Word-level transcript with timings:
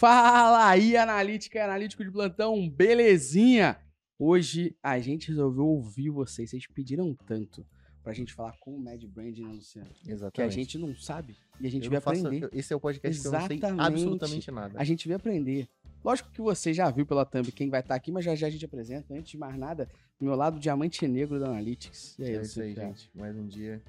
Fala 0.00 0.66
aí, 0.66 0.96
analítica 0.96 1.58
e 1.58 1.60
analítico 1.60 2.02
de 2.02 2.10
plantão, 2.10 2.66
belezinha? 2.70 3.76
Hoje 4.18 4.74
a 4.82 4.98
gente 4.98 5.28
resolveu 5.28 5.66
ouvir 5.66 6.08
vocês, 6.08 6.48
vocês 6.48 6.66
pediram 6.66 7.14
tanto 7.26 7.66
pra 8.02 8.14
gente 8.14 8.32
falar 8.32 8.56
com 8.60 8.74
o 8.74 8.80
Mad 8.82 9.04
Brand, 9.04 9.36
né, 9.36 9.48
Luciano? 9.52 9.90
Exatamente. 10.08 10.32
Que 10.32 10.40
a 10.40 10.48
gente 10.48 10.78
não 10.78 10.96
sabe 10.96 11.36
e 11.60 11.66
a 11.66 11.70
gente 11.70 11.84
Eu 11.84 11.92
não 11.92 12.00
faço- 12.00 12.26
aprender. 12.26 12.46
eu- 12.46 12.50
esse 12.58 12.72
é 12.72 12.76
o 12.76 12.80
podcast 12.80 13.20
que 13.20 13.26
eu 13.28 13.30
não 13.32 13.46
sei 13.46 13.56
Exatamente. 13.58 13.82
absolutamente 13.86 14.50
nada. 14.50 14.80
A 14.80 14.84
gente 14.84 15.06
veio 15.06 15.18
aprender. 15.18 15.68
Lógico 16.02 16.30
que 16.30 16.40
você 16.40 16.72
já 16.72 16.90
viu 16.90 17.04
pela 17.04 17.26
thumb 17.26 17.52
quem 17.52 17.68
vai 17.68 17.80
estar 17.80 17.94
aqui, 17.94 18.10
mas 18.10 18.24
já 18.24 18.34
já 18.34 18.46
a 18.46 18.50
gente 18.50 18.64
apresenta. 18.64 19.12
Antes 19.12 19.32
de 19.32 19.36
mais 19.36 19.54
nada, 19.58 19.86
do 20.18 20.24
meu 20.24 20.34
lado, 20.34 20.56
o 20.56 20.60
diamante 20.60 21.06
negro 21.06 21.38
da 21.38 21.48
Analytics. 21.48 22.18
E 22.18 22.24
aí, 22.24 22.36
É 22.36 22.40
isso 22.40 22.58
aí, 22.62 22.74
gente. 22.74 23.10
Mais 23.14 23.36
um 23.36 23.46
dia. 23.46 23.82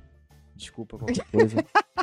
Desculpa 0.57 0.97
qualquer 0.97 1.23
coisa. 1.31 1.55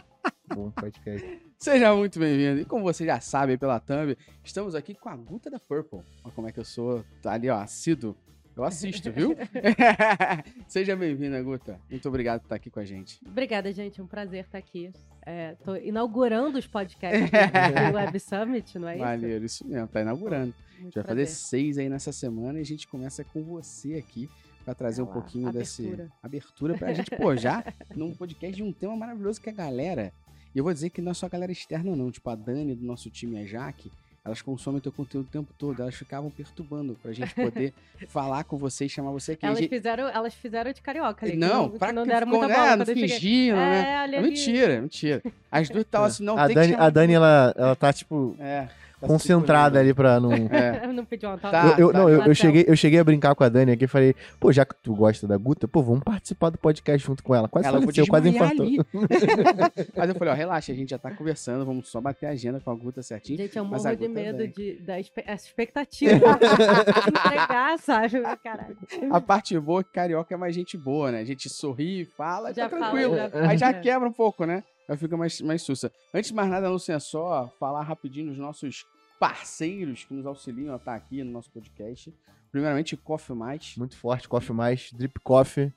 Bom 0.55 0.71
podcast. 0.71 1.41
Seja 1.59 1.95
muito 1.95 2.19
bem-vindo. 2.19 2.61
E 2.61 2.65
como 2.65 2.83
você 2.83 3.05
já 3.05 3.21
sabe 3.21 3.57
pela 3.57 3.79
thumb, 3.81 4.17
estamos 4.43 4.75
aqui 4.75 4.95
com 4.95 5.09
a 5.09 5.17
Guta 5.17 5.51
da 5.51 5.59
Purple. 5.59 6.01
Olha 6.25 6.35
como 6.35 6.49
é 6.49 6.53
que 6.53 6.61
eu 6.61 6.65
sou. 6.65 7.05
Tá 7.23 7.33
ali, 7.33 7.49
ó, 7.49 7.59
assíduo. 7.61 8.17
Eu 8.57 8.65
assisto, 8.65 9.13
viu? 9.13 9.37
Seja 10.67 10.97
bem-vinda, 10.97 11.41
Guta. 11.43 11.81
Muito 11.89 12.09
obrigado 12.09 12.41
por 12.41 12.47
estar 12.47 12.57
aqui 12.57 12.71
com 12.71 12.81
a 12.81 12.85
gente. 12.85 13.21
Obrigada, 13.27 13.73
gente. 13.73 14.01
É 14.01 14.03
um 14.03 14.07
prazer 14.07 14.45
estar 14.45 14.59
aqui. 14.59 14.93
É, 15.25 15.55
tô 15.65 15.77
inaugurando 15.77 16.59
os 16.59 16.67
podcasts 16.67 17.31
do 17.31 17.95
Web 17.95 18.19
Summit, 18.19 18.79
não 18.79 18.89
é 18.89 18.95
isso? 18.95 19.05
Maneiro, 19.05 19.45
isso 19.45 19.67
mesmo, 19.67 19.87
tá 19.89 20.01
inaugurando. 20.01 20.55
A 20.57 20.81
Muito 20.81 20.85
gente 20.87 20.95
vai 20.95 21.05
fazer 21.05 21.27
seis 21.27 21.79
aí 21.79 21.89
nessa 21.89 22.13
semana 22.13 22.59
e 22.59 22.63
a 22.63 22.65
gente 22.65 22.89
começa 22.89 23.23
com 23.23 23.43
você 23.45 23.95
aqui 23.95 24.29
pra 24.65 24.75
trazer 24.75 25.03
um 25.03 25.07
pouquinho 25.07 25.49
abertura. 25.49 26.13
abertura 26.23 26.77
pra 26.77 26.93
gente, 26.93 27.11
pô, 27.17 27.35
já 27.35 27.65
num 27.97 28.13
podcast 28.13 28.55
de 28.55 28.63
um 28.63 28.71
tema 28.73 28.95
maravilhoso 28.97 29.41
que 29.41 29.49
é 29.49 29.53
a 29.53 29.55
galera. 29.55 30.13
E 30.55 30.59
eu 30.59 30.65
vou 30.65 30.73
dizer 30.73 30.91
que 30.91 31.01
não 31.01 31.13
é 31.13 31.15
só 31.15 31.27
a 31.27 31.29
galera 31.29 31.53
externa, 31.53 31.95
não. 31.95 32.11
Tipo, 32.11 32.31
a 32.31 32.35
Dani 32.35 32.75
do 32.75 32.85
nosso 32.85 33.11
time 33.11 33.39
a 33.41 33.45
Jaque, 33.47 33.91
elas 34.25 34.43
consomem 34.43 34.81
teu 34.81 34.91
conteúdo 34.93 35.27
o 35.27 35.31
tempo 35.31 35.53
todo. 35.57 35.81
Elas 35.81 35.95
ficavam 35.95 36.31
perturbando 36.31 36.97
pra 37.03 37.13
gente 37.13 37.35
poder 37.35 37.73
falar 38.09 38.45
com 38.45 38.57
você 38.59 38.87
e 38.87 38.89
chamar 38.89 39.11
você 39.13 39.33
aqui. 39.33 39.47
Elas 39.47 39.59
gente- 39.59 39.69
fizeram, 39.69 40.09
elas 40.09 40.35
fizeram 40.35 40.73
de 40.73 40.81
carioca 40.83 41.25
ali. 41.27 41.37
Não, 41.37 41.71
que 41.71 41.79
pra 41.79 41.93
não 41.93 42.03
que 42.03 42.09
deram 42.09 42.27
ficou, 42.27 42.41
muita 42.41 42.55
né? 42.55 42.61
bola 42.61 42.77
Não 42.77 42.83
eu 42.83 42.87
cheguei. 42.87 43.09
fingiram, 43.09 43.57
né? 43.59 43.91
É, 43.95 44.03
olha 44.03 44.17
É 44.17 44.21
mentira, 44.21 44.81
mentira. 44.81 45.23
As 45.51 45.69
duas 45.69 45.85
estavam 45.87 46.07
assim, 46.07 46.25
não 46.25 46.37
a 46.39 46.47
tem 46.47 46.55
Dani, 46.57 46.75
a 46.75 46.91
Dani 46.91 47.13
ela, 47.15 47.55
ela 47.57 47.77
tá, 47.77 47.93
tipo, 47.93 48.35
É, 48.39 48.69
concentrada 49.01 49.79
ali 49.81 49.93
pra 49.95 50.19
não. 50.21 50.31
É. 50.51 50.87
Eu 50.87 50.93
não 50.95 51.05
pedi 51.05 51.25
uma. 51.27 51.39
Tá. 51.39 51.77
eu, 51.79 51.89
eu- 51.89 51.93
não, 51.93 52.03
eu, 52.03 52.09
eu 52.09 52.17
Marcelo. 52.19 52.35
cheguei, 52.35 52.65
eu 52.67 52.77
cheguei 52.77 52.99
a 53.01 53.05
brincar 53.05 53.35
com 53.35 53.45
a 53.45 53.49
Dani 53.49 53.73
aqui 53.73 53.85
e 53.85 53.89
falei, 53.89 54.15
pô, 54.41 54.53
já 54.53 54.65
que 54.65 54.75
tu 54.83 54.95
gosta 54.95 55.27
da 55.27 55.37
Guta, 55.37 55.67
pô, 55.69 55.83
vamos 55.83 56.03
participar 56.05 56.51
do 56.51 56.59
podcast 56.59 57.07
junto 57.07 57.23
com 57.23 57.35
ela. 57.35 57.49
Quase 57.49 57.69
Ela 57.69 57.81
faleceu, 57.81 58.07
quase 58.07 58.29
infartou. 58.29 58.67
Mas 59.97 60.09
eu 60.09 60.15
falei, 60.15 60.33
ó, 60.33 60.37
relaxa, 60.37 60.73
a 60.73 60.75
gente 60.75 60.91
já 60.91 60.99
tá 60.99 61.11
conversando, 61.11 61.65
vamos 61.65 61.89
só 61.89 62.01
bater 62.01 62.27
a 62.27 62.31
agenda 62.31 62.61
com 62.61 62.71
a 62.71 62.75
Guta 62.75 63.03
certinho. 63.03 63.39
Gente, 63.39 63.57
eu 63.57 63.65
Mas 63.65 63.83
morro 63.85 63.93
a 63.93 63.95
de 63.95 64.09
medo 64.09 64.39
vem. 64.39 64.51
de, 64.51 64.83
da 64.83 64.99
expectativa. 65.01 66.39
de 66.39 67.09
entregar, 67.11 67.79
sabe? 67.79 68.21
Caralho. 68.43 68.77
A 69.11 69.21
parte 69.21 69.59
boa 69.59 69.81
é 69.81 69.85
que 69.85 69.91
carioca 69.93 70.35
é 70.35 70.37
mais 70.39 70.55
gente 70.55 70.77
boa, 70.77 71.11
né? 71.13 71.21
A 71.21 71.25
gente 71.25 71.49
sorri, 71.49 72.05
fala, 72.17 72.53
Já 72.53 72.69
tá 72.69 72.77
fala, 72.79 72.91
tranquilo. 72.91 73.17
já- 73.17 73.49
Aí 73.49 73.59
já 73.59 73.69
é. 73.71 73.75
quebra 73.75 74.09
um 74.09 74.13
pouco, 74.13 74.45
né? 74.45 74.63
Aí 74.89 74.97
fica 74.97 75.17
mais, 75.17 75.41
mais 75.43 75.63
sussa. 75.63 75.93
Antes 76.15 76.31
de 76.31 76.35
mais 76.35 76.49
nada, 76.49 76.71
Lúcia, 76.71 76.95
é 76.95 76.99
só 76.99 77.53
falar 77.61 77.83
rapidinho 77.83 78.31
dos 78.31 78.39
nossos 78.39 78.87
parceiros 79.21 80.05
que 80.05 80.15
nos 80.15 80.25
auxiliam 80.25 80.73
a 80.73 80.77
estar 80.77 80.95
aqui 80.95 81.23
no 81.23 81.31
nosso 81.31 81.51
podcast. 81.51 82.15
Primeiramente, 82.51 82.97
Coffee 82.97 83.37
Mais. 83.37 83.75
Muito 83.77 83.97
forte, 83.97 84.29
Coffee 84.29 84.57
Mais, 84.57 84.91
Drip 84.93 85.21
Coffee. 85.21 85.73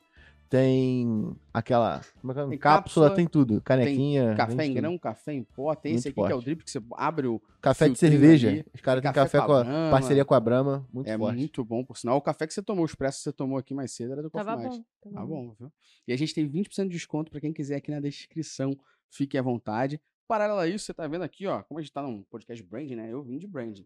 Tem 0.52 1.34
aquela. 1.54 2.02
Como 2.20 2.34
é 2.34 2.36
que 2.36 2.42
é? 2.42 2.48
Tem 2.50 2.58
cápsula, 2.58 3.08
cápsula, 3.08 3.10
tem 3.16 3.26
tudo. 3.26 3.62
Canequinha. 3.62 4.36
Café 4.36 4.52
vende 4.54 4.64
em 4.64 4.68
tudo. 4.68 4.82
grão, 4.82 4.98
café 4.98 5.32
em 5.32 5.44
pó. 5.46 5.74
Tem 5.74 5.96
esse 5.96 6.10
Muito 6.10 6.20
aqui 6.20 6.28
que 6.28 6.34
é 6.34 6.36
o 6.36 6.38
forte. 6.40 6.46
drip 6.46 6.64
que 6.66 6.70
você 6.72 6.82
abre 6.98 7.28
o. 7.28 7.42
Café 7.62 7.88
de 7.88 7.98
cerveja. 7.98 8.50
ali. 8.50 8.66
Os 8.76 8.82
caras 8.82 9.02
têm 9.02 9.14
Café 9.14 9.38
café 9.38 9.48
com 9.48 9.54
a 9.54 9.64
Brahma. 9.64 9.92
parceria 9.92 10.26
com 10.26 10.34
a 10.34 10.40
Brahma. 10.42 10.86
Muito 10.92 11.08
é 11.08 11.18
forte. 11.18 11.38
muito 11.38 11.64
bom, 11.64 11.86
por 11.86 11.98
sinal. 11.98 12.18
O 12.18 12.22
café 12.22 12.46
que 12.46 12.54
você 12.54 12.62
tomou, 12.62 12.84
o 12.84 12.86
expresso 12.86 13.20
que 13.20 13.24
você 13.24 13.32
tomou 13.32 13.58
aqui 13.58 13.74
mais 13.74 13.94
cedo 13.94 14.12
era 14.12 14.22
do 14.22 14.30
Coffee 14.30 14.46
Tava 14.46 14.62
Mais. 14.62 14.78
bom. 14.78 14.84
Tá 15.14 15.26
bom, 15.26 15.56
viu? 15.58 15.72
E 16.06 16.12
a 16.12 16.18
gente 16.18 16.34
tem 16.34 16.46
20% 16.46 16.84
de 16.84 16.90
desconto 16.90 17.32
pra 17.32 17.40
quem 17.40 17.54
quiser 17.54 17.78
aqui 17.78 17.90
na 17.90 18.02
descrição. 18.02 18.78
Fique 19.10 19.38
à 19.38 19.42
vontade. 19.42 20.02
Paralelo 20.28 20.60
a 20.60 20.68
isso, 20.68 20.84
você 20.86 20.94
tá 20.94 21.08
vendo 21.08 21.24
aqui, 21.24 21.48
ó, 21.48 21.64
como 21.64 21.80
a 21.80 21.82
gente 21.82 21.94
tá 21.94 22.02
num 22.02 22.24
podcast 22.24 22.62
brand, 22.64 22.90
né? 22.92 23.08
Eu 23.10 23.24
vim 23.24 23.38
de 23.38 23.48
brand. 23.48 23.80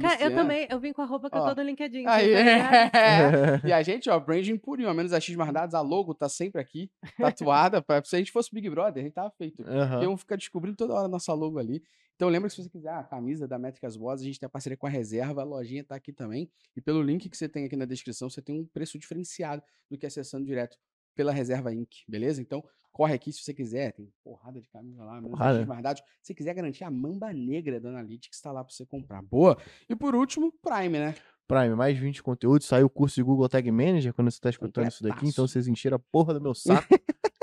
Cara, 0.00 0.22
eu 0.22 0.34
também, 0.34 0.66
eu 0.70 0.80
vim 0.80 0.92
com 0.92 1.02
a 1.02 1.04
roupa 1.06 1.30
que 1.30 1.36
Ó. 1.38 1.48
eu 1.48 1.54
tô 1.54 1.60
no 1.62 1.66
LinkedIn. 1.68 2.04
Aí, 2.06 2.32
tá 2.32 2.42
ligado? 2.42 2.94
é. 2.96 3.60
E 3.68 3.72
a 3.72 3.82
gente, 3.82 4.08
ó, 4.10 4.18
branding 4.18 4.56
purinho, 4.56 4.88
ao 4.88 4.94
menos 4.94 5.12
a 5.12 5.20
X 5.20 5.34
mais 5.36 5.52
dados, 5.52 5.74
a 5.74 5.80
logo 5.80 6.14
tá 6.14 6.28
sempre 6.28 6.60
aqui, 6.60 6.90
tatuada. 7.18 7.80
pra- 7.82 8.02
se 8.04 8.14
a 8.16 8.18
gente 8.18 8.32
fosse 8.32 8.52
Big 8.52 8.68
Brother, 8.70 9.00
a 9.02 9.04
gente 9.04 9.14
tava 9.14 9.30
feito. 9.30 9.62
Aham. 9.66 10.02
Iam 10.02 10.16
ficar 10.16 10.36
descobrindo 10.36 10.76
toda 10.76 10.94
hora 10.94 11.06
a 11.06 11.08
nossa 11.08 11.32
logo 11.32 11.58
ali. 11.58 11.82
Então 12.14 12.28
lembra 12.30 12.48
que 12.48 12.54
se 12.56 12.62
você 12.62 12.70
quiser 12.70 12.88
a 12.94 13.02
camisa 13.02 13.46
da 13.46 13.58
Métricas 13.58 13.94
Boas, 13.96 14.22
a 14.22 14.24
gente 14.24 14.40
tem 14.40 14.46
a 14.46 14.50
parceria 14.50 14.76
com 14.76 14.86
a 14.86 14.90
Reserva, 14.90 15.42
a 15.42 15.44
lojinha 15.44 15.84
tá 15.84 15.94
aqui 15.94 16.12
também. 16.14 16.48
E 16.74 16.80
pelo 16.80 17.02
link 17.02 17.28
que 17.28 17.36
você 17.36 17.46
tem 17.46 17.66
aqui 17.66 17.76
na 17.76 17.84
descrição, 17.84 18.30
você 18.30 18.40
tem 18.40 18.58
um 18.58 18.64
preço 18.64 18.98
diferenciado 18.98 19.62
do 19.90 19.98
que 19.98 20.06
acessando 20.06 20.44
direto 20.46 20.78
pela 21.16 21.32
Reserva 21.32 21.74
Inc, 21.74 22.04
beleza? 22.06 22.40
Então 22.40 22.62
corre 22.92 23.14
aqui 23.14 23.32
se 23.32 23.42
você 23.42 23.52
quiser, 23.52 23.92
tem 23.92 24.08
porrada 24.22 24.60
de 24.60 24.68
camisa 24.68 25.04
lá, 25.04 25.20
Porrada. 25.20 25.64
Dados. 25.82 26.02
Se 26.22 26.28
você 26.28 26.34
quiser 26.34 26.54
garantir 26.54 26.84
a 26.84 26.90
mamba 26.90 27.32
negra 27.32 27.80
da 27.80 27.88
Analytics, 27.88 28.40
tá 28.40 28.52
lá 28.52 28.62
pra 28.64 28.72
você 28.72 28.86
comprar. 28.86 29.20
Boa! 29.22 29.58
E 29.88 29.96
por 29.96 30.14
último, 30.14 30.52
Prime, 30.62 30.98
né? 30.98 31.14
Prime, 31.46 31.74
mais 31.74 31.98
20 31.98 32.22
conteúdos. 32.22 32.66
Saiu 32.66 32.86
o 32.86 32.90
curso 32.90 33.16
de 33.16 33.22
Google 33.22 33.48
Tag 33.48 33.70
Manager 33.70 34.12
quando 34.14 34.30
você 34.30 34.40
tá 34.40 34.50
escutando 34.50 34.88
isso 34.88 35.02
daqui. 35.02 35.28
Então 35.28 35.46
vocês 35.46 35.68
encheram 35.68 35.96
a 35.96 36.00
porra 36.00 36.34
do 36.34 36.40
meu 36.40 36.54
saco. 36.56 36.88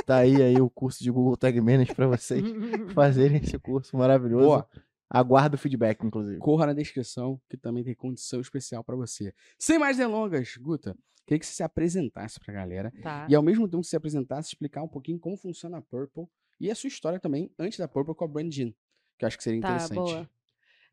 tá 0.05 0.17
aí, 0.17 0.41
aí 0.41 0.59
o 0.59 0.69
curso 0.69 1.03
de 1.03 1.11
Google 1.11 1.37
Tag 1.37 1.59
Manager 1.61 1.95
pra 1.95 2.07
vocês 2.07 2.43
fazerem 2.93 3.37
esse 3.37 3.57
curso 3.59 3.95
maravilhoso. 3.95 4.45
Boa! 4.47 4.67
Aguardo 5.09 5.55
o 5.55 5.57
feedback, 5.57 6.03
inclusive. 6.05 6.39
corra 6.39 6.67
na 6.67 6.73
descrição, 6.73 7.39
que 7.49 7.55
também 7.57 7.83
tem 7.83 7.93
condição 7.93 8.39
especial 8.41 8.83
pra 8.83 8.95
você. 8.95 9.33
Sem 9.59 9.77
mais 9.77 9.97
delongas, 9.97 10.55
Guta, 10.57 10.95
queria 11.27 11.39
que 11.39 11.45
você 11.45 11.53
se 11.53 11.63
apresentasse 11.63 12.39
pra 12.39 12.53
galera 12.53 12.91
Tá. 13.01 13.27
e 13.29 13.35
ao 13.35 13.43
mesmo 13.43 13.67
tempo 13.67 13.81
que 13.83 13.87
se 13.89 13.95
apresentasse, 13.95 14.49
explicar 14.49 14.81
um 14.83 14.87
pouquinho 14.87 15.19
como 15.19 15.37
funciona 15.37 15.77
a 15.77 15.81
Purple 15.81 16.25
e 16.59 16.71
a 16.71 16.75
sua 16.75 16.87
história 16.87 17.19
também 17.19 17.51
antes 17.59 17.77
da 17.77 17.87
Purple 17.87 18.15
com 18.15 18.25
a 18.25 18.27
Brand 18.27 18.51
Jean, 18.51 18.71
que 19.17 19.23
eu 19.25 19.27
acho 19.27 19.37
que 19.37 19.43
seria 19.43 19.61
Tá, 19.61 19.67
interessante. 19.69 19.95
boa. 19.95 20.29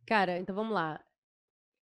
Cara, 0.07 0.39
então 0.39 0.55
vamos 0.55 0.75
lá. 0.75 1.01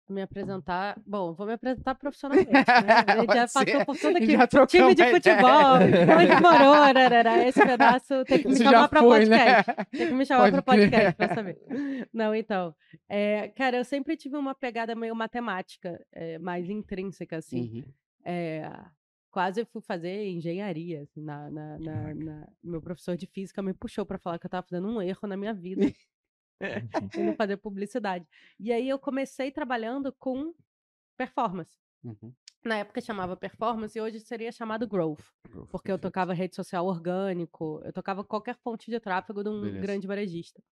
Me 0.07 0.21
apresentar. 0.21 1.01
Bom, 1.05 1.33
vou 1.33 1.47
me 1.47 1.53
apresentar 1.53 1.95
profissionalmente. 1.95 2.51
Né? 2.51 2.63
Já 3.33 3.47
passou 3.47 3.85
por 3.85 3.97
tudo 3.97 4.17
aqui. 4.17 4.47
Trocamos 4.47 4.93
Time 4.93 4.95
de 4.95 5.11
futebol, 5.11 5.75
onde 5.75 6.41
morou, 6.41 6.73
arará, 6.83 7.47
esse 7.47 7.65
pedaço 7.65 8.23
tem 8.25 8.39
que 8.39 8.47
me 8.47 8.53
Isso 8.53 8.63
chamar 8.63 8.87
foi, 8.89 9.25
né? 9.25 9.63
podcast. 9.63 9.87
Tem 9.91 10.07
que 10.07 10.13
me 10.13 10.25
chamar 10.25 10.51
pra 10.51 10.61
podcast 10.61 11.13
pra 11.15 11.33
saber. 11.33 11.59
Não, 12.13 12.35
então. 12.35 12.75
é, 13.09 13.47
cara, 13.49 13.77
eu 13.77 13.83
sempre 13.83 14.15
tive 14.15 14.37
uma 14.37 14.53
pegada 14.53 14.93
meio 14.93 15.15
matemática, 15.15 15.99
é, 16.13 16.37
mais 16.37 16.69
intrínseca, 16.69 17.37
assim. 17.37 17.77
Uhum. 17.77 17.83
É, 18.23 18.71
quase 19.31 19.65
fui 19.65 19.81
fazer 19.81 20.27
engenharia. 20.27 21.01
Assim, 21.01 21.21
na, 21.23 21.49
na- 21.49 21.79
na- 21.79 22.13
na- 22.13 22.47
meu 22.63 22.79
professor 22.81 23.17
de 23.17 23.25
física 23.25 23.61
me 23.63 23.73
puxou 23.73 24.05
pra 24.05 24.19
falar 24.19 24.37
que 24.37 24.45
eu 24.45 24.49
tava 24.51 24.67
fazendo 24.69 24.87
um 24.87 25.01
erro 25.01 25.27
na 25.27 25.35
minha 25.35 25.53
vida 25.53 25.91
indo 27.17 27.35
fazer 27.35 27.57
publicidade. 27.57 28.27
E 28.59 28.71
aí 28.71 28.87
eu 28.87 28.99
comecei 28.99 29.51
trabalhando 29.51 30.13
com 30.13 30.53
performance. 31.17 31.77
Uhum. 32.03 32.33
Na 32.63 32.77
época 32.77 32.99
chamava 33.01 33.37
performance 33.37 33.97
e 33.97 34.01
hoje 34.01 34.19
seria 34.19 34.51
chamado 34.51 34.87
growth, 34.87 35.23
porque 35.69 35.91
eu 35.91 35.99
tocava 35.99 36.33
rede 36.33 36.55
social 36.55 36.85
orgânico, 36.85 37.79
eu 37.83 37.93
tocava 37.93 38.23
qualquer 38.23 38.55
fonte 38.55 38.89
de 38.89 38.99
tráfego 38.99 39.43
de 39.43 39.49
um 39.49 39.61
Beleza. 39.61 39.81
grande 39.81 40.07
varejista. 40.07 40.63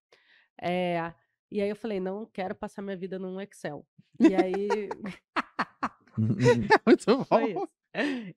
É, 0.60 1.12
e 1.50 1.60
aí 1.60 1.68
eu 1.68 1.76
falei, 1.76 2.00
não 2.00 2.26
quero 2.26 2.54
passar 2.54 2.82
minha 2.82 2.96
vida 2.96 3.16
num 3.16 3.40
Excel. 3.40 3.86
E 4.18 4.34
aí 4.34 4.88
Muito 6.86 7.24
bom. 7.30 7.66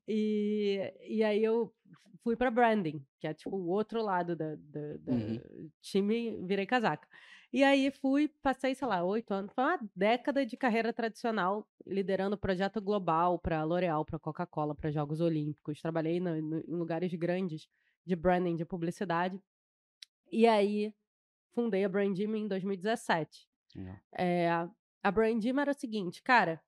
E, 0.08 0.94
e 1.04 1.24
aí 1.24 1.44
eu 1.44 1.74
fui 2.24 2.36
pra 2.36 2.52
branding, 2.52 3.06
que 3.20 3.28
é 3.28 3.34
tipo 3.34 3.56
o 3.56 3.68
outro 3.70 4.02
lado 4.02 4.36
da, 4.36 4.56
da- 4.56 4.98
da 5.00 5.12
Uhum. 5.14 5.70
time, 5.82 6.42
virei 6.46 6.66
casaca. 6.66 7.08
E 7.54 7.64
aí 7.64 7.90
fui, 7.92 8.28
passei, 8.42 8.76
sei 8.76 8.88
lá, 8.88 9.04
oito 9.04 9.34
anos, 9.34 9.54
foi 9.54 9.64
uma 9.64 9.80
década 9.96 10.46
de 10.46 10.58
carreira 10.58 10.92
tradicional, 10.92 11.66
liderando 11.86 12.38
projeto 12.38 12.82
global 12.82 13.40
para 13.40 13.64
L'Oréal, 13.64 14.04
para 14.04 14.20
Coca-Cola, 14.20 14.76
para 14.76 14.92
Jogos 14.92 15.22
Olímpicos. 15.22 15.82
Trabalhei 15.82 16.20
no- 16.20 16.42
no- 16.42 16.60
em 16.60 16.76
lugares 16.76 17.14
grandes 17.14 17.68
de 18.06 18.16
branding, 18.16 18.56
de 18.58 18.66
publicidade. 18.66 19.40
E 20.30 20.46
aí 20.46 20.94
fundei 21.54 21.86
a 21.86 21.90
Brandim 21.90 22.26
em 22.36 22.48
2017. 22.48 23.48
Legal. 23.76 23.96
É, 24.12 24.50
a 25.02 25.12
Brandim 25.12 25.58
era 25.58 25.72
o 25.72 25.74
seguinte, 25.74 26.22
cara, 26.22 26.62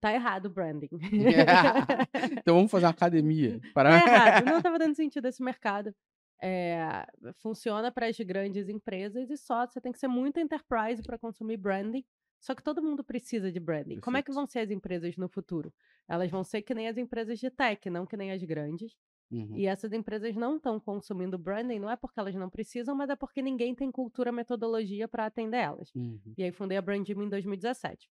tá 0.00 0.12
errado 0.12 0.46
o 0.46 0.50
branding. 0.50 0.88
então 2.38 2.56
vamos 2.56 2.70
fazer 2.70 2.86
uma 2.86 2.90
academia. 2.90 3.60
Para... 3.74 3.90
Tá 3.90 4.06
errado, 4.06 4.44
não 4.46 4.56
estava 4.58 4.78
dando 4.78 4.94
sentido 4.94 5.26
esse 5.26 5.42
mercado. 5.42 5.94
É, 6.42 7.06
funciona 7.42 7.92
para 7.92 8.06
as 8.06 8.18
grandes 8.18 8.68
empresas 8.68 9.28
e 9.28 9.36
só 9.36 9.66
você 9.66 9.80
tem 9.80 9.92
que 9.92 9.98
ser 9.98 10.08
muito 10.08 10.40
enterprise 10.40 11.02
para 11.02 11.18
consumir 11.18 11.58
branding. 11.58 12.04
Só 12.40 12.54
que 12.54 12.62
todo 12.62 12.82
mundo 12.82 13.04
precisa 13.04 13.52
de 13.52 13.60
branding. 13.60 14.00
Como 14.00 14.16
é 14.16 14.22
que 14.22 14.26
Perfeito. 14.26 14.34
vão 14.36 14.46
ser 14.46 14.60
as 14.60 14.70
empresas 14.70 15.14
no 15.18 15.28
futuro? 15.28 15.72
Elas 16.08 16.30
vão 16.30 16.42
ser 16.42 16.62
que 16.62 16.72
nem 16.72 16.88
as 16.88 16.96
empresas 16.96 17.38
de 17.38 17.50
tech, 17.50 17.90
não 17.90 18.06
que 18.06 18.16
nem 18.16 18.32
as 18.32 18.42
grandes. 18.42 18.96
Uhum. 19.30 19.56
E 19.56 19.66
essas 19.66 19.92
empresas 19.92 20.34
não 20.34 20.56
estão 20.56 20.80
consumindo 20.80 21.38
branding, 21.38 21.78
não 21.78 21.90
é 21.90 21.96
porque 21.96 22.18
elas 22.18 22.34
não 22.34 22.50
precisam, 22.50 22.96
mas 22.96 23.10
é 23.10 23.16
porque 23.16 23.40
ninguém 23.40 23.74
tem 23.74 23.92
cultura, 23.92 24.32
metodologia 24.32 25.06
para 25.06 25.26
atender 25.26 25.58
elas. 25.58 25.94
Uhum. 25.94 26.18
E 26.36 26.42
aí 26.42 26.50
fundei 26.50 26.78
a 26.78 26.82
Brandim 26.82 27.12
em 27.12 27.28
2017. 27.28 28.10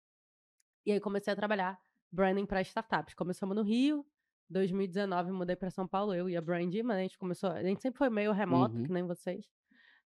E 0.85 0.91
aí 0.91 0.99
comecei 0.99 1.31
a 1.31 1.35
trabalhar 1.35 1.77
branding 2.11 2.45
para 2.45 2.61
startups. 2.61 3.13
Começamos 3.13 3.55
no 3.55 3.63
Rio, 3.63 4.05
2019 4.49 5.31
mudei 5.31 5.55
para 5.55 5.69
São 5.71 5.87
Paulo, 5.87 6.13
eu 6.13 6.29
e 6.29 6.35
a 6.37 6.41
Brandim, 6.41 6.83
mas 6.83 6.97
a 6.97 7.01
gente 7.01 7.17
começou, 7.17 7.49
a 7.51 7.63
gente 7.63 7.81
sempre 7.81 7.97
foi 7.97 8.09
meio 8.09 8.31
remoto, 8.31 8.75
Uhum. 8.75 8.83
que 8.83 8.91
nem 8.91 9.03
vocês. 9.03 9.45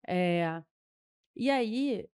É, 0.07 0.61
e 1.35 1.49
aí, 1.49 2.07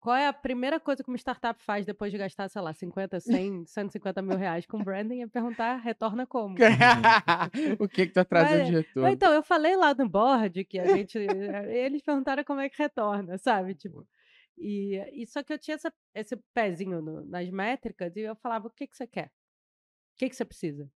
qual 0.00 0.16
é 0.16 0.26
a 0.28 0.32
primeira 0.32 0.78
coisa 0.80 1.02
que 1.02 1.10
uma 1.10 1.16
startup 1.18 1.60
faz 1.62 1.84
depois 1.84 2.10
de 2.12 2.16
gastar, 2.18 2.48
sei 2.48 2.62
lá, 2.62 2.72
50, 2.72 3.20
100, 3.20 3.66
150 3.66 4.22
mil 4.22 4.36
reais 4.38 4.64
com 4.66 4.82
branding? 4.82 5.22
É 5.22 5.26
perguntar, 5.26 5.76
retorna 5.76 6.26
como? 6.26 6.56
o 7.80 7.88
que 7.88 8.06
que 8.06 8.12
tá 8.12 8.24
trazendo 8.24 8.58
Mas- 8.60 8.66
de 8.68 8.72
Mas 8.74 8.86
retorno? 8.86 9.08
Então, 9.10 9.32
eu 9.34 9.42
falei 9.42 9.76
lá 9.76 9.92
no 9.94 10.08
board 10.08 10.64
que 10.64 10.78
a 10.78 10.86
gente. 10.96 11.18
eles 11.18 12.02
perguntaram 12.02 12.44
como 12.44 12.60
é 12.60 12.68
que 12.68 12.80
retorna, 12.80 13.36
sabe? 13.38 13.74
Tipo. 13.74 14.06
E, 14.56 14.96
e 15.22 15.26
só 15.26 15.42
que 15.42 15.52
eu 15.52 15.58
tinha 15.58 15.74
essa- 15.74 15.92
esse 16.14 16.36
pezinho 16.54 17.00
no- 17.02 17.24
nas 17.24 17.48
métricas 17.50 18.14
e 18.16 18.20
eu 18.20 18.36
falava: 18.36 18.68
o 18.68 18.70
que, 18.70 18.86
que 18.86 18.96
você 18.96 19.06
quer? 19.06 19.26
O 19.26 20.18
que, 20.18 20.28
que 20.28 20.36
você 20.36 20.44
precisa? 20.44 20.90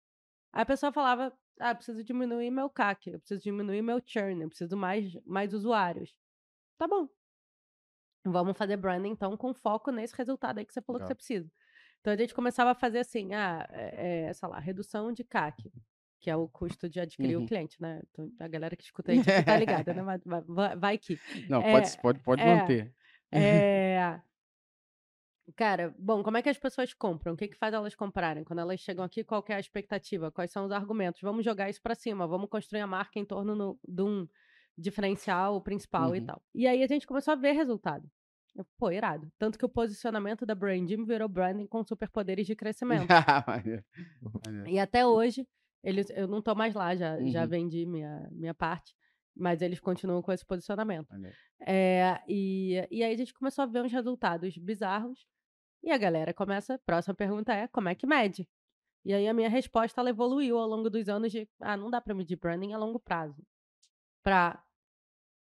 Aí 0.53 0.61
a 0.63 0.65
pessoa 0.65 0.91
falava: 0.91 1.31
ah, 1.59 1.71
eu 1.71 1.75
preciso 1.75 2.03
diminuir 2.03 2.51
meu 2.51 2.69
CAC, 2.69 3.09
eu 3.11 3.19
preciso 3.19 3.41
diminuir 3.41 3.81
meu 3.81 4.01
churn, 4.05 4.41
eu 4.41 4.49
preciso 4.49 4.75
mais, 4.75 5.13
mais 5.25 5.53
usuários. 5.53 6.13
Tá 6.77 6.87
bom. 6.87 7.07
Vamos 8.27 8.57
fazer 8.57 8.75
branding, 8.77 9.09
então, 9.11 9.37
com 9.37 9.53
foco 9.53 9.91
nesse 9.91 10.15
resultado 10.15 10.57
aí 10.57 10.65
que 10.65 10.73
você 10.73 10.81
falou 10.81 10.99
que 10.99 11.07
você 11.07 11.13
precisa. 11.15 11.49
Então 12.01 12.11
a 12.11 12.17
gente 12.17 12.33
começava 12.33 12.71
a 12.71 12.75
fazer 12.75 12.99
assim, 12.99 13.33
ah, 13.33 13.67
é, 13.71 14.25
é, 14.29 14.33
sei 14.33 14.49
lá, 14.49 14.59
redução 14.59 15.11
de 15.11 15.23
CAC, 15.23 15.71
que 16.19 16.29
é 16.29 16.35
o 16.35 16.47
custo 16.47 16.89
de 16.89 16.99
adquirir 16.99 17.37
Uhum. 17.37 17.43
o 17.43 17.47
cliente, 17.47 17.79
né? 17.79 18.01
Então, 18.09 18.31
a 18.39 18.47
galera 18.47 18.75
que 18.75 18.83
escuta 18.89 19.11
a 19.11 19.15
gente 19.15 19.29
aqui 19.29 19.45
tá 19.45 19.57
ligada, 19.57 19.93
né? 19.93 20.01
Vai, 20.01 20.17
vai- 20.25 20.41
vai, 20.41 20.75
vai 20.75 20.97
que. 20.97 21.19
Não, 21.47 21.61
é, 21.61 21.71
pode, 21.71 21.97
pode, 22.01 22.19
pode 22.21 22.41
é. 22.41 22.45
manter. 22.55 22.93
É... 23.33 24.22
Cara, 25.56 25.94
bom, 26.00 26.24
como 26.24 26.38
é 26.38 26.42
que 26.42 26.50
as 26.50 26.57
pessoas 26.57 26.92
compram? 26.94 27.33
O 27.33 27.38
que, 27.38 27.48
que 27.48 27.56
faz 27.57 27.72
elas 27.74 27.94
comprarem? 27.94 28.44
Quando 28.44 28.60
elas 28.60 28.80
chegam 28.80 29.06
aqui, 29.06 29.24
qual 29.24 29.45
é 29.48 29.54
a 29.54 29.60
expectativa? 29.60 30.31
Quais 30.31 30.51
são 30.51 30.66
os 30.66 30.72
argumentos? 30.72 31.22
Vamos 31.22 31.45
jogar 31.45 31.69
isso 31.69 31.81
pra 31.81 31.94
cima, 31.94 32.25
vamos 32.25 32.50
construir 32.50 32.81
a 32.81 32.88
marca 32.88 33.19
em 33.19 33.25
torno 33.25 33.56
no- 33.56 33.80
de 33.88 34.01
um 34.01 34.27
diferencial 34.75 35.62
principal 35.62 36.16
e 36.16 36.19
Uhum. 36.19 36.25
tal. 36.25 36.42
E 36.54 36.66
aí 36.66 36.81
a 36.83 36.88
gente 36.88 37.06
começou 37.06 37.31
a 37.33 37.36
ver 37.36 37.51
resultado. 37.51 38.10
Eu, 38.56 38.66
Pô, 38.77 38.89
irado. 38.89 39.31
Tanto 39.38 39.57
que 39.60 39.66
o 39.66 39.69
posicionamento 39.69 40.45
da 40.45 40.56
Branding 40.56 41.06
virou 41.06 41.27
branding 41.30 41.68
com 41.68 41.83
superpoderes 41.83 42.48
de 42.48 42.56
crescimento. 42.56 43.07
E 44.68 44.80
até 44.80 45.06
hoje, 45.06 45.48
eles, 45.83 46.10
eu 46.10 46.27
não 46.27 46.42
tô 46.42 46.56
mais 46.56 46.74
lá, 46.74 46.95
já, 46.95 47.22
já 47.25 47.44
Uhum. 47.44 47.48
vendi 47.50 47.86
minha, 47.86 48.27
minha 48.31 48.54
parte, 48.54 48.95
mas 49.35 49.61
eles 49.61 49.79
continuam 49.79 50.21
com 50.21 50.31
esse 50.31 50.45
posicionamento. 50.45 51.07
É, 51.61 52.21
e, 52.27 52.75
e 52.89 53.03
aí 53.03 53.13
a 53.13 53.17
gente 53.17 53.33
começou 53.33 53.63
a 53.63 53.65
ver 53.65 53.81
uns 53.83 53.91
resultados 53.91 54.57
bizarros. 54.57 55.25
E 55.83 55.91
a 55.91 55.97
galera 55.97 56.33
começa. 56.33 56.79
Próxima 56.85 57.13
pergunta 57.13 57.53
é: 57.53 57.67
como 57.67 57.89
é 57.89 57.95
que 57.95 58.07
mede? 58.07 58.47
E 59.03 59.13
aí 59.13 59.27
a 59.27 59.33
minha 59.33 59.49
resposta 59.49 60.01
ela 60.01 60.09
evoluiu 60.09 60.57
ao 60.57 60.67
longo 60.67 60.89
dos 60.89 61.07
anos 61.09 61.31
de: 61.31 61.47
ah, 61.59 61.77
não 61.77 61.89
dá 61.91 62.01
pra 62.01 62.13
medir 62.15 62.37
branding 62.37 62.73
a 62.73 62.77
longo 62.77 62.99
prazo. 62.99 63.43
Pra. 64.23 64.63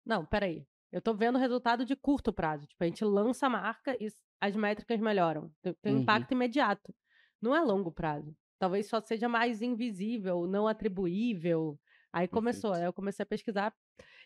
Não, 0.06 0.26
peraí. 0.26 0.66
Eu 0.92 1.02
tô 1.02 1.14
vendo 1.14 1.38
resultado 1.38 1.84
de 1.84 1.96
curto 1.96 2.32
prazo. 2.32 2.66
Tipo, 2.66 2.84
a 2.84 2.88
gente 2.88 3.04
lança 3.04 3.48
a 3.48 3.50
marca 3.50 3.98
e 4.02 4.08
as 4.40 4.56
métricas 4.56 5.00
melhoram. 5.00 5.52
Tem, 5.62 5.76
um 5.94 5.96
Uhum. 5.96 6.02
impacto 6.04 6.32
imediato. 6.32 6.94
Não 7.42 7.56
é 7.56 7.60
longo 7.62 7.92
prazo. 7.92 8.34
Talvez 8.60 8.88
só 8.88 9.02
seja 9.02 9.28
mais 9.28 9.62
invisível, 9.62 10.48
não 10.48 10.68
atribuível. 10.68 11.78
Aí 12.12 12.28
começou, 12.28 12.72
Perfeito. 12.72 12.84
aí 12.84 12.88
eu 12.90 12.94
comecei 12.94 13.24
a 13.24 13.28
pesquisar 13.28 13.74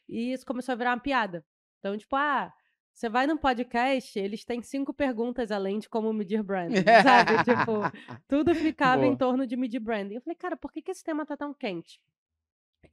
e 0.07 0.31
isso 0.33 0.45
começou 0.45 0.73
a 0.73 0.75
virar 0.75 0.91
uma 0.91 0.99
piada. 0.99 1.45
Então, 1.79 1.97
tipo, 1.97 2.15
ah, 2.15 2.53
você 2.93 3.09
vai 3.09 3.25
num 3.25 3.37
podcast, 3.37 4.19
eles 4.19 4.45
têm 4.45 4.61
cinco 4.61 4.93
perguntas 4.93 5.51
além 5.51 5.79
de 5.79 5.89
como 5.89 6.13
medir 6.13 6.43
branding, 6.43 6.83
sabe? 7.03 7.43
tipo, 7.43 7.81
tudo 8.27 8.53
ficava 8.53 9.05
em 9.05 9.09
Boa. 9.09 9.17
torno 9.17 9.47
de 9.47 9.55
medir 9.57 9.79
branding. 9.79 10.15
Eu 10.15 10.21
falei, 10.21 10.35
cara, 10.35 10.55
por 10.55 10.71
que, 10.71 10.81
que 10.81 10.91
esse 10.91 11.03
tema 11.03 11.25
tá 11.25 11.35
tão 11.35 11.53
quente? 11.53 12.01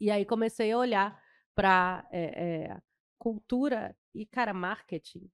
E 0.00 0.10
aí 0.10 0.24
comecei 0.24 0.70
a 0.72 0.78
olhar 0.78 1.22
para 1.54 2.06
cultura 3.18 3.96
e, 4.14 4.24
cara, 4.24 4.54
marketing. 4.54 5.28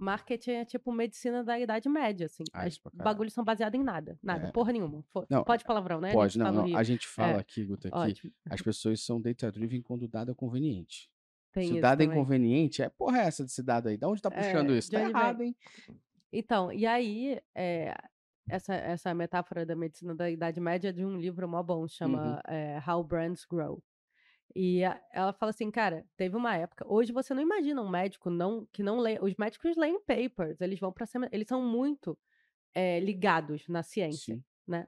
Marketing 0.00 0.52
é 0.52 0.64
tipo 0.64 0.90
medicina 0.92 1.44
da 1.44 1.58
Idade 1.60 1.88
Média, 1.88 2.26
assim. 2.26 2.42
Ah, 2.52 2.62
Os 2.62 2.68
isso 2.74 2.82
pra 2.82 2.90
caralho. 2.90 3.04
bagulhos 3.04 3.32
são 3.34 3.44
baseados 3.44 3.78
em 3.78 3.84
nada. 3.84 4.18
Nada, 4.22 4.48
É. 4.48 4.50
porra 4.50 4.72
nenhuma. 4.72 5.02
Fo- 5.12 5.26
Não, 5.28 5.44
Pode 5.44 5.62
palavrão, 5.64 6.00
né? 6.00 6.10
A 6.10 6.12
Pode, 6.14 6.38
tá 6.38 6.50
não, 6.50 6.66
não. 6.66 6.76
A 6.76 6.82
gente 6.82 7.06
fala 7.06 7.32
É. 7.34 7.38
aqui, 7.40 7.64
Guta, 7.64 7.90
que 7.90 8.32
as 8.48 8.60
pessoas 8.64 9.00
são 9.04 9.20
data-driven 9.20 9.82
quando 9.82 10.02
o 10.04 10.08
dado 10.08 10.32
é 10.32 10.34
conveniente. 10.34 11.10
Tem 11.52 11.64
Se 11.66 11.72
o 11.72 11.74
isso 11.74 11.82
dado 11.82 12.00
é 12.00 12.04
inconveniente, 12.04 12.80
é 12.82 12.88
porra 12.88 13.18
é 13.18 13.26
essa 13.26 13.42
desse 13.44 13.62
dado 13.62 13.88
aí? 13.88 13.96
Da 13.96 14.08
onde 14.08 14.22
tá 14.22 14.30
puxando 14.30 14.72
É, 14.72 14.78
isso? 14.78 14.90
de 14.90 14.96
Tá 14.96 15.02
onde 15.02 15.12
vem? 15.12 15.20
errado, 15.20 15.40
hein? 15.42 15.56
Então, 16.32 16.72
e 16.72 16.86
aí, 16.86 17.40
é, 17.54 17.92
essa, 18.48 18.74
essa 18.74 19.12
metáfora 19.12 19.66
da 19.66 19.74
medicina 19.74 20.14
da 20.14 20.30
Idade 20.30 20.60
Média 20.60 20.88
é 20.90 20.92
de 20.92 21.04
um 21.04 21.16
livro 21.18 21.48
mó 21.48 21.62
bom, 21.62 21.86
chama 21.88 22.34
Uhum. 22.48 22.54
é, 22.54 22.80
How 22.88 23.02
Brands 23.02 23.44
Grow. 23.44 23.82
E 24.54 24.84
a- 24.84 25.00
ela 25.12 25.32
fala 25.32 25.50
assim, 25.50 25.70
cara, 25.70 26.04
teve 26.16 26.36
uma 26.36 26.56
época. 26.56 26.84
Hoje 26.88 27.12
você 27.12 27.32
não 27.34 27.42
imagina 27.42 27.80
um 27.82 27.88
médico 27.88 28.30
não 28.30 28.66
que 28.72 28.82
não 28.82 28.98
lê. 28.98 29.18
Os 29.20 29.34
médicos 29.36 29.76
leem 29.76 30.00
papers, 30.00 30.60
eles 30.60 30.78
vão 30.80 30.92
para 30.92 31.06
eles 31.32 31.46
são 31.48 31.62
muito 31.62 32.18
é, 32.74 33.00
ligados 33.00 33.66
na 33.68 33.82
ciência, 33.82 34.34
Sim. 34.34 34.44
né? 34.66 34.86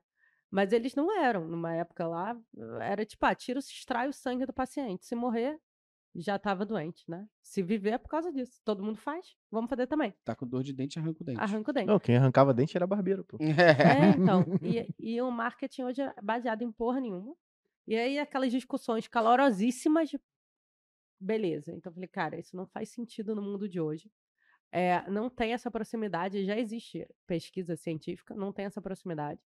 Mas 0.51 0.73
eles 0.73 0.95
não 0.95 1.11
eram. 1.19 1.47
Numa 1.49 1.73
época 1.75 2.07
lá, 2.07 2.37
era 2.81 3.05
tipo, 3.05 3.25
ah, 3.25 3.35
tira, 3.35 3.61
se 3.61 3.73
extrai 3.73 4.09
o 4.09 4.13
sangue 4.13 4.45
do 4.47 4.53
paciente. 4.53 5.07
Se 5.07 5.15
morrer, 5.15 5.59
já 6.15 6.37
estava 6.37 6.67
doente, 6.67 7.05
né? 7.09 7.27
Se 7.41 7.63
viver 7.63 7.95
é 7.95 7.99
por 7.99 8.09
causa 8.09 8.31
disso. 8.31 8.61
Todo 8.65 8.83
mundo 8.83 8.99
faz, 8.99 9.35
vamos 9.51 9.71
fazer 9.71 9.87
também. 9.87 10.13
Tá 10.25 10.35
com 10.35 10.47
dor 10.47 10.63
de 10.63 10.73
dente, 10.75 10.99
arranca 10.99 11.23
o 11.23 11.25
dente. 11.25 11.41
Arranca 11.41 11.71
o 11.71 11.75
dente. 11.75 11.87
Não, 11.87 11.99
quem 11.99 12.17
arrancava 12.17 12.53
dente 12.53 12.77
era 12.77 12.87
barbeiro, 12.87 13.25
pô. 13.25 13.39
É, 13.41 14.11
então. 14.19 14.45
E, 14.63 14.87
e 14.99 15.23
o 15.23 15.31
marketing 15.31 15.85
hoje 15.85 16.03
é 16.03 16.13
baseado 16.23 16.63
em 16.63 16.71
porra 16.71 17.01
nenhuma. 17.01 17.35
E 17.87 17.97
aí 17.97 18.19
aquelas 18.19 18.51
discussões 18.53 19.07
calorosíssimas. 19.09 20.09
de- 20.11 20.21
Beleza. 21.21 21.73
Então 21.73 21.91
eu 21.91 21.95
falei, 21.95 22.09
cara, 22.09 22.39
isso 22.39 22.57
não 22.57 22.67
faz 22.67 22.89
sentido 22.91 23.35
no 23.35 23.43
mundo 23.43 23.69
de 23.69 23.81
hoje. 23.81 24.11
É, 24.71 25.09
não 25.11 25.29
tem 25.29 25.53
essa 25.53 25.71
proximidade, 25.71 26.45
já 26.47 26.59
existe 26.59 27.07
pesquisa 27.27 27.77
científica, 27.77 28.35
não 28.35 28.53
tem 28.53 28.65
essa 28.65 28.81
proximidade. 28.81 29.41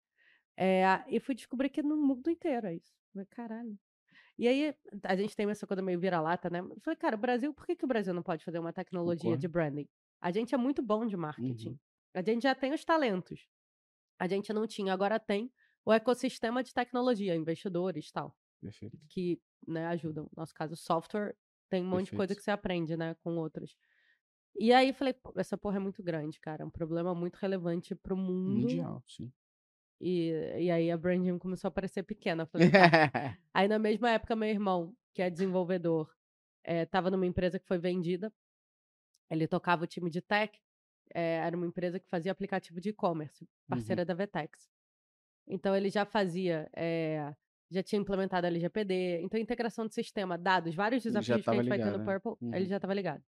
É, 0.56 0.86
e 1.08 1.20
fui 1.20 1.34
descobrir 1.36 1.70
que 1.70 1.82
no 1.82 1.98
mundo 1.98 2.30
inteiro 2.30 2.68
é 2.68 2.76
isso. 2.76 2.94
Falei, 3.12 3.26
caralho. 3.26 3.78
E 4.38 4.48
aí, 4.48 4.76
a 5.04 5.16
gente 5.16 5.36
tem 5.36 5.50
essa 5.50 5.66
coisa 5.66 5.82
meio 5.82 6.00
vira-lata, 6.00 6.50
né? 6.50 6.60
Eu 6.60 6.80
falei, 6.82 6.98
cara, 6.98 7.16
o 7.16 7.20
Brasil, 7.20 7.54
por 7.54 7.66
que, 7.66 7.76
que 7.76 7.86
o 7.86 7.88
Brasil 7.88 8.14
não 8.14 8.22
pode 8.22 8.44
fazer 8.44 8.60
uma 8.60 8.72
tecnologia 8.74 9.32
de 9.38 9.48
branding? 9.48 9.88
A 10.22 10.32
gente 10.32 10.54
é 10.54 10.58
muito 10.58 10.82
bom 10.82 11.06
de 11.06 11.16
marketing. 11.18 11.70
Uhum. 11.70 11.80
A 12.14 12.22
gente 12.22 12.44
já 12.44 12.54
tem 12.54 12.74
os 12.74 12.84
talentos. 12.86 13.48
A 14.20 14.27
gente 14.27 14.51
não 14.54 14.68
tinha, 14.68 14.94
agora 14.94 15.20
tem 15.20 15.51
o 15.86 15.94
ecossistema 15.94 16.63
de 16.63 16.74
tecnologia, 16.74 17.36
investidores 17.36 18.10
e 18.10 18.12
tal, 18.13 18.36
Perfeito. 18.62 18.98
que 19.10 19.39
né, 19.68 19.86
ajudam. 19.88 20.25
No 20.25 20.32
nosso 20.42 20.54
caso, 20.54 20.75
software, 20.75 21.36
tem 21.70 21.84
um 21.84 21.88
monte 21.88 22.06
de 22.06 22.12
coisa 22.12 22.30
Perfeito. 22.30 22.38
que 22.39 22.44
você 22.44 22.51
aprende, 22.51 22.98
né, 22.98 23.15
com 23.24 23.38
outros. 23.38 23.75
E 24.58 24.72
aí 24.74 24.94
falei, 24.94 25.13
"Pô, 25.13 25.34
essa 25.38 25.58
porra 25.58 25.77
é 25.77 25.80
muito 25.80 26.01
grande, 26.01 26.39
cara. 26.39 26.63
É 26.63 26.65
um 26.65 26.70
problema 26.70 27.13
muito 27.13 27.36
relevante 27.36 27.94
pro 27.96 28.15
mundo. 28.15 28.62
Mundial, 28.62 29.04
sim. 29.06 29.32
E, 30.00 30.30
e 30.60 30.72
aí 30.72 30.92
a 30.92 30.98
branding 30.98 31.38
começou 31.38 31.68
a 31.68 31.72
parecer 31.72 32.04
pequena. 32.04 32.46
Falei, 32.46 32.70
tá. 32.70 32.80
Aí 33.54 33.68
na 33.68 33.80
mesma 33.80 34.10
época, 34.12 34.36
meu 34.36 34.50
irmão, 34.50 34.94
que 35.13 35.22
é 35.22 35.30
desenvolvedor, 35.30 36.13
estava 36.65 37.10
numa 37.10 37.25
empresa 37.25 37.60
que 37.60 37.65
foi 37.68 37.77
vendida. 37.77 38.32
Ele 39.30 39.48
tocava 39.48 39.84
o 39.84 39.88
time 39.88 40.10
de 40.10 40.22
tech. 40.22 40.58
eh, 41.13 41.38
era 41.46 41.56
uma 41.56 41.65
empresa 41.68 42.00
que 42.00 42.08
fazia 42.10 42.32
aplicativo 42.32 42.82
de 42.82 42.89
e-commerce, 42.89 43.48
parceira 43.68 44.04
da 44.04 44.13
Vetex. 44.13 44.70
Então 45.48 45.75
ele 45.75 45.90
já 45.90 46.06
fazia, 46.06 46.70
eh, 46.75 47.34
já 47.72 47.84
tinha 47.84 48.00
implementado 48.02 48.46
a 48.48 48.50
LGPD. 48.50 49.22
Então 49.24 49.40
integração 49.40 49.86
de 49.88 49.94
sistema, 49.94 50.38
dados, 50.38 50.74
vários 50.75 51.04
desafios 51.04 51.44
que 51.44 51.50
a 51.50 51.54
gente 51.54 51.70
vai 51.70 51.78
ter 51.80 51.92
no 51.92 51.98
né? 52.00 52.06
Purple, 52.06 52.34
Uhum. 52.42 52.56
ele 52.56 52.66
já 52.66 52.78
estava 52.78 52.94
ligado. 52.94 53.24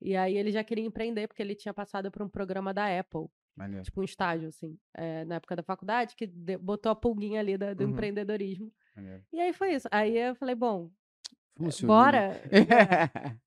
E 0.00 0.16
aí 0.16 0.36
ele 0.36 0.50
já 0.50 0.62
queria 0.64 0.84
empreender 0.84 1.28
porque 1.28 1.42
ele 1.42 1.54
tinha 1.54 1.72
passado 1.72 2.10
por 2.10 2.22
um 2.22 2.28
programa 2.28 2.74
da 2.74 2.86
Apple 2.98 3.26
Maneiro. 3.56 3.84
tipo 3.84 4.00
um 4.00 4.04
estágio, 4.04 4.48
assim, 4.48 4.76
eh, 4.96 5.24
na 5.24 5.36
época 5.36 5.54
da 5.56 5.62
faculdade, 5.62 6.14
que 6.16 6.26
de- 6.26 6.58
botou 6.58 6.90
a 6.90 6.94
pulguinha 6.96 7.38
ali 7.40 7.56
da- 7.56 7.72
do 7.74 7.84
Uhum. 7.84 7.90
empreendedorismo. 7.90 8.72
maneiro. 8.96 9.22
E 9.32 9.40
aí 9.40 9.52
foi 9.52 9.74
isso. 9.74 9.88
Aí 9.90 10.16
eu 10.18 10.34
falei, 10.34 10.54
bom, 10.54 10.90
Vamos 11.56 11.76
se 11.76 11.84
unir, 11.84 11.88
bora! 11.88 12.40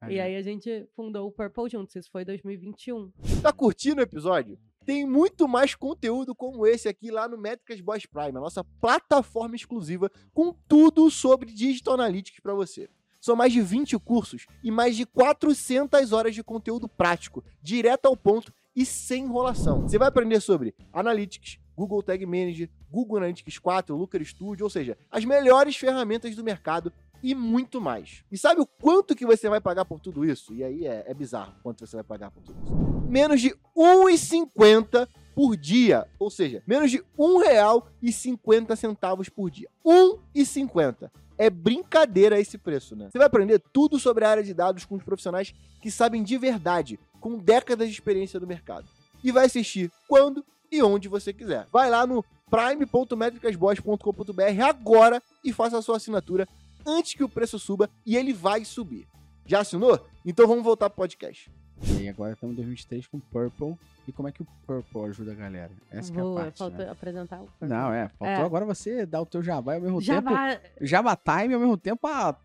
né? 0.00 0.08
E 0.08 0.18
aí 0.18 0.36
a 0.36 0.42
gente 0.42 0.88
fundou 0.96 1.26
o 1.28 1.32
Purple 1.32 1.68
juntos. 1.68 1.94
Isso 1.96 2.10
foi 2.10 2.24
2021. 2.24 3.12
Tá 3.42 3.52
curtindo 3.52 4.00
o 4.00 4.04
episódio? 4.04 4.58
Tem 4.88 5.04
muito 5.04 5.46
mais 5.46 5.74
conteúdo 5.74 6.34
como 6.34 6.66
esse 6.66 6.88
aqui 6.88 7.10
lá 7.10 7.28
no 7.28 7.36
Métricas 7.36 7.78
Boys 7.78 8.06
Prime, 8.06 8.38
a 8.38 8.40
nossa 8.40 8.64
plataforma 8.64 9.54
exclusiva 9.54 10.10
com 10.32 10.56
tudo 10.66 11.10
sobre 11.10 11.52
Digital 11.52 11.92
Analytics 11.92 12.40
para 12.40 12.54
você. 12.54 12.88
São 13.20 13.36
mais 13.36 13.52
de 13.52 13.60
20 13.60 13.98
cursos 13.98 14.46
e 14.64 14.70
mais 14.70 14.96
de 14.96 15.04
400 15.04 16.10
horas 16.14 16.34
de 16.34 16.42
conteúdo 16.42 16.88
prático, 16.88 17.44
direto 17.60 18.06
ao 18.06 18.16
ponto 18.16 18.50
e 18.74 18.86
sem 18.86 19.24
enrolação. 19.24 19.82
Você 19.82 19.98
vai 19.98 20.08
aprender 20.08 20.40
sobre 20.40 20.74
Analytics, 20.90 21.58
Google 21.76 22.02
Tag 22.02 22.24
Manager, 22.24 22.70
Google 22.90 23.18
Analytics 23.18 23.58
4, 23.58 23.94
Looker 23.94 24.24
Studio, 24.24 24.64
ou 24.64 24.70
seja, 24.70 24.96
as 25.10 25.22
melhores 25.22 25.76
ferramentas 25.76 26.34
do 26.34 26.42
mercado 26.42 26.90
e 27.22 27.34
muito 27.34 27.80
mais. 27.80 28.24
E 28.30 28.38
sabe 28.38 28.60
o 28.60 28.66
quanto 28.66 29.14
que 29.14 29.26
você 29.26 29.48
vai 29.48 29.60
pagar 29.60 29.84
por 29.84 30.00
tudo 30.00 30.24
isso? 30.24 30.54
E 30.54 30.62
aí 30.62 30.86
é, 30.86 31.04
é 31.06 31.14
bizarro 31.14 31.54
quanto 31.62 31.86
você 31.86 31.96
vai 31.96 32.04
pagar 32.04 32.30
por 32.30 32.42
tudo 32.42 32.58
isso. 32.62 33.08
Menos 33.08 33.40
de 33.40 33.48
R$1,50 33.48 35.08
por 35.34 35.56
dia. 35.56 36.06
Ou 36.18 36.30
seja, 36.30 36.62
menos 36.66 36.90
de 36.90 36.98
R$ 36.98 37.04
1,50 37.18 39.30
por 39.30 39.50
dia. 39.50 39.68
R$ 39.84 40.18
1,50. 40.34 41.10
É 41.36 41.48
brincadeira 41.48 42.40
esse 42.40 42.58
preço, 42.58 42.96
né? 42.96 43.08
Você 43.10 43.18
vai 43.18 43.28
aprender 43.28 43.62
tudo 43.72 43.98
sobre 43.98 44.24
a 44.24 44.30
área 44.30 44.42
de 44.42 44.52
dados 44.52 44.84
com 44.84 44.96
os 44.96 45.04
profissionais 45.04 45.54
que 45.80 45.90
sabem 45.90 46.24
de 46.24 46.36
verdade, 46.36 46.98
com 47.20 47.38
décadas 47.38 47.88
de 47.88 47.94
experiência 47.94 48.40
no 48.40 48.46
mercado. 48.46 48.88
E 49.22 49.30
vai 49.30 49.46
assistir 49.46 49.92
quando 50.08 50.44
e 50.70 50.82
onde 50.82 51.08
você 51.08 51.32
quiser. 51.32 51.66
Vai 51.72 51.88
lá 51.88 52.06
no 52.06 52.22
prime.metricasboss.com.br 52.50 54.62
agora 54.66 55.22
e 55.44 55.52
faça 55.52 55.78
a 55.78 55.82
sua 55.82 55.96
assinatura 55.96 56.48
antes 56.88 57.14
que 57.14 57.22
o 57.24 57.28
preço 57.28 57.58
suba 57.58 57.88
e 58.04 58.16
ele 58.16 58.32
vai 58.32 58.64
subir. 58.64 59.06
Já 59.46 59.60
assinou? 59.60 60.04
Então 60.24 60.46
vamos 60.46 60.64
voltar 60.64 60.90
pro 60.90 60.96
podcast. 60.96 61.50
E 61.82 61.98
aí 61.98 62.08
agora 62.08 62.32
estamos 62.32 62.54
em 62.54 62.56
2023 62.56 63.06
com 63.06 63.20
Purple. 63.20 63.76
E 64.06 64.12
como 64.12 64.26
é 64.28 64.32
que 64.32 64.42
o 64.42 64.46
Purple 64.66 65.02
ajuda 65.10 65.32
a 65.32 65.34
galera? 65.34 65.70
Essa 65.90 66.12
que 66.12 66.18
é 66.18 66.22
a 66.22 66.34
parte, 66.34 66.58
faltou 66.58 66.78
né? 66.78 66.90
apresentar 66.90 67.36
o 67.40 67.44
Purple. 67.46 67.68
Não, 67.68 67.92
é. 67.92 68.08
Faltou 68.08 68.26
É. 68.26 68.42
agora 68.42 68.64
você 68.64 69.06
dar 69.06 69.20
o 69.20 69.26
teu 69.26 69.42
jabá 69.42 69.74
e 69.74 69.76
ao 69.76 69.82
mesmo 69.82 70.00
Já 70.00 70.20
tempo... 70.22 70.34
Java 70.80 71.16
Time 71.16 71.54
ao 71.54 71.60
mesmo 71.60 71.76
tempo 71.76 72.06
a. 72.06 72.36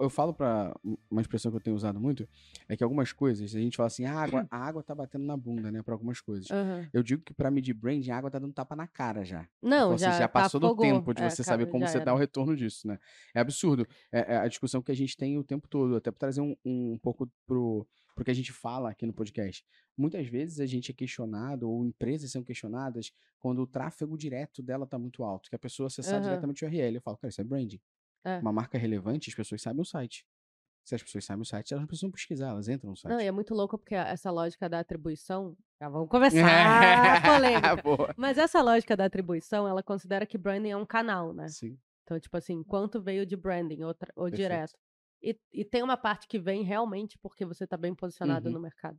Eu 0.00 0.08
falo 0.10 0.32
pra. 0.32 0.74
Uma 1.10 1.20
expressão 1.20 1.50
que 1.50 1.56
eu 1.56 1.60
tenho 1.60 1.76
usado 1.76 2.00
muito 2.00 2.28
é 2.68 2.76
que 2.76 2.82
algumas 2.82 3.12
coisas, 3.12 3.54
a 3.54 3.58
gente 3.60 3.76
fala 3.76 3.86
assim, 3.88 4.04
a 4.04 4.12
água, 4.18 4.46
a 4.50 4.56
água 4.56 4.82
tá 4.82 4.94
batendo 4.94 5.24
na 5.24 5.36
bunda, 5.36 5.70
né? 5.70 5.82
Pra 5.82 5.94
algumas 5.94 6.20
coisas. 6.20 6.50
Aham. 6.50 6.88
Eu 6.92 7.02
digo 7.02 7.22
que 7.22 7.34
pra 7.34 7.50
medir 7.50 7.74
branding, 7.74 8.10
a 8.10 8.16
água 8.18 8.30
tá 8.30 8.38
dando 8.38 8.52
tapa 8.52 8.74
na 8.74 8.86
cara 8.86 9.24
já. 9.24 9.48
Não, 9.62 9.86
Então, 9.86 9.94
assim, 9.94 10.04
já, 10.04 10.18
já 10.20 10.28
passou 10.28 10.58
do 10.60 10.66
afogou. 10.66 10.84
tempo 10.84 11.12
de 11.14 11.22
É, 11.22 11.30
você 11.30 11.42
ca- 11.44 11.50
saber 11.50 11.66
como 11.66 11.84
já 11.84 11.90
você 11.90 11.96
era. 11.98 12.04
dá 12.06 12.14
o 12.14 12.16
retorno 12.18 12.56
disso, 12.56 12.86
né? 12.88 12.98
É 13.34 13.40
absurdo. 13.40 13.86
É, 14.10 14.34
é 14.34 14.36
a 14.38 14.48
discussão 14.48 14.80
que 14.82 14.90
a 14.92 14.96
gente 14.96 15.16
tem 15.16 15.36
o 15.38 15.44
tempo 15.44 15.68
todo, 15.68 15.96
até 15.96 16.10
pra 16.10 16.18
trazer 16.18 16.40
um, 16.40 16.56
um 16.64 16.98
pouco 16.98 17.30
pro, 17.46 17.86
pro 18.14 18.24
que 18.24 18.30
a 18.30 18.34
gente 18.34 18.52
fala 18.52 18.90
aqui 18.90 19.04
no 19.06 19.12
podcast. 19.12 19.64
Muitas 19.96 20.26
vezes 20.26 20.60
a 20.60 20.66
gente 20.66 20.90
é 20.90 20.94
questionado, 20.94 21.68
ou 21.70 21.84
empresas 21.84 22.30
são 22.32 22.42
questionadas, 22.42 23.12
quando 23.38 23.60
o 23.62 23.66
tráfego 23.66 24.16
direto 24.16 24.62
dela 24.62 24.86
tá 24.86 24.98
muito 24.98 25.22
alto, 25.22 25.48
que 25.50 25.56
a 25.56 25.58
pessoa 25.58 25.86
acessar 25.88 26.14
Aham. 26.14 26.22
diretamente 26.22 26.64
o 26.64 26.68
URL. 26.68 26.96
Eu 26.96 27.02
falo, 27.02 27.16
cara, 27.16 27.28
isso 27.28 27.40
é 27.40 27.44
branding. 27.44 27.80
É. 28.24 28.38
Uma 28.38 28.52
marca 28.52 28.78
relevante, 28.78 29.28
as 29.30 29.34
pessoas 29.36 29.60
sabem 29.62 29.82
o 29.82 29.84
site. 29.84 30.26
Se 30.84 30.94
as 30.94 31.02
pessoas 31.02 31.24
sabem 31.24 31.42
o 31.42 31.46
site, 31.46 31.72
elas 31.72 31.82
não 31.82 31.86
precisam 31.86 32.10
pesquisar, 32.10 32.48
elas 32.50 32.68
entram 32.68 32.90
no 32.90 32.96
site. 32.96 33.12
Não, 33.12 33.20
e 33.20 33.24
é 33.26 33.32
muito 33.32 33.54
louco 33.54 33.78
porque 33.78 33.94
essa 33.94 34.30
lógica 34.30 34.68
da 34.68 34.80
atribuição. 34.80 35.56
Já 35.80 35.88
vamos 35.88 36.08
começar 36.10 37.16
a 37.16 37.20
polêmica. 37.22 38.14
Mas 38.16 38.36
essa 38.38 38.60
lógica 38.62 38.96
da 38.96 39.06
atribuição, 39.06 39.66
ela 39.66 39.82
considera 39.82 40.26
que 40.26 40.36
branding 40.38 40.70
é 40.70 40.76
um 40.76 40.84
canal, 40.86 41.32
né? 41.32 41.48
Sim. 41.48 41.78
Então, 42.02 42.20
tipo 42.20 42.36
assim, 42.36 42.62
quanto 42.62 43.00
veio 43.00 43.24
de 43.24 43.34
branding 43.36 43.82
ou, 43.82 43.94
ou 44.16 44.30
direto. 44.30 44.74
E, 45.22 45.38
e 45.50 45.64
tem 45.64 45.82
uma 45.82 45.96
parte 45.96 46.28
que 46.28 46.38
vem 46.38 46.62
realmente 46.62 47.16
porque 47.18 47.46
você 47.46 47.64
está 47.64 47.78
bem 47.78 47.94
posicionado 47.94 48.48
Uhum. 48.48 48.54
no 48.54 48.60
mercado. 48.60 48.98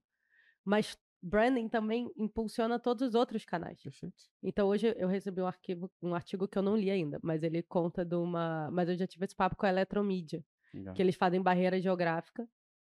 Mas 0.64 0.98
branding 1.26 1.68
também 1.68 2.12
impulsiona 2.16 2.80
todos 2.80 3.10
os 3.10 3.16
outros 3.16 3.44
canais. 3.44 3.82
Perfeito. 3.82 4.16
Então 4.44 4.68
hoje 4.68 4.94
eu 4.96 5.08
recebi 5.08 5.42
um 5.42 5.48
arquivo, 5.48 5.92
um 6.02 6.14
artigo 6.14 6.48
que 6.48 6.58
eu 6.58 6.62
não 6.62 6.78
li 6.78 6.92
ainda, 6.92 7.20
mas 7.24 7.42
ele 7.42 7.64
conta 7.64 8.06
de 8.06 8.16
uma. 8.16 8.70
Mas 8.72 8.90
eu 8.90 8.96
já 8.96 9.08
tive 9.08 9.26
esse 9.26 9.36
papo 9.36 9.56
com 9.56 9.66
a 9.66 9.70
Eletromídia, 9.70 10.46
Legal. 10.74 10.94
que 10.94 11.02
eles 11.02 11.16
fazem 11.16 11.42
barreira 11.42 11.82
geográfica 11.82 12.48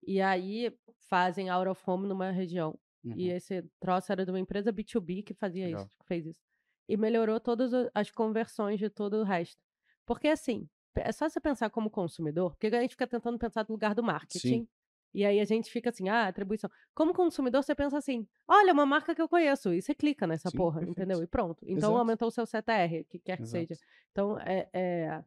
e 0.07 0.21
aí 0.21 0.73
fazem 1.09 1.51
out 1.51 1.69
of 1.69 1.83
home 1.85 2.07
numa 2.07 2.31
região. 2.31 2.79
Uhum. 3.03 3.15
E 3.17 3.31
esse 3.31 3.63
troço 3.81 4.13
era 4.13 4.25
de 4.25 4.31
uma 4.31 4.39
empresa 4.39 4.73
B2B 4.73 5.25
que 5.25 5.35
fazia 5.35 5.67
Legal. 5.67 5.83
isso, 5.83 5.99
que 5.99 6.07
fez 6.07 6.27
isso. 6.27 6.41
E 6.89 6.97
melhorou 6.97 7.41
todas 7.41 7.73
as 7.95 8.11
conversões 8.11 8.79
de 8.79 8.89
todo 8.89 9.15
o 9.15 9.25
resto. 9.25 9.61
Porque 10.07 10.29
assim, 10.29 10.69
é 10.95 11.11
só 11.11 11.29
você 11.29 11.41
pensar 11.41 11.71
como 11.71 11.91
consumidor, 11.91 12.55
porque 12.55 12.69
a 12.69 12.81
gente 12.81 12.91
fica 12.93 13.07
tentando 13.07 13.39
pensar 13.39 13.67
no 13.69 13.75
lugar 13.75 13.95
do 13.95 14.03
marketing. 14.03 14.69
E 15.13 15.25
aí 15.25 15.41
a 15.41 15.45
gente 15.45 15.71
fica 15.71 15.91
assim, 15.91 16.09
ah, 16.09 16.29
atribuição. 16.29 16.71
Como 16.95 17.13
consumidor, 17.13 17.63
você 17.63 17.75
pensa 17.75 17.99
assim, 17.99 18.27
olha, 18.47 18.73
uma 18.73 18.87
marca 18.87 19.15
que 19.15 19.21
eu 19.21 19.29
conheço, 19.29 19.73
e 19.73 19.83
você 19.83 19.95
clica 19.95 20.27
nessa 20.27 20.51
Sim, 20.51 20.57
porra, 20.57 20.79
perfeito. 20.79 20.99
entendeu? 20.99 21.23
E 21.23 21.27
pronto. 21.27 21.59
Então 21.65 21.91
Exato. 21.91 21.97
aumentou 21.97 22.29
o 22.29 22.31
seu 22.31 22.47
CTR, 22.47 23.05
que 23.09 23.19
quer 23.19 23.37
que 23.39 23.47
seja. 23.47 23.73
Exato. 23.73 23.87
Então, 24.13 24.39
é, 24.41 24.69
é, 24.73 25.25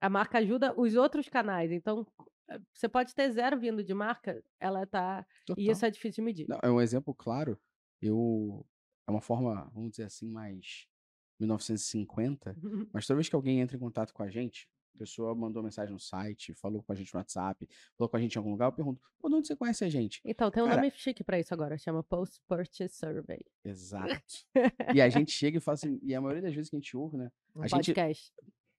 a 0.00 0.08
marca 0.08 0.38
ajuda 0.38 0.74
os 0.78 0.96
outros 0.96 1.28
canais. 1.28 1.70
Então, 1.70 2.06
eh, 2.48 2.60
você 2.72 2.88
pode 2.88 3.14
ter 3.14 3.30
zero 3.30 3.58
vindo 3.58 3.84
de 3.84 3.94
marca, 3.94 4.42
ela 4.58 4.86
tá. 4.86 5.24
Total. 5.46 5.62
E 5.62 5.70
isso 5.70 5.84
é 5.84 5.90
difícil 5.90 6.22
de 6.22 6.26
medir. 6.26 6.48
Não, 6.48 6.58
é 6.62 6.70
um 6.70 6.80
exemplo 6.80 7.14
claro. 7.14 7.58
Eu. 8.00 8.66
É 9.06 9.10
uma 9.10 9.20
forma, 9.20 9.70
vamos 9.74 9.90
dizer 9.90 10.04
assim, 10.04 10.28
mais 10.28 10.86
1950. 11.40 12.56
Mas 12.92 13.06
toda 13.06 13.16
vez 13.16 13.28
que 13.28 13.34
alguém 13.34 13.60
entra 13.60 13.76
em 13.76 13.80
contato 13.80 14.12
com 14.12 14.22
a 14.22 14.30
gente, 14.30 14.68
a 14.94 14.98
pessoa 14.98 15.34
mandou 15.34 15.62
mensagem 15.62 15.92
no 15.92 15.98
site, 16.00 16.52
falou 16.54 16.82
com 16.82 16.92
a 16.92 16.94
gente 16.94 17.12
no 17.14 17.18
WhatsApp, 17.18 17.68
falou 17.96 18.08
com 18.08 18.16
a 18.16 18.20
gente 18.20 18.34
em 18.34 18.38
algum 18.38 18.50
lugar, 18.50 18.66
eu 18.66 18.72
pergunto, 18.72 19.00
pô, 19.20 19.28
de 19.28 19.34
onde 19.36 19.46
você 19.46 19.56
conhece 19.56 19.84
a 19.84 19.88
gente? 19.88 20.20
Então, 20.24 20.50
tem 20.50 20.62
um 20.62 20.66
Cara- 20.68 20.80
nome 20.82 20.92
chique 20.94 21.22
pra 21.24 21.38
isso 21.38 21.52
agora, 21.54 21.76
chama 21.78 22.02
Post 22.02 22.40
Purchase 22.48 22.94
Survey. 22.94 23.44
Exato. 23.64 24.24
e 24.94 25.00
a 25.00 25.08
gente 25.08 25.30
chega 25.32 25.58
e 25.58 25.60
fala 25.60 25.74
assim, 25.74 25.98
e 26.02 26.14
a 26.14 26.20
maioria 26.20 26.42
das 26.42 26.54
vezes 26.54 26.68
que 26.70 26.76
a 26.76 26.78
gente 26.78 26.96
ouve, 26.96 27.16
né? 27.16 27.30
Um 27.54 27.62
A 27.62 27.66
gente. 27.66 27.92
podcast. 27.94 28.32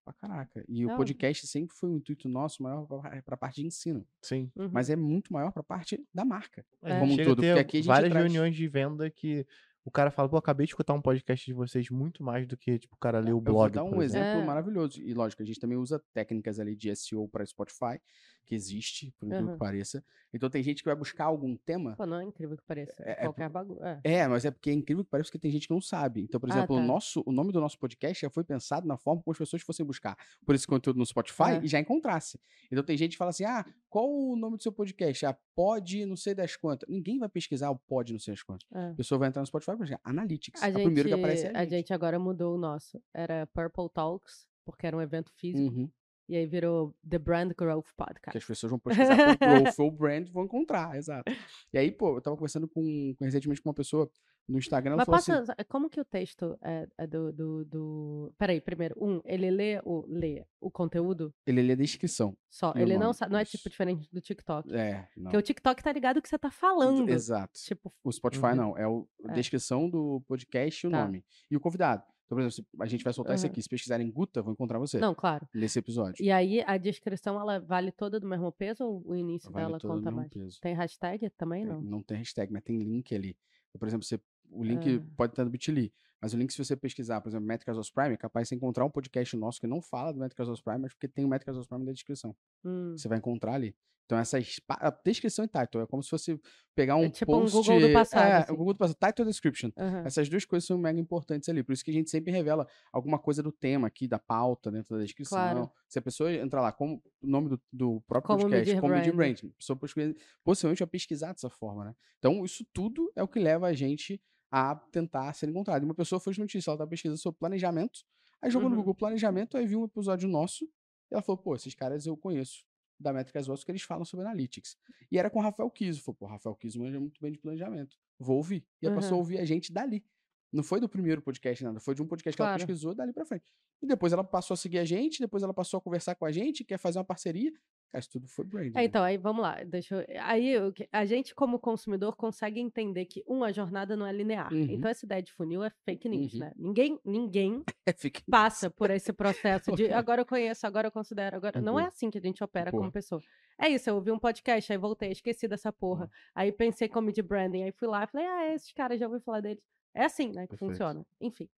Pra 0.04 0.14
caraca. 0.14 0.66
E 0.68 0.84
Não. 0.84 0.96
o 0.96 0.98
podcast 0.98 1.46
sempre 1.46 1.76
foi 1.76 1.88
um 1.88 1.98
intuito 1.98 2.28
nosso 2.28 2.64
maior 2.64 2.88
pra, 2.88 3.22
pra 3.22 3.38
parte 3.38 3.62
de 3.62 3.68
ensino. 3.68 4.04
Sim. 4.20 4.52
Uhum. 4.56 4.68
Mas 4.74 4.90
é 4.90 4.96
muito 4.96 5.32
maior 5.32 5.52
pra 5.52 5.62
parte 5.62 6.04
da 6.12 6.26
marca. 6.26 6.66
É. 6.82 6.90
gente 6.90 7.00
Como 7.00 7.14
um 7.14 7.18
todo, 7.18 7.40
a 7.40 7.42
ter 7.42 7.48
porque 7.54 7.60
aqui 7.60 7.78
a 7.78 7.80
gente 7.82 7.88
várias 7.88 8.10
traz- 8.12 8.26
reuniões 8.26 8.56
de 8.56 8.68
venda 8.68 9.12
que 9.12 9.46
o 9.84 9.92
cara 9.92 10.12
fala, 10.12 10.30
pô, 10.30 10.38
acabei 10.38 10.66
de 10.66 10.72
escutar 10.72 10.94
um 10.94 11.02
podcast 11.02 11.46
de 11.46 11.54
vocês 11.54 11.90
muito 11.90 12.24
mais 12.24 12.48
do 12.48 12.56
que, 12.56 12.78
tipo, 12.78 12.96
o 12.96 13.00
cara 13.00 13.20
lê 13.20 13.32
o 13.32 13.38
Eu 13.38 13.42
vou 13.42 13.54
blog, 13.54 13.72
dar 13.74 13.84
um 13.84 14.02
exemplo 14.02 14.42
É. 14.42 14.46
maravilhoso. 14.46 15.02
E 15.02 15.14
lógico, 15.14 15.42
a 15.42 15.46
gente 15.46 15.60
também 15.60 15.78
usa 15.78 16.02
técnicas 16.14 16.60
ali 16.60 16.76
de 16.76 16.96
SEO 16.96 17.28
para 17.28 17.46
Spotify, 17.46 18.00
que 18.46 18.56
existe, 18.56 19.14
por 19.18 19.26
incrível 19.28 19.46
Aham. 19.48 19.54
que 19.54 19.60
pareça. 19.60 20.04
Então 20.34 20.50
tem 20.50 20.64
gente 20.64 20.82
que 20.82 20.86
vai 20.90 20.96
buscar 20.96 21.26
algum 21.26 21.56
tema. 21.58 21.96
Pô, 21.96 22.06
não 22.06 22.20
é 22.20 22.24
incrível 22.24 22.56
que 22.58 22.64
pareça. 22.64 23.02
É- 23.04 23.12
é 23.12 23.16
Qualquer 23.24 23.50
bagulho. 23.50 23.84
É. 23.84 24.00
É, 24.04 24.28
mas 24.28 24.46
é 24.46 24.52
porque 24.52 24.70
é 24.70 24.74
incrível 24.74 25.04
que 25.04 25.10
pareça 25.10 25.32
que 25.32 25.38
tem 25.40 25.52
gente 25.52 25.68
que 25.68 25.74
não 25.74 25.82
sabe. 25.82 26.22
Então, 26.22 26.40
por 26.40 26.50
Ah, 26.52 26.56
exemplo, 26.58 26.76
o, 26.76 26.80
tá. 26.80 26.86
nosso, 26.86 27.24
o 27.26 27.32
nome 27.32 27.52
do 27.52 27.60
nosso 27.60 27.78
podcast 27.78 28.22
já 28.22 28.30
foi 28.30 28.44
pensado 28.44 28.88
na 28.88 28.98
forma 28.98 29.22
como 29.22 29.32
as 29.34 29.38
pessoas 29.38 29.62
fossem 29.62 29.86
buscar 29.86 30.18
por 30.46 30.56
esse 30.56 30.66
conteúdo 30.66 30.98
no 30.98 31.06
Spotify 31.06 31.52
É. 31.62 31.62
e 31.64 31.68
já 31.68 31.80
encontrasse. 31.80 32.40
Então 32.72 32.84
tem 32.84 32.98
gente 32.98 33.12
que 33.12 33.18
fala 33.18 33.30
assim: 33.30 33.44
ah, 33.46 33.66
qual 33.90 34.10
o 34.10 34.36
nome 34.36 34.58
do 34.58 34.64
seu 34.64 34.72
podcast? 34.72 35.26
Ah, 35.26 35.38
pode 35.56 36.06
não 36.06 36.16
sei 36.16 36.34
das 36.34 36.56
quantas. 36.56 36.88
Ninguém 36.90 37.20
vai 37.20 37.30
pesquisar 37.30 37.70
o 37.70 37.78
pode 37.78 38.14
não 38.14 38.20
sei 38.20 38.34
das 38.34 38.44
quantas. 38.44 38.68
é. 38.74 38.90
A 38.90 38.94
pessoa 38.94 39.20
vai 39.20 39.28
entrar 39.30 39.42
no 39.42 39.46
Spotify 39.48 39.72
e 39.72 39.76
vai 39.76 39.98
Analytics. 40.04 40.62
A, 40.64 40.68
A 40.68 40.72
gente, 40.72 40.84
primeiro 40.84 41.10
que 41.10 41.16
aparece 41.16 41.48
é 41.48 41.52
a 41.58 41.66
gente 41.66 41.94
agora 41.94 42.18
mudou 42.18 42.56
o 42.56 42.58
nosso. 42.58 43.02
Era 43.14 43.46
Purple 43.48 43.90
Talks, 43.94 44.48
porque 44.66 44.88
era 44.88 44.96
um 44.96 45.02
evento 45.02 45.32
físico. 45.36 45.74
Uhum. 45.76 45.90
E 46.30 46.36
aí 46.36 46.46
virou 46.46 46.96
The 47.10 47.18
Brand 47.20 47.52
Growth 47.58 47.88
Que 47.88 47.96
Podcast. 47.98 48.38
as 48.38 48.46
pessoas 48.46 48.70
vão 48.70 48.80
pesquisar 48.80 49.38
por 49.38 49.48
growth 49.74 49.80
ou 49.80 49.92
brand 49.92 50.30
vão 50.30 50.46
encontrar, 50.46 50.96
exato. 50.96 51.32
E 51.74 51.78
aí, 51.78 51.92
pô, 51.92 52.16
eu 52.18 52.22
tava 52.22 52.36
conversando 52.38 52.68
com, 52.68 52.82
com- 53.18 53.26
recentemente 53.26 53.62
com 53.62 53.70
uma 53.70 53.76
pessoa 53.76 54.10
no 54.48 54.58
Instagram, 54.58 54.96
Mas 54.98 55.06
passa, 55.06 55.40
assim, 55.40 55.52
como 55.70 55.90
que 55.90 56.00
o 56.00 56.04
texto 56.06 56.58
é, 56.62 56.88
é 56.98 57.08
do, 57.08 57.32
do, 57.32 57.66
do- 57.66 58.34
Peraí, 58.38 58.60
primeiro, 58.60 58.96
um, 59.00 59.22
ele 59.24 59.50
lê 59.52 59.80
o, 59.86 60.06
lê 60.08 60.46
o 60.60 60.70
conteúdo 60.72 61.34
ele 61.46 61.62
lê 61.62 61.74
a 61.74 61.76
descrição. 61.76 62.36
só. 62.50 62.72
O 62.74 62.78
Ele 62.78 62.94
não 62.96 63.02
nome, 63.08 63.14
sabe. 63.14 63.32
Não 63.34 63.40
é 63.40 63.46
tipo 63.46 63.70
diferente 63.70 64.10
do 64.12 64.20
TikTok. 64.20 64.74
É, 64.74 65.08
não. 65.16 65.24
Porque 65.26 65.38
o 65.38 65.42
TikTok 65.42 65.82
tá 65.84 65.92
ligado 65.92 66.22
que 66.22 66.28
você 66.28 66.38
tá 66.40 66.50
falando. 66.52 67.08
Exato. 67.10 67.54
Tipo, 67.62 67.94
O 68.04 68.12
Spotify 68.12 68.48
Uhum. 68.48 68.56
não, 68.56 68.78
é 68.78 68.88
o, 68.88 69.08
a 69.26 69.32
É. 69.32 69.36
descrição 69.36 69.90
do 69.90 70.22
podcast 70.28 70.86
e 70.86 70.88
o 70.88 70.92
Tá. 70.92 71.04
nome. 71.06 71.24
E 71.50 71.56
o 71.56 71.60
convidado. 71.60 72.04
Então, 72.32 72.38
por 72.38 72.42
exemplo, 72.44 72.52
se 72.54 72.66
a 72.82 72.86
gente 72.86 73.04
vai 73.04 73.12
soltar 73.12 73.36
esse 73.36 73.46
Aham. 73.46 73.52
aqui. 73.52 73.62
Se 73.62 73.68
pesquisarem 73.68 74.10
Guta, 74.10 74.42
vão 74.42 74.54
encontrar 74.54 74.80
você 74.80 75.00
não, 75.00 75.14
claro. 75.14 75.46
nesse 75.54 75.78
episódio. 75.80 76.24
E 76.24 76.32
aí 76.32 76.64
a 76.66 76.78
descrição 76.78 77.38
ela 77.38 77.60
vale 77.60 77.92
toda 77.92 78.22
do 78.22 78.28
mesmo 78.28 78.50
peso 78.54 78.86
ou 78.86 79.04
o 79.06 79.14
início 79.16 79.52
Vale 79.52 79.66
dela 79.66 79.80
conta 79.82 80.06
mesmo 80.06 80.16
mais? 80.16 80.30
peso. 80.32 80.58
Tem 80.62 80.74
hashtag 80.74 81.30
também, 81.32 81.66
não? 81.66 81.82
não 81.82 82.02
tem 82.02 82.18
hashtag, 82.20 82.52
mas 82.54 82.64
tem 82.64 82.78
link 82.78 83.14
ali. 83.14 83.38
Então, 83.70 83.80
por 83.80 83.88
exemplo, 83.88 84.06
você, 84.06 84.18
o 84.50 84.64
link 84.64 84.88
Ah. 84.98 85.06
pode 85.18 85.34
estar 85.34 85.44
no 85.44 85.50
Bitly, 85.52 85.94
mas 86.22 86.34
o 86.34 86.38
link, 86.38 86.52
se 86.52 86.64
você 86.64 86.76
pesquisar, 86.76 87.20
por 87.22 87.30
exemplo, 87.30 87.46
Métricas 87.48 87.78
of 87.78 87.92
Prime, 87.94 88.14
é 88.14 88.18
capaz 88.18 88.46
de 88.46 88.50
você 88.50 88.56
encontrar 88.56 88.86
um 88.86 88.90
podcast 88.92 89.36
nosso 89.38 89.60
que 89.60 89.68
não 89.68 89.82
fala 89.82 90.14
do 90.14 90.20
Métricas 90.20 90.48
of 90.50 90.62
Prime, 90.64 90.80
mas 90.80 90.94
porque 90.94 91.08
tem 91.08 91.26
o 91.26 91.28
Métricas 91.28 91.58
of 91.58 91.68
Prime 91.68 91.84
na 91.86 91.92
descrição. 91.92 92.36
Hum. 92.64 92.96
Você 92.98 93.08
vai 93.08 93.18
encontrar 93.18 93.54
ali. 93.56 93.76
Então, 94.06 94.20
essas. 94.20 94.60
pa- 94.68 94.78
A 94.82 94.92
descrição 95.06 95.46
e 95.46 95.48
title 95.48 95.82
é 95.84 95.88
como 95.88 96.04
se 96.04 96.10
fosse 96.10 96.38
pegar 96.76 96.98
um 96.98 97.10
tipo 97.10 97.34
um 97.34 97.42
post. 97.42 97.56
Google 97.56 97.80
do 97.88 97.94
passado, 97.94 98.28
É, 98.28 98.38
assim. 98.40 98.52
o 98.52 98.58
Google 98.58 98.74
do 98.74 98.78
passado. 98.78 98.98
Title 99.00 99.24
e 99.26 99.30
description. 99.30 99.72
Aham. 99.78 100.04
Essas 100.06 100.28
duas 100.28 100.44
coisas 100.44 100.68
são 100.68 100.78
mega 100.78 101.00
importantes 101.00 101.48
ali. 101.48 101.64
Por 101.64 101.72
isso 101.72 101.82
que 101.86 101.92
a 101.92 101.94
gente 101.94 102.10
sempre 102.10 102.30
revela 102.30 102.68
alguma 102.92 103.18
coisa 103.18 103.42
do 103.42 103.54
tema 103.54 103.88
aqui, 103.88 104.10
da 104.10 104.20
pauta, 104.20 104.70
dentro 104.70 104.98
da 104.98 105.02
descrição. 105.04 105.38
Claro. 105.38 105.72
Se 105.88 105.98
a 105.98 106.02
pessoa 106.02 106.30
entrar 106.34 106.60
lá, 106.62 106.74
como 106.74 107.02
o 107.22 107.28
nome 107.28 107.48
do, 107.50 107.62
do 107.72 108.02
próprio 108.02 108.28
Como 108.28 108.40
podcast, 108.42 108.68
medir 108.68 108.82
como 108.82 108.94
medir 108.94 109.16
branding. 109.16 109.48
a 109.48 109.58
pessoa 109.58 109.78
possi- 109.80 110.16
possivelmente 110.44 110.80
vai 110.80 110.88
pesquisar 110.90 111.32
dessa 111.32 111.50
forma, 111.50 111.86
né? 111.86 111.96
Então, 112.20 112.44
isso 112.44 112.66
tudo 112.74 113.10
é 113.16 113.24
o 113.24 113.28
que 113.30 113.40
leva 113.40 113.68
a 113.68 113.74
gente 113.74 114.22
a 114.52 114.76
tentar 114.76 115.34
ser 115.34 115.50
encontrado. 115.50 115.84
E 115.84 115.86
uma 115.86 115.96
pessoa 115.96 116.20
foi 116.20 116.34
de 116.34 116.40
notícia, 116.40 116.70
ela 116.72 116.78
tá 116.78 116.88
pesquisando 116.88 117.18
sobre 117.20 117.40
planejamento, 117.40 118.02
aí 118.42 118.52
jogou 118.52 118.70
no 118.70 118.76
Uhum. 118.76 118.82
Google 118.82 118.96
planejamento, 118.96 119.58
aí 119.58 119.66
viu 119.66 119.82
um 119.82 119.86
episódio 119.86 120.28
nosso, 120.28 120.66
e 120.66 121.14
ela 121.14 121.22
falou, 121.22 121.38
pô, 121.42 121.56
esses 121.56 121.74
caras 121.76 122.06
eu 122.06 122.18
conheço 122.18 122.64
da 123.00 123.12
Métricas 123.14 123.50
Ossos 123.50 123.64
que 123.64 123.72
eles 123.72 123.82
falam 123.82 124.06
sobre 124.06 124.26
analytics. 124.26 124.78
E 125.12 125.18
era 125.18 125.30
com 125.30 125.40
o 125.40 125.42
Rafael 125.42 125.70
Kiso. 125.72 126.02
Falou, 126.04 126.16
pô, 126.18 126.26
Rafael 126.28 126.56
Kiso 126.56 126.80
manja 126.80 127.00
muito 127.00 127.20
bem 127.22 127.32
de 127.32 127.40
planejamento. 127.40 127.98
Vou 128.20 128.38
ouvir. 128.38 128.66
E 128.82 128.86
ela 128.86 128.94
passou 128.94 129.16
a 129.16 129.18
Uhum. 129.18 129.22
ouvir 129.24 129.40
a 129.40 129.46
gente 129.46 129.72
dali. 129.74 130.06
Não 130.52 130.64
foi 130.64 130.80
do 130.80 130.90
primeiro 130.90 131.22
podcast, 131.22 131.64
nada. 131.64 131.80
Foi 131.80 131.96
de 131.96 132.02
um 132.02 132.08
podcast 132.08 132.36
que 132.36 132.42
ela 132.42 132.52
Claro. 132.52 132.68
pesquisou 132.68 132.94
dali 132.94 133.14
pra 133.14 133.26
frente. 133.26 133.46
E 133.82 133.88
depois 133.88 134.12
ela 134.14 134.24
passou 134.24 134.54
a 134.54 134.58
seguir 134.58 134.80
a 134.80 134.86
gente, 134.86 135.20
depois 135.22 135.42
ela 135.44 135.54
passou 135.54 135.78
a 135.78 135.82
conversar 135.82 136.14
com 136.16 136.26
a 136.26 136.32
gente, 136.32 136.64
quer 136.64 136.78
fazer 136.78 137.00
uma 137.00 137.06
parceria. 137.06 137.52
Cara, 137.90 138.00
isso 138.00 138.12
tudo 138.12 138.28
foi 138.28 138.46
brand. 138.46 138.68
É, 138.68 138.70
né? 138.72 138.84
então, 138.86 139.04
aí 139.04 139.18
vamos 139.18 139.42
lá. 139.42 139.64
Deixa 139.66 139.96
eu... 139.96 140.22
Aí 140.22 140.54
a 140.94 141.06
gente, 141.06 141.34
como 141.36 141.60
consumidor, 141.60 142.16
consegue 142.16 142.60
entender 142.60 143.06
que, 143.06 143.22
um, 143.28 143.44
a 143.44 143.52
jornada 143.52 143.96
não 143.98 144.06
é 144.06 144.14
linear. 144.14 144.54
Uhum. 144.54 144.62
Então, 144.70 144.90
essa 144.90 145.06
ideia 145.06 145.22
de 145.22 145.32
funil 145.34 145.62
é 145.64 145.70
fake 145.86 146.08
news, 146.08 146.34
Uhum. 146.34 146.40
né? 146.40 146.54
Ninguém, 146.58 147.00
ninguém 147.04 147.64
Fica- 147.98 148.22
passa 148.30 148.70
por 148.70 148.90
esse 148.92 149.12
processo 149.12 149.72
de 149.76 149.92
agora 149.92 150.22
eu 150.22 150.26
conheço, 150.26 150.66
agora 150.68 150.88
eu 150.88 150.92
considero, 150.92 151.36
agora. 151.36 151.60
Não 151.62 151.78
é 151.80 151.86
assim 151.86 152.10
que 152.10 152.18
a 152.18 152.22
gente 152.22 152.42
opera 152.44 152.72
Boa. 152.72 152.82
como 152.82 152.92
pessoa. 152.94 153.22
É 153.60 153.68
isso, 153.68 153.90
eu 153.90 153.96
ouvi 153.96 154.10
um 154.12 154.20
podcast, 154.20 154.72
aí 154.72 154.78
voltei, 154.78 155.12
esqueci 155.12 155.48
dessa 155.48 155.72
porra. 155.74 156.10
Aí 156.36 156.52
pensei 156.52 156.88
como 156.88 157.12
de 157.12 157.22
branding, 157.22 157.64
aí 157.64 157.72
fui 157.74 157.88
lá 157.90 158.04
e 158.04 158.08
falei, 158.08 158.26
ah, 158.28 158.54
esses 158.54 158.72
caras 158.72 159.00
já 159.00 159.08
ouvi 159.08 159.20
falar 159.20 159.42
deles. 159.42 159.62
É 159.94 160.06
assim, 160.06 160.32
né, 160.32 160.44
que 160.44 160.50
Perfeito. 160.50 160.72
funciona. 160.72 161.06
Enfim. 161.20 161.50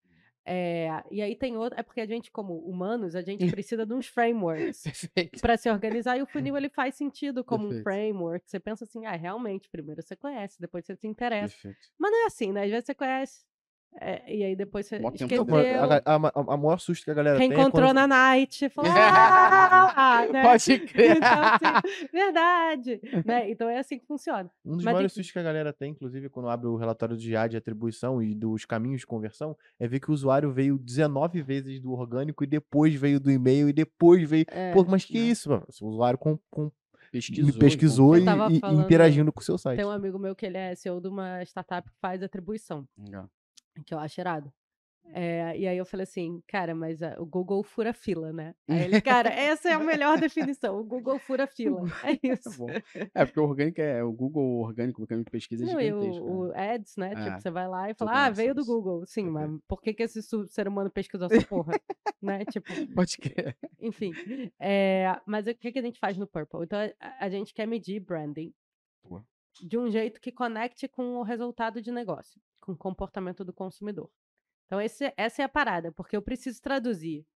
É, 0.44 0.88
e 1.10 1.22
aí 1.22 1.36
tem 1.36 1.56
outro, 1.56 1.78
é 1.78 1.82
porque 1.84 2.00
a 2.00 2.06
gente, 2.06 2.30
como 2.30 2.58
humanos, 2.58 3.14
a 3.14 3.22
gente 3.22 3.38
precisa 3.64 3.86
de 3.86 3.94
uns 3.94 4.08
frameworks 4.08 4.82
para 5.40 5.56
se 5.56 5.70
organizar 5.70 6.16
e 6.16 6.22
o 6.22 6.26
funil 6.26 6.56
ele 6.56 6.68
faz 6.68 6.96
sentido 6.96 7.44
como 7.44 7.66
um 7.66 7.68
Perfeito. 7.68 7.84
framework. 7.84 8.50
Você 8.50 8.58
pensa 8.58 8.84
assim, 8.84 9.06
ah, 9.06 9.14
realmente, 9.14 9.68
primeiro 9.70 10.02
você 10.02 10.16
conhece, 10.16 10.60
depois 10.60 10.84
você 10.84 10.96
se 10.96 11.06
interessa. 11.06 11.54
Perfeito. 11.54 11.78
Mas 11.96 12.10
não 12.10 12.24
é 12.24 12.26
assim, 12.26 12.52
né? 12.52 12.64
Às 12.64 12.70
vezes 12.70 12.86
você 12.86 12.94
conhece, 12.94 13.44
é, 14.00 14.34
e 14.34 14.42
aí 14.42 14.56
depois 14.56 14.86
você 14.86 14.98
Bota 14.98 15.18
tempo 15.18 15.34
esqueceu. 15.34 15.82
A, 15.82 16.02
a, 16.04 16.16
a, 16.16 16.54
a 16.54 16.56
maior 16.56 16.78
susto 16.80 17.04
que 17.04 17.10
a 17.10 17.14
galera 17.14 17.38
tem 17.38 17.50
é 17.50 17.54
reencontrou 17.54 17.88
quando... 17.88 17.94
na 17.96 18.06
night, 18.06 18.68
falou, 18.70 18.90
ah, 18.94 20.26
né? 20.32 20.42
Pode 20.42 20.78
crer. 20.80 21.16
Então, 21.16 21.28
assim, 21.42 22.08
verdade, 22.12 23.00
né? 23.24 23.50
Então 23.50 23.68
é 23.68 23.78
assim 23.78 23.98
que 23.98 24.06
funciona. 24.06 24.50
Um 24.64 24.76
dos 24.76 24.84
Mas 24.84 24.94
maiores 24.94 25.12
sustos 25.12 25.32
que 25.32 25.38
a 25.38 25.42
galera 25.42 25.72
tem, 25.72 25.90
inclusive, 25.92 26.28
quando 26.28 26.48
abre 26.48 26.66
o 26.66 26.76
relatório 26.76 27.16
do 27.16 27.22
GA 27.22 27.46
de 27.46 27.56
atribuição 27.56 28.22
e 28.22 28.34
dos 28.34 28.64
caminhos 28.64 29.00
de 29.00 29.06
conversão, 29.06 29.56
é 29.78 29.86
ver 29.86 30.00
que 30.00 30.10
o 30.10 30.14
usuário 30.14 30.50
veio 30.52 30.78
19 30.78 31.42
vezes 31.42 31.80
do 31.80 31.92
orgânico 31.92 32.42
e 32.44 32.46
depois 32.46 32.94
veio 32.94 33.20
do 33.20 33.30
e-mail 33.30 33.68
e 33.68 33.72
depois 33.72 34.28
veio. 34.28 34.46
É, 34.48 34.72
Pô, 34.72 34.84
mas 34.84 35.04
que 35.04 35.18
né? 35.18 35.20
isso, 35.26 35.50
mano? 35.50 35.66
O 35.80 35.86
usuário 35.88 36.18
com, 36.18 36.38
com- 36.50 36.70
Pesquisou. 37.10 37.44
me 37.44 37.52
pesquisou 37.52 38.16
e, 38.16 38.24
tava 38.24 38.50
e- 38.50 38.58
falando- 38.58 38.80
interagindo 38.80 39.30
com 39.30 39.40
o 39.40 39.44
seu 39.44 39.58
site. 39.58 39.76
tem 39.76 39.84
um 39.84 39.90
amigo 39.90 40.18
meu 40.18 40.34
que 40.34 40.46
ele 40.46 40.56
é 40.56 40.74
CEO 40.74 40.98
de 40.98 41.08
uma 41.08 41.42
startup 41.42 41.90
que 41.90 41.98
faz 42.00 42.22
atribuição, 42.22 42.88
Legal. 42.98 43.28
Que 43.86 43.94
eu 43.94 43.98
acho 43.98 44.20
irado. 44.20 44.52
É, 45.14 45.58
e 45.58 45.66
aí 45.66 45.76
eu 45.76 45.84
falei 45.84 46.04
assim, 46.04 46.40
cara, 46.46 46.74
mas 46.76 47.02
ah, 47.02 47.16
o 47.18 47.26
Google 47.26 47.62
fura 47.64 47.92
fila, 47.92 48.32
né? 48.32 48.54
Aí 48.68 48.82
ele, 48.84 49.00
cara, 49.02 49.28
essa 49.30 49.68
é 49.68 49.72
a 49.72 49.78
melhor 49.78 50.18
definição, 50.18 50.78
o 50.78 50.84
Google 50.84 51.18
fura 51.18 51.44
fila. 51.48 51.82
É 52.04 52.18
isso. 52.22 52.56
bom. 52.56 52.68
É, 53.12 53.24
porque 53.24 53.40
o 53.40 53.42
orgânico 53.42 53.80
é. 53.80 54.02
O 54.02 54.12
Google 54.12 54.60
orgânico, 54.60 55.02
o 55.02 55.06
caminho 55.06 55.24
de 55.24 55.30
pesquisa 55.30 55.64
é 55.64 55.66
Não, 55.66 55.80
gigantesco. 55.80 56.24
o, 56.24 56.46
né? 56.46 56.52
o 56.54 56.72
Ads, 56.74 56.96
né? 56.96 57.12
É, 57.12 57.24
Tipo, 57.24 57.40
você 57.40 57.50
vai 57.50 57.68
lá 57.68 57.90
e 57.90 57.94
fala, 57.94 58.26
ah, 58.26 58.30
veio 58.30 58.54
do. 58.54 58.64
Google. 58.64 59.04
Sim, 59.04 59.24
mas 59.24 59.42
Perfeito. 59.42 59.64
por 59.68 59.82
que, 59.82 59.92
que 59.92 60.02
esse 60.04 60.22
ser 60.48 60.68
humano 60.68 60.88
pesquisou 60.88 61.26
essa 61.30 61.46
porra? 61.46 61.72
né? 62.22 62.44
Tipo, 62.44 62.68
Pode 62.94 63.18
crer. 63.18 63.56
enfim. 63.80 64.12
É, 64.58 65.20
mas 65.26 65.46
o 65.48 65.54
que, 65.54 65.72
que 65.72 65.78
a 65.80 65.82
gente 65.82 65.98
faz 65.98 66.16
no 66.16 66.28
Purple? 66.28 66.62
Então, 66.62 66.78
a, 67.00 67.24
a 67.26 67.28
gente 67.28 67.52
quer 67.52 67.66
medir 67.66 67.98
branding 68.00 68.54
Boa. 69.04 69.26
De 69.60 69.76
um 69.78 69.90
jeito 69.90 70.20
que 70.20 70.32
conecte 70.32 70.88
com 70.88 71.16
o 71.16 71.22
resultado 71.22 71.80
de 71.82 71.90
negócio, 71.92 72.40
com 72.60 72.72
o 72.72 72.76
comportamento 72.76 73.44
do 73.44 73.52
consumidor. 73.52 74.10
Então, 74.66 74.80
esse- 74.80 75.12
essa 75.16 75.42
é 75.42 75.44
a 75.44 75.48
parada, 75.48 75.92
porque 75.92 76.16
eu 76.16 76.22
preciso 76.22 76.60
traduzir 76.62 77.26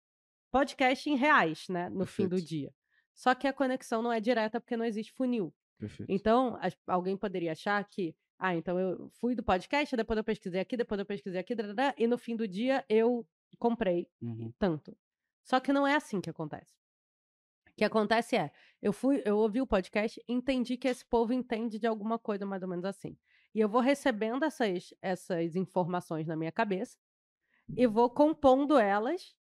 podcast 0.51 1.09
em 1.11 1.17
reais, 1.17 1.69
né? 1.69 1.89
No 1.91 2.07
fim 2.07 2.25
do 2.25 2.31
Perfeito. 2.31 2.49
dia. 2.49 2.75
Só 3.15 3.35
que 3.35 3.47
a 3.47 3.53
conexão 3.53 4.03
não 4.03 4.13
é 4.13 4.21
direta 4.21 4.61
porque 4.61 4.77
não 4.77 4.85
existe 4.85 5.13
funil. 5.13 5.53
Perfeito. 5.79 6.11
Então, 6.11 6.57
as- 6.61 6.77
alguém 6.87 7.17
poderia 7.17 7.53
achar 7.53 7.83
que, 7.89 8.15
ah, 8.39 8.55
então 8.55 8.79
eu 8.79 9.11
fui 9.21 9.35
do 9.35 9.43
podcast, 9.43 9.95
depois 9.97 10.17
eu 10.17 10.25
pesquisei 10.25 10.61
aqui, 10.61 10.77
depois 10.77 10.99
eu 10.99 11.07
pesquisei 11.07 11.41
aqui, 11.41 11.55
e 11.99 12.07
no 12.07 12.17
fim 12.19 12.37
do 12.37 12.47
dia 12.49 12.85
eu 12.89 13.27
comprei 13.59 14.09
Uhum. 14.23 14.53
tanto. 14.59 14.97
Só 15.45 15.61
que 15.61 15.73
não 15.73 15.87
é 15.87 15.95
assim 15.95 16.21
que 16.21 16.31
acontece. 16.31 16.75
O 17.77 17.79
que 17.79 17.85
acontece 17.85 18.37
é, 18.37 18.51
eu 18.81 18.91
fui, 18.91 19.23
eu 19.27 19.37
ouvi 19.37 19.61
o 19.61 19.67
podcast, 19.67 20.19
entendi 20.27 20.79
que 20.79 20.89
esse 20.89 21.05
povo 21.05 21.35
entende 21.35 21.79
de 21.79 21.87
alguma 21.87 22.19
coisa 22.19 22.47
mais 22.47 22.63
ou 22.63 22.69
menos 22.69 22.87
assim. 22.87 23.19
E 23.55 23.61
eu 23.61 23.69
vou 23.69 23.83
recebendo 23.83 24.45
essas, 24.47 24.95
essas 25.03 25.55
informações 25.55 26.27
na 26.27 26.35
minha 26.37 26.51
cabeça 26.51 26.97
e 27.77 27.87
vou 27.87 28.09
compondo 28.09 28.79
elas. 28.79 29.35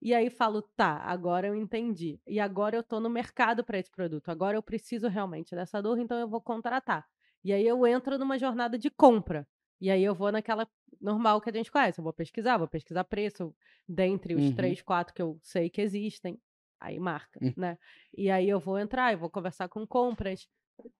E 0.00 0.14
aí 0.14 0.30
falo, 0.30 0.62
tá, 0.62 0.96
agora 1.04 1.46
eu 1.48 1.54
entendi. 1.54 2.18
E 2.26 2.40
agora 2.40 2.74
eu 2.76 2.82
tô 2.82 2.98
no 2.98 3.10
mercado 3.10 3.62
para 3.62 3.78
esse 3.78 3.90
produto. 3.90 4.30
Agora 4.30 4.56
eu 4.56 4.62
preciso 4.62 5.06
realmente 5.06 5.54
dessa 5.54 5.80
dor, 5.82 5.98
então 5.98 6.18
eu 6.18 6.26
vou 6.28 6.40
contratar. 6.40 7.06
E 7.44 7.52
aí 7.52 7.66
eu 7.66 7.86
entro 7.86 8.16
numa 8.18 8.38
jornada 8.38 8.78
de 8.78 8.90
compra. 8.90 9.46
E 9.80 9.90
aí 9.90 10.02
eu 10.02 10.14
vou 10.14 10.32
naquela 10.32 10.66
normal 10.98 11.42
que 11.42 11.50
a 11.50 11.52
gente 11.52 11.70
conhece. 11.70 12.00
Eu 12.00 12.04
vou 12.04 12.12
pesquisar, 12.12 12.56
vou 12.56 12.68
pesquisar 12.68 13.04
preço 13.04 13.54
dentre 13.86 14.34
os 14.34 14.46
Uhum. 14.46 14.54
três, 14.54 14.80
quatro 14.80 15.12
que 15.14 15.20
eu 15.20 15.38
sei 15.42 15.68
que 15.68 15.82
existem. 15.82 16.40
Aí 16.82 16.98
marca, 16.98 17.40
Hum. 17.40 17.52
né? 17.56 17.78
E 18.16 18.30
aí 18.30 18.48
eu 18.48 18.58
vou 18.60 18.78
entrar, 18.78 19.12
eu 19.12 19.18
vou 19.18 19.30
conversar 19.30 19.68
com 19.68 19.86
compras, 19.86 20.48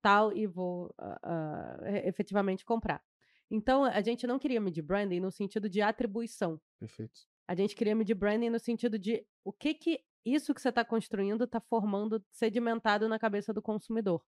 tal, 0.00 0.32
e 0.36 0.46
vou 0.46 0.94
ah, 0.98 1.78
e- 1.84 2.08
efetivamente 2.08 2.64
comprar. 2.64 3.02
Então, 3.50 3.84
a 3.84 4.00
gente 4.00 4.26
não 4.26 4.38
queria 4.38 4.60
medir 4.60 4.82
branding 4.82 5.20
no 5.20 5.30
sentido 5.30 5.68
de 5.68 5.82
atribuição. 5.82 6.60
Perfeito. 6.78 7.20
A 7.48 7.54
gente 7.54 7.74
queria 7.74 7.94
medir 7.94 8.14
branding 8.14 8.48
no 8.50 8.58
sentido 8.58 8.98
de 8.98 9.26
o 9.44 9.52
que 9.52 9.74
que 9.74 10.00
isso 10.24 10.54
que 10.54 10.60
você 10.60 10.68
está 10.68 10.84
construindo 10.84 11.44
está 11.44 11.60
formando 11.60 12.24
sedimentado 12.30 13.08
na 13.08 13.18
cabeça 13.18 13.52
do 13.52 13.60
consumidor. 13.60 14.24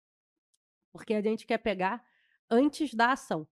Porque 0.92 1.14
a 1.14 1.22
gente 1.22 1.46
quer 1.46 1.58
pegar 1.58 2.04
antes 2.50 2.94
da 2.94 3.12
ação, 3.12 3.46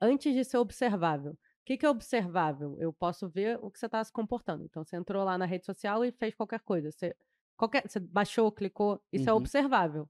antes 0.00 0.34
de 0.34 0.44
ser 0.44 0.58
observável. 0.58 1.32
O 1.32 1.38
que, 1.66 1.76
que 1.76 1.84
é 1.86 1.90
observável? 1.90 2.76
Eu 2.78 2.92
posso 2.92 3.28
ver 3.28 3.58
o 3.60 3.70
que 3.70 3.78
você 3.78 3.86
está 3.86 4.02
se 4.04 4.12
comportando. 4.12 4.64
Então, 4.64 4.84
você 4.84 4.96
entrou 4.96 5.24
lá 5.24 5.36
na 5.36 5.44
rede 5.46 5.66
social 5.66 6.04
e 6.04 6.12
fez 6.12 6.34
qualquer 6.34 6.60
coisa. 6.60 6.90
Você, 6.92 7.14
qualquer, 7.56 7.88
você 7.88 7.98
baixou, 8.00 8.50
clicou, 8.52 9.02
isso 9.12 9.28
é 9.28 9.32
Uhum. 9.32 9.38
observável. 9.38 10.08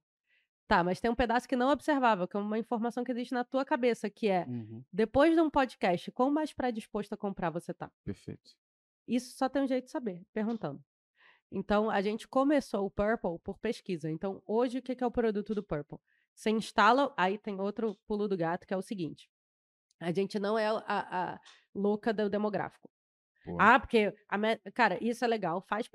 Tá, 0.69 0.83
mas 0.83 1.01
tem 1.01 1.09
um 1.11 1.15
pedaço 1.15 1.47
que 1.49 1.55
não 1.55 1.71
é 1.71 1.73
observável, 1.73 2.27
que 2.27 2.37
é 2.37 2.41
uma 2.41 2.59
informação 2.59 3.05
que 3.05 3.13
existe 3.13 3.33
na 3.33 3.45
tua 3.45 3.65
cabeça, 3.65 4.11
que 4.11 4.29
é, 4.29 4.45
Uhum. 4.47 4.83
depois 4.93 5.33
de 5.35 5.41
um 5.41 5.49
podcast, 5.49 6.11
quão 6.11 6.31
mais 6.31 6.53
predisposto 6.53 7.15
a 7.15 7.17
comprar 7.19 7.51
você 7.51 7.73
tá? 7.73 7.91
Perfeito. 8.05 8.51
Isso 9.07 9.37
só 9.37 9.49
tem 9.49 9.63
um 9.63 9.67
jeito 9.69 9.85
de 9.85 9.91
saber, 9.93 10.25
perguntando. 10.33 10.83
Então, 11.53 11.89
a 11.89 12.01
gente 12.03 12.27
começou 12.27 12.85
o 12.85 12.91
Purple 12.91 13.39
por 13.45 13.57
pesquisa. 13.59 14.11
Então, 14.11 14.43
hoje, 14.45 14.79
o 14.79 14.83
que 14.83 14.97
que 14.97 15.05
é 15.05 15.07
o 15.07 15.11
produto 15.13 15.55
do 15.55 15.63
Purple? 15.63 15.99
Você 16.35 16.51
instala, 16.51 17.15
aí 17.17 17.39
tem 17.39 17.61
outro 17.61 17.95
pulo 18.07 18.27
do 18.27 18.37
gato, 18.37 18.67
que 18.67 18.75
é 18.75 18.77
o 18.77 18.83
seguinte. 18.83 19.31
A 20.01 20.11
gente 20.11 20.39
não 20.41 20.59
é 20.59 20.67
a, 20.67 20.83
a 21.35 21.41
louca 21.73 22.13
do 22.13 22.29
demográfico. 22.29 22.91
Ah, 23.59 23.79
porque, 23.81 24.15
a 24.29 24.39
cara, 24.73 24.99
isso 25.03 25.25
é 25.25 25.29
legal, 25.29 25.61
faz 25.63 25.89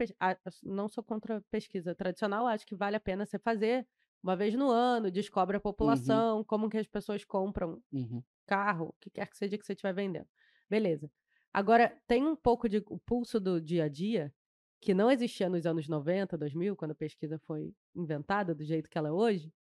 não 0.63 0.87
sou 0.87 1.03
contra 1.03 1.41
pesquisa 1.51 1.93
tradicional, 1.95 2.47
acho 2.47 2.65
que 2.65 2.75
vale 2.75 2.95
a 2.95 2.99
pena 2.99 3.25
você 3.25 3.37
fazer 3.39 3.87
uma 4.23 4.35
vez 4.35 4.53
no 4.55 4.69
ano, 4.69 5.09
descobre 5.11 5.57
a 5.57 5.59
população, 5.59 6.43
como 6.43 6.69
que 6.69 6.77
as 6.77 6.87
pessoas 6.87 7.23
compram 7.25 7.81
Uhum. 7.91 8.23
carro, 8.45 8.89
o 8.89 8.95
que 8.99 9.09
quer 9.09 9.27
que 9.27 9.37
seja 9.37 9.57
que 9.57 9.65
você 9.65 9.73
estiver 9.73 9.93
vendendo. 9.93 10.27
Beleza. 10.69 11.09
Agora, 11.53 11.97
tem 12.07 12.25
um 12.25 12.35
pouco 12.35 12.69
de 12.69 12.83
o 12.87 12.99
pulso 12.99 13.39
do 13.39 13.59
dia 13.59 13.85
a 13.85 13.89
dia 13.89 14.33
que 14.79 14.93
não 14.93 15.11
existia 15.11 15.49
nos 15.49 15.65
anos 15.65 15.87
90, 15.87 16.37
2000, 16.37 16.75
quando 16.75 16.91
a 16.91 16.95
pesquisa 16.95 17.37
foi 17.39 17.73
inventada 17.95 18.55
do 18.55 18.63
jeito 18.63 18.89
que 18.89 18.97
ela 18.97 19.09
é 19.09 19.11
hoje, 19.11 19.53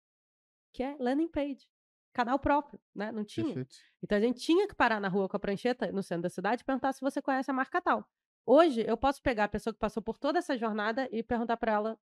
que 0.72 0.82
é 0.82 0.96
landing 0.98 1.28
page. 1.28 1.68
Canal 2.12 2.38
próprio, 2.38 2.80
né? 2.94 3.12
Não 3.12 3.24
tinha. 3.24 3.46
Perfeito. 3.46 3.76
Então 4.02 4.18
a 4.18 4.20
gente 4.20 4.40
tinha 4.40 4.66
que 4.66 4.74
parar 4.74 5.00
na 5.00 5.08
rua 5.08 5.28
com 5.28 5.36
a 5.36 5.40
prancheta 5.40 5.92
no 5.92 6.02
centro 6.02 6.22
da 6.22 6.30
cidade 6.30 6.62
e 6.62 6.64
perguntar 6.64 6.92
se 6.92 7.00
você 7.00 7.22
conhece 7.22 7.50
a 7.50 7.54
marca 7.54 7.80
tal. 7.80 8.08
Hoje 8.44 8.84
eu 8.86 8.96
posso 8.96 9.22
pegar 9.22 9.44
a 9.44 9.48
pessoa 9.48 9.72
que 9.72 9.78
passou 9.78 10.02
por 10.02 10.18
toda 10.18 10.38
essa 10.38 10.56
jornada 10.56 11.08
e 11.12 11.22
perguntar 11.22 11.56
para 11.56 11.72
ela 11.72 11.98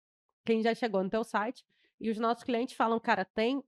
quem 0.44 0.62
já 0.62 0.74
chegou 0.74 1.02
no 1.02 1.08
teu 1.08 1.24
site 1.24 1.64
e 2.00 2.10
os 2.10 2.18
nossos 2.18 2.44
clientes 2.44 2.76
falam, 2.76 3.00
cara, 3.00 3.24
tem 3.24 3.62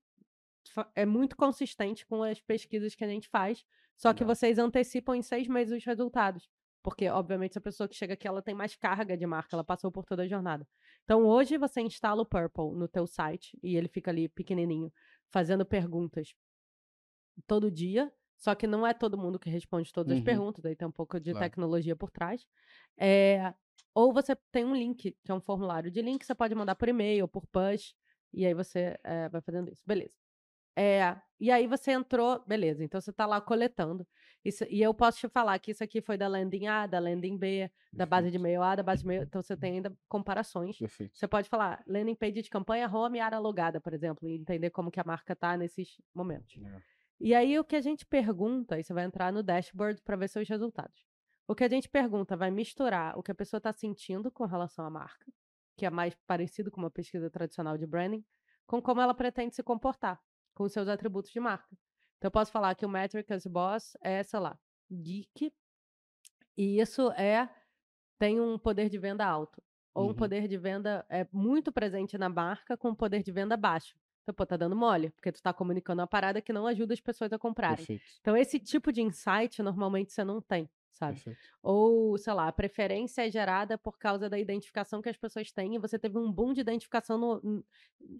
é 0.94 1.06
muito 1.06 1.36
consistente 1.36 2.04
com 2.06 2.22
as 2.22 2.40
pesquisas 2.40 2.94
que 2.94 3.04
a 3.04 3.08
gente 3.08 3.28
faz, 3.28 3.64
só 3.96 4.12
que 4.12 4.24
Legal. 4.24 4.34
vocês 4.34 4.58
antecipam 4.58 5.16
em 5.16 5.22
seis 5.22 5.46
meses 5.46 5.76
os 5.76 5.84
resultados. 5.84 6.48
Porque, 6.82 7.08
obviamente, 7.08 7.58
a 7.58 7.60
pessoa 7.60 7.88
que 7.88 7.96
chega 7.96 8.14
aqui, 8.14 8.28
ela 8.28 8.40
tem 8.40 8.54
mais 8.54 8.76
carga 8.76 9.16
de 9.16 9.26
marca, 9.26 9.56
ela 9.56 9.64
passou 9.64 9.90
por 9.90 10.04
toda 10.04 10.22
a 10.22 10.28
jornada. 10.28 10.64
Então, 11.02 11.24
hoje, 11.24 11.58
você 11.58 11.80
instala 11.80 12.22
o 12.22 12.26
Purple 12.26 12.76
no 12.76 12.86
teu 12.86 13.08
site 13.08 13.58
e 13.60 13.76
ele 13.76 13.88
fica 13.88 14.12
ali 14.12 14.28
pequenininho, 14.28 14.92
fazendo 15.30 15.64
perguntas 15.66 16.34
todo 17.46 17.70
dia, 17.70 18.12
só 18.36 18.54
que 18.54 18.66
não 18.66 18.86
é 18.86 18.92
todo 18.94 19.16
mundo 19.18 19.38
que 19.38 19.48
responde 19.50 19.92
todas 19.92 20.12
as 20.12 20.20
Uhum. 20.20 20.20
perguntas, 20.20 20.64
aí 20.64 20.76
tem 20.76 20.86
um 20.88 20.92
pouco 20.92 21.18
de 21.20 21.30
Claro. 21.30 21.34
tecnologia 21.34 21.96
por 21.96 22.10
trás. 22.10 22.46
É, 22.98 23.54
ou 23.94 24.12
você 24.12 24.36
tem 24.52 24.64
um 24.64 24.74
link, 24.74 25.16
que 25.24 25.30
é 25.32 25.34
um 25.34 25.40
formulário 25.40 25.90
de 25.90 26.02
link, 26.02 26.24
você 26.24 26.34
pode 26.34 26.54
mandar 26.54 26.74
por 26.76 26.88
e-mail, 26.88 27.26
por 27.28 27.46
push, 27.46 27.94
e 28.32 28.44
aí 28.46 28.54
você 28.54 28.98
eh, 29.04 29.28
vai 29.30 29.40
fazendo 29.40 29.70
isso. 29.72 29.82
Beleza. 29.86 30.14
É, 30.76 31.16
e 31.40 31.50
aí 31.50 31.66
você 31.66 31.92
entrou, 31.92 32.44
beleza, 32.46 32.84
então 32.84 33.00
você 33.00 33.10
está 33.10 33.26
lá 33.26 33.40
coletando. 33.40 34.06
Isso- 34.48 34.66
e 34.70 34.82
eu 34.82 34.92
posso 34.94 35.18
te 35.18 35.28
falar 35.28 35.58
que 35.58 35.70
isso 35.70 35.82
aqui 35.82 36.00
foi 36.00 36.16
da 36.16 36.28
landing 36.28 36.66
A, 36.66 36.86
da 36.86 36.98
landing 36.98 37.36
B, 37.36 37.70
da 37.92 38.06
base 38.06 38.30
de 38.30 38.36
e-mail 38.36 38.62
A, 38.62 38.74
da 38.76 38.82
base 38.82 39.02
de 39.02 39.06
e-mail. 39.06 39.22
Então 39.22 39.42
você 39.42 39.56
tem 39.56 39.74
ainda 39.74 39.96
comparações. 40.08 40.78
Perfeito. 40.78 41.16
Você 41.16 41.26
pode 41.26 41.48
falar 41.48 41.82
landing 41.86 42.14
page 42.14 42.42
de 42.42 42.50
campanha, 42.50 42.88
home, 42.88 43.20
área 43.20 43.38
logada, 43.38 43.80
por 43.80 43.92
exemplo, 43.92 44.28
e 44.28 44.34
entender 44.36 44.70
como 44.70 44.90
que 44.90 45.00
a 45.00 45.04
marca 45.04 45.34
tá 45.34 45.56
nesses 45.56 46.00
momentos. 46.14 46.56
Legal. 46.56 46.80
E 47.18 47.34
aí 47.34 47.58
o 47.58 47.64
que 47.64 47.76
a 47.76 47.80
gente 47.80 48.04
pergunta, 48.04 48.74
aí 48.74 48.84
você 48.84 48.92
vai 48.92 49.04
entrar 49.04 49.32
no 49.32 49.42
dashboard 49.42 50.02
para 50.02 50.16
ver 50.16 50.28
seus 50.28 50.48
resultados. 50.48 51.06
O 51.48 51.54
que 51.54 51.64
a 51.64 51.68
gente 51.68 51.88
pergunta 51.88 52.36
vai 52.36 52.50
misturar 52.50 53.16
o 53.18 53.22
que 53.22 53.30
a 53.30 53.34
pessoa 53.34 53.58
está 53.58 53.72
sentindo 53.72 54.30
com 54.30 54.44
relação 54.44 54.84
à 54.84 54.90
marca, 54.90 55.26
que 55.76 55.86
é 55.86 55.90
mais 55.90 56.14
parecido 56.26 56.70
com 56.70 56.78
uma 56.80 56.90
pesquisa 56.90 57.30
tradicional 57.30 57.78
de 57.78 57.86
branding, 57.86 58.24
com 58.66 58.82
como 58.82 59.00
ela 59.00 59.14
pretende 59.14 59.54
se 59.54 59.62
comportar, 59.62 60.20
com 60.54 60.68
seus 60.68 60.88
atributos 60.88 61.30
de 61.30 61.40
marca. 61.40 61.76
Então 62.18 62.28
eu 62.28 62.30
posso 62.30 62.50
falar 62.50 62.74
que 62.74 62.84
o 62.86 62.88
Metricas 62.88 63.46
Boss 63.46 63.96
é, 64.00 64.22
sei 64.22 64.40
lá, 64.40 64.58
geek, 64.90 65.52
e 66.56 66.80
isso 66.80 67.10
é 67.12 67.48
tem 68.18 68.40
um 68.40 68.58
poder 68.58 68.88
de 68.88 68.98
venda 68.98 69.26
alto. 69.26 69.62
Ou 69.94 70.04
um 70.04 70.08
Uhum. 70.08 70.14
poder 70.14 70.48
de 70.48 70.56
venda 70.58 71.04
é 71.08 71.26
muito 71.32 71.70
presente 71.72 72.16
na 72.18 72.28
marca 72.28 72.76
com 72.76 72.90
um 72.90 72.94
poder 72.94 73.22
de 73.22 73.32
venda 73.32 73.56
baixo. 73.56 73.96
Então, 74.22 74.34
pô, 74.34 74.44
tá 74.44 74.56
dando 74.56 74.74
mole, 74.74 75.10
porque 75.10 75.30
tu 75.30 75.40
tá 75.42 75.52
comunicando 75.52 76.00
uma 76.00 76.06
parada 76.06 76.40
que 76.42 76.52
não 76.52 76.66
ajuda 76.66 76.92
as 76.94 77.00
pessoas 77.00 77.32
a 77.32 77.38
comprarem. 77.38 77.76
Perfeito. 77.76 78.02
Então, 78.20 78.36
esse 78.36 78.58
tipo 78.58 78.90
de 78.92 79.00
insight, 79.00 79.62
normalmente, 79.62 80.12
você 80.12 80.24
não 80.24 80.40
tem, 80.40 80.68
sabe? 80.96 81.14
Perfeito. 81.14 81.38
Ou, 81.62 82.16
sei 82.18 82.32
lá, 82.32 82.48
a 82.48 82.52
preferência 82.52 83.26
é 83.26 83.30
gerada 83.30 83.76
por 83.78 83.98
causa 83.98 84.28
da 84.28 84.38
identificação 84.38 85.00
que 85.00 85.08
as 85.08 85.16
pessoas 85.16 85.50
têm 85.52 85.74
e 85.74 85.78
você 85.78 85.98
teve 85.98 86.18
um 86.18 86.30
boom 86.32 86.52
de 86.52 86.60
identificação 86.60 87.18
no- 87.18 87.64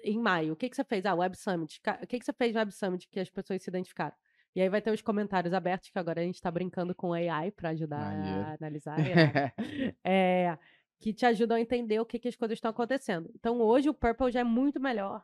em 0.05 0.19
maio. 0.19 0.53
O 0.53 0.57
que, 0.57 0.69
que 0.69 0.77
você 0.77 0.85
fez? 0.85 1.05
Ah, 1.07 1.15
Web 1.15 1.37
Summit. 1.37 1.81
O 2.03 2.07
que, 2.07 2.19
que 2.19 2.25
você 2.25 2.33
fez 2.33 2.53
no 2.53 2.59
Web 2.61 2.73
Summit 2.73 3.09
que 3.09 3.21
as 3.21 3.31
pessoas 3.31 3.63
se 3.63 3.71
identificaram? 3.71 4.15
E 4.55 4.61
aí 4.63 4.69
vai 4.71 4.81
ter 4.81 4.91
os 4.91 5.03
comentários 5.03 5.53
abertos, 5.53 5.91
que 5.91 5.99
agora 5.99 6.21
a 6.21 6.25
gente 6.25 6.41
tá 6.41 6.51
brincando 6.51 6.95
com 6.95 7.13
AI 7.13 7.51
para 7.51 7.71
ajudar 7.71 7.99
Maneiro. 8.17 8.41
a 8.49 8.55
analisar. 8.55 8.99
irado. 9.01 9.53
É, 10.05 10.57
que 10.99 11.13
te 11.13 11.27
ajudam 11.27 11.59
a 11.59 11.61
entender 11.61 12.01
o 12.01 12.07
que, 12.07 12.19
que 12.19 12.29
as 12.29 12.37
coisas 12.37 12.57
estão 12.57 12.71
acontecendo. 12.71 13.31
Então, 13.35 13.61
hoje 13.61 13.89
o 13.91 13.95
Purple 13.95 14.31
já 14.33 14.41
é 14.41 14.45
muito 14.45 14.81
melhor 14.81 15.23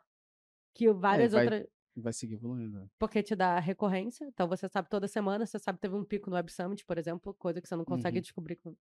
que 0.74 0.86
o 0.88 0.94
várias 0.94 1.32
vai- 1.32 1.44
outras. 1.44 1.66
Vai 1.96 2.12
seguir 2.12 2.34
evoluindo. 2.34 2.78
né? 2.80 2.86
Porque 2.98 3.22
te 3.22 3.36
dá 3.36 3.58
recorrência. 3.58 4.24
Então, 4.24 4.48
você 4.48 4.68
sabe 4.68 4.88
toda 4.88 5.06
semana, 5.06 5.44
você 5.44 5.58
sabe 5.58 5.78
que 5.78 5.82
teve 5.82 5.94
um 5.94 6.04
pico 6.04 6.30
no 6.30 6.36
Web 6.36 6.50
Summit, 6.50 6.84
por 6.84 6.96
exemplo, 6.98 7.34
coisa 7.34 7.60
que 7.60 7.68
você 7.68 7.76
não 7.76 7.84
consegue 7.84 8.16
Uhum. 8.18 8.22
descobrir 8.22 8.56
com. 8.56 8.74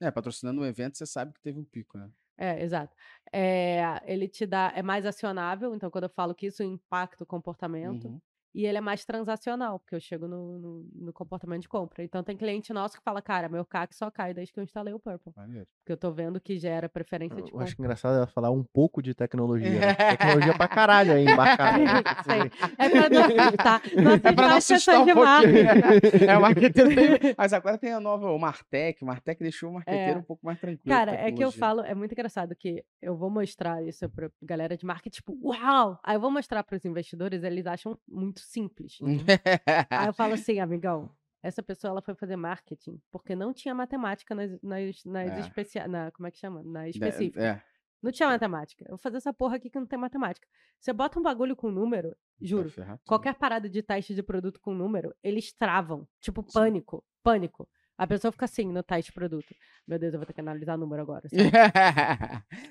É, 0.00 0.10
patrocinando 0.10 0.60
um 0.60 0.64
evento, 0.64 0.98
você 0.98 1.06
sabe 1.06 1.32
que 1.32 1.40
teve 1.40 1.58
um 1.58 1.64
pico, 1.64 1.96
né? 1.96 2.10
É, 2.36 2.62
exato. 2.62 2.94
É, 3.32 4.00
ele 4.04 4.28
te 4.28 4.44
dá, 4.44 4.70
é 4.74 4.82
mais 4.82 5.06
acionável, 5.06 5.74
então 5.74 5.90
quando 5.90 6.04
eu 6.04 6.10
falo 6.10 6.34
que 6.34 6.46
isso 6.46 6.62
impacta 6.62 7.24
o 7.24 7.26
comportamento, 7.26 8.08
Uhum. 8.08 8.20
E 8.56 8.64
ele 8.66 8.78
é 8.78 8.80
mais 8.80 9.04
transacional, 9.04 9.78
porque 9.78 9.94
eu 9.94 10.00
chego 10.00 10.26
no, 10.26 10.58
no, 10.58 10.88
no 10.94 11.12
comportamento 11.12 11.60
de 11.62 11.68
compra. 11.68 12.02
Então 12.02 12.22
tem 12.22 12.36
cliente 12.36 12.72
nosso 12.72 12.96
que 12.96 13.02
fala, 13.04 13.20
cara, 13.20 13.48
meu 13.50 13.64
CAC 13.66 13.94
só 13.94 14.10
cai 14.10 14.32
desde 14.32 14.52
que 14.54 14.58
eu 14.58 14.64
instalei 14.64 14.94
o 14.94 14.98
Purple, 14.98 15.32
Maneiro. 15.36 15.66
porque 15.78 15.92
eu 15.92 15.96
tô 15.96 16.10
vendo 16.10 16.40
que 16.40 16.56
gera 16.58 16.88
preferência 16.88 17.36
de 17.36 17.48
Eu 17.48 17.52
compra. 17.52 17.64
acho 17.66 17.76
engraçado 17.78 18.16
ela 18.16 18.26
falar 18.26 18.50
um 18.50 18.64
pouco 18.64 19.02
de 19.02 19.14
tecnologia. 19.14 19.68
né? 19.78 19.94
Tecnologia 20.16 20.54
pra 20.56 20.68
caralho 20.68 21.12
aí 21.12 21.24
embarcada. 21.24 21.78
Sei. 22.24 22.50
É 22.78 22.88
pra 22.88 23.10
não 23.10 23.44
assustar. 23.44 23.82
Não 24.02 24.12
É 24.12 24.18
pra 24.18 24.30
assustar 24.30 24.46
não 24.46 24.56
as 24.56 24.56
assustar 24.56 25.00
um 25.00 25.04
de 25.04 25.12
pouquinho. 25.14 25.64
marketing. 25.64 26.24
é, 26.24 26.36
o 26.38 26.40
marqueteiro 26.40 26.94
tem... 26.94 27.34
Mas 27.36 27.52
agora 27.52 27.76
tem 27.78 27.92
a 27.92 28.00
nova, 28.00 28.30
o 28.30 28.38
Martech. 28.38 29.02
O 29.02 29.06
Martech 29.06 29.38
deixou 29.42 29.70
o 29.70 29.74
marqueteiro 29.74 30.18
É. 30.18 30.20
um 30.20 30.22
pouco 30.22 30.46
mais 30.46 30.58
tranquilo. 30.58 30.96
Cara, 30.96 31.12
é 31.12 31.30
que 31.30 31.44
eu 31.44 31.52
falo, 31.52 31.82
é 31.82 31.94
muito 31.94 32.12
engraçado 32.12 32.54
que 32.56 32.82
eu 33.02 33.14
vou 33.16 33.28
mostrar 33.28 33.82
isso 33.84 34.08
pra 34.08 34.30
galera 34.42 34.76
de 34.76 34.86
marketing, 34.86 35.16
tipo, 35.16 35.38
uau! 35.42 35.98
Aí 36.02 36.16
eu 36.16 36.20
vou 36.20 36.30
mostrar 36.30 36.62
pros 36.64 36.84
investidores, 36.86 37.42
eles 37.42 37.66
acham 37.66 37.98
muito 38.08 38.40
simples. 38.46 38.98
Aí 39.90 40.06
eu 40.08 40.12
falo 40.14 40.34
assim, 40.34 40.58
amigão, 40.60 41.10
essa 41.42 41.62
pessoa 41.62 41.90
ela 41.90 42.02
foi 42.02 42.14
fazer 42.14 42.36
marketing 42.36 43.00
porque 43.10 43.34
não 43.34 43.52
tinha 43.52 43.74
matemática 43.74 44.34
nas, 44.34 44.50
nas, 44.62 45.04
nas 45.04 45.30
É. 45.32 45.40
especia- 45.40 45.88
na 45.88 46.10
Como 46.10 46.26
é 46.26 46.30
que 46.30 46.38
chama? 46.38 46.62
Na 46.64 46.88
específica. 46.88 47.40
É, 47.44 47.62
Não 48.02 48.10
tinha 48.12 48.28
matemática. 48.28 48.84
Eu 48.84 48.90
vou 48.90 48.98
fazer 48.98 49.16
essa 49.18 49.32
porra 49.32 49.56
aqui 49.56 49.68
que 49.70 49.78
não 49.78 49.86
tem 49.86 49.98
matemática. 49.98 50.46
Você 50.78 50.92
bota 50.92 51.18
um 51.18 51.22
bagulho 51.22 51.56
com 51.56 51.70
número, 51.70 52.14
juro. 52.40 52.68
ferrar 52.70 52.98
tudo. 52.98 53.06
Qualquer 53.08 53.34
parada 53.34 53.68
de 53.68 53.82
teste 53.82 54.14
de 54.14 54.22
produto 54.22 54.60
com 54.60 54.74
número, 54.74 55.14
eles 55.22 55.52
travam. 55.52 56.06
Tipo, 56.20 56.42
pânico. 56.42 57.04
Pânico. 57.22 57.68
A 57.98 58.06
pessoa 58.06 58.30
fica 58.30 58.44
assim 58.44 58.66
no 58.66 58.82
de 59.02 59.12
produto. 59.12 59.54
Meu 59.86 59.98
Deus, 59.98 60.12
eu 60.12 60.18
vou 60.18 60.26
ter 60.26 60.32
que 60.32 60.40
analisar 60.40 60.76
número 60.76 61.00
agora. 61.02 61.26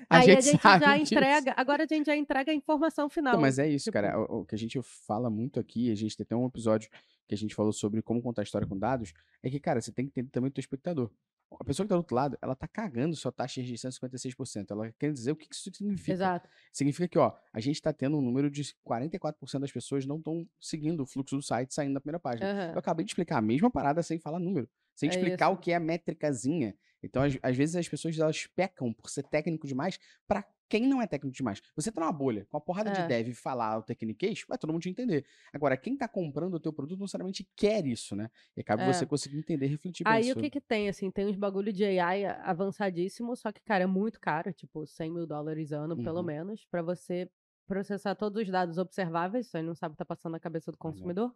a 0.08 0.18
Aí 0.18 0.22
gente 0.26 0.38
a 0.38 0.40
gente 0.40 0.62
já 0.62 0.96
disso. 0.98 1.14
entrega. 1.14 1.54
Agora 1.56 1.84
a 1.84 1.86
gente 1.86 2.06
já 2.06 2.16
entrega 2.16 2.52
a 2.52 2.54
informação 2.54 3.08
final. 3.08 3.32
Então, 3.32 3.40
mas 3.40 3.58
é 3.58 3.68
isso, 3.68 3.84
tipo- 3.84 3.94
cara. 3.94 4.18
O, 4.20 4.40
o 4.40 4.44
que 4.44 4.54
a 4.54 4.58
gente 4.58 4.80
fala 4.82 5.28
muito 5.28 5.58
aqui, 5.58 5.90
a 5.90 5.94
gente 5.96 6.16
tem 6.16 6.24
até 6.24 6.36
um 6.36 6.46
episódio 6.46 6.88
que 7.26 7.34
a 7.34 7.38
gente 7.38 7.54
falou 7.54 7.72
sobre 7.72 8.00
como 8.02 8.22
contar 8.22 8.42
história 8.44 8.66
com 8.68 8.78
dados, 8.78 9.12
é 9.42 9.50
que, 9.50 9.58
cara, 9.58 9.80
você 9.80 9.90
tem 9.90 10.06
que 10.06 10.10
entender 10.12 10.30
também 10.30 10.48
o 10.48 10.52
teu 10.52 10.60
espectador. 10.60 11.10
A 11.52 11.64
pessoa 11.64 11.84
que 11.84 11.88
tá 11.88 11.94
do 11.94 11.98
outro 11.98 12.14
lado, 12.14 12.36
ela 12.42 12.56
tá 12.56 12.66
cagando 12.66 13.14
sua 13.14 13.30
taxa 13.30 13.54
de 13.54 13.60
rejeição 13.62 13.88
de 13.88 13.96
56%. 13.96 14.66
Ela 14.70 14.92
quer 14.98 15.12
dizer 15.12 15.32
o 15.32 15.36
que 15.36 15.46
isso 15.50 15.70
significa. 15.72 16.12
Exato. 16.12 16.48
Significa 16.72 17.08
que, 17.08 17.18
ó, 17.18 17.32
a 17.52 17.60
gente 17.60 17.80
tá 17.80 17.92
tendo 17.92 18.18
um 18.18 18.20
número 18.20 18.50
de 18.50 18.62
44% 18.84 19.60
das 19.60 19.72
pessoas 19.72 20.04
não 20.04 20.18
estão 20.18 20.46
seguindo 20.60 21.02
o 21.02 21.06
fluxo 21.06 21.36
do 21.36 21.42
site 21.42 21.72
saindo 21.72 21.94
da 21.94 22.00
primeira 22.00 22.18
página. 22.18 22.50
Aham. 22.50 22.72
Eu 22.72 22.78
acabei 22.78 23.04
de 23.04 23.12
explicar 23.12 23.38
a 23.38 23.42
mesma 23.42 23.70
parada 23.70 24.02
sem 24.02 24.18
falar 24.18 24.38
número, 24.38 24.68
sem 24.94 25.08
É 25.08 25.12
explicar 25.12 25.50
o 25.50 25.56
que 25.56 25.70
é 25.70 25.76
a 25.76 25.80
métricazinha. 25.80 26.74
Então, 27.02 27.22
às, 27.22 27.38
às 27.42 27.56
vezes, 27.56 27.76
as 27.76 27.88
pessoas 27.88 28.18
elas 28.18 28.46
pecam 28.48 28.92
por 28.92 29.08
ser 29.08 29.22
técnico 29.22 29.66
demais 29.66 29.98
pra 30.26 30.44
quem 30.68 30.86
não 30.86 31.00
é 31.02 31.06
técnico 31.06 31.34
demais. 31.36 31.60
Você 31.76 31.90
tá 31.92 32.00
numa 32.00 32.12
bolha, 32.12 32.44
com 32.46 32.56
uma 32.56 32.60
porrada 32.60 32.90
de 32.90 33.02
É. 33.02 33.04
dev 33.04 33.32
falar 33.34 33.78
o 33.78 33.82
tecniquez, 33.82 34.44
vai 34.48 34.58
todo 34.58 34.72
mundo 34.72 34.82
te 34.82 34.90
entender. 34.90 35.26
Agora, 35.52 35.76
quem 35.76 35.96
tá 35.96 36.08
comprando 36.08 36.54
o 36.54 36.60
teu 36.60 36.72
produto 36.72 36.98
não 36.98 37.04
necessariamente 37.04 37.48
quer 37.56 37.86
isso, 37.86 38.16
né? 38.16 38.30
E 38.56 38.62
cabe 38.64 38.84
É. 38.84 38.84
você 38.84 39.06
conseguir 39.06 39.38
entender 39.38 39.66
e 39.66 39.68
refletir 39.70 40.04
bem 40.06 40.20
Aí 40.20 40.30
o 40.32 40.36
que 40.36 40.50
que 40.50 40.60
tem, 40.60 40.88
assim, 40.88 41.10
tem 41.10 41.26
uns 41.26 41.36
bagulho 41.36 41.72
de 41.72 41.84
AI 41.98 42.24
avançadíssimo, 42.26 43.34
só 43.36 43.50
que, 43.52 43.60
cara, 43.62 43.84
é 43.84 43.86
muito 43.86 44.20
caro, 44.20 44.52
tipo, 44.52 44.86
100 44.86 45.10
mil 45.10 45.26
dólares 45.26 45.72
ano, 45.72 45.98
pelo 45.98 46.22
Uhum. 46.22 46.22
menos, 46.22 46.64
pra 46.70 46.80
você 46.82 47.28
processar 47.66 48.14
todos 48.14 48.42
os 48.42 48.48
dados 48.48 48.78
observáveis, 48.78 49.48
você 49.48 49.60
não 49.62 49.74
sabe 49.74 49.92
o 49.94 49.96
que 49.96 49.98
tá 49.98 50.04
passando 50.04 50.32
na 50.32 50.40
cabeça 50.40 50.70
do 50.70 50.78
Maneiro. 50.82 51.16
consumidor. 51.16 51.34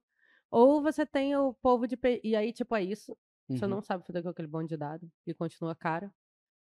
Ou 0.51 0.83
você 0.83 1.07
tem 1.07 1.37
o 1.37 1.55
povo 1.55 1.87
de... 1.89 1.99
E 2.25 2.37
aí, 2.37 2.53
tipo, 2.53 2.75
é 2.77 2.85
isso, 2.85 3.17
você 3.55 3.67
Uhum. 3.67 3.69
não 3.69 3.83
sabe 3.83 4.07
fazer 4.07 4.23
com 4.23 4.29
aquele 4.31 4.49
bando 4.49 4.69
de 4.69 4.77
dados 4.77 5.11
e 5.27 5.35
continua 5.35 5.75
caro. 5.77 6.13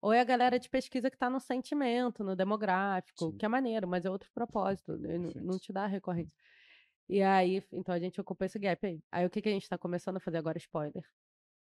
Ou 0.04 0.12
é 0.12 0.20
a 0.20 0.24
galera 0.24 0.60
de 0.60 0.68
pesquisa 0.68 1.10
que 1.10 1.16
tá 1.16 1.30
no 1.30 1.40
sentimento, 1.40 2.22
no 2.22 2.36
demográfico, 2.36 3.30
Sim. 3.30 3.38
que 3.38 3.46
é 3.46 3.48
maneiro, 3.48 3.88
mas 3.88 4.04
é 4.04 4.10
outro 4.10 4.30
propósito, 4.34 4.98
né, 4.98 5.16
não, 5.16 5.58
te 5.58 5.72
dá 5.72 5.86
recorrência. 5.86 6.36
E 7.08 7.22
aí, 7.22 7.64
então 7.72 7.94
a 7.94 7.98
gente 7.98 8.20
ocupa 8.20 8.44
esse 8.44 8.58
gap 8.58 8.86
aí. 8.86 9.02
Aí 9.10 9.24
o 9.24 9.30
que, 9.30 9.40
que 9.40 9.48
a 9.48 9.52
gente 9.52 9.66
tá 9.66 9.78
começando 9.78 10.18
a 10.18 10.20
fazer 10.20 10.36
agora? 10.36 10.58
Spoiler. 10.58 11.02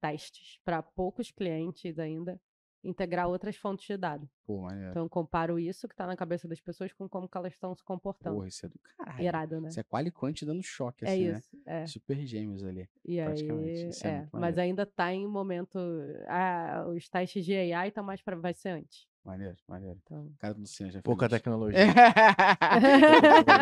Testes 0.00 0.58
para 0.64 0.82
poucos 0.82 1.30
clientes 1.30 2.00
ainda, 2.00 2.40
integrar 2.84 3.28
outras 3.28 3.56
fontes 3.56 3.86
de 3.86 3.96
dados. 3.96 4.28
Pô, 4.44 4.62
maneiro. 4.62 4.90
Então 4.90 5.04
eu 5.04 5.08
comparo 5.08 5.58
isso 5.58 5.88
que 5.88 5.94
tá 5.94 6.06
na 6.06 6.16
cabeça 6.16 6.48
das 6.48 6.60
pessoas 6.60 6.92
com 6.92 7.08
como 7.08 7.28
que 7.28 7.36
elas 7.36 7.52
estão 7.52 7.74
se 7.74 7.82
comportando. 7.84 8.36
Porra, 8.36 8.48
isso 8.48 8.66
é 8.66 8.68
do 8.68 8.78
caralho. 8.78 9.22
Irado, 9.24 9.60
né? 9.60 9.68
Isso 9.68 9.80
é 9.80 9.82
quali 9.82 10.10
quant 10.10 10.42
dando 10.44 10.62
choque, 10.62 11.04
É 11.04 11.08
assim, 11.12 11.28
né? 11.28 11.38
isso, 11.38 11.56
é. 11.64 11.86
Super 11.86 12.16
gêmeos 12.26 12.64
ali. 12.64 12.88
E 13.04 13.20
aí, 13.20 13.26
praticamente. 13.26 13.88
Isso 13.88 14.06
é 14.06 14.10
é, 14.10 14.18
muito 14.20 14.38
mas 14.38 14.58
ainda 14.58 14.84
tá 14.84 15.12
em 15.12 15.26
momento. 15.26 15.78
Ah, 16.26 16.84
os 16.88 17.08
testes 17.08 17.44
de 17.44 17.54
AI 17.54 17.88
estão 17.88 18.02
mais 18.04 18.20
para 18.20 18.36
vai 18.36 18.52
ser 18.54 18.70
antes. 18.70 19.06
Maneiro, 19.24 19.56
maneiro. 19.68 19.96
Então, 20.02 20.32
Cara 20.40 20.52
do 20.52 20.60
Luciano 20.62 20.90
já 20.90 21.00
Pouca 21.00 21.28
feliz. 21.28 21.40
tecnologia. 21.40 21.78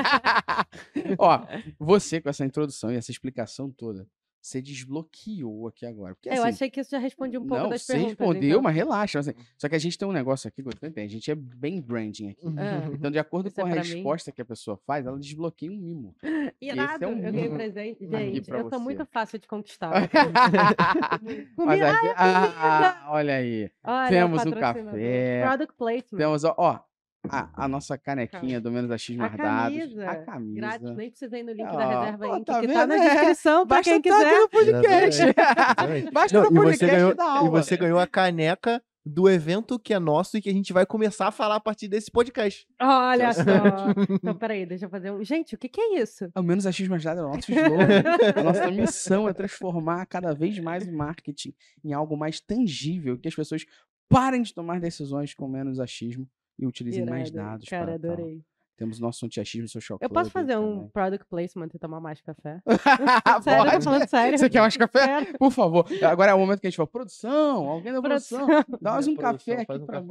Ó, 1.18 1.46
você 1.78 2.20
com 2.20 2.28
essa 2.30 2.44
introdução 2.44 2.90
e 2.90 2.96
essa 2.96 3.10
explicação 3.10 3.70
toda, 3.70 4.06
você 4.40 4.62
desbloqueou 4.62 5.68
aqui 5.68 5.84
agora. 5.84 6.14
Porque, 6.14 6.28
É, 6.28 6.38
eu 6.38 6.42
assim, 6.42 6.48
achei 6.54 6.70
que 6.70 6.80
isso 6.80 6.90
já 6.90 6.98
respondia 6.98 7.38
um 7.40 7.46
pouco 7.46 7.62
não, 7.64 7.70
das 7.70 7.82
você 7.82 7.92
perguntas. 7.92 8.18
respondeu, 8.18 8.50
então. 8.50 8.62
mas 8.62 8.74
relaxa. 8.74 9.18
assim, 9.18 9.32
só 9.58 9.68
que 9.68 9.74
a 9.74 9.78
gente 9.78 9.98
tem 9.98 10.08
um 10.08 10.12
negócio 10.12 10.48
aqui, 10.48 10.62
a 10.96 11.06
gente 11.06 11.30
é 11.30 11.34
bem 11.34 11.80
branding 11.80 12.30
aqui. 12.30 12.46
Ah. 12.56 12.90
Então, 12.92 13.10
de 13.10 13.18
acordo 13.18 13.48
Isso 13.48 13.56
com 13.56 13.66
é 13.66 13.70
a 13.70 13.74
pra 13.74 13.84
mim? 13.84 13.90
resposta 13.94 14.32
que 14.32 14.40
a 14.40 14.44
pessoa 14.44 14.78
faz, 14.86 15.06
ela 15.06 15.18
desbloqueia 15.18 15.70
um 15.70 15.76
mimo. 15.76 16.14
Irado, 16.60 17.04
é 17.04 17.08
um 17.08 17.16
eu 17.16 17.22
ganhei 17.22 17.42
mimo 17.44 17.54
presente. 17.56 18.06
Gente, 18.06 18.50
eu 18.50 18.60
sou 18.62 18.70
você. 18.70 18.78
muito 18.78 19.06
fácil 19.06 19.38
de 19.38 19.46
conquistar. 19.46 19.90
Mas 21.56 21.80
Ai, 21.82 22.14
ah, 22.16 23.06
olha 23.10 23.36
aí. 23.36 23.70
Olha, 23.84 24.08
Temos 24.08 24.44
um 24.46 24.50
café. 24.52 25.42
Product 25.44 25.74
placement. 25.76 26.18
Temos, 26.18 26.44
ó, 26.44 26.54
ó, 26.56 26.80
a, 27.28 27.64
a 27.64 27.68
nossa 27.68 27.98
canequinha 27.98 28.60
do 28.60 28.70
Menos 28.72 28.90
Achismo 28.90 29.22
A 29.24 29.28
mais 29.28 29.36
dados. 29.38 29.78
camisa, 29.78 30.10
A 30.10 30.16
camisa. 30.24 30.56
Grátis, 30.56 30.96
nem 30.96 31.10
precisei 31.10 31.42
no 31.42 31.52
link 31.52 31.66
Ó, 31.68 31.76
da 31.76 31.86
reserva 32.00 32.26
ó, 32.28 32.34
aí, 32.34 32.44
tá 32.44 32.60
que 32.60 32.66
vendo? 32.66 32.76
tá 32.76 32.86
na 32.86 32.94
É, 32.96 33.08
descrição 33.14 33.66
pra 33.66 33.76
Basta 33.76 33.92
quem 33.92 34.02
quiser. 34.02 34.38
no 34.40 34.48
podcast. 34.48 35.22
Exatamente. 35.22 36.10
Basta 36.12 36.40
Não, 36.42 36.50
no 36.50 36.50
e, 36.50 36.54
você 36.54 36.62
podcast 36.64 36.96
ganhou, 36.96 37.14
da 37.14 37.24
e 37.24 37.26
aula. 37.28 37.50
você 37.50 37.76
ganhou 37.76 37.98
a 37.98 38.06
caneca 38.06 38.82
do 39.04 39.28
evento 39.30 39.78
que 39.78 39.94
é 39.94 39.98
nosso 39.98 40.36
e 40.36 40.42
que 40.42 40.48
a 40.50 40.52
gente 40.52 40.72
vai 40.74 40.84
começar 40.84 41.28
a 41.28 41.30
falar 41.32 41.56
a 41.56 41.60
partir 41.60 41.88
desse 41.88 42.10
podcast. 42.10 42.66
Olha 42.80 43.32
só. 43.32 43.42
Então, 44.22 44.34
peraí, 44.34 44.66
deixa 44.66 44.84
eu 44.86 44.90
fazer 44.90 45.10
um. 45.10 45.24
Gente, 45.24 45.54
o 45.54 45.58
que, 45.58 45.68
que 45.68 45.80
é 45.80 46.00
isso? 46.02 46.28
Ao 46.34 46.42
menos 46.42 46.66
achismo 46.66 46.90
mais 46.92 47.02
dados 47.04 47.22
é 47.22 47.26
o 47.26 47.28
nosso 47.30 47.50
slogan. 47.52 48.02
a 48.36 48.42
nossa 48.42 48.70
missão 48.70 49.28
é 49.28 49.32
transformar 49.32 50.04
cada 50.06 50.34
vez 50.34 50.58
mais 50.58 50.86
o 50.86 50.92
marketing 50.92 51.54
em 51.84 51.92
algo 51.94 52.16
mais 52.16 52.40
tangível, 52.40 53.18
que 53.18 53.28
as 53.28 53.34
pessoas 53.34 53.64
parem 54.08 54.42
de 54.42 54.52
tomar 54.52 54.80
decisões 54.80 55.32
com 55.34 55.48
menos 55.48 55.80
achismo 55.80 56.28
e 56.60 56.66
utilizem 56.66 57.04
mais 57.06 57.30
dados. 57.30 57.68
Cara, 57.68 57.86
para 57.92 57.98
tal. 57.98 58.10
adorei. 58.12 58.42
Temos 58.76 58.98
nosso 58.98 59.26
anti-achismo 59.26 59.68
social 59.68 59.98
Eu 60.00 60.08
posso 60.08 60.30
fazer 60.30 60.56
um 60.56 60.76
também. 60.76 60.88
product 60.88 61.26
placement 61.28 61.68
e 61.74 61.78
tomar 61.78 62.00
mais 62.00 62.22
café? 62.22 62.62
sério, 63.44 63.60
eu 63.60 63.64
tô 63.66 63.70
Pode. 63.72 63.84
falando 63.84 64.08
sério. 64.08 64.38
Você 64.38 64.48
quer 64.48 64.60
mais 64.60 64.74
café? 64.74 65.32
Por 65.38 65.50
favor. 65.50 65.84
Agora 66.02 66.30
é 66.30 66.34
o 66.34 66.38
momento 66.38 66.60
que 66.62 66.66
a 66.66 66.70
gente 66.70 66.78
fala, 66.78 66.86
produção, 66.86 67.68
alguém 67.68 67.92
da 67.92 68.00
produção, 68.00 68.46
Produção. 68.46 68.78
dá 68.80 68.92
mais 68.92 69.06
um 69.06 69.14
Produção, 69.16 69.54
café 69.56 69.62
aqui 69.62 69.82
um 69.82 69.86
pra 69.86 70.02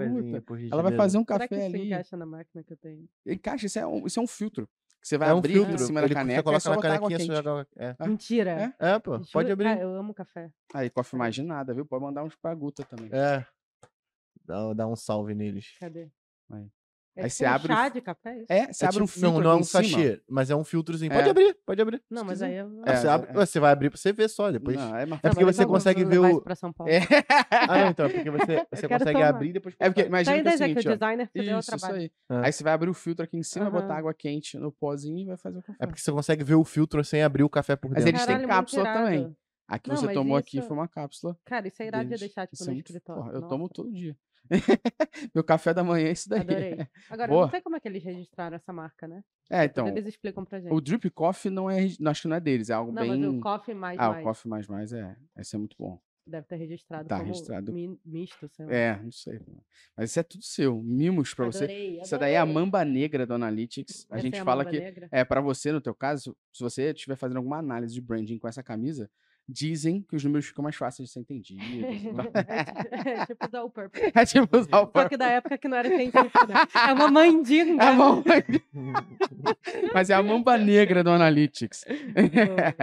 por 0.45 0.59
Ela 0.71 0.83
vai 0.83 0.95
fazer 0.95 1.17
um 1.17 1.23
Será 1.25 1.39
que 1.47 1.55
café 1.55 1.65
isso 1.67 1.75
ali. 1.75 1.87
encaixa 1.87 2.15
na 2.17 2.25
máquina 2.27 2.63
que 2.63 2.73
eu 2.73 2.77
tenho? 2.77 3.09
Encaixa, 3.25 3.65
isso 3.65 3.79
é 3.79 3.87
um, 3.87 4.05
isso 4.05 4.19
é 4.19 4.23
um 4.23 4.27
filtro. 4.27 4.69
Que 5.01 5.07
você 5.07 5.17
vai 5.17 5.29
É 5.29 5.33
um 5.33 5.37
abrir 5.39 5.53
filtro. 5.53 5.73
em 5.73 5.77
cima 5.79 6.01
ele, 6.01 6.09
da 6.09 6.13
caneca 6.15 6.35
você 6.35 6.39
e 6.41 6.43
coloca 6.43 6.59
só 6.59 6.75
na 6.75 6.81
canequinha, 6.81 7.17
quente. 7.17 7.35
joga. 7.43 7.67
É. 7.77 7.95
Ah, 7.97 8.07
Mentira. 8.07 8.75
É, 8.77 8.99
pô, 8.99 9.11
pode 9.13 9.29
Juro- 9.31 9.53
abrir. 9.53 9.63
Cara, 9.69 9.81
eu 9.81 9.95
amo 9.95 10.13
café. 10.13 10.51
Aí, 10.75 10.89
coffee 10.91 11.17
mais 11.17 11.33
de 11.33 11.41
nada, 11.41 11.73
viu? 11.73 11.85
Pode 11.87 12.03
mandar 12.03 12.23
uns 12.23 12.35
pra 12.35 12.53
Guta 12.53 12.83
também. 12.83 13.09
É. 13.13 13.43
Dá, 14.45 14.73
dá 14.73 14.87
um 14.87 14.95
salve 14.95 15.33
neles. 15.33 15.75
Cadê? 15.79 16.09
Aí. 16.51 16.67
É 17.15 17.23
Aí 17.23 17.29
tipo 17.29 17.37
você 17.39 17.45
um 17.45 17.49
abre 17.49 17.73
o 17.73 17.75
chá 17.75 17.89
de 17.89 18.01
café? 18.01 18.37
isso? 18.37 18.45
É, 18.47 18.71
você 18.71 18.85
É 18.85 18.87
abre 18.87 19.03
um 19.03 19.05
tipo- 19.05 19.19
filtro 19.19 19.31
não, 19.39 19.41
não 19.43 19.51
é 19.51 19.55
um 19.55 19.63
sachê, 19.63 20.21
mas 20.29 20.49
é 20.49 20.55
um 20.55 20.63
filtrozinho. 20.63 21.11
É. 21.11 21.15
Pode 21.17 21.29
abrir, 21.29 21.57
pode 21.65 21.81
abrir. 21.81 22.03
Não, 22.09 22.23
mas 22.23 22.41
aí 22.41 22.55
eu... 22.55 22.81
É, 22.85 22.95
você, 22.95 23.07
abre, 23.09 23.29
é. 23.29 23.33
você 23.33 23.59
vai 23.59 23.71
abrir 23.73 23.89
pra 23.89 23.97
você 23.99 24.13
ver 24.13 24.29
só 24.29 24.49
depois. 24.51 24.77
Não, 24.77 24.95
é 24.95 25.05
mais 25.05 25.21
É 25.23 25.29
porque 25.29 25.43
mas 25.43 25.55
você 25.55 25.65
consegue 25.65 26.05
ver 26.05 26.19
o- 26.19 26.29
isso 26.29 26.41
pra 26.41 26.55
São 26.55 26.71
Paulo. 26.71 26.93
É. 26.93 26.99
Ah, 27.51 27.77
não, 27.79 27.89
então, 27.89 28.05
é 28.05 28.09
porque 28.09 28.29
você, 28.29 28.65
você 28.71 28.87
consegue 28.87 29.13
tomar. 29.13 29.27
abrir 29.29 29.49
e 29.49 29.53
depois. 29.53 29.75
É 29.79 29.89
porque, 29.89 30.03
imagina 30.03 30.37
Tá 30.37 30.43
que 30.43 30.47
é 30.47 30.49
o 30.49 30.53
que 30.53 30.57
seguinte, 30.59 30.87
o 30.87 30.91
ó. 30.91 30.93
designer 30.93 31.27
te 31.27 31.33
deu 31.33 31.55
o 31.55 31.59
Isso, 31.59 31.69
isso 31.75 31.77
trabalho. 31.79 32.01
aí. 32.01 32.11
É. 32.29 32.45
Aí 32.45 32.51
você 32.53 32.63
vai 32.63 32.73
abrir 32.73 32.89
o 32.89 32.93
filtro 32.93 33.25
aqui 33.25 33.35
em 33.37 33.43
cima, 33.43 33.69
botar 33.69 33.97
água 33.97 34.13
quente 34.13 34.57
no 34.57 34.71
pozinho 34.71 35.17
e 35.19 35.25
vai 35.25 35.35
fazer 35.37 35.57
o 35.59 35.63
café. 35.63 35.77
É 35.81 35.85
porque 35.87 35.99
você 35.99 36.11
consegue 36.13 36.43
ver 36.43 36.55
o 36.55 36.63
filtro 36.63 37.03
sem 37.03 37.21
abrir 37.21 37.43
o 37.43 37.49
café 37.49 37.75
por 37.75 37.91
Mas 37.91 38.05
dentro. 38.05 38.21
eles 38.21 38.25
têm 38.37 38.47
cápsula 38.47 38.83
também. 38.93 39.35
Aqui 39.67 39.89
Não, 39.89 39.97
você 39.97 40.05
mas 40.05 40.15
tomou 40.15 40.37
aqui 40.37 40.57
isso- 40.59 40.67
foi 40.67 40.77
uma 40.77 40.87
cápsula. 40.87 41.37
Cara, 41.45 41.67
isso 41.67 41.83
é 41.83 41.87
irado 41.87 42.07
de 42.09 42.15
deixar, 42.17 42.47
tipo, 42.47 42.55
Isso 42.55 42.71
no 42.71 42.77
é 42.77 42.79
escritório. 42.79 43.31
Eu 43.33 43.41
tomo 43.41 43.67
todo 43.67 43.91
dia. 43.91 44.15
Meu 45.33 45.43
café 45.43 45.73
da 45.73 45.83
manhã 45.83 46.07
é 46.07 46.11
isso 46.11 46.29
daí. 46.29 46.41
Adorei. 46.41 46.77
Agora, 47.09 47.29
eu 47.31 47.35
Boa. 47.35 47.45
não 47.45 47.51
sei 47.51 47.61
como 47.61 47.75
é 47.75 47.79
que 47.79 47.87
eles 47.87 48.03
registraram 48.03 48.55
essa 48.55 48.73
marca, 48.73 49.07
né? 49.07 49.23
É, 49.49 49.65
então, 49.65 49.87
eles 49.87 50.05
explicam 50.05 50.45
pra 50.45 50.59
gente. 50.59 50.71
o 50.71 50.79
Drip 50.79 51.09
Coffee 51.09 51.51
não 51.51 51.69
é, 51.69 51.87
acho 52.05 52.21
que 52.21 52.27
não 52.27 52.35
é 52.35 52.39
deles, 52.39 52.69
é 52.69 52.73
algo 52.73 52.91
Não, 52.91 53.01
bem... 53.01 53.17
mas 53.17 53.23
o 53.35 53.39
coffee 53.39 53.73
mais 53.73 53.99
ah, 53.99 54.09
mais 54.09 54.21
o 54.21 54.23
Coffee 54.27 54.49
mais 54.49 54.67
mais 54.67 54.93
é, 54.93 55.15
esse 55.37 55.55
é 55.55 55.59
muito 55.59 55.75
bom. 55.79 55.99
deve 56.27 56.45
ter 56.45 56.57
registrado 56.57 57.07
Tá 57.09 57.17
registrado. 57.17 57.73
mi- 57.73 57.99
misto, 58.05 58.47
sei 58.49 58.65
lá. 58.67 58.71
É, 58.71 59.01
não 59.01 59.11
sei. 59.11 59.39
Mas 59.97 60.11
isso 60.11 60.19
é 60.19 60.23
tudo 60.23 60.43
seu, 60.43 60.83
mimos 60.83 61.33
pra 61.33 61.45
você. 61.45 61.63
Adorei, 61.63 61.99
Isso 61.99 62.17
daí 62.19 62.33
é 62.33 62.37
a 62.37 62.45
mamba 62.45 62.85
negra 62.85 63.25
do 63.25 63.33
Analytics. 63.33 64.05
A 64.11 64.15
Essa 64.17 64.21
gente 64.23 64.37
é 64.37 64.43
fala 64.43 64.63
mamba 64.63 64.69
que 64.77 64.79
negra? 64.83 65.07
É, 65.11 65.25
para 65.25 65.41
você, 65.41 65.71
no 65.71 65.81
teu 65.81 65.95
caso, 65.95 66.37
se 66.53 66.61
você 66.63 66.91
estiver 66.91 67.15
fazendo 67.15 67.37
alguma 67.37 67.57
análise 67.57 67.91
de 67.95 68.01
branding 68.01 68.37
com 68.37 68.47
essa 68.47 68.61
camisa, 68.61 69.09
dizem 69.49 70.03
que 70.03 70.15
os 70.15 70.23
números 70.23 70.45
ficam 70.45 70.63
mais 70.63 70.75
fáceis 70.75 71.09
de 71.09 71.13
ser 71.13 71.21
entendidos. 71.21 71.65
é, 73.05 73.25
tipo 73.25 73.47
usar 73.47 73.63
o 73.63 73.69
purple. 73.69 74.01
é 74.13 74.25
tipo 74.25 74.57
usar 74.57 74.81
o 74.81 74.91
Só 74.91 75.09
que 75.09 75.17
da 75.17 75.27
época 75.27 75.57
que 75.57 75.67
não 75.67 75.77
era 75.77 75.89
científico, 75.89 76.47
né? 76.47 76.55
É 76.87 76.93
uma 76.93 77.09
mandinga. 77.09 77.79
É 77.79 77.87
a 77.87 77.93
mamba... 77.93 78.23
Mas 79.93 80.09
é 80.09 80.13
a 80.13 80.21
mamba 80.21 80.57
negra 80.57 81.03
do 81.03 81.09
Analytics. 81.09 81.85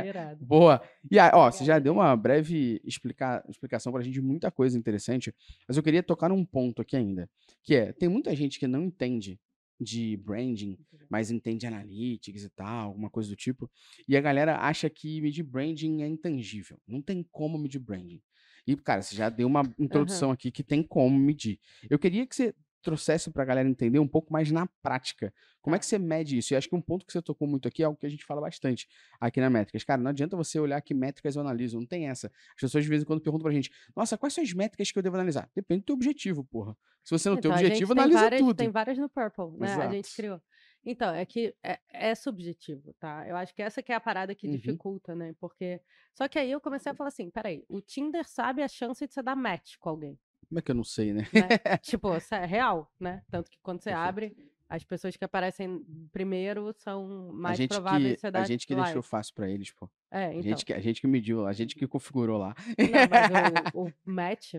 Irado. 0.04 0.44
Boa. 0.44 0.82
E 1.10 1.18
aí, 1.18 1.30
ó, 1.32 1.50
você 1.50 1.64
já 1.64 1.78
deu 1.78 1.92
uma 1.92 2.16
breve 2.16 2.80
explica... 2.84 3.44
explicação 3.48 3.92
pra 3.92 4.02
gente 4.02 4.14
de 4.14 4.22
muita 4.22 4.50
coisa 4.50 4.78
interessante, 4.78 5.34
mas 5.68 5.76
eu 5.76 5.82
queria 5.82 6.02
tocar 6.02 6.28
num 6.28 6.44
ponto 6.44 6.82
aqui 6.82 6.96
ainda, 6.96 7.28
que 7.62 7.74
é, 7.74 7.92
tem 7.92 8.08
muita 8.08 8.34
gente 8.34 8.58
que 8.58 8.66
não 8.66 8.82
entende 8.82 9.38
de 9.80 10.16
branding, 10.16 10.78
mas 11.08 11.30
entende 11.30 11.66
analytics 11.66 12.44
e 12.44 12.50
tal, 12.50 12.88
alguma 12.88 13.10
coisa 13.10 13.28
do 13.28 13.36
tipo, 13.36 13.70
e 14.08 14.16
a 14.16 14.20
galera 14.20 14.58
acha 14.58 14.88
que 14.88 15.20
medir 15.20 15.42
branding 15.42 16.02
é 16.02 16.08
intangível. 16.08 16.80
Não 16.86 17.02
tem 17.02 17.22
como 17.30 17.58
medir 17.58 17.78
branding. 17.78 18.22
E, 18.66 18.74
cara, 18.76 19.00
você 19.00 19.14
já 19.14 19.28
deu 19.28 19.46
uma 19.46 19.62
introdução 19.78 20.32
aqui 20.32 20.50
que 20.50 20.64
tem 20.64 20.82
como 20.82 21.16
medir. 21.16 21.60
Eu 21.88 21.98
queria 21.98 22.26
que 22.26 22.34
você 22.34 22.52
trouxesse 22.82 23.30
pra 23.30 23.44
galera 23.44 23.68
entender 23.68 23.98
um 23.98 24.06
pouco 24.08 24.32
mais 24.32 24.50
na 24.50 24.66
prática. 24.82 25.32
Como 25.60 25.74
é 25.74 25.78
Tá. 25.78 25.80
que 25.80 25.86
você 25.86 25.98
mede 25.98 26.38
isso? 26.38 26.54
E 26.54 26.56
acho 26.56 26.68
que 26.68 26.76
um 26.76 26.80
ponto 26.80 27.04
que 27.04 27.12
você 27.12 27.20
tocou 27.20 27.48
muito 27.48 27.66
aqui 27.66 27.82
é 27.82 27.86
algo 27.86 27.98
que 27.98 28.06
a 28.06 28.08
gente 28.08 28.24
fala 28.24 28.40
bastante 28.40 28.86
aqui 29.20 29.40
na 29.40 29.50
Métricas. 29.50 29.82
Cara, 29.84 30.00
não 30.00 30.10
adianta 30.10 30.36
você 30.36 30.60
olhar 30.60 30.80
que 30.80 30.94
métricas 30.94 31.34
eu 31.36 31.42
analiso, 31.42 31.78
não 31.78 31.86
tem 31.86 32.08
essa. 32.08 32.28
As 32.54 32.60
pessoas 32.60 32.84
de 32.84 32.90
vez 32.90 33.02
em 33.02 33.04
quando 33.04 33.20
perguntam 33.20 33.42
pra 33.44 33.52
gente, 33.52 33.70
nossa, 33.96 34.16
quais 34.16 34.32
são 34.34 34.44
as 34.44 34.52
métricas 34.52 34.90
que 34.92 34.98
eu 34.98 35.02
devo 35.02 35.16
analisar? 35.16 35.50
Depende 35.54 35.80
do 35.82 35.86
teu 35.86 35.94
objetivo, 35.96 36.44
porra. 36.44 36.76
Se 37.02 37.10
você 37.10 37.28
não 37.28 37.36
tem 37.36 37.50
Então, 37.50 37.52
a 37.52 37.56
gente 37.58 37.66
objetivo, 37.68 37.94
tem 37.94 38.02
analisa 38.02 38.20
várias, 38.22 38.40
tudo. 38.40 38.56
Tem 38.56 38.70
várias 38.70 38.98
no 38.98 39.08
Purple, 39.08 39.58
né? 39.58 39.74
A 39.74 39.90
gente 39.90 40.06
Exato. 40.06 40.16
criou. 40.16 40.42
Então, 40.84 41.12
é 41.14 41.24
que 41.26 41.52
é, 41.64 41.80
é 41.92 42.14
subjetivo, 42.14 42.94
tá? 43.00 43.26
Eu 43.28 43.36
acho 43.36 43.52
que 43.54 43.60
essa 43.60 43.82
que 43.82 43.90
é 43.90 43.94
a 43.96 44.00
parada 44.00 44.34
que 44.36 44.46
Uhum. 44.46 44.52
dificulta, 44.52 45.14
né? 45.16 45.34
Porque. 45.40 45.80
Só 46.14 46.28
que 46.28 46.38
aí 46.38 46.50
eu 46.50 46.60
comecei 46.60 46.92
a 46.92 46.94
falar 46.94 47.08
assim: 47.08 47.28
peraí, 47.30 47.64
o 47.68 47.80
Tinder 47.80 48.24
sabe 48.28 48.62
a 48.62 48.68
chance 48.68 49.04
de 49.04 49.12
você 49.12 49.20
dar 49.22 49.34
match 49.34 49.76
com 49.80 49.88
alguém. 49.88 50.16
Como 50.48 50.58
é 50.58 50.62
que 50.62 50.70
eu 50.70 50.74
não 50.74 50.84
sei, 50.84 51.12
né? 51.12 51.22
Né? 51.32 51.48
tipo, 51.82 52.16
isso 52.16 52.34
é 52.34 52.44
real, 52.44 52.90
né? 52.98 53.22
Tanto 53.30 53.50
que 53.50 53.58
quando 53.62 53.80
você 53.80 53.90
Perfeito. 53.90 54.08
abre, 54.08 54.36
as 54.68 54.84
pessoas 54.84 55.16
que 55.16 55.24
aparecem 55.24 55.84
primeiro 56.12 56.72
são 56.78 57.30
A 57.30 57.32
mais 57.32 57.66
prováveis 57.66 58.14
de 58.14 58.20
você 58.20 58.26
a 58.28 58.44
gente 58.44 58.66
que 58.66 58.74
like. 58.74 58.86
deixou 58.86 59.02
fácil 59.02 59.34
pra 59.34 59.48
eles, 59.48 59.70
pô. 59.72 59.88
É, 60.10 60.26
A, 60.26 60.30
então. 60.30 60.42
gente 60.42 60.64
que, 60.64 60.72
a 60.72 60.80
gente 60.80 61.00
que 61.00 61.06
mediu, 61.06 61.46
a 61.46 61.52
gente 61.52 61.74
que 61.74 61.86
configurou 61.86 62.38
lá. 62.38 62.54
Não, 62.78 63.08
mas 63.10 63.74
o, 63.74 63.86
o 63.86 63.92
match. 64.04 64.54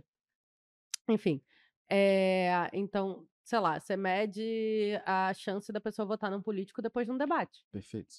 Enfim. 1.10 1.42
É, 1.90 2.70
então, 2.74 3.26
sei 3.44 3.60
lá, 3.60 3.80
você 3.80 3.96
mede 3.96 5.00
a 5.06 5.34
chance 5.34 5.72
da 5.72 5.80
pessoa 5.80 6.06
votar 6.06 6.30
num 6.30 6.42
político 6.42 6.82
depois 6.82 7.06
de 7.06 7.12
um 7.12 7.18
debate. 7.18 7.66
Perfeito. 7.72 8.16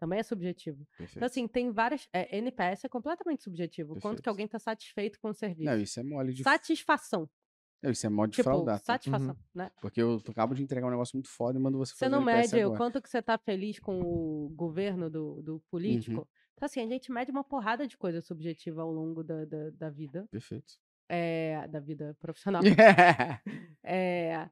Também 0.00 0.18
é 0.18 0.22
subjetivo. 0.22 0.86
Perfeito. 0.98 1.16
Então, 1.18 1.26
assim, 1.26 1.46
tem 1.48 1.70
várias. 1.70 2.08
é, 2.12 2.36
NPS 2.36 2.84
é 2.84 2.88
completamente 2.88 3.42
subjetivo. 3.44 3.94
Quanto 3.94 4.02
Perfeito. 4.02 4.22
que 4.22 4.28
alguém 4.28 4.48
tá 4.48 4.58
satisfeito 4.58 5.18
com 5.20 5.28
o 5.30 5.34
serviço. 5.34 5.70
não, 5.70 5.78
isso 5.80 5.98
é 6.00 6.02
mole 6.02 6.32
de. 6.32 6.42
Satisfação. 6.42 7.28
Não, 7.82 7.90
isso 7.90 8.06
é 8.06 8.08
mole 8.08 8.30
de 8.30 8.36
Tipo, 8.36 8.44
fraudar. 8.44 8.78
satisfação, 8.80 9.36
né? 9.54 9.70
Porque 9.80 10.00
eu 10.00 10.20
acabo 10.28 10.54
de 10.54 10.62
entregar 10.62 10.86
um 10.86 10.90
negócio 10.90 11.14
muito 11.16 11.28
foda 11.28 11.58
e 11.58 11.62
mando 11.62 11.76
você 11.78 11.92
Você 11.92 11.98
fazer 12.06 12.10
não 12.10 12.22
NPS 12.22 12.52
mede 12.52 12.64
o 12.64 12.66
agora. 12.68 12.78
quanto 12.78 13.02
que 13.02 13.08
você 13.10 13.20
tá 13.22 13.36
feliz 13.36 13.78
com 13.78 14.00
o 14.00 14.48
governo 14.56 15.10
do, 15.10 15.42
do 15.42 15.60
político. 15.70 16.26
Então, 16.54 16.64
assim, 16.66 16.80
a 16.80 16.86
gente 16.86 17.12
mede 17.12 17.30
uma 17.30 17.44
porrada 17.44 17.86
de 17.86 17.96
coisa 17.98 18.20
subjetiva 18.22 18.80
ao 18.82 18.90
longo 18.90 19.22
da, 19.22 19.44
da, 19.44 19.70
da 19.70 19.90
vida. 19.90 20.26
Perfeito. 20.30 20.74
É, 21.10 21.68
da 21.68 21.78
vida 21.78 22.16
profissional. 22.20 22.62
É, 23.82 24.48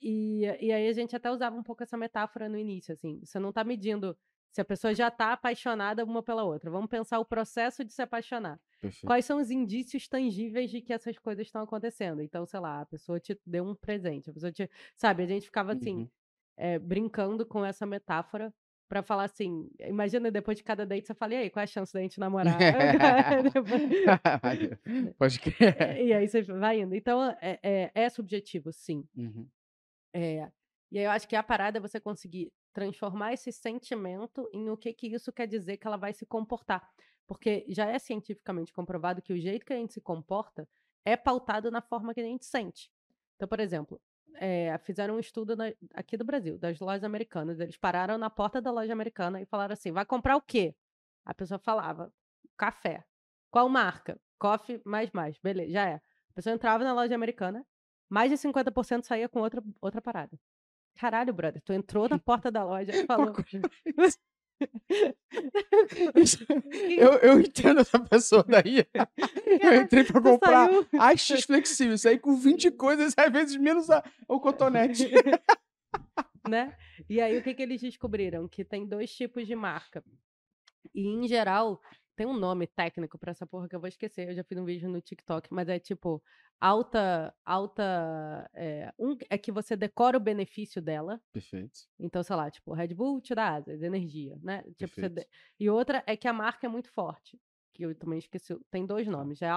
e, 0.00 0.42
e 0.60 0.72
aí 0.72 0.88
a 0.88 0.92
gente 0.92 1.16
até 1.16 1.30
usava 1.30 1.56
um 1.56 1.62
pouco 1.62 1.82
essa 1.82 1.96
metáfora 1.96 2.48
no 2.48 2.56
início, 2.58 2.92
assim. 2.94 3.20
Você 3.24 3.38
não 3.38 3.52
tá 3.52 3.64
medindo 3.64 4.16
se 4.52 4.60
a 4.60 4.64
pessoa 4.64 4.94
já 4.94 5.10
tá 5.10 5.32
apaixonada 5.32 6.04
uma 6.04 6.22
pela 6.22 6.44
outra. 6.44 6.70
Vamos 6.70 6.88
pensar 6.88 7.18
o 7.18 7.24
processo 7.24 7.84
de 7.84 7.92
se 7.92 8.00
apaixonar. 8.02 8.58
Perfeito. 8.80 9.06
Quais 9.06 9.24
são 9.24 9.38
os 9.40 9.50
indícios 9.50 10.08
tangíveis 10.08 10.70
de 10.70 10.80
que 10.80 10.92
essas 10.92 11.18
coisas 11.18 11.46
estão 11.46 11.62
acontecendo? 11.62 12.22
Então, 12.22 12.46
sei 12.46 12.60
lá, 12.60 12.80
a 12.80 12.86
pessoa 12.86 13.20
te 13.20 13.38
deu 13.44 13.64
um 13.64 13.74
presente, 13.74 14.30
a 14.30 14.32
pessoa 14.32 14.50
te. 14.52 14.70
Sabe, 14.96 15.22
a 15.22 15.26
gente 15.26 15.44
ficava 15.46 15.72
assim, 15.72 15.96
Uhum. 15.98 16.08
é, 16.56 16.78
brincando 16.78 17.44
com 17.44 17.64
essa 17.64 17.84
metáfora 17.84 18.52
pra 18.88 19.02
falar 19.02 19.24
assim: 19.24 19.68
imagina 19.80 20.30
depois 20.30 20.56
de 20.56 20.64
cada 20.64 20.86
date 20.86 21.06
você 21.06 21.14
fala, 21.14 21.34
e 21.34 21.36
aí, 21.36 21.50
qual 21.50 21.60
é 21.60 21.64
a 21.64 21.66
chance 21.66 21.92
da 21.92 22.00
gente 22.00 22.18
namorar? 22.54 22.56
Depois- 23.52 25.14
Pode 25.18 25.40
crer. 25.40 25.56
e 26.06 26.12
aí 26.12 26.28
você 26.28 26.42
vai 26.42 26.80
indo. 26.80 26.94
Então, 26.94 27.22
é, 27.42 27.58
é, 27.62 27.90
é 27.94 28.08
subjetivo, 28.08 28.72
sim. 28.72 29.04
Uhum. 29.16 29.46
É, 30.14 30.50
e 30.90 30.98
aí 30.98 31.04
eu 31.04 31.10
acho 31.10 31.28
que 31.28 31.36
a 31.36 31.42
parada 31.42 31.78
é 31.78 31.80
você 31.80 32.00
conseguir 32.00 32.50
transformar 32.76 33.32
esse 33.32 33.50
sentimento 33.50 34.46
em 34.52 34.68
o 34.68 34.76
que, 34.76 34.92
que 34.92 35.06
isso 35.06 35.32
quer 35.32 35.46
dizer 35.46 35.78
que 35.78 35.86
ela 35.86 35.96
vai 35.96 36.12
se 36.12 36.26
comportar. 36.26 36.86
Porque 37.26 37.64
já 37.70 37.86
é 37.86 37.98
cientificamente 37.98 38.70
comprovado 38.70 39.22
que 39.22 39.32
o 39.32 39.38
jeito 39.40 39.64
que 39.64 39.72
a 39.72 39.76
gente 39.76 39.94
se 39.94 40.00
comporta 40.02 40.68
é 41.02 41.16
pautado 41.16 41.70
na 41.70 41.80
forma 41.80 42.12
que 42.12 42.20
a 42.20 42.24
gente 42.24 42.44
sente. 42.44 42.90
Então, 43.34 43.48
por 43.48 43.60
exemplo, 43.60 43.98
é, 44.34 44.76
fizeram 44.76 45.16
um 45.16 45.18
estudo 45.18 45.56
na- 45.56 45.72
aqui 45.94 46.18
do 46.18 46.24
Brasil, 46.24 46.58
das 46.58 46.78
lojas 46.78 47.02
americanas. 47.02 47.58
Eles 47.58 47.78
pararam 47.78 48.18
na 48.18 48.28
porta 48.28 48.60
da 48.60 48.70
loja 48.70 48.92
americana 48.92 49.40
e 49.40 49.46
falaram 49.46 49.72
assim: 49.72 49.90
vai 49.90 50.04
comprar 50.04 50.36
o 50.36 50.42
quê? 50.42 50.74
A 51.24 51.32
pessoa 51.32 51.58
falava: 51.58 52.12
café. 52.58 53.02
Qual 53.50 53.70
marca? 53.70 54.20
Coffee 54.38 54.82
mais 54.84 55.10
mais. 55.12 55.38
Beleza, 55.38 55.72
já 55.72 55.88
é. 55.88 55.94
A 55.94 56.34
pessoa 56.34 56.54
entrava 56.54 56.84
na 56.84 56.92
loja 56.92 57.14
americana, 57.14 57.64
mais 58.06 58.30
de 58.30 58.36
50% 58.36 59.04
saía 59.06 59.30
com 59.30 59.40
outra, 59.40 59.62
outra 59.80 60.02
parada. 60.02 60.38
Caralho, 60.96 61.32
brother, 61.32 61.60
tu 61.62 61.72
entrou 61.72 62.08
na 62.08 62.18
porta 62.18 62.50
da 62.50 62.64
loja 62.64 62.92
e 62.94 63.06
falou. 63.06 63.32
eu, 66.98 67.12
eu 67.18 67.40
entendo 67.40 67.80
essa 67.80 67.98
pessoa 67.98 68.44
daí. 68.46 68.86
Eu 69.62 69.74
entrei 69.82 70.04
pra 70.04 70.20
comprar 70.20 70.68
Axis 70.98 71.44
flexível. 71.44 71.96
Saí 71.98 72.18
com 72.18 72.36
20 72.36 72.70
coisas, 72.72 73.14
às 73.16 73.32
vezes 73.32 73.56
menos 73.56 73.88
a- 73.90 74.02
o 74.28 74.40
cotonete. 74.40 75.10
né? 76.48 76.76
E 77.08 77.20
aí, 77.20 77.36
o 77.38 77.42
que, 77.42 77.54
que 77.54 77.62
eles 77.62 77.80
descobriram? 77.80 78.48
Que 78.48 78.64
tem 78.64 78.86
dois 78.86 79.14
tipos 79.14 79.46
de 79.46 79.54
marca. 79.54 80.02
E, 80.94 81.06
em 81.06 81.26
geral, 81.28 81.80
tem 82.16 82.26
um 82.26 82.36
nome 82.36 82.66
técnico 82.66 83.18
pra 83.18 83.30
essa 83.30 83.46
porra 83.46 83.68
que 83.68 83.76
eu 83.76 83.80
vou 83.80 83.88
esquecer. 83.88 84.28
Eu 84.28 84.34
já 84.34 84.42
fiz 84.42 84.58
um 84.58 84.64
vídeo 84.64 84.88
no 84.88 85.00
TikTok, 85.00 85.48
mas 85.52 85.68
é 85.68 85.78
tipo 85.78 86.22
alta. 86.60 87.34
alta 87.44 88.50
é, 88.54 88.92
um 88.98 89.16
é 89.30 89.38
que 89.38 89.52
você 89.52 89.76
decora 89.76 90.16
o 90.16 90.20
benefício 90.20 90.80
dela. 90.82 91.20
Perfeito. 91.32 91.80
Então, 91.98 92.22
sei 92.22 92.34
lá, 92.36 92.50
tipo, 92.50 92.72
Red 92.72 92.94
Bull 92.94 93.20
te 93.20 93.34
dá 93.34 93.56
asas, 93.56 93.82
energia, 93.82 94.38
né? 94.42 94.64
Tipo, 94.76 95.08
de- 95.10 95.26
E 95.60 95.68
outra 95.70 96.02
é 96.06 96.16
que 96.16 96.26
a 96.26 96.32
marca 96.32 96.66
é 96.66 96.70
muito 96.70 96.90
forte. 96.90 97.38
Que 97.72 97.84
eu 97.84 97.94
também 97.94 98.18
esqueci. 98.18 98.58
Tem 98.70 98.86
dois 98.86 99.06
nomes. 99.06 99.42
É 99.42 99.48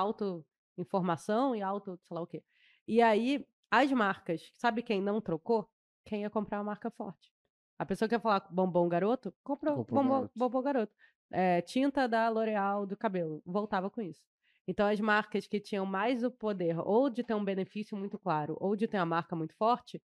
auto-informação 0.78 1.56
e 1.56 1.62
auto, 1.62 1.98
sei 2.04 2.16
lá 2.16 2.22
o 2.22 2.28
quê. 2.28 2.44
E 2.88 3.02
aí, 3.02 3.46
as 3.72 3.92
marcas, 3.92 4.52
sabe 4.56 4.82
quem 4.84 5.02
não 5.02 5.22
trocou? 5.22 5.70
Quem 6.06 6.22
ia 6.22 6.30
comprar 6.30 6.58
uma 6.58 6.66
marca 6.66 6.90
forte. 6.92 7.32
A 7.80 7.86
pessoa 7.86 8.10
que 8.10 8.14
ia 8.14 8.20
falar 8.20 8.46
bombom 8.52 8.90
garoto, 8.90 9.34
comprou, 9.42 9.78
Comprou 9.78 10.04
bombom, 10.04 10.16
garoto. 10.16 10.34
bombom 10.36 10.62
garoto. 10.62 10.94
É, 11.32 11.62
tinta 11.62 12.08
da 12.08 12.28
L'Oreal 12.28 12.86
do 12.86 12.98
cabelo. 12.98 13.42
Voltava 13.46 13.90
com 13.90 14.02
isso. 14.02 14.22
Então, 14.68 14.86
as 14.86 15.00
marcas 15.00 15.48
que 15.48 15.60
tinham 15.60 15.86
mais 15.86 16.24
o 16.24 16.30
poder 16.30 16.78
ou 16.80 17.10
de 17.10 17.24
ter 17.24 17.34
um 17.34 17.44
benefício 17.44 17.98
muito 17.98 18.20
claro 18.20 18.58
ou 18.60 18.76
de 18.76 18.88
ter 18.88 18.98
uma 18.98 19.06
marca 19.06 19.36
muito 19.36 19.56
forte, 19.56 20.02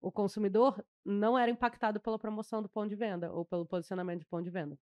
o 0.00 0.12
consumidor 0.12 0.82
não 1.04 1.36
era 1.36 1.50
impactado 1.50 1.98
pela 2.00 2.18
promoção 2.18 2.62
do 2.62 2.68
ponto 2.68 2.88
de 2.88 2.96
venda 2.96 3.32
ou 3.32 3.44
pelo 3.44 3.66
posicionamento 3.66 4.20
de 4.20 4.26
ponto 4.26 4.44
de 4.44 4.50
venda. 4.50 4.78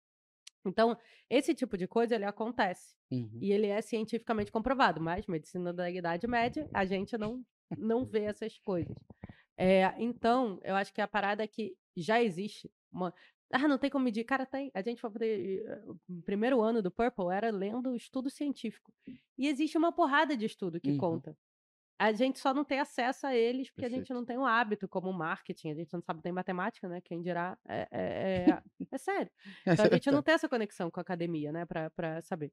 Então, 0.64 0.96
esse 1.29 1.55
tipo 1.55 1.77
de 1.77 1.88
coisa, 1.88 2.14
ele 2.14 2.24
acontece. 2.24 2.94
Uhum. 3.11 3.38
E 3.40 3.53
ele 3.53 3.66
é 3.66 3.81
cientificamente 3.83 4.53
comprovado, 4.53 5.01
mas 5.01 5.27
medicina 5.27 5.72
da 5.72 5.90
Idade 5.90 6.27
Média, 6.27 6.68
a 6.72 6.85
gente 6.85 7.18
não, 7.18 7.42
não 7.77 8.05
vê 8.05 8.24
essas 8.24 8.59
coisas. 8.59 8.96
É, 9.57 9.92
então, 9.98 10.61
eu 10.62 10.77
acho 10.77 10.92
que 10.92 11.01
a 11.01 11.09
parada 11.09 11.42
é 11.42 11.46
que 11.46 11.74
já 12.02 12.22
existe 12.22 12.70
uma... 12.92 13.12
Ah, 13.52 13.66
não 13.66 13.78
tem 13.78 13.88
como 13.90 14.04
medir. 14.04 14.24
Cara, 14.24 14.44
tem. 14.44 14.70
A 14.74 14.82
gente 14.82 15.00
foi 15.00 15.11
poder. 15.11 15.64
eh, 15.66 15.82
O 15.87 16.22
primeiro 16.22 16.61
ano 16.61 16.82
do 16.82 16.90
Purple 16.90 17.32
era 17.32 17.50
lendo 17.50 17.96
estudo 17.96 18.28
científico. 18.28 18.92
E 19.38 19.48
existe 19.48 19.78
uma 19.78 19.90
porrada 19.90 20.37
de 20.37 20.44
estudo 20.44 20.78
que 20.80 20.90
Uhum. 20.90 20.98
conta. 20.98 21.37
A 21.98 22.12
gente 22.12 22.38
só 22.38 22.52
não 22.54 22.62
tem 22.64 22.78
acesso 22.78 23.26
a 23.26 23.34
eles 23.34 23.70
porque 23.70 23.87
a 23.87 23.88
gente 23.88 24.00
Perfeito. 24.00 24.14
não 24.14 24.24
tem 24.24 24.37
um 24.38 24.44
hábito 24.46 24.87
como 24.87 25.11
marketing. 25.12 25.70
A 25.70 25.74
gente 25.74 25.92
não 25.94 26.02
sabe 26.02 26.20
nem 26.22 26.32
matemática, 26.32 26.87
né? 26.88 27.00
Quem 27.00 27.22
dirá. 27.22 27.56
É, 27.66 27.88
é, 27.90 28.50
é, 28.50 28.62
é 28.92 28.98
sério. 28.98 29.30
Então 29.82 29.87
a 29.87 29.94
gente 29.94 30.11
não 30.11 30.22
tem 30.22 30.34
essa 30.34 30.48
conexão 30.48 30.90
com 30.90 31.00
a 31.00 31.02
academia, 31.02 31.50
né? 31.50 31.64
Pra 31.64 32.20
saber. 32.22 32.52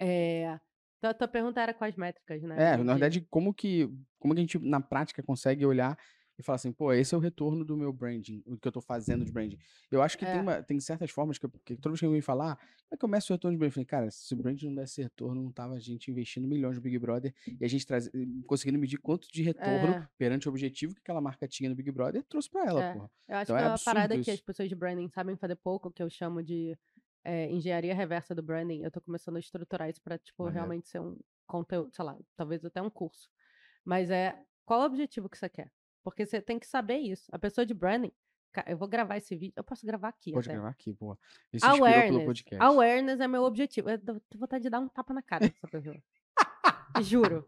É, 0.00 0.58
então 0.98 1.10
a 1.10 1.14
tua 1.14 1.28
pergunta 1.28 1.60
era 1.60 1.74
quais 1.74 1.94
métricas, 1.96 2.42
né? 2.42 2.54
É, 2.72 2.76
na 2.76 2.94
de- 2.94 3.00
verdade, 3.00 3.20
como 3.30 3.52
que, 3.54 3.86
como 4.18 4.34
que 4.34 4.40
a 4.40 4.42
gente, 4.42 4.58
na 4.58 4.80
prática, 4.80 5.22
consegue 5.22 5.64
olhar 5.66 5.98
e 6.40 6.44
falar 6.44 6.56
assim, 6.56 6.72
pô, 6.72 6.92
esse 6.92 7.14
é 7.14 7.18
o 7.18 7.20
retorno 7.20 7.64
do 7.64 7.76
meu 7.76 7.92
branding, 7.92 8.42
o 8.46 8.56
que 8.56 8.66
eu 8.66 8.72
tô 8.72 8.80
fazendo 8.80 9.24
de 9.24 9.30
branding. 9.32 9.58
Eu 9.90 10.02
acho 10.02 10.16
que 10.18 10.24
tem, 10.24 10.36
É. 10.38 10.40
uma- 10.40 10.62
tem 10.62 10.80
certas 10.80 11.10
formas 11.10 11.38
que, 11.38 11.46
eu- 11.46 11.50
que 11.64 11.76
toda 11.76 11.90
vez 11.90 12.00
que 12.00 12.06
alguém 12.06 12.18
me 12.18 12.22
falar, 12.22 12.56
como 12.56 12.68
é 12.92 12.96
que 12.96 13.04
eu 13.04 13.08
meço 13.08 13.32
o 13.32 13.36
retorno 13.36 13.54
de 13.54 13.58
branding? 13.58 13.70
Eu 13.70 13.74
falei, 13.74 13.86
cara, 13.86 14.10
se 14.10 14.32
o 14.34 14.36
branding 14.36 14.66
não 14.68 14.74
desse 14.76 15.02
retorno, 15.02 15.42
não 15.42 15.52
tava 15.52 15.74
a 15.74 15.78
gente 15.78 16.10
investindo 16.10 16.48
milhões 16.48 16.76
no 16.76 16.82
Big 16.82 16.98
Brother 16.98 17.34
e 17.60 17.64
a 17.64 17.68
gente 17.68 17.86
traz, 17.86 18.10
conseguindo 18.46 18.78
medir 18.78 18.98
quanto 18.98 19.28
de 19.30 19.42
retorno 19.42 19.94
É. 19.94 20.08
perante 20.18 20.48
o 20.48 20.50
objetivo 20.50 20.94
que 20.94 21.00
aquela 21.00 21.20
marca 21.20 21.46
tinha 21.46 21.68
no 21.70 21.76
Big 21.76 21.90
Brother, 21.90 22.22
trouxe 22.24 22.50
pra 22.50 22.64
ela, 22.66 22.82
É. 22.84 22.92
porra. 22.94 23.10
Eu 23.28 23.36
acho 23.36 23.42
Então 23.52 23.56
que 23.56 23.62
é 23.62 23.68
uma 23.68 23.78
parada 23.78 24.14
que 24.14 24.20
isso. 24.22 24.30
as 24.30 24.40
pessoas 24.40 24.68
de 24.68 24.74
branding 24.74 25.08
sabem 25.08 25.36
fazer 25.36 25.56
pouco, 25.56 25.90
que 25.90 26.02
eu 26.02 26.10
chamo 26.10 26.42
de 26.42 26.76
é, 27.22 27.52
engenharia 27.52 27.94
reversa 27.94 28.34
do 28.34 28.42
branding. 28.42 28.80
Eu 28.82 28.90
tô 28.90 28.98
começando 28.98 29.36
a 29.36 29.40
estruturar 29.40 29.90
isso 29.90 30.00
pra, 30.00 30.16
tipo, 30.16 30.42
Maneiro. 30.42 30.54
realmente 30.58 30.88
ser 30.88 31.00
um 31.02 31.18
conteúdo, 31.46 31.90
sei 31.94 32.02
lá, 32.02 32.16
talvez 32.34 32.64
até 32.64 32.80
um 32.80 32.88
curso. 32.88 33.28
Mas 33.84 34.10
é, 34.10 34.42
qual 34.64 34.80
o 34.80 34.84
objetivo 34.86 35.28
que 35.28 35.36
você 35.36 35.46
quer? 35.46 35.70
Porque 36.02 36.24
você 36.26 36.40
tem 36.40 36.58
que 36.58 36.66
saber 36.66 36.98
isso. 36.98 37.24
A 37.32 37.38
pessoa 37.38 37.64
de 37.66 37.74
branding, 37.74 38.12
eu 38.66 38.76
vou 38.76 38.88
gravar 38.88 39.16
esse 39.16 39.36
vídeo, 39.36 39.52
eu 39.56 39.64
posso 39.64 39.84
gravar 39.86 40.08
aqui 40.08 40.32
Pode 40.32 40.48
até. 40.48 40.54
gravar 40.54 40.70
aqui. 40.70 40.90
Ele 40.90 41.60
se 41.60 41.66
inspirou 41.66 41.78
pelo 41.78 41.86
Awareness. 41.86 42.24
podcast. 42.26 42.62
Awareness 42.64 43.20
é 43.20 43.28
meu 43.28 43.42
objetivo. 43.44 43.90
Eu 43.90 43.98
tô 43.98 44.20
vontade 44.36 44.62
de 44.62 44.70
dar 44.70 44.80
um 44.80 44.88
tapa 44.88 45.12
na 45.14 45.22
cara 45.22 45.46
dessa 45.48 45.68
pessoa. 45.68 45.96
Juro. 47.02 47.46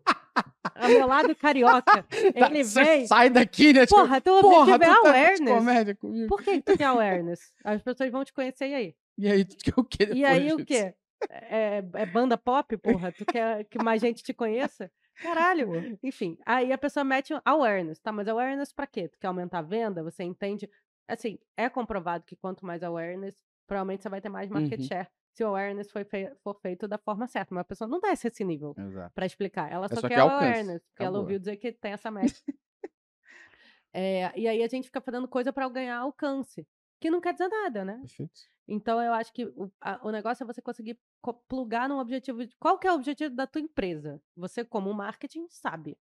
O 0.82 0.88
meu 0.88 1.06
lado 1.06 1.34
carioca, 1.36 2.02
Tá, 2.38 2.46
ele 2.50 2.62
vem... 2.64 3.06
sai 3.06 3.28
daqui, 3.30 3.72
né? 3.72 3.84
tipo, 3.86 4.00
Porra, 4.00 4.20
teu 4.20 4.40
porra, 4.40 4.74
objetivo 4.74 4.78
tu 4.78 4.84
é 4.84 4.86
tá 4.86 5.00
de 5.02 5.06
awareness. 5.08 5.54
comédia 5.54 5.94
comigo. 5.96 6.28
Por 6.28 6.42
que, 6.42 6.52
que 6.54 6.62
tu 6.62 6.78
quer 6.78 6.84
awareness? 6.86 7.52
As 7.64 7.82
pessoas 7.82 8.10
vão 8.10 8.24
te 8.24 8.32
conhecer 8.32 8.68
e 8.68 8.74
aí? 8.74 8.94
E 9.18 9.28
aí, 9.30 9.44
tu 9.44 9.56
quer 9.58 9.74
o 9.78 9.84
quê 9.84 10.08
E 10.14 10.24
aí 10.24 10.52
o 10.52 10.64
quê? 10.64 10.94
É, 11.30 11.84
é 11.94 12.06
banda 12.06 12.36
pop, 12.38 12.76
porra? 12.78 13.12
Tu 13.12 13.24
quer 13.26 13.64
que 13.64 13.78
mais 13.82 14.00
gente 14.00 14.22
te 14.22 14.32
conheça? 14.32 14.90
Caralho. 15.22 15.98
Enfim, 16.02 16.37
aí 16.44 16.72
a 16.72 16.78
pessoa 16.78 17.04
mete 17.04 17.32
awareness, 17.44 17.98
tá? 18.00 18.11
Mas 18.12 18.26
awareness 18.28 18.72
pra 18.72 18.87
quê? 18.87 19.08
Tu 19.08 19.18
quer 19.18 19.28
aumentar 19.28 19.61
a 19.61 19.62
venda? 19.62 20.02
Você 20.02 20.24
entende? 20.24 20.68
Assim, 21.08 21.38
é 21.56 21.68
comprovado 21.68 22.24
que 22.24 22.35
quanto 22.37 22.66
mais 22.66 22.82
awareness, 22.82 23.37
provavelmente 23.66 24.02
você 24.02 24.08
vai 24.08 24.20
ter 24.20 24.28
mais 24.28 24.48
market 24.50 24.80
Uhum. 24.80 24.87
share 24.87 25.08
se 25.35 25.44
o 25.44 25.48
awareness 25.48 25.90
foi 25.90 26.04
fei- 26.04 26.30
for 26.42 26.54
feito 26.61 26.87
da 26.88 26.98
forma 26.98 27.26
certa. 27.26 27.54
Mas 27.54 27.62
a 27.62 27.64
pessoa 27.64 27.88
não 27.88 28.00
desce 28.00 28.28
esse 28.28 28.44
nível 28.44 28.74
pra 29.14 29.24
explicar. 29.26 29.70
Ela 29.70 29.87
É 29.87 29.94
só, 29.94 30.00
só 30.00 30.08
quer 30.08 30.14
que 30.16 30.20
awareness, 30.20 30.82
porque 30.88 31.04
ela 31.04 31.18
ouviu 31.20 31.38
dizer 31.38 31.56
que 31.56 31.72
tem 31.72 31.92
essa 31.92 32.11
meta. 32.37 32.52
É, 33.92 34.32
e 34.38 34.48
aí 34.48 34.62
a 34.62 34.68
gente 34.68 34.87
fica 34.87 35.00
fazendo 35.00 35.28
coisa 35.28 35.52
pra 35.52 35.68
ganhar 35.68 35.98
alcance, 35.98 36.66
que 37.02 37.10
não 37.10 37.20
quer 37.20 37.32
dizer 37.32 37.48
nada, 37.48 37.84
né? 37.84 37.98
Perfeito. 38.00 38.40
Então 38.66 39.02
eu 39.02 39.12
acho 39.12 39.32
que 39.32 39.44
o, 39.44 39.70
a- 39.80 40.00
o 40.06 40.10
negócio 40.10 40.44
é 40.44 40.46
você 40.46 40.62
conseguir 40.62 40.98
co- 41.20 41.34
plugar 41.48 41.88
num 41.88 41.98
objetivo. 41.98 42.46
de- 42.46 42.56
Qual 42.58 42.78
que 42.78 42.86
é 42.86 42.92
o 42.92 42.94
objetivo 42.94 43.34
da 43.34 43.46
tua 43.46 43.60
empresa? 43.60 44.22
Você, 44.36 44.64
como 44.64 44.92
marketing, 44.94 45.46
sabe. 45.50 45.98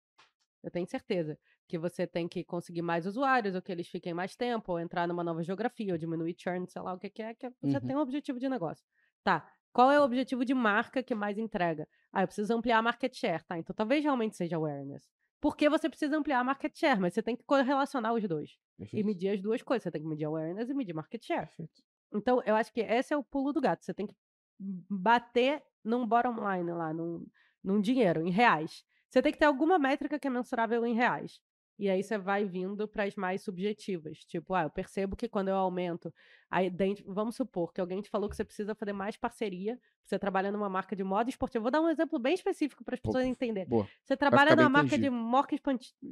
Eu 0.63 0.71
tenho 0.71 0.87
certeza 0.87 1.37
que 1.67 1.77
você 1.77 2.07
tem 2.07 2.27
que 2.27 2.43
conseguir 2.43 2.81
mais 2.81 3.05
usuários, 3.05 3.53
ou 3.55 3.61
que 3.61 3.71
eles 3.71 3.87
fiquem 3.87 4.13
mais 4.13 4.35
tempo, 4.35 4.71
ou 4.71 4.79
entrar 4.79 5.07
numa 5.07 5.23
nova 5.23 5.43
geografia, 5.43 5.93
ou 5.93 5.97
diminuir 5.97 6.35
churn, 6.39 6.65
sei 6.67 6.81
lá 6.81 6.93
o 6.93 6.99
que, 6.99 7.09
que 7.09 7.21
é, 7.21 7.35
que 7.35 7.49
você 7.61 7.77
Uhum. 7.77 7.87
tem 7.87 7.95
um 7.95 7.99
objetivo 7.99 8.39
de 8.39 8.49
negócio. 8.49 8.83
Tá. 9.23 9.47
Qual 9.71 9.91
é 9.91 9.99
o 9.99 10.03
objetivo 10.03 10.43
de 10.45 10.53
marca 10.53 11.03
que 11.03 11.13
mais 11.13 11.37
entrega? 11.37 11.87
Ah, 12.11 12.23
eu 12.23 12.27
preciso 12.27 12.53
ampliar 12.53 12.77
a 12.77 12.81
market 12.81 13.13
share, 13.15 13.43
tá? 13.43 13.57
Então 13.59 13.75
talvez 13.75 14.03
realmente 14.03 14.37
seja 14.37 14.55
awareness. 14.55 15.07
Porque 15.45 15.69
você 15.69 15.87
precisa 15.87 16.17
ampliar 16.17 16.39
a 16.39 16.43
market 16.43 16.75
share, 16.75 16.99
mas 16.99 17.13
você 17.13 17.21
tem 17.21 17.35
que 17.35 17.43
correlacionar 17.43 18.15
os 18.15 18.27
dois. 18.27 18.49
E 18.49 18.77
Perfeito. 18.79 19.05
medir 19.05 19.29
as 19.29 19.39
duas 19.39 19.61
coisas. 19.61 19.83
Você 19.83 19.91
tem 19.91 20.01
que 20.01 20.07
medir 20.07 20.25
awareness 20.25 20.71
e 20.71 20.73
medir 20.73 20.95
market 20.95 21.23
share. 21.23 21.45
Perfeito. 21.45 21.83
Então, 22.11 22.41
eu 22.47 22.55
acho 22.55 22.73
que 22.73 22.79
esse 22.79 23.13
é 23.13 23.17
o 23.17 23.23
pulo 23.23 23.53
do 23.53 23.61
gato. 23.61 23.85
Você 23.85 23.93
tem 23.93 24.07
que 24.07 24.15
bater 24.57 25.61
num 25.83 26.03
bottom 26.07 26.33
line 26.51 26.71
lá, 26.71 26.91
num, 26.91 27.27
num 27.63 27.79
dinheiro, 27.79 28.25
em 28.25 28.31
reais. 28.31 28.83
Você 29.07 29.21
tem 29.21 29.31
que 29.31 29.37
ter 29.37 29.45
alguma 29.45 29.77
métrica 29.77 30.17
que 30.17 30.25
é 30.25 30.31
mensurável 30.31 30.83
em 30.83 30.95
reais. 30.95 31.39
E 31.77 31.89
aí 31.89 32.01
você 32.01 32.17
vai 32.17 32.45
vindo 32.45 32.87
para 32.87 33.03
as 33.03 33.15
mais 33.15 33.41
subjetivas. 33.43 34.19
Tipo, 34.25 34.53
ah, 34.53 34.63
eu 34.63 34.69
percebo 34.69 35.15
que 35.15 35.27
quando 35.27 35.49
eu 35.49 35.55
aumento. 35.55 36.13
Aí, 36.49 36.69
dentro, 36.69 37.03
vamos 37.13 37.35
supor 37.35 37.73
que 37.73 37.81
alguém 37.81 38.01
te 38.01 38.09
falou 38.09 38.29
que 38.29 38.35
você 38.35 38.45
precisa 38.45 38.73
fazer 38.75 38.93
mais 38.93 39.17
parceria. 39.17 39.79
Você 40.05 40.17
trabalha 40.17 40.51
numa 40.51 40.69
marca 40.69 40.95
de 40.95 41.03
moda 41.03 41.29
esportiva. 41.29 41.61
Vou 41.63 41.71
dar 41.71 41.81
um 41.81 41.89
exemplo 41.89 42.17
bem 42.19 42.33
específico 42.33 42.83
para 42.83 42.95
as 42.95 43.01
pessoas 43.01 43.25
entenderem. 43.25 43.67
Boa. 43.69 43.89
Você 44.03 44.15
trabalha 44.15 44.55
numa 44.55 44.69
marca 44.69 44.97
de 44.97 45.09
marca 45.09 45.55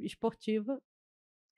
esportiva, 0.02 0.80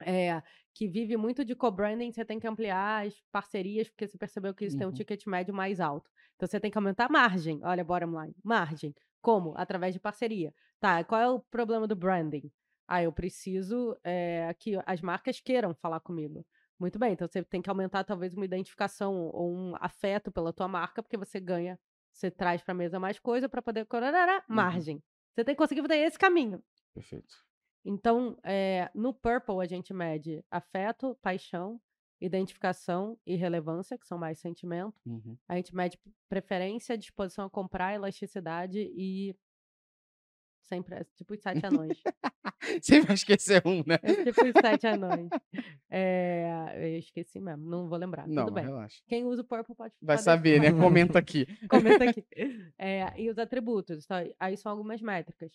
é, 0.03 0.43
que 0.75 0.87
vive 0.89 1.17
muito 1.17 1.45
de 1.45 1.55
co-branding, 1.55 2.13
você 2.13 2.25
tem 2.25 2.39
que 2.39 2.47
ampliar 2.47 3.07
as 3.07 3.15
parcerias, 3.33 3.89
porque 3.89 4.07
você 4.07 4.19
percebeu 4.19 4.55
que 4.55 4.65
isso 4.67 4.77
tem 4.77 4.87
um 4.87 4.91
Uhum. 4.91 4.95
ticket 4.95 5.27
médio 5.27 5.55
mais 5.55 5.81
alto. 5.81 6.11
Então 6.37 6.47
você 6.47 6.61
tem 6.61 6.71
que 6.71 6.79
aumentar 6.79 7.07
a 7.07 7.09
margem. 7.09 7.61
Olha, 7.65 7.83
bottom 7.85 8.21
line. 8.21 8.35
Margem. 8.45 8.95
Como? 9.23 9.55
Através 9.57 9.95
de 9.95 10.01
parceria. 10.01 10.53
Tá, 10.79 11.03
qual 11.05 11.21
é 11.21 11.29
o 11.31 11.41
problema 11.41 11.87
do 11.87 11.97
branding? 11.97 12.51
Ah, 12.89 13.03
eu 13.03 13.13
preciso 13.13 13.97
é, 14.05 14.55
que 14.59 14.79
as 14.87 15.01
marcas 15.01 15.41
queiram 15.41 15.75
falar 15.75 16.01
comigo. 16.01 16.47
Muito 16.79 16.99
bem, 16.99 17.13
então 17.15 17.27
você 17.27 17.43
tem 17.43 17.63
que 17.63 17.71
aumentar 17.71 18.05
talvez 18.05 18.35
uma 18.35 18.45
identificação 18.45 19.15
ou 19.33 19.51
um 19.51 19.75
afeto 19.81 20.31
pela 20.31 20.53
tua 20.53 20.69
marca, 20.69 21.03
porque 21.03 21.17
você 21.17 21.41
ganha, 21.41 21.79
você 22.13 22.31
traz 22.31 22.63
para 22.63 22.75
mesa 22.75 23.01
mais 23.01 23.19
coisa 23.19 23.49
para 23.49 23.63
poder 23.63 23.87
Uhum. 24.49 24.55
margem. 24.57 25.03
Você 25.35 25.45
tem 25.45 25.55
que 25.55 25.59
conseguir 25.59 25.83
fazer 25.83 25.97
esse 25.97 26.19
caminho. 26.19 26.63
Perfeito. 26.95 27.35
Então, 27.85 28.37
eh, 28.45 28.91
no 28.95 29.15
Purple 29.15 29.61
a 29.61 29.65
gente 29.65 29.95
mede 29.95 30.45
afeto, 30.51 31.17
paixão, 31.23 31.81
identificação 32.21 33.19
e 33.27 33.37
relevância, 33.37 33.99
que 33.99 34.07
são 34.07 34.19
mais 34.19 34.39
sentimentos. 34.39 35.01
Uhum. 35.07 35.37
A 35.49 35.57
gente 35.57 35.75
mede 35.75 35.99
preferência, 36.29 36.97
disposição 36.99 37.47
a 37.47 37.51
comprar, 37.51 37.95
elasticidade 37.95 38.81
e 38.97 39.37
sempre 40.67 40.95
é 40.97 41.05
tipo 41.17 41.35
os 41.35 41.41
sete 41.41 41.65
anões. 41.67 41.99
Você 42.83 43.01
vai 43.01 43.15
esquecer 43.15 43.63
um, 43.65 43.83
né? 43.87 43.97
É 44.03 44.25
tipo 44.25 44.45
os 44.45 44.53
sete 44.61 44.87
anões. 44.87 45.29
É, 45.91 46.73
eu 46.77 46.99
esqueci 46.99 47.41
mesmo, 47.41 47.69
não 47.69 47.89
vou 47.89 47.99
lembrar. 47.99 48.27
Não, 48.27 48.45
Tudo 48.47 48.55
bem. 48.55 48.65
relaxa. 48.65 49.01
Quem 49.07 49.25
usa 49.25 49.43
o 49.43 49.45
Purple 49.45 49.75
pode 49.75 49.95
Vai 50.03 50.19
saber, 50.19 50.61
né? 50.61 50.71
Comenta 50.73 51.19
aqui. 51.19 51.47
Comenta 51.69 52.05
aqui. 52.05 52.25
É, 52.79 53.19
e 53.21 53.31
os 53.31 53.39
atributos. 53.39 54.07
tá? 54.07 54.23
Aí 54.39 54.57
são 54.57 54.71
algumas 54.73 55.01
métricas. 55.01 55.53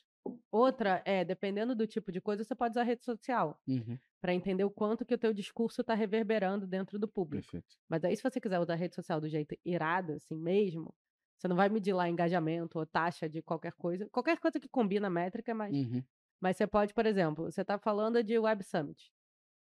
Outra 0.52 1.02
é, 1.06 1.24
dependendo 1.26 1.76
do 1.76 1.86
tipo 1.86 2.12
de 2.12 2.20
coisa, 2.22 2.44
você 2.44 2.56
pode 2.56 2.72
usar 2.72 2.84
rede 2.84 3.04
social 3.04 3.60
Uhum. 3.68 3.98
para 4.22 4.34
entender 4.34 4.64
o 4.64 4.70
quanto 4.72 5.06
que 5.06 5.14
o 5.14 5.18
teu 5.18 5.34
discurso 5.34 5.82
está 5.82 5.94
reverberando 5.94 6.66
dentro 6.68 6.98
do 6.98 7.08
público. 7.08 7.44
Perfeito. 7.52 7.76
Mas 7.90 8.04
aí, 8.04 8.16
se 8.16 8.24
você 8.24 8.40
quiser 8.40 8.60
usar 8.60 8.74
a 8.74 8.78
rede 8.78 8.96
social 8.96 9.20
do 9.20 9.28
jeito 9.30 9.56
irado, 9.66 10.14
assim 10.14 10.36
mesmo, 10.36 10.94
você 11.42 11.48
não 11.48 11.56
vai 11.56 11.70
medir 11.70 11.92
lá 11.92 12.08
engajamento 12.08 12.78
ou 12.78 12.86
taxa 12.86 13.28
de 13.28 13.42
qualquer 13.42 13.74
coisa. 13.74 14.08
Qualquer 14.12 14.38
coisa 14.40 14.60
que 14.60 14.70
combina 14.70 15.08
a 15.08 15.10
métrica, 15.10 15.56
mas, 15.56 15.76
Uhum. 15.76 16.04
mas 16.40 16.56
você 16.56 16.68
pode, 16.68 16.94
por 16.94 17.04
exemplo, 17.08 17.52
você 17.52 17.62
está 17.62 17.80
falando 17.80 18.24
de 18.24 18.38
Web 18.38 18.64
Summit. 18.64 19.12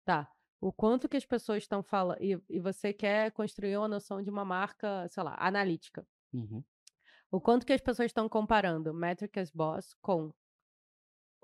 Tá. 0.03 0.29
O 0.59 0.73
quanto 0.73 1.07
que 1.07 1.15
as 1.15 1.25
pessoas 1.25 1.63
estão 1.63 1.81
falando. 1.81 2.21
E, 2.21 2.37
e 2.49 2.59
você 2.59 2.91
quer 2.91 3.31
construir 3.31 3.77
uma 3.77 3.87
noção 3.87 4.21
de 4.21 4.29
uma 4.29 4.43
marca, 4.43 5.07
sei 5.07 5.23
lá, 5.23 5.37
analítica. 5.39 6.05
Uhum. 6.33 6.61
O 7.31 7.39
quanto 7.39 7.65
que 7.65 7.71
as 7.71 7.79
pessoas 7.81 8.07
estão 8.07 8.27
comparando 8.27 8.93
Métricas 8.93 9.49
Boss 9.49 9.93
com 10.01 10.33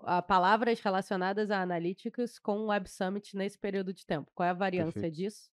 a 0.01 0.21
palavras 0.21 0.81
relacionadas 0.81 1.49
a 1.49 1.61
analytics 1.61 2.37
com 2.39 2.57
o 2.59 2.65
Web 2.67 2.89
Summit 2.89 3.37
nesse 3.37 3.57
período 3.57 3.93
de 3.93 4.05
tempo? 4.05 4.29
Qual 4.35 4.45
é 4.45 4.49
a 4.49 4.53
variância 4.53 4.91
Perfeito. 5.01 5.15
disso 5.15 5.49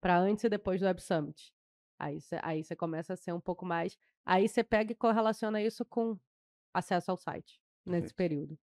para 0.00 0.18
antes 0.18 0.42
e 0.42 0.48
depois 0.48 0.80
do 0.80 0.86
Web 0.86 1.00
Summit? 1.00 1.52
Aí 2.00 2.20
você 2.20 2.38
aí 2.42 2.64
começa 2.76 3.12
a 3.12 3.16
ser 3.16 3.32
um 3.32 3.40
pouco 3.40 3.66
mais. 3.66 3.98
Aí 4.24 4.48
você 4.48 4.64
pega 4.64 4.92
e 4.92 4.94
correlaciona 4.94 5.62
isso 5.62 5.84
com 5.84 6.18
acesso 6.72 7.10
ao 7.10 7.16
site 7.16 7.60
nesse 7.84 8.14
Perfeito. 8.14 8.16
período. 8.16 8.58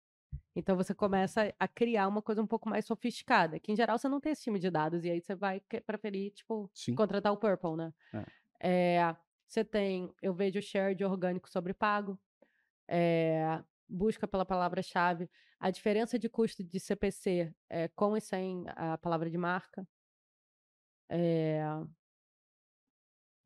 Então 0.54 0.76
você 0.76 0.94
começa 0.94 1.54
a 1.58 1.66
criar 1.66 2.08
uma 2.08 2.20
coisa 2.20 2.42
um 2.42 2.46
pouco 2.46 2.68
mais 2.68 2.84
sofisticada, 2.84 3.58
que 3.58 3.72
em 3.72 3.76
geral 3.76 3.98
você 3.98 4.06
não 4.08 4.20
tem 4.20 4.32
esse 4.32 4.42
time 4.42 4.58
de 4.58 4.70
dados, 4.70 5.02
e 5.04 5.10
aí 5.10 5.20
você 5.20 5.34
vai 5.34 5.60
preferir, 5.86 6.32
tipo, 6.32 6.70
Sim. 6.74 6.94
contratar 6.94 7.32
o 7.32 7.38
Purple, 7.38 7.76
né? 7.76 7.94
É, 8.60 9.16
você 9.46 9.64
tem, 9.64 10.14
eu 10.20 10.34
vejo 10.34 10.60
share 10.60 10.94
de 10.94 11.04
orgânico 11.04 11.48
sobre 11.48 11.72
pago. 11.72 12.18
É, 12.86 13.62
busca 13.88 14.28
pela 14.28 14.44
palavra-chave, 14.44 15.30
a 15.58 15.70
diferença 15.70 16.18
de 16.18 16.28
custo 16.28 16.62
de 16.62 16.78
CPC 16.78 17.54
é, 17.70 17.88
com 17.88 18.14
e 18.16 18.20
sem 18.20 18.64
a 18.68 18.98
palavra 18.98 19.30
de 19.30 19.38
marca. 19.38 19.86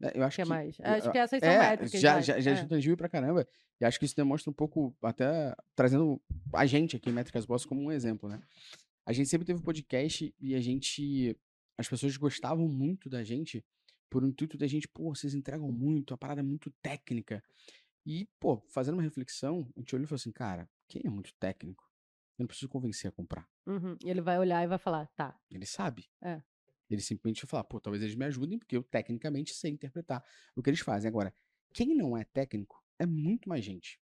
É, 0.02 0.06
É, 0.08 0.18
Eu 0.18 0.24
acho 0.24 0.36
que 0.36 0.42
que. 0.42 0.48
mais? 0.48 0.76
Acho 0.80 1.10
que 1.12 1.18
essas 1.18 1.40
são 1.40 1.48
É, 1.48 1.58
métricas. 1.58 2.00
já, 2.00 2.20
já, 2.20 2.38
já 2.40 2.50
É. 2.50 2.54
é. 2.54 2.64
tangível 2.66 2.96
pra 2.96 3.08
caramba. 3.08 3.46
E 3.80 3.84
acho 3.84 3.98
que 3.98 4.04
isso 4.04 4.16
demonstra 4.16 4.50
um 4.50 4.54
pouco, 4.54 4.94
até 5.02 5.54
trazendo 5.74 6.20
a 6.54 6.64
gente 6.66 6.96
aqui 6.96 7.10
Métricas 7.10 7.44
Boss 7.44 7.64
como 7.66 7.82
um 7.82 7.92
exemplo, 7.92 8.28
né? 8.28 8.40
A 9.04 9.12
gente 9.12 9.28
sempre 9.28 9.46
teve 9.46 9.58
um 9.58 9.62
podcast 9.62 10.34
e 10.40 10.54
a 10.54 10.60
gente. 10.60 11.36
As 11.78 11.88
pessoas 11.88 12.16
gostavam 12.16 12.66
muito 12.68 13.08
da 13.10 13.22
gente 13.22 13.64
por 14.10 14.24
um 14.24 14.28
intuito 14.28 14.56
da 14.56 14.66
gente, 14.66 14.88
pô, 14.88 15.14
vocês 15.14 15.34
entregam 15.34 15.70
muito, 15.70 16.14
a 16.14 16.16
parada 16.16 16.40
é 16.40 16.42
muito 16.42 16.70
técnica. 16.82 17.42
E, 18.06 18.26
pô, 18.40 18.62
fazendo 18.70 18.94
uma 18.94 19.02
reflexão, 19.02 19.68
a 19.76 19.80
gente 19.80 19.94
olhou 19.94 20.04
e 20.04 20.06
falou 20.08 20.16
assim, 20.16 20.30
cara, 20.32 20.68
quem 20.88 21.02
é 21.04 21.10
muito 21.10 21.34
técnico? 21.34 21.84
Eu 22.38 22.44
não 22.44 22.46
preciso 22.46 22.68
convencer 22.68 23.08
a 23.08 23.12
comprar. 23.12 23.46
Uhum. 23.66 23.96
E 24.04 24.08
ele 24.08 24.20
vai 24.20 24.38
olhar 24.38 24.62
e 24.62 24.66
vai 24.66 24.78
falar, 24.78 25.06
tá. 25.16 25.36
Ele 25.50 25.66
sabe. 25.66 26.08
É. 26.22 26.40
Ele 26.88 27.00
simplesmente 27.00 27.46
falar, 27.46 27.64
pô, 27.64 27.80
talvez 27.80 28.02
eles 28.02 28.14
me 28.14 28.24
ajudem, 28.26 28.58
porque 28.58 28.76
eu 28.76 28.82
tecnicamente 28.82 29.52
sei 29.54 29.72
interpretar 29.72 30.24
o 30.54 30.62
que 30.62 30.70
eles 30.70 30.80
fazem. 30.80 31.08
Agora, 31.08 31.34
quem 31.72 31.94
não 31.94 32.16
é 32.16 32.24
técnico 32.24 32.82
é 32.98 33.06
muito 33.06 33.48
mais 33.48 33.64
gente. 33.64 34.00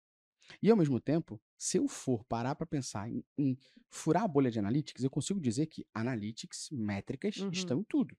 E 0.62 0.70
ao 0.72 0.78
mesmo 0.78 1.00
tempo, 1.00 1.42
se 1.58 1.78
eu 1.78 1.88
for 1.88 2.24
parar 2.26 2.56
para 2.56 2.66
pensar 2.66 3.10
em, 3.10 3.24
em 3.38 3.58
furar 3.90 4.24
a 4.24 4.28
bolha 4.28 4.50
de 4.50 4.60
analytics, 4.60 5.04
eu 5.04 5.10
consigo 5.10 5.40
dizer 5.40 5.68
que 5.68 5.86
analytics, 5.94 6.70
métricas, 6.72 7.38
Uhum. 7.38 7.50
estão 7.52 7.80
em 7.82 7.84
tudo. 7.84 8.18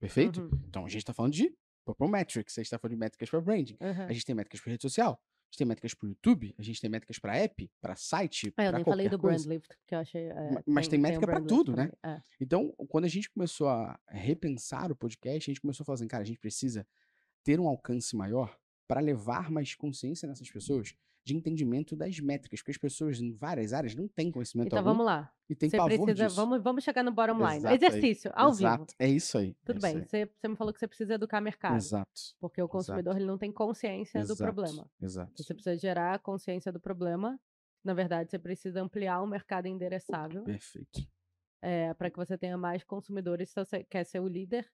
Perfeito? 0.00 0.40
Uhum. 0.40 0.50
Então 0.68 0.84
a 0.84 0.88
gente 0.88 0.98
está 1.00 1.12
falando 1.14 1.32
de 1.32 1.56
Purple 1.84 2.08
Metrics, 2.10 2.56
a 2.58 2.60
gente 2.60 2.66
está 2.66 2.78
falando 2.78 2.94
de 2.94 3.00
métricas 3.00 3.30
para 3.30 3.40
branding, 3.40 3.76
Uhum. 3.80 4.06
a 4.06 4.12
gente 4.12 4.24
tem 4.24 4.34
métricas 4.34 4.60
para 4.60 4.72
rede 4.72 4.82
social, 4.82 5.20
gente 5.54 5.58
tem 5.58 5.66
métricas 5.66 5.94
para 5.94 6.08
YouTube, 6.08 6.54
a 6.58 6.62
gente 6.62 6.80
tem 6.80 6.90
métricas 6.90 7.18
para 7.18 7.36
app, 7.36 7.70
para 7.80 7.94
site, 7.94 8.52
Ah, 8.56 8.64
eu 8.64 8.70
para 8.70 8.78
nem 8.78 8.84
falei 8.84 9.06
qualquer 9.06 9.16
do 9.16 9.20
coisa. 9.20 9.38
Brandlift, 9.48 9.78
que 9.86 9.94
eu 9.94 9.98
achei. 10.00 10.22
é, 10.28 10.50
Ma- 10.52 10.62
mas 10.66 10.88
tem 10.88 10.98
o 10.98 11.02
métrica 11.02 11.26
Brandlift 11.26 11.48
tudo, 11.56 11.76
né? 11.76 11.90
é. 12.02 12.20
Então, 12.40 12.72
quando 12.88 13.04
a 13.04 13.08
gente 13.08 13.30
começou 13.30 13.68
a 13.68 13.98
repensar 14.08 14.90
o 14.90 14.96
podcast, 14.96 15.50
a 15.50 15.52
gente 15.52 15.60
começou 15.60 15.84
a 15.84 15.86
falar 15.86 15.94
assim, 15.94 16.08
cara, 16.08 16.22
a 16.22 16.26
gente 16.26 16.40
precisa 16.40 16.86
ter 17.44 17.60
um 17.60 17.68
alcance 17.68 18.16
maior 18.16 18.58
para 18.88 19.00
levar 19.00 19.50
mais 19.50 19.74
consciência 19.74 20.26
nessas 20.28 20.50
pessoas 20.50 20.94
de 21.24 21.34
entendimento 21.34 21.96
das 21.96 22.20
métricas, 22.20 22.60
porque 22.60 22.72
as 22.72 22.76
pessoas 22.78 23.18
em 23.20 23.32
várias 23.32 23.72
áreas 23.72 23.94
não 23.94 24.06
têm 24.06 24.30
conhecimento 24.30 24.66
Então 24.66 24.78
algum 24.78 24.90
vamos 24.90 25.06
lá. 25.06 25.32
e 25.48 25.54
tem 25.54 25.70
Você 25.70 25.76
pavor 25.78 26.04
precisa. 26.04 26.26
disso. 26.26 26.36
Vamos, 26.36 26.62
vamos 26.62 26.84
chegar 26.84 27.02
no 27.02 27.10
bottom 27.12 27.38
line. 27.38 27.56
Exato 27.56 27.68
aí. 27.68 27.74
Exercício, 27.76 28.30
ao 28.34 28.50
Exato, 28.50 28.84
vivo. 28.84 28.96
é 28.98 29.08
isso 29.08 29.38
aí. 29.38 29.50
é 29.50 29.54
Tudo 29.64 29.78
isso 29.78 29.86
bem. 29.86 29.96
aí. 29.96 30.04
Você, 30.06 30.30
você 30.38 30.48
me 30.48 30.56
falou 30.56 30.72
que 30.74 30.78
você 30.78 30.86
precisa 30.86 31.14
educar 31.14 31.40
mercado. 31.40 31.76
Exato. 31.76 32.10
Porque 32.38 32.60
o 32.60 32.68
consumidor 32.68 33.16
ele 33.16 33.24
não 33.24 33.38
tem 33.38 33.50
consciência 33.50 34.20
do 34.20 34.32
exato, 34.32 34.42
problema. 34.42 34.86
Exato. 35.00 35.42
Você 35.42 35.54
precisa 35.54 35.76
gerar 35.76 36.14
a 36.14 36.18
consciência 36.18 36.70
do 36.70 36.78
problema. 36.78 37.40
Na 37.82 37.94
verdade, 37.94 38.30
você 38.30 38.38
precisa 38.38 38.82
ampliar 38.82 39.22
o 39.22 39.26
mercado 39.26 39.66
endereçável 39.66 40.42
Perfeito. 40.44 41.06
para 41.96 42.10
que 42.10 42.16
você 42.16 42.36
tenha 42.36 42.56
mais 42.58 42.84
consumidores. 42.84 43.48
Se 43.50 43.54
você 43.64 43.82
quer 43.84 44.04
ser 44.04 44.20
o 44.20 44.28
líder, 44.28 44.70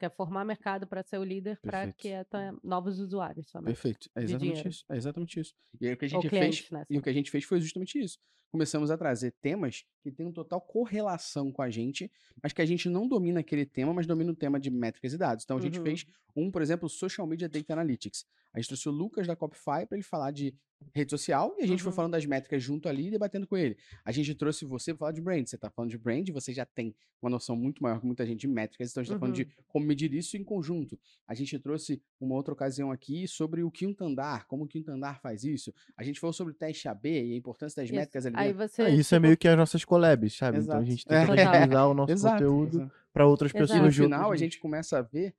quer 0.00 0.10
formar 0.16 0.44
mercado 0.44 0.86
para 0.86 1.02
ser 1.02 1.18
o 1.18 1.22
líder, 1.24 1.60
para 1.60 1.92
que 1.92 2.08
tenha 2.30 2.56
novos 2.64 2.98
usuários 2.98 3.48
somente. 3.50 3.66
Perfeito. 3.74 4.08
É 4.16 4.22
exatamente 4.22 4.68
isso. 4.68 4.84
É 4.90 4.96
exatamente 4.96 5.40
isso. 5.40 5.54
E 5.80 5.86
aí 5.86 5.92
o 5.92 5.96
que 5.96 6.04
a 6.06 6.08
Ou 6.08 6.10
gente 6.22 6.28
clientes, 6.30 6.58
fez, 6.60 6.70
né? 6.70 6.86
e 6.88 6.98
o 6.98 7.02
que 7.02 7.10
a 7.10 7.12
gente 7.12 7.30
fez 7.30 7.44
foi 7.44 7.60
justamente 7.60 7.98
isso. 7.98 8.18
Começamos 8.50 8.90
a 8.90 8.96
trazer 8.98 9.32
temas 9.40 9.84
que 10.02 10.10
têm 10.10 10.32
total 10.32 10.60
correlação 10.60 11.52
com 11.52 11.62
a 11.62 11.70
gente, 11.70 12.10
mas 12.42 12.52
que 12.52 12.60
a 12.60 12.66
gente 12.66 12.88
não 12.88 13.06
domina 13.06 13.40
aquele 13.40 13.64
tema, 13.64 13.92
mas 13.94 14.06
domina 14.06 14.32
o 14.32 14.34
tema 14.34 14.58
de 14.58 14.70
métricas 14.70 15.12
e 15.12 15.18
dados. 15.18 15.44
Então 15.44 15.56
a 15.56 15.60
gente 15.60 15.78
Uhum. 15.78 15.84
fez 15.84 16.04
um, 16.34 16.50
por 16.50 16.60
exemplo, 16.62 16.88
Social 16.88 17.26
Media 17.26 17.48
Data 17.48 17.72
Analytics. 17.74 18.24
A 18.52 18.58
gente 18.58 18.68
trouxe 18.68 18.88
o 18.88 18.92
Lucas 18.92 19.26
da 19.26 19.36
Copify 19.36 19.86
para 19.86 19.96
ele 19.96 20.02
falar 20.02 20.30
de 20.32 20.54
rede 20.94 21.10
social 21.10 21.54
e 21.58 21.62
a 21.62 21.66
gente 21.66 21.82
foi 21.82 21.90
Uhum. 21.90 21.96
falando 21.96 22.12
das 22.12 22.24
métricas 22.24 22.62
junto 22.62 22.88
ali 22.88 23.08
e 23.08 23.10
debatendo 23.10 23.46
com 23.46 23.54
ele. 23.54 23.76
A 24.02 24.10
gente 24.10 24.34
trouxe 24.34 24.64
você 24.64 24.92
para 24.94 24.98
falar 25.00 25.12
de 25.12 25.20
brand. 25.20 25.46
Você 25.46 25.54
está 25.56 25.68
falando 25.68 25.90
de 25.90 25.98
brand, 25.98 26.26
você 26.30 26.54
já 26.54 26.64
tem 26.64 26.94
uma 27.20 27.30
noção 27.30 27.54
muito 27.54 27.82
maior 27.82 28.00
que 28.00 28.06
muita 28.06 28.24
gente 28.24 28.40
de 28.40 28.48
métricas, 28.48 28.90
então 28.90 29.02
a 29.02 29.04
gente 29.04 29.10
está 29.12 29.20
falando 29.20 29.36
Uhum. 29.36 29.44
de 29.44 29.50
como 29.68 29.84
medir 29.86 30.12
isso 30.14 30.38
em 30.38 30.42
conjunto. 30.42 30.98
A 31.28 31.34
gente 31.34 31.58
trouxe 31.58 32.02
uma 32.18 32.34
outra 32.34 32.54
ocasião 32.54 32.90
aqui 32.90 33.28
sobre 33.28 33.62
o 33.62 33.70
quinto 33.70 34.02
andar, 34.04 34.46
como 34.46 34.64
o 34.64 34.66
quinto 34.66 34.90
andar 34.90 35.20
faz 35.20 35.44
isso. 35.44 35.72
A 35.96 36.02
gente 36.02 36.18
falou 36.18 36.32
sobre 36.32 36.54
o 36.54 36.56
teste 36.56 36.88
AB 36.88 37.08
e 37.10 37.34
a 37.34 37.36
importância 37.36 37.82
das 37.82 37.90
Isso. 37.90 37.94
métricas 37.98 38.24
ali 38.24 38.36
Aí 38.38 38.52
dentro. 38.54 38.66
você. 38.68 38.82
Ah, 38.82 38.88
isso 38.90 39.14
é 39.14 39.18
meio 39.20 39.36
que 39.36 39.46
as 39.46 39.56
nossas 39.58 39.84
collabs, 39.84 40.34
sabe? 40.34 40.58
Então 40.58 40.78
a 40.78 40.80
Exato. 40.80 40.90
gente 40.90 41.04
tenta 41.06 41.26
Total. 41.26 41.46
utilizar 41.60 41.88
o 41.88 41.94
nosso 41.94 42.12
Exato, 42.12 42.34
conteúdo 42.36 42.76
exato. 42.78 42.92
para 43.12 43.26
outras 43.26 43.50
Exato. 43.54 43.64
E 43.64 43.68
pessoas. 43.76 43.96
no 43.98 44.02
final 44.04 44.32
a 44.32 44.36
gente 44.36 44.58
começa 44.58 44.98
a 44.98 45.02
ver 45.02 45.34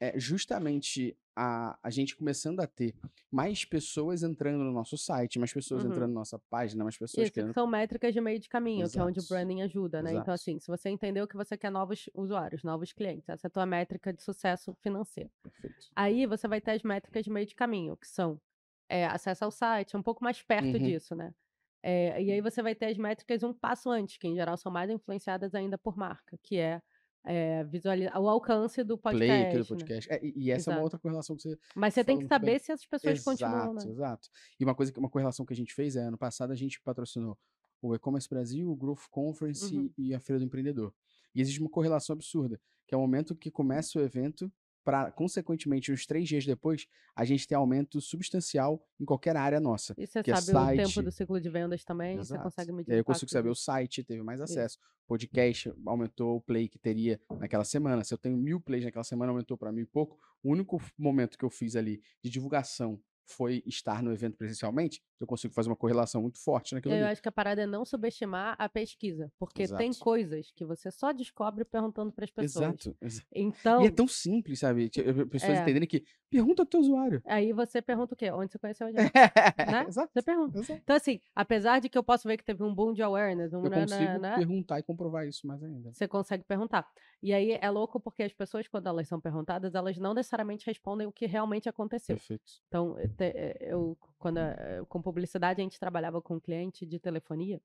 é, 0.00 0.18
justamente 0.18 1.14
a, 1.36 1.78
a 1.82 1.90
gente 1.90 2.16
começando 2.16 2.60
a 2.60 2.66
ter 2.66 2.94
mais 3.30 3.64
pessoas 3.64 4.22
entrando 4.22 4.64
no 4.64 4.72
nosso 4.72 4.96
site, 4.96 5.38
mais 5.38 5.52
pessoas 5.52 5.82
Uhum. 5.84 5.90
entrando 5.90 6.08
na 6.14 6.20
nossa 6.20 6.38
página, 6.50 6.82
mais 6.82 6.96
pessoas 6.96 7.24
Isso, 7.24 7.32
que 7.32 7.40
querendo. 7.40 7.52
são 7.52 7.66
métricas 7.66 8.14
de 8.14 8.20
meio 8.20 8.38
de 8.40 8.48
caminho, 8.48 8.88
que 8.90 8.98
é 8.98 9.02
onde 9.02 9.18
o 9.20 9.22
Exato. 9.22 9.34
branding 9.34 9.60
ajuda, 9.62 10.02
né? 10.02 10.10
Então, 10.10 10.22
Exato. 10.22 10.30
assim, 10.32 10.58
se 10.58 10.68
você 10.68 10.88
entendeu 10.88 11.28
que 11.28 11.36
você 11.36 11.56
quer 11.56 11.70
novos 11.70 12.08
usuários, 12.14 12.64
novos 12.64 12.92
clientes, 12.92 13.28
essa 13.28 13.46
é 13.46 13.48
a 13.48 13.50
tua 13.50 13.66
métrica 13.66 14.12
de 14.12 14.22
sucesso 14.22 14.74
financeiro. 14.80 15.30
Perfeito. 15.42 15.76
Aí 15.94 16.26
você 16.26 16.48
vai 16.48 16.60
ter 16.60 16.72
as 16.72 16.82
métricas 16.82 17.24
de 17.24 17.30
meio 17.30 17.46
de 17.46 17.54
caminho, 17.54 17.96
que 17.96 18.08
são 18.08 18.40
é, 18.88 19.04
acesso 19.06 19.44
ao 19.44 19.50
site, 19.50 19.94
é 19.94 19.98
um 19.98 20.02
pouco 20.02 20.24
mais 20.24 20.42
perto 20.42 20.78
Uhum. 20.78 20.78
disso, 20.78 21.14
né? 21.14 21.34
É, 21.82 22.20
e 22.22 22.32
aí 22.32 22.40
você 22.40 22.62
vai 22.62 22.74
ter 22.74 22.86
as 22.86 22.96
métricas 22.96 23.42
um 23.42 23.52
passo 23.52 23.90
antes, 23.90 24.16
que 24.16 24.26
em 24.26 24.34
geral 24.34 24.56
são 24.56 24.72
mais 24.72 24.90
influenciadas 24.90 25.54
ainda 25.54 25.76
por 25.78 25.96
marca, 25.96 26.38
que 26.42 26.56
é, 26.58 26.80
é 27.26 27.64
visualizar 27.64 28.18
o 28.20 28.28
alcance 28.28 28.82
do 28.84 28.96
podcast. 28.96 29.50
Play 29.50 29.52
do 29.52 29.58
né? 29.58 29.64
podcast. 29.64 30.12
É, 30.12 30.24
e, 30.24 30.32
e 30.36 30.50
essa 30.50 30.70
é 30.70 30.72
uma 30.72 30.76
Exato. 30.76 30.84
outra 30.84 30.98
correlação 30.98 31.36
que 31.36 31.42
você 31.42 31.58
Mas 31.74 31.92
você 31.92 32.04
tem 32.04 32.18
que 32.18 32.26
saber 32.26 32.46
bem. 32.46 32.58
se 32.58 32.72
as 32.72 32.86
pessoas 32.86 33.22
continuam, 33.22 33.74
né? 33.74 33.80
Exato, 33.82 33.90
exato. 33.90 34.28
E 34.58 34.64
uma 34.64 34.74
coisa, 34.74 34.92
uma 34.96 35.10
correlação 35.10 35.44
que 35.44 35.52
a 35.52 35.56
gente 35.56 35.74
fez 35.74 35.96
é, 35.96 36.02
ano 36.02 36.16
passado 36.16 36.52
a 36.52 36.56
gente 36.56 36.80
patrocinou 36.82 37.36
o 37.82 37.94
E-Commerce 37.94 38.28
Brasil, 38.28 38.70
o 38.70 38.76
Growth 38.76 39.08
Conference 39.10 39.76
Uhum. 39.76 39.90
e 39.98 40.14
a 40.14 40.20
Feira 40.20 40.38
do 40.38 40.44
Empreendedor. 40.44 40.94
E 41.34 41.40
existe 41.40 41.60
uma 41.60 41.68
correlação 41.68 42.14
absurda, 42.14 42.60
que 42.86 42.94
é 42.94 42.98
o 42.98 43.00
momento 43.00 43.34
que 43.34 43.50
começa 43.50 43.98
o 43.98 44.02
evento, 44.02 44.50
para, 44.86 45.10
consequentemente, 45.10 45.90
uns 45.90 46.06
três 46.06 46.28
dias 46.28 46.46
depois, 46.46 46.86
a 47.16 47.24
gente 47.24 47.44
ter 47.44 47.56
aumento 47.56 48.00
substancial 48.00 48.80
em 49.00 49.04
qualquer 49.04 49.36
área 49.36 49.58
nossa. 49.58 49.96
E 49.98 50.06
você 50.06 50.22
que 50.22 50.30
é 50.30 50.36
sabe 50.36 50.74
o 50.74 50.76
tempo 50.76 50.90
site. 50.90 51.04
do 51.04 51.10
ciclo 51.10 51.40
de 51.40 51.50
vendas 51.50 51.82
também, 51.82 52.16
você 52.16 52.34
Exato. 52.34 52.44
consegue 52.44 52.70
medir 52.70 52.90
E 52.90 52.92
aí 52.92 53.00
eu 53.00 53.04
consigo 53.04 53.28
saber 53.28 53.48
o 53.48 53.54
site, 53.54 54.04
teve 54.04 54.22
mais 54.22 54.38
Isso. 54.38 54.52
acesso. 54.52 54.78
Podcast 55.08 55.72
aumentou 55.84 56.36
o 56.36 56.40
play 56.40 56.68
que 56.68 56.78
teria 56.78 57.20
naquela 57.40 57.64
semana. 57.64 58.04
Se 58.04 58.14
eu 58.14 58.18
tenho 58.18 58.36
mil 58.36 58.60
plays 58.60 58.84
naquela 58.84 59.02
semana, 59.02 59.32
aumentou 59.32 59.58
para 59.58 59.72
mil 59.72 59.82
e 59.82 59.88
pouco. 59.88 60.20
O 60.40 60.52
único 60.52 60.80
momento 60.96 61.36
que 61.36 61.44
eu 61.44 61.50
fiz 61.50 61.74
ali 61.74 62.00
de 62.22 62.30
divulgação 62.30 63.02
foi 63.26 63.62
estar 63.66 64.02
no 64.02 64.12
evento 64.12 64.36
presencialmente. 64.36 65.02
Eu 65.18 65.26
consigo 65.26 65.52
fazer 65.52 65.68
uma 65.68 65.76
correlação 65.76 66.22
muito 66.22 66.38
forte 66.38 66.74
naquilo 66.74 66.94
Eu 66.94 67.02
ali. 67.04 67.12
acho 67.12 67.22
que 67.22 67.28
a 67.28 67.32
parada 67.32 67.62
é 67.62 67.66
não 67.66 67.84
subestimar 67.84 68.54
a 68.58 68.68
pesquisa, 68.68 69.32
porque 69.38 69.66
tem 69.66 69.88
Exato. 69.88 70.04
coisas 70.04 70.52
que 70.54 70.64
você 70.64 70.90
só 70.90 71.12
descobre 71.12 71.64
perguntando 71.64 72.12
para 72.12 72.24
as 72.24 72.30
pessoas. 72.30 72.64
Exato. 72.64 72.96
exa- 73.00 73.22
Então, 73.34 73.82
E 73.82 73.86
é 73.86 73.90
tão 73.90 74.06
simples, 74.06 74.60
sabe? 74.60 74.84
As 74.84 75.28
pessoas 75.28 75.58
É. 75.58 75.62
entenderem 75.62 75.88
que 75.88 76.04
pergunta 76.28 76.62
ao 76.62 76.66
teu 76.66 76.80
usuário. 76.80 77.22
aí 77.24 77.52
você 77.52 77.80
pergunta 77.80 78.14
o 78.14 78.16
quê? 78.16 78.30
Onde 78.30 78.52
você 78.52 78.58
conheceu 78.58 78.86
a 78.86 78.90
gente? 79.10 79.12
Né? 79.14 79.86
Exato. 79.88 80.10
Você 80.12 80.22
pergunta. 80.22 80.58
exato. 80.58 80.80
Então, 80.82 80.96
assim, 80.96 81.20
apesar 81.34 81.80
de 81.80 81.88
que 81.88 81.96
eu 81.96 82.02
posso 82.04 82.28
ver 82.28 82.36
que 82.36 82.44
teve 82.44 82.62
um 82.62 82.74
boom 82.74 82.92
de 82.92 83.02
awareness, 83.02 83.52
um 83.54 83.64
Eu 83.64 83.70
né, 83.70 83.80
consigo 83.82 84.18
né, 84.18 84.34
perguntar 84.36 84.78
e 84.78 84.82
comprovar 84.82 85.26
isso 85.26 85.46
mais 85.46 85.62
ainda. 85.62 85.92
você 85.92 86.06
consegue 86.06 86.44
perguntar. 86.44 86.86
E 87.22 87.32
aí 87.32 87.58
é 87.60 87.70
louco 87.70 87.98
porque 87.98 88.22
as 88.22 88.32
pessoas, 88.32 88.68
quando 88.68 88.86
elas 88.88 89.08
são 89.08 89.20
perguntadas, 89.20 89.74
elas 89.74 89.96
não 89.96 90.12
necessariamente 90.14 90.66
respondem 90.66 91.06
o 91.06 91.12
que 91.12 91.26
realmente 91.26 91.68
aconteceu. 91.68 92.16
Perfeito. 92.16 92.44
Então, 92.68 92.96
eu 93.24 93.28
eh, 93.34 93.56
eu, 93.60 93.98
quando 94.18 94.38
eh, 94.38 94.82
com 94.88 95.02
publicidade, 95.02 95.60
a 95.60 95.64
gente 95.64 95.78
trabalhava 95.78 96.20
com 96.20 96.34
um 96.36 96.40
cliente 96.40 96.84
de 96.86 96.98
telefonia, 96.98 97.60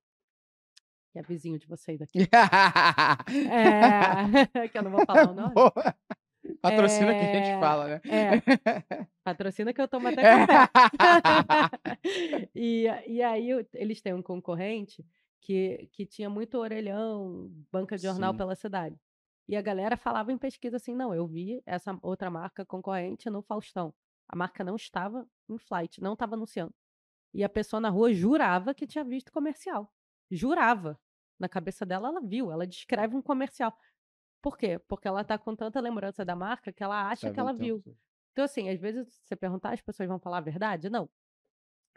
que 1.11 1.19
é 1.19 1.21
vizinho 1.21 1.59
de 1.59 1.67
vocês 1.67 2.01
aqui. 2.01 2.19
É, 3.51 4.67
que 4.69 4.77
eu 4.77 4.83
não 4.83 4.91
vou 4.91 5.05
falar 5.05 5.29
o 5.29 5.33
nome. 5.33 5.53
Boa. 5.53 5.73
Patrocina 6.61 7.13
que 7.13 7.19
a 7.19 7.33
gente 7.33 7.49
É, 7.49 7.59
fala, 7.59 7.87
né? 7.87 8.01
É, 8.05 8.41
patrocina 9.23 9.73
que 9.73 9.81
eu 9.81 9.87
tomo 9.87 10.07
até 10.07 10.21
café. 10.21 10.69
e, 12.55 12.85
e 13.07 13.21
aí 13.21 13.49
eles 13.73 14.01
têm 14.01 14.13
um 14.13 14.21
concorrente 14.21 15.05
que, 15.39 15.89
que 15.91 16.05
tinha 16.05 16.29
muito 16.29 16.57
orelhão, 16.57 17.49
banca 17.71 17.95
de 17.95 18.03
jornal 18.03 18.31
Sim. 18.31 18.37
pela 18.37 18.55
cidade. 18.55 18.95
E 19.47 19.55
a 19.55 19.61
galera 19.61 19.97
falava 19.97 20.31
em 20.31 20.37
pesquisa 20.37 20.77
assim: 20.77 20.95
não, 20.95 21.13
eu 21.13 21.27
vi 21.27 21.61
essa 21.65 21.97
outra 22.01 22.29
marca 22.29 22.65
concorrente 22.65 23.29
no 23.29 23.41
Faustão. 23.41 23.93
A 24.31 24.35
marca 24.35 24.63
não 24.63 24.77
estava 24.77 25.27
em 25.49 25.57
flight, 25.57 26.01
não 26.01 26.13
estava 26.13 26.35
anunciando. 26.35 26.73
E 27.33 27.43
a 27.43 27.49
pessoa 27.49 27.81
na 27.81 27.89
rua 27.89 28.13
jurava 28.13 28.73
que 28.73 28.87
tinha 28.87 29.03
visto 29.03 29.31
comercial. 29.31 29.93
Jurava. 30.29 30.97
Na 31.37 31.49
cabeça 31.49 31.85
dela, 31.85 32.07
ela 32.07 32.21
viu, 32.21 32.51
ela 32.51 32.65
descreve 32.65 33.15
um 33.15 33.21
comercial. 33.21 33.75
Por 34.41 34.57
quê? 34.57 34.79
Porque 34.87 35.07
ela 35.07 35.23
tá 35.23 35.37
com 35.37 35.55
tanta 35.55 35.81
lembrança 35.81 36.23
da 36.23 36.35
marca 36.35 36.71
que 36.71 36.83
ela 36.83 37.09
acha 37.09 37.31
que 37.31 37.39
ela 37.39 37.51
viu. 37.51 37.83
Então, 38.31 38.45
assim, 38.45 38.69
às 38.69 38.79
vezes 38.79 39.19
você 39.23 39.35
perguntar, 39.35 39.73
as 39.73 39.81
pessoas 39.81 40.07
vão 40.07 40.19
falar 40.19 40.37
a 40.37 40.41
verdade? 40.41 40.89
Não. 40.89 41.09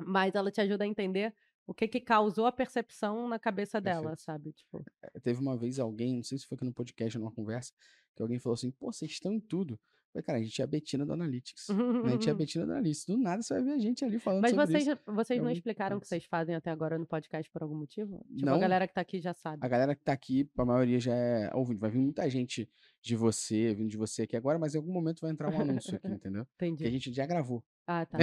Mas 0.00 0.34
ela 0.34 0.50
te 0.50 0.60
ajuda 0.60 0.84
a 0.84 0.86
entender 0.86 1.32
o 1.66 1.72
que 1.72 1.86
que 1.86 2.00
causou 2.00 2.46
a 2.46 2.52
percepção 2.52 3.28
na 3.28 3.38
cabeça 3.38 3.80
dela, 3.80 4.08
Perfeito. 4.08 4.22
sabe? 4.22 4.52
Tipo, 4.52 4.84
Teve 5.22 5.40
uma 5.40 5.56
vez 5.56 5.78
alguém, 5.78 6.16
não 6.16 6.22
sei 6.22 6.38
se 6.38 6.46
foi 6.46 6.56
aqui 6.56 6.64
no 6.64 6.72
podcast 6.72 7.18
numa 7.18 7.32
conversa, 7.32 7.72
que 8.14 8.22
alguém 8.22 8.38
falou 8.38 8.54
assim: 8.54 8.70
pô, 8.72 8.92
vocês 8.92 9.10
estão 9.12 9.32
em 9.32 9.40
tudo. 9.40 9.78
Falei, 10.14 10.24
cara, 10.24 10.38
a 10.38 10.42
gente 10.42 10.60
é 10.60 10.64
a 10.64 10.66
Betina 10.68 11.04
do 11.04 11.12
Analytics. 11.12 11.68
né? 11.70 11.76
A 12.04 12.08
gente 12.10 12.28
é 12.28 12.32
a 12.32 12.34
Betina 12.38 12.66
do 12.66 12.70
Analytics. 12.72 13.04
Do 13.06 13.18
nada 13.18 13.42
você 13.42 13.54
vai 13.54 13.62
ver 13.64 13.72
a 13.72 13.78
gente 13.78 14.04
ali 14.04 14.20
falando 14.20 14.42
Mas 14.42 14.52
sobre 14.52 14.66
vocês, 14.66 14.86
isso. 14.86 14.98
vocês 15.06 15.40
É 15.40 15.42
não 15.42 15.50
explicaram 15.50 15.96
o 15.96 16.00
que 16.00 16.06
vocês 16.06 16.24
fazem 16.24 16.54
até 16.54 16.70
agora 16.70 16.96
no 16.96 17.04
podcast 17.04 17.50
por 17.50 17.62
algum 17.64 17.74
motivo? 17.76 18.24
Tipo, 18.32 18.46
Não. 18.46 18.54
a 18.54 18.58
galera 18.58 18.86
que 18.86 18.94
tá 18.94 19.00
aqui 19.00 19.20
já 19.20 19.34
sabe. 19.34 19.58
A 19.60 19.68
galera 19.68 19.94
que 19.96 20.02
tá 20.04 20.12
aqui, 20.12 20.48
a 20.56 20.64
maioria 20.64 21.00
já 21.00 21.14
é 21.14 21.50
ouvinte. 21.52 21.80
Vai 21.80 21.90
vir 21.90 21.98
muita 21.98 22.30
gente 22.30 22.70
de 23.02 23.16
você, 23.16 23.74
vindo 23.74 23.88
de 23.90 23.96
você 23.96 24.22
aqui 24.22 24.36
agora, 24.36 24.56
mas 24.58 24.74
em 24.74 24.78
algum 24.78 24.92
momento 24.92 25.20
vai 25.20 25.32
entrar 25.32 25.52
um 25.52 25.60
anúncio 25.60 25.96
aqui, 25.96 26.06
entendeu? 26.14 26.46
Que 26.58 26.64
a 26.64 26.68
Entendi. 26.68 26.90
gente 26.92 27.12
já 27.12 27.26
gravou. 27.26 27.62
Ah, 27.86 28.06
tá. 28.06 28.18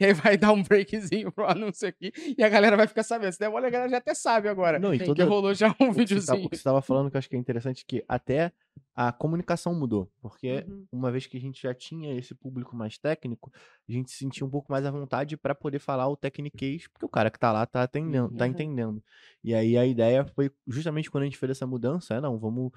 e 0.00 0.04
aí 0.04 0.12
vai 0.12 0.36
dar 0.36 0.52
um 0.52 0.62
breakzinho 0.62 1.30
pro 1.30 1.46
anúncio 1.48 1.86
aqui 1.88 2.12
e 2.36 2.42
a 2.42 2.48
galera 2.48 2.76
vai 2.76 2.86
ficar 2.86 3.02
sabendo. 3.04 3.32
Se 3.32 3.38
der 3.38 3.48
mole, 3.48 3.66
a 3.66 3.70
galera 3.70 3.88
já 3.90 3.98
até 3.98 4.12
sabe 4.14 4.48
agora. 4.48 4.78
Não, 4.78 4.92
e 4.92 4.98
toda, 4.98 5.24
rolou 5.24 5.54
já 5.54 5.68
um 5.68 5.70
o 5.70 5.74
que 5.76 5.86
tá- 5.86 5.92
videozinho. 5.92 6.46
o 6.46 6.48
que 6.50 6.56
você 6.56 6.60
estava 6.60 6.82
falando 6.82 7.10
que 7.10 7.16
eu 7.16 7.18
acho 7.18 7.28
que 7.28 7.36
é 7.36 7.38
interessante 7.38 7.84
que 7.86 8.04
até 8.08 8.50
a 8.94 9.10
comunicação 9.12 9.74
mudou, 9.74 10.10
porque 10.20 10.64
Uhum. 10.68 10.84
uma 10.92 11.10
vez 11.10 11.26
que 11.26 11.36
a 11.36 11.40
gente 11.40 11.62
já 11.62 11.72
tinha 11.72 12.14
esse 12.18 12.34
público 12.34 12.76
mais 12.76 12.98
técnico, 12.98 13.50
a 13.88 13.92
gente 13.92 14.10
se 14.10 14.18
sentia 14.18 14.46
um 14.46 14.50
pouco 14.50 14.70
mais 14.70 14.84
à 14.84 14.90
vontade 14.90 15.36
para 15.36 15.54
poder 15.54 15.78
falar 15.78 16.08
o 16.08 16.16
techniquez, 16.16 16.88
porque 16.88 17.06
o 17.06 17.08
cara 17.08 17.30
que 17.30 17.38
tá 17.38 17.50
lá 17.52 17.64
tá 17.64 17.82
atendendo, 17.84 18.34
tá 18.36 18.44
Uhum. 18.44 18.50
entendendo. 18.50 19.02
E 19.44 19.54
aí 19.54 19.78
a 19.78 19.86
ideia 19.86 20.24
foi 20.26 20.50
justamente 20.66 21.10
quando 21.10 21.22
a 21.22 21.26
gente 21.26 21.38
fez 21.38 21.50
essa 21.50 21.66
mudança, 21.66 22.14
é 22.14 22.20
não, 22.20 22.38
vamos 22.38 22.70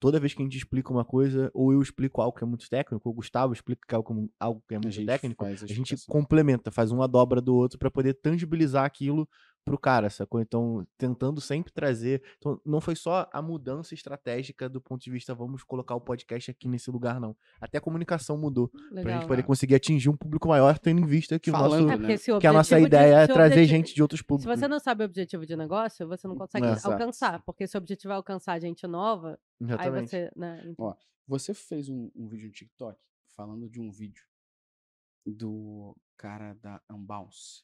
toda 0.00 0.18
vez 0.18 0.34
que 0.34 0.42
a 0.42 0.44
gente 0.44 0.56
explica 0.56 0.90
uma 0.92 1.04
coisa, 1.04 1.50
ou 1.54 1.72
eu 1.72 1.80
explico 1.82 2.20
algo 2.22 2.36
que 2.36 2.42
é 2.42 2.46
muito 2.46 2.68
técnico, 2.68 3.08
ou 3.08 3.12
o 3.12 3.16
Gustavo 3.16 3.52
explica 3.52 3.96
algo, 3.96 4.30
algo 4.40 4.62
que 4.66 4.74
é 4.74 4.78
A 4.78 4.80
muito 4.80 4.94
gente 4.94 5.06
técnico, 5.06 5.44
a 5.44 5.50
a 5.50 5.54
gente 5.54 5.94
complementa, 6.08 6.70
faz 6.72 6.90
uma 6.90 7.06
dobra 7.06 7.40
do 7.40 7.54
outro 7.54 7.78
para 7.78 7.90
poder 7.90 8.14
tangibilizar 8.14 8.84
aquilo 8.84 9.28
pro 9.64 9.78
cara, 9.78 10.10
sacou? 10.10 10.40
Então, 10.40 10.86
tentando 10.98 11.40
sempre 11.40 11.72
trazer. 11.72 12.22
Então, 12.38 12.60
não 12.64 12.80
foi 12.80 12.96
só 12.96 13.28
a 13.32 13.40
mudança 13.40 13.94
estratégica 13.94 14.68
do 14.68 14.80
ponto 14.80 15.02
de 15.02 15.10
vista, 15.10 15.34
vamos 15.34 15.62
colocar 15.62 15.94
o 15.94 16.00
podcast 16.00 16.50
aqui 16.50 16.66
nesse 16.66 16.90
lugar, 16.90 17.20
não. 17.20 17.36
Até 17.60 17.78
a 17.78 17.80
comunicação 17.80 18.36
mudou. 18.36 18.68
Pra 18.68 18.80
Legal. 18.90 19.18
gente 19.20 19.28
poder 19.28 19.42
conseguir 19.44 19.74
atingir 19.74 20.08
um 20.08 20.16
público 20.16 20.48
maior, 20.48 20.78
tendo 20.78 21.00
em 21.00 21.06
vista 21.06 21.38
que, 21.38 21.50
o 21.50 21.52
Falando, 21.52 21.86
nosso, 21.88 22.02
É 22.02 22.06
né? 22.08 22.16
se 22.16 22.32
o 22.32 22.38
que 22.38 22.46
a 22.46 22.52
nossa 22.52 22.74
objetivo 22.74 22.90
de- 22.90 22.96
ideia 22.96 23.14
é 23.18 23.26
se 23.26 23.32
trazer 23.32 23.54
objetivo- 23.54 23.76
gente 23.76 23.94
de 23.94 24.02
outros 24.02 24.20
Se 24.20 24.24
públicos. 24.26 24.58
você 24.58 24.66
não 24.68 24.78
sabe 24.80 25.04
o 25.04 25.06
objetivo 25.06 25.46
de 25.46 25.56
negócio, 25.56 26.08
você 26.08 26.26
não 26.26 26.36
consegue 26.36 26.66
É. 26.66 26.72
Exato. 26.72 26.92
alcançar. 26.92 27.42
Porque 27.44 27.66
se 27.66 27.76
o 27.76 27.78
objetivo 27.78 28.12
é 28.12 28.16
alcançar 28.16 28.58
gente 28.60 28.86
nova, 28.86 29.38
aí 29.60 29.66
Exatamente. 29.68 30.10
você. 30.10 30.30
Né, 30.36 30.74
Ó, 30.78 30.94
Você 31.28 31.54
fez 31.54 31.88
um, 31.88 32.10
um 32.16 32.26
vídeo 32.28 32.46
no 32.46 32.52
TikTok 32.52 32.98
falando 33.36 33.68
de 33.70 33.80
um 33.80 33.92
vídeo 33.92 34.24
do 35.24 35.96
cara 36.16 36.54
da 36.54 36.80
Unbounce. 36.90 37.62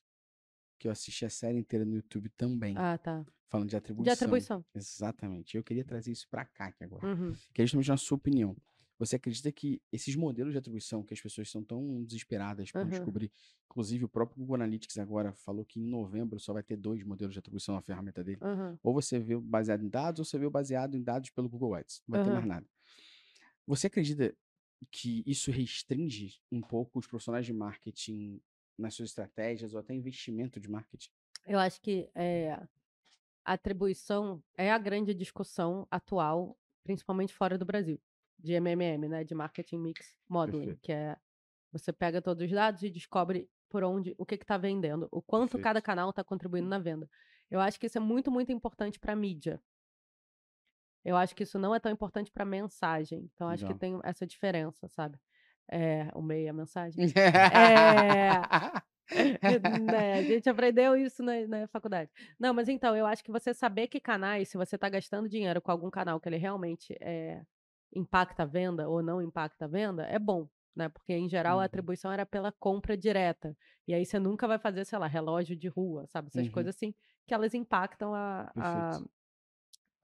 Que 0.78 0.88
eu 0.88 0.92
assisti 0.92 1.24
a 1.24 1.30
série 1.30 1.58
inteira 1.58 1.84
no 1.84 1.96
YouTube 1.96 2.28
também. 2.30 2.74
Ah, 2.76 2.98
tá. 2.98 3.24
Falando 3.48 3.70
de 3.70 3.76
atribuição. 3.76 4.04
De 4.04 4.10
atribuição. 4.10 4.64
Exatamente. 4.74 5.56
Eu 5.56 5.64
queria 5.64 5.84
trazer 5.84 6.12
isso 6.12 6.28
pra 6.28 6.44
cá 6.44 6.66
aqui 6.66 6.84
agora. 6.84 7.06
Uhum. 7.06 7.32
Que 7.54 7.62
é 7.62 7.64
justamente 7.64 7.88
na 7.88 7.96
sua 7.96 8.16
opinião. 8.16 8.56
Você 8.98 9.16
acredita 9.16 9.52
que 9.52 9.82
esses 9.92 10.16
modelos 10.16 10.52
de 10.52 10.58
atribuição 10.58 11.02
que 11.02 11.12
as 11.12 11.20
pessoas 11.20 11.50
são 11.50 11.62
tão 11.62 12.02
desesperadas 12.02 12.72
por 12.72 12.80
Aham. 12.80 12.88
descobrir, 12.88 13.30
inclusive 13.66 14.06
o 14.06 14.08
próprio 14.08 14.38
Google 14.38 14.54
Analytics 14.54 14.96
agora 14.96 15.34
falou 15.34 15.66
que 15.66 15.78
em 15.78 15.86
novembro 15.86 16.40
só 16.40 16.54
vai 16.54 16.62
ter 16.62 16.76
dois 16.76 17.02
modelos 17.04 17.34
de 17.34 17.38
atribuição 17.38 17.74
na 17.74 17.82
ferramenta 17.82 18.24
dele. 18.24 18.38
Uhum. 18.42 18.78
Ou 18.82 18.94
você 18.94 19.18
vê 19.18 19.38
baseado 19.38 19.84
em 19.84 19.88
dados, 19.88 20.20
ou 20.20 20.24
você 20.24 20.38
vê 20.38 20.48
baseado 20.48 20.94
em 20.96 21.02
dados 21.02 21.28
pelo 21.30 21.48
Google 21.48 21.74
Ads. 21.74 22.02
Não 22.08 22.16
vai 22.16 22.26
ter 22.26 22.32
mais 22.32 22.46
nada. 22.46 22.66
Você 23.66 23.86
acredita 23.86 24.34
que 24.90 25.22
isso 25.26 25.50
restringe 25.50 26.40
um 26.50 26.62
pouco 26.62 26.98
os 26.98 27.06
profissionais 27.06 27.44
de 27.44 27.52
marketing 27.52 28.40
nas 28.78 28.94
suas 28.94 29.10
estratégias 29.10 29.74
ou 29.74 29.80
até 29.80 29.94
investimento 29.94 30.60
de 30.60 30.68
marketing? 30.68 31.10
Eu 31.46 31.58
acho 31.58 31.80
que 31.80 32.10
é, 32.14 32.52
a 33.44 33.52
atribuição 33.52 34.42
é 34.56 34.70
a 34.70 34.78
grande 34.78 35.14
discussão 35.14 35.86
atual, 35.90 36.58
principalmente 36.82 37.32
fora 37.32 37.56
do 37.56 37.64
Brasil, 37.64 38.00
de 38.38 38.52
MMM, 38.54 39.08
né? 39.08 39.24
De 39.24 39.34
Marketing 39.34 39.78
Mix 39.78 40.16
Modeling, 40.28 40.66
Perfeito. 40.66 40.82
que 40.82 40.92
é 40.92 41.16
você 41.72 41.92
pega 41.92 42.22
todos 42.22 42.44
os 42.44 42.50
dados 42.50 42.82
e 42.82 42.90
descobre 42.90 43.50
por 43.68 43.84
onde, 43.84 44.14
o 44.16 44.24
que 44.24 44.34
está 44.34 44.56
vendendo, 44.56 45.08
o 45.10 45.20
quanto 45.20 45.52
Perfeito. 45.52 45.64
cada 45.64 45.82
canal 45.82 46.10
está 46.10 46.24
contribuindo 46.24 46.68
na 46.68 46.78
venda. 46.78 47.08
Eu 47.50 47.60
acho 47.60 47.78
que 47.78 47.86
isso 47.86 47.98
é 47.98 48.00
muito, 48.00 48.30
muito 48.30 48.50
importante 48.50 48.98
para 48.98 49.12
a 49.12 49.16
mídia. 49.16 49.60
Eu 51.04 51.16
acho 51.16 51.36
que 51.36 51.44
isso 51.44 51.58
não 51.58 51.74
é 51.74 51.78
tão 51.78 51.92
importante 51.92 52.32
para 52.32 52.44
mensagem. 52.44 53.30
Então, 53.32 53.48
acho 53.48 53.64
que 53.64 53.74
tem 53.74 54.00
essa 54.02 54.26
diferença, 54.26 54.88
sabe? 54.88 55.18
É, 55.70 56.08
o 56.14 56.22
meio 56.22 56.50
a 56.50 56.52
mensagem. 56.52 57.06
né, 59.90 60.18
a 60.18 60.22
gente 60.22 60.48
aprendeu 60.48 60.96
isso 60.96 61.22
na, 61.22 61.46
na 61.46 61.68
faculdade. 61.68 62.10
Não, 62.38 62.52
mas 62.52 62.68
então, 62.68 62.96
eu 62.96 63.06
acho 63.06 63.22
que 63.24 63.30
você 63.30 63.54
saber 63.54 63.88
que 63.88 64.00
canais, 64.00 64.48
se 64.48 64.56
você 64.56 64.76
está 64.76 64.88
gastando 64.88 65.28
dinheiro 65.28 65.60
com 65.60 65.70
algum 65.70 65.90
canal 65.90 66.20
que 66.20 66.28
ele 66.28 66.36
realmente 66.36 66.96
é, 67.00 67.42
impacta 67.94 68.42
a 68.42 68.46
venda 68.46 68.88
ou 68.88 69.02
não 69.02 69.22
impacta 69.22 69.64
a 69.64 69.68
venda, 69.68 70.04
é 70.04 70.18
bom, 70.18 70.48
né? 70.74 70.88
Porque, 70.88 71.12
em 71.12 71.28
geral, 71.28 71.56
Uhum. 71.56 71.62
a 71.62 71.64
atribuição 71.64 72.12
era 72.12 72.26
pela 72.26 72.52
compra 72.52 72.96
direta. 72.96 73.56
E 73.86 73.94
aí 73.94 74.04
você 74.04 74.18
nunca 74.18 74.48
vai 74.48 74.58
fazer, 74.58 74.84
sei 74.84 74.98
lá, 74.98 75.06
relógio 75.06 75.56
de 75.56 75.68
rua, 75.68 76.06
sabe? 76.08 76.28
Essas 76.28 76.46
Uhum. 76.46 76.52
coisas 76.52 76.74
assim, 76.74 76.94
que 77.26 77.34
elas 77.34 77.54
impactam 77.54 78.14
a, 78.14 78.50
a- 78.56 78.90
Perfeito. 78.90 79.10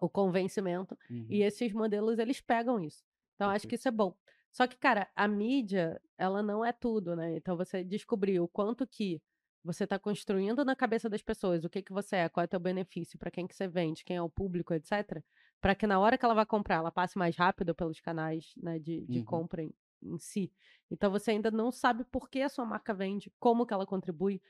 o 0.00 0.08
convencimento. 0.08 0.96
Uhum. 1.10 1.26
E 1.28 1.42
esses 1.42 1.72
modelos, 1.72 2.18
eles 2.18 2.40
pegam 2.40 2.80
isso. 2.80 3.02
Então, 3.34 3.50
acho 3.50 3.66
que 3.66 3.76
Perfeito. 3.76 3.80
isso 3.80 3.88
é 3.88 3.90
bom. 3.90 4.14
Só 4.52 4.66
que, 4.66 4.76
cara, 4.76 5.08
a 5.16 5.26
mídia, 5.26 6.00
ela 6.18 6.42
não 6.42 6.64
é 6.64 6.72
tudo, 6.72 7.16
né? 7.16 7.36
Então, 7.36 7.56
você 7.56 7.82
descobrir 7.82 8.38
o 8.40 8.48
quanto 8.48 8.86
que 8.86 9.20
você 9.64 9.84
está 9.84 9.98
construindo 9.98 10.64
na 10.64 10.76
cabeça 10.76 11.08
das 11.08 11.22
pessoas, 11.22 11.64
o 11.64 11.70
que 11.70 11.82
que 11.82 11.92
você 11.92 12.16
é, 12.16 12.28
qual 12.28 12.42
é 12.42 12.46
o 12.46 12.48
teu 12.48 12.60
benefício, 12.60 13.18
para 13.18 13.30
quem 13.30 13.46
que 13.46 13.54
você 13.54 13.66
vende, 13.68 14.04
quem 14.04 14.16
é 14.16 14.22
o 14.22 14.28
público, 14.28 14.74
etc. 14.74 15.22
Para 15.60 15.74
que 15.74 15.86
na 15.86 15.98
hora 16.00 16.18
que 16.18 16.24
ela 16.24 16.34
vai 16.34 16.44
comprar, 16.46 16.76
ela 16.76 16.90
passe 16.90 17.16
mais 17.16 17.36
rápido 17.36 17.74
pelos 17.74 18.00
canais 18.00 18.52
né, 18.56 18.78
de, 18.78 19.06
de 19.06 19.20
Uhum. 19.20 19.24
compra 19.24 19.62
em, 19.62 19.72
em 20.02 20.18
si. 20.18 20.52
Então, 20.90 21.10
você 21.10 21.30
ainda 21.30 21.50
não 21.50 21.70
sabe 21.72 22.04
por 22.04 22.28
que 22.28 22.42
a 22.42 22.48
sua 22.48 22.64
marca 22.66 22.92
vende, 22.92 23.32
como 23.38 23.64
que 23.66 23.72
ela 23.72 23.86
contribui, 23.86 24.42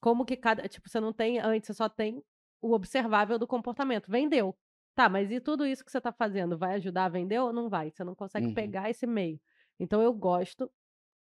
como 0.00 0.24
que 0.24 0.36
cada... 0.36 0.68
Tipo, 0.68 0.88
você 0.88 1.00
não 1.00 1.12
tem... 1.12 1.38
Antes, 1.40 1.66
você 1.68 1.74
só 1.74 1.88
tem 1.88 2.22
o 2.60 2.72
observável 2.74 3.38
do 3.38 3.46
comportamento. 3.46 4.10
Vendeu. 4.10 4.56
Tá, 4.94 5.08
mas 5.08 5.30
e 5.30 5.40
tudo 5.40 5.64
isso 5.66 5.84
que 5.84 5.90
você 5.92 5.98
está 5.98 6.12
fazendo 6.12 6.58
vai 6.58 6.74
ajudar 6.74 7.04
a 7.06 7.08
vender 7.08 7.38
ou 7.40 7.52
não 7.52 7.68
vai? 7.68 7.90
Você 7.90 8.04
não 8.04 8.14
consegue 8.14 8.48
Uhum. 8.48 8.52
pegar 8.52 8.90
esse 8.90 9.06
meio. 9.06 9.40
Então 9.78 10.02
eu 10.02 10.12
gosto 10.12 10.70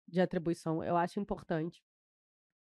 de 0.07 0.20
atribuição, 0.20 0.82
eu 0.84 0.97
acho 0.97 1.20
importante. 1.20 1.82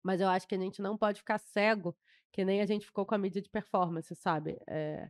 Mas 0.03 0.21
eu 0.21 0.27
acho 0.29 0.47
que 0.47 0.55
a 0.55 0.59
gente 0.59 0.82
não 0.82 0.97
pode 0.97 1.19
ficar 1.19 1.38
cego, 1.38 1.95
que 2.32 2.43
nem 2.45 2.61
a 2.61 2.65
gente 2.65 2.86
ficou 2.86 3.05
com 3.05 3.15
a 3.15 3.17
mídia 3.17 3.41
de 3.41 3.49
performance, 3.49 4.15
sabe? 4.15 4.57
É, 4.67 5.09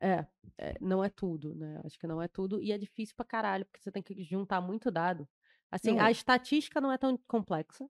é, 0.00 0.26
é, 0.58 0.74
não 0.80 1.04
é 1.04 1.08
tudo, 1.08 1.54
né? 1.54 1.80
Acho 1.84 1.98
que 1.98 2.06
não 2.06 2.20
é 2.20 2.28
tudo. 2.28 2.62
E 2.62 2.72
é 2.72 2.78
difícil 2.78 3.14
pra 3.16 3.24
caralho, 3.24 3.64
porque 3.66 3.80
você 3.80 3.92
tem 3.92 4.02
que 4.02 4.22
juntar 4.24 4.60
muito 4.60 4.90
dado. 4.90 5.28
Assim, 5.70 5.92
Não, 5.94 6.04
a 6.04 6.08
é- 6.08 6.12
estatística 6.12 6.80
não 6.80 6.90
é 6.90 6.98
tão 6.98 7.16
complexa, 7.28 7.88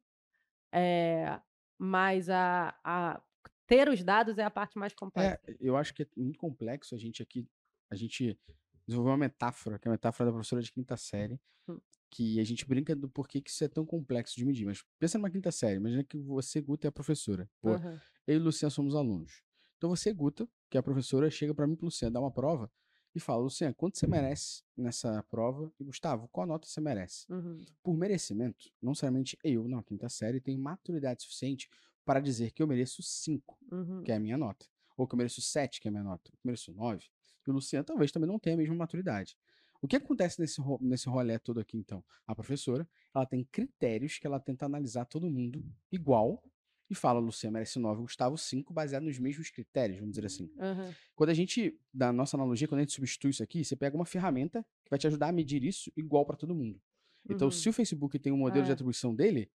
é, 0.73 1.41
mas 1.79 2.29
a, 2.29 2.79
a- 2.85 3.23
ter 3.67 3.89
os 3.89 4.03
dados 4.03 4.39
é 4.39 4.45
a 4.45 4.51
parte 4.51 4.79
mais 4.79 4.95
complexa. 4.95 5.39
É, 5.47 5.57
eu 5.61 5.77
acho 5.77 5.95
que 5.95 6.03
é 6.03 6.07
muito 6.17 6.39
complexo 6.39 6.95
a 6.95 6.99
gente 6.99 7.23
aqui. 7.23 7.47
A 7.91 7.95
gente 7.95 8.39
desenvolveu 8.87 9.13
uma 9.13 9.19
metáfora, 9.19 9.79
que 9.79 9.87
é 9.89 9.91
a 9.91 9.93
metáfora 9.93 10.27
da 10.31 10.33
professora 10.35 10.63
de 10.63 10.73
quinta 10.73 10.97
série, 10.97 11.41
Hum. 11.69 11.79
Que 12.11 12.41
a 12.41 12.45
gente 12.45 12.67
brinca 12.67 12.95
do 12.97 13.09
porquê 13.09 13.41
que 13.41 13.51
isso 13.51 13.63
é 13.65 13.69
tão 13.69 13.85
complexo 13.85 14.37
de 14.37 14.45
medir. 14.45 14.65
Mas 14.67 14.83
pensa 14.99 15.19
numa 15.19 15.31
quinta 15.31 15.51
série, 15.53 15.77
imagina 15.77 16.03
que 16.05 16.17
você, 16.19 16.61
Guta, 16.61 16.87
é 16.87 16.89
a 16.89 16.93
professora. 16.93 17.49
Pô, 17.61 17.75
Aham. 17.75 18.01
eu 18.27 18.37
e 18.37 18.39
Luciana 18.39 18.71
somos 18.71 18.95
alunos. 18.95 19.43
Então 19.77 19.91
você, 19.91 20.13
Guta, 20.13 20.49
que 20.71 20.77
é 20.77 20.81
a 20.81 20.83
professora, 20.83 21.31
chega 21.31 21.55
pra 21.55 21.67
mim 21.67 21.77
e 21.81 21.85
Luciana, 21.85 22.13
dá 22.15 22.21
uma 22.21 22.31
prova 22.31 22.71
e 23.15 23.21
fala, 23.21 23.43
Luciana, 23.43 23.73
quanto 23.75 23.99
você 23.99 24.07
merece 24.07 24.63
nessa 24.77 25.23
prova? 25.31 25.73
E 25.79 25.85
Gustavo, 25.85 26.29
qual 26.29 26.47
nota 26.47 26.67
você 26.69 26.81
merece? 26.81 27.25
Uhum. 27.31 27.61
Por 27.83 27.97
merecimento, 27.97 28.71
não 28.83 28.91
necessariamente 28.91 29.39
eu, 29.43 29.67
na 29.69 29.83
quinta 29.83 30.09
série, 30.09 30.41
tenho 30.41 30.59
maturidade 30.61 31.23
suficiente 31.23 31.69
para 32.05 32.21
dizer 32.21 32.51
que 32.53 32.63
eu 32.63 32.67
mereço 32.67 33.03
5 33.03 33.59
Uhum. 33.71 34.03
que 34.03 34.11
é 34.13 34.17
a 34.17 34.21
minha 34.21 34.37
nota. 34.37 34.67
Ou 34.97 35.07
que 35.07 35.15
eu 35.15 35.19
mereço 35.19 35.41
7, 35.41 35.81
que 35.81 35.89
é 35.89 35.91
a 35.91 35.93
minha 35.93 36.03
nota. 36.05 36.31
Ou 36.31 36.33
que 36.33 36.39
eu 36.39 36.49
mereço 36.49 36.73
9. 36.73 37.05
E 37.47 37.51
o 37.51 37.55
Luciano 37.55 37.85
talvez 37.85 38.11
também 38.13 38.29
não 38.29 38.39
tenha 38.39 38.55
a 38.55 38.59
mesma 38.59 38.75
maturidade. 38.75 39.37
O 39.81 39.87
que 39.87 39.97
acontece 39.97 40.41
nesse, 40.41 40.61
ro- 40.61 40.79
nesse 40.81 41.09
rolê 41.09 41.39
todo 41.39 41.61
aqui, 41.61 41.77
então? 41.77 42.05
A 42.27 42.35
professora, 42.35 42.89
ela 43.15 43.25
tem 43.27 43.45
critérios 43.45 44.19
que 44.19 44.27
ela 44.27 44.41
tenta 44.41 44.67
analisar 44.67 45.05
todo 45.05 45.31
mundo 45.31 45.65
igual 45.91 46.43
e 46.91 46.95
fala, 46.95 47.21
Luciano 47.21 47.53
merece 47.55 47.79
9, 47.79 48.01
Gustavo 48.03 48.37
5, 48.37 48.73
baseado 48.73 49.03
nos 49.05 49.19
mesmos 49.19 49.51
critérios, 49.51 49.99
vamos 50.01 50.15
dizer 50.15 50.27
assim. 50.27 50.51
Aham. 50.59 50.93
Quando 51.15 51.31
a 51.31 51.35
gente, 51.35 51.79
da 51.93 52.13
nossa 52.13 52.37
analogia, 52.37 52.67
quando 52.67 52.79
a 52.81 52.83
gente 52.83 52.95
substitui 52.95 53.31
isso 53.31 53.43
aqui, 53.43 53.63
você 53.65 53.77
pega 53.77 53.95
uma 53.95 54.07
ferramenta 54.07 54.63
que 54.85 54.91
vai 54.91 54.99
te 54.99 55.07
ajudar 55.07 55.29
a 55.29 55.33
medir 55.33 55.63
isso 55.63 55.93
igual 55.97 56.25
para 56.25 56.37
todo 56.37 56.55
mundo. 56.55 56.81
Então, 57.29 57.49
Uhum. 57.49 57.53
se 57.53 57.69
o 57.69 57.73
Facebook 57.73 58.19
tem 58.19 58.33
um 58.33 58.39
modelo 58.39 58.65
de 58.65 58.71
É. 58.71 58.73
atribuição 58.73 59.15
dele, 59.15 59.51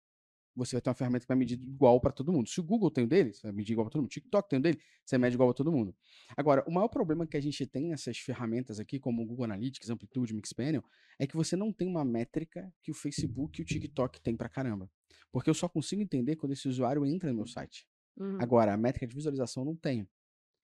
você 0.64 0.76
vai 0.76 0.82
ter 0.82 0.90
uma 0.90 0.94
ferramenta 0.94 1.24
que 1.24 1.28
vai 1.28 1.36
medir 1.36 1.60
igual 1.60 2.00
para 2.00 2.12
todo 2.12 2.32
mundo. 2.32 2.48
Se 2.48 2.60
o 2.60 2.62
Google 2.62 2.90
tem 2.90 3.04
o 3.04 3.06
dele, 3.06 3.32
você 3.32 3.42
vai 3.42 3.52
medir 3.52 3.72
igual 3.72 3.86
para 3.86 3.92
todo 3.92 4.02
mundo. 4.02 4.10
TikTok 4.10 4.48
tem 4.48 4.58
o 4.58 4.62
dele, 4.62 4.80
você 5.04 5.18
mede 5.18 5.34
igual 5.34 5.48
para 5.48 5.56
todo 5.56 5.72
mundo. 5.72 5.94
Agora, 6.36 6.64
o 6.66 6.70
maior 6.70 6.88
problema 6.88 7.26
que 7.26 7.36
a 7.36 7.40
gente 7.40 7.66
tem 7.66 7.88
nessas 7.88 8.18
ferramentas 8.18 8.78
aqui, 8.78 8.98
como 8.98 9.22
o 9.22 9.26
Google 9.26 9.44
Analytics, 9.44 9.90
Amplitude, 9.90 10.34
Mixpanel, 10.34 10.84
é 11.18 11.26
que 11.26 11.36
você 11.36 11.56
não 11.56 11.72
tem 11.72 11.88
uma 11.88 12.04
métrica 12.04 12.72
que 12.82 12.90
o 12.90 12.94
Facebook 12.94 13.60
e 13.60 13.62
o 13.62 13.66
TikTok 13.66 14.20
tem 14.20 14.36
pra 14.36 14.48
caramba. 14.48 14.90
Porque 15.32 15.48
eu 15.48 15.54
só 15.54 15.68
consigo 15.68 16.02
entender 16.02 16.36
quando 16.36 16.52
esse 16.52 16.68
usuário 16.68 17.04
entra 17.06 17.30
no 17.30 17.36
meu 17.36 17.46
site. 17.46 17.86
Uhum. 18.16 18.38
Agora, 18.40 18.74
a 18.74 18.76
métrica 18.76 19.06
de 19.06 19.14
visualização 19.14 19.62
eu 19.62 19.66
não 19.66 19.76
tenho. 19.76 20.06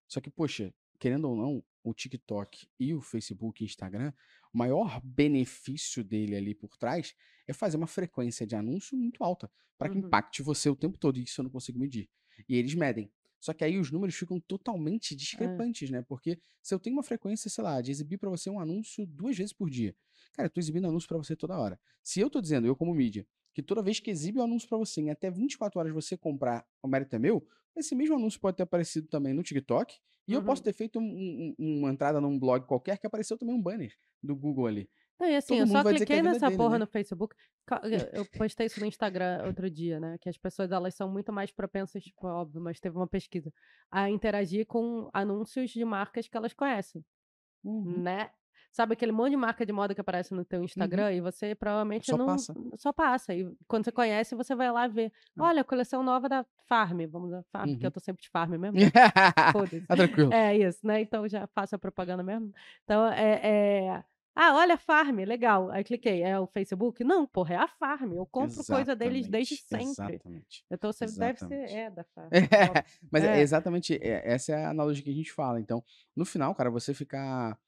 Só 0.08 0.20
que, 0.20 0.30
poxa, 0.30 0.72
querendo 0.98 1.28
ou 1.28 1.36
não, 1.36 1.64
o 1.82 1.94
TikTok 1.94 2.66
e 2.80 2.94
o 2.94 3.00
Facebook 3.00 3.62
e 3.62 3.66
Instagram 3.66 4.12
O 4.52 4.58
maior 4.58 5.00
benefício 5.04 6.02
dele 6.02 6.34
ali 6.34 6.54
por 6.54 6.76
trás 6.76 7.14
é 7.46 7.52
fazer 7.52 7.76
uma 7.76 7.86
frequência 7.86 8.46
de 8.46 8.54
anúncio 8.56 8.96
muito 8.96 9.22
alta, 9.22 9.50
para 9.78 9.88
que 9.88 9.96
Uhum. 9.98 10.06
impacte 10.06 10.42
você 10.42 10.68
o 10.70 10.76
tempo 10.76 10.98
todo, 10.98 11.18
e 11.18 11.22
isso 11.24 11.40
eu 11.40 11.44
não 11.44 11.50
consigo 11.50 11.78
medir. 11.78 12.08
E 12.48 12.56
eles 12.56 12.74
medem. 12.74 13.10
Só 13.40 13.52
que 13.52 13.62
aí 13.64 13.78
os 13.78 13.90
números 13.90 14.14
ficam 14.16 14.40
totalmente 14.40 15.14
discrepantes, 15.14 15.90
né? 15.90 16.02
Porque 16.02 16.38
se 16.62 16.74
eu 16.74 16.80
tenho 16.80 16.96
uma 16.96 17.02
frequência, 17.02 17.48
sei 17.50 17.62
lá, 17.62 17.80
de 17.80 17.90
exibir 17.90 18.18
para 18.18 18.28
você 18.30 18.50
um 18.50 18.58
anúncio 18.58 19.06
duas 19.06 19.36
vezes 19.36 19.52
por 19.52 19.70
dia, 19.70 19.94
cara, 20.32 20.46
eu 20.46 20.50
tô 20.50 20.58
exibindo 20.58 20.86
anúncio 20.88 21.08
para 21.08 21.18
você 21.18 21.36
toda 21.36 21.56
hora. 21.58 21.78
Se 22.02 22.18
eu 22.20 22.28
tô 22.30 22.40
dizendo, 22.40 22.66
eu 22.66 22.74
como 22.74 22.94
mídia, 22.94 23.26
que 23.54 23.62
toda 23.62 23.82
vez 23.82 24.00
que 24.00 24.10
exibe 24.10 24.38
o 24.38 24.42
anúncio 24.42 24.68
para 24.68 24.78
você, 24.78 25.00
em 25.00 25.10
até 25.10 25.30
24 25.30 25.78
horas 25.78 25.92
você 25.92 26.16
comprar, 26.16 26.66
o 26.82 26.88
mérito 26.88 27.14
é 27.14 27.18
meu, 27.18 27.46
esse 27.76 27.94
mesmo 27.94 28.16
anúncio 28.16 28.40
pode 28.40 28.56
ter 28.56 28.62
aparecido 28.64 29.06
também 29.06 29.32
no 29.34 29.42
TikTok, 29.42 29.94
e 30.26 30.32
eu 30.32 30.40
Uhum. 30.40 30.46
posso 30.46 30.62
ter 30.62 30.72
feito 30.72 30.98
um- 30.98 31.54
um- 31.58 31.78
uma 31.78 31.90
entrada 31.90 32.20
num 32.20 32.38
blog 32.38 32.66
qualquer 32.66 32.98
que 32.98 33.06
apareceu 33.06 33.36
também 33.38 33.54
um 33.54 33.62
banner 33.62 33.94
do 34.22 34.34
Google 34.34 34.66
ali. 34.66 34.90
Não, 35.18 35.28
e 35.28 35.34
assim, 35.36 35.58
Todo 35.58 35.68
eu 35.68 35.72
só 35.82 35.90
é 35.90 35.94
cliquei 35.94 36.22
nessa 36.22 36.46
dele, 36.46 36.56
porra 36.58 36.72
né? 36.72 36.78
no 36.80 36.86
Facebook. 36.86 37.34
Eu 38.12 38.24
postei 38.38 38.66
isso 38.66 38.78
no 38.80 38.86
Instagram 38.86 39.44
outro 39.46 39.68
dia, 39.70 39.98
né? 39.98 40.16
Que 40.20 40.28
as 40.28 40.36
pessoas 40.38 40.70
elas 40.70 40.94
são 40.94 41.10
muito 41.10 41.32
mais 41.32 41.50
propensas, 41.50 42.02
tipo, 42.04 42.26
óbvio, 42.26 42.60
mas 42.60 42.78
teve 42.78 42.96
uma 42.96 43.08
pesquisa, 43.08 43.52
a 43.90 44.08
interagir 44.10 44.66
com 44.66 45.08
anúncios 45.12 45.70
de 45.70 45.84
marcas 45.84 46.28
que 46.28 46.36
elas 46.36 46.52
conhecem, 46.52 47.04
Uhum. 47.64 48.02
né? 48.02 48.30
Sabe 48.70 48.92
aquele 48.92 49.10
monte 49.10 49.30
de 49.30 49.36
marca 49.38 49.64
de 49.64 49.72
moda 49.72 49.94
que 49.94 50.00
aparece 50.02 50.34
no 50.34 50.44
teu 50.44 50.62
Instagram 50.62 51.10
e 51.12 51.20
você 51.22 51.54
provavelmente 51.54 52.04
Só 52.10 52.16
não 52.18 52.26
passa. 52.26 52.54
só 52.76 52.92
passa. 52.92 53.34
E 53.34 53.50
quando 53.66 53.84
você 53.84 53.92
conhece, 53.92 54.34
você 54.34 54.54
vai 54.54 54.70
lá 54.70 54.86
ver. 54.86 55.10
Ah. 55.38 55.44
Olha, 55.44 55.62
a 55.62 55.64
coleção 55.64 56.02
nova 56.02 56.28
da 56.28 56.44
Farm, 56.68 57.00
vamos 57.10 57.30
dar 57.30 57.42
Farm, 57.44 57.70
porque 57.70 57.84
Uhum. 57.84 57.88
eu 57.88 57.90
tô 57.90 58.00
sempre 58.00 58.22
de 58.22 58.28
Farm 58.28 58.50
mesmo. 58.58 58.76
Foda-se. 59.52 59.80
tá 59.86 59.96
tranquilo. 59.96 60.32
É 60.32 60.56
isso, 60.58 60.86
né? 60.86 61.00
Então 61.00 61.26
já 61.26 61.46
faço 61.48 61.74
a 61.74 61.78
propaganda 61.78 62.22
mesmo. 62.22 62.52
Então 62.84 63.06
é, 63.10 63.40
é- 63.42 64.04
Ah, 64.38 64.54
olha, 64.54 64.76
Farm, 64.76 65.16
legal. 65.20 65.70
Aí 65.70 65.82
cliquei. 65.82 66.22
É 66.22 66.38
o 66.38 66.46
Facebook? 66.46 67.02
Não, 67.02 67.26
porra, 67.26 67.54
é 67.54 67.56
a 67.56 67.66
Farm. 67.66 68.12
Eu 68.12 68.26
compro 68.26 68.62
coisa 68.66 68.94
deles 68.94 69.26
desde 69.26 69.54
Exatamente, 69.54 69.94
sempre. 69.94 70.14
Exatamente. 70.16 70.64
Então 70.70 70.92
você 70.92 71.06
deve 71.06 71.38
ser. 71.38 71.44
Exatamente. 71.46 71.74
É 71.74 71.90
da 71.90 72.04
Farm. 72.04 72.28
É, 72.82 72.84
mas 73.10 73.24
é, 73.24 73.38
É. 73.38 73.40
exatamente 73.40 73.94
é- 73.94 74.22
essa 74.30 74.52
é 74.52 74.64
a 74.66 74.70
analogia 74.70 75.02
que 75.02 75.10
a 75.10 75.14
gente 75.14 75.32
fala. 75.32 75.58
Então, 75.58 75.82
no 76.14 76.26
final, 76.26 76.54
cara, 76.54 76.70
você 76.70 76.92
ficar. 76.92 77.58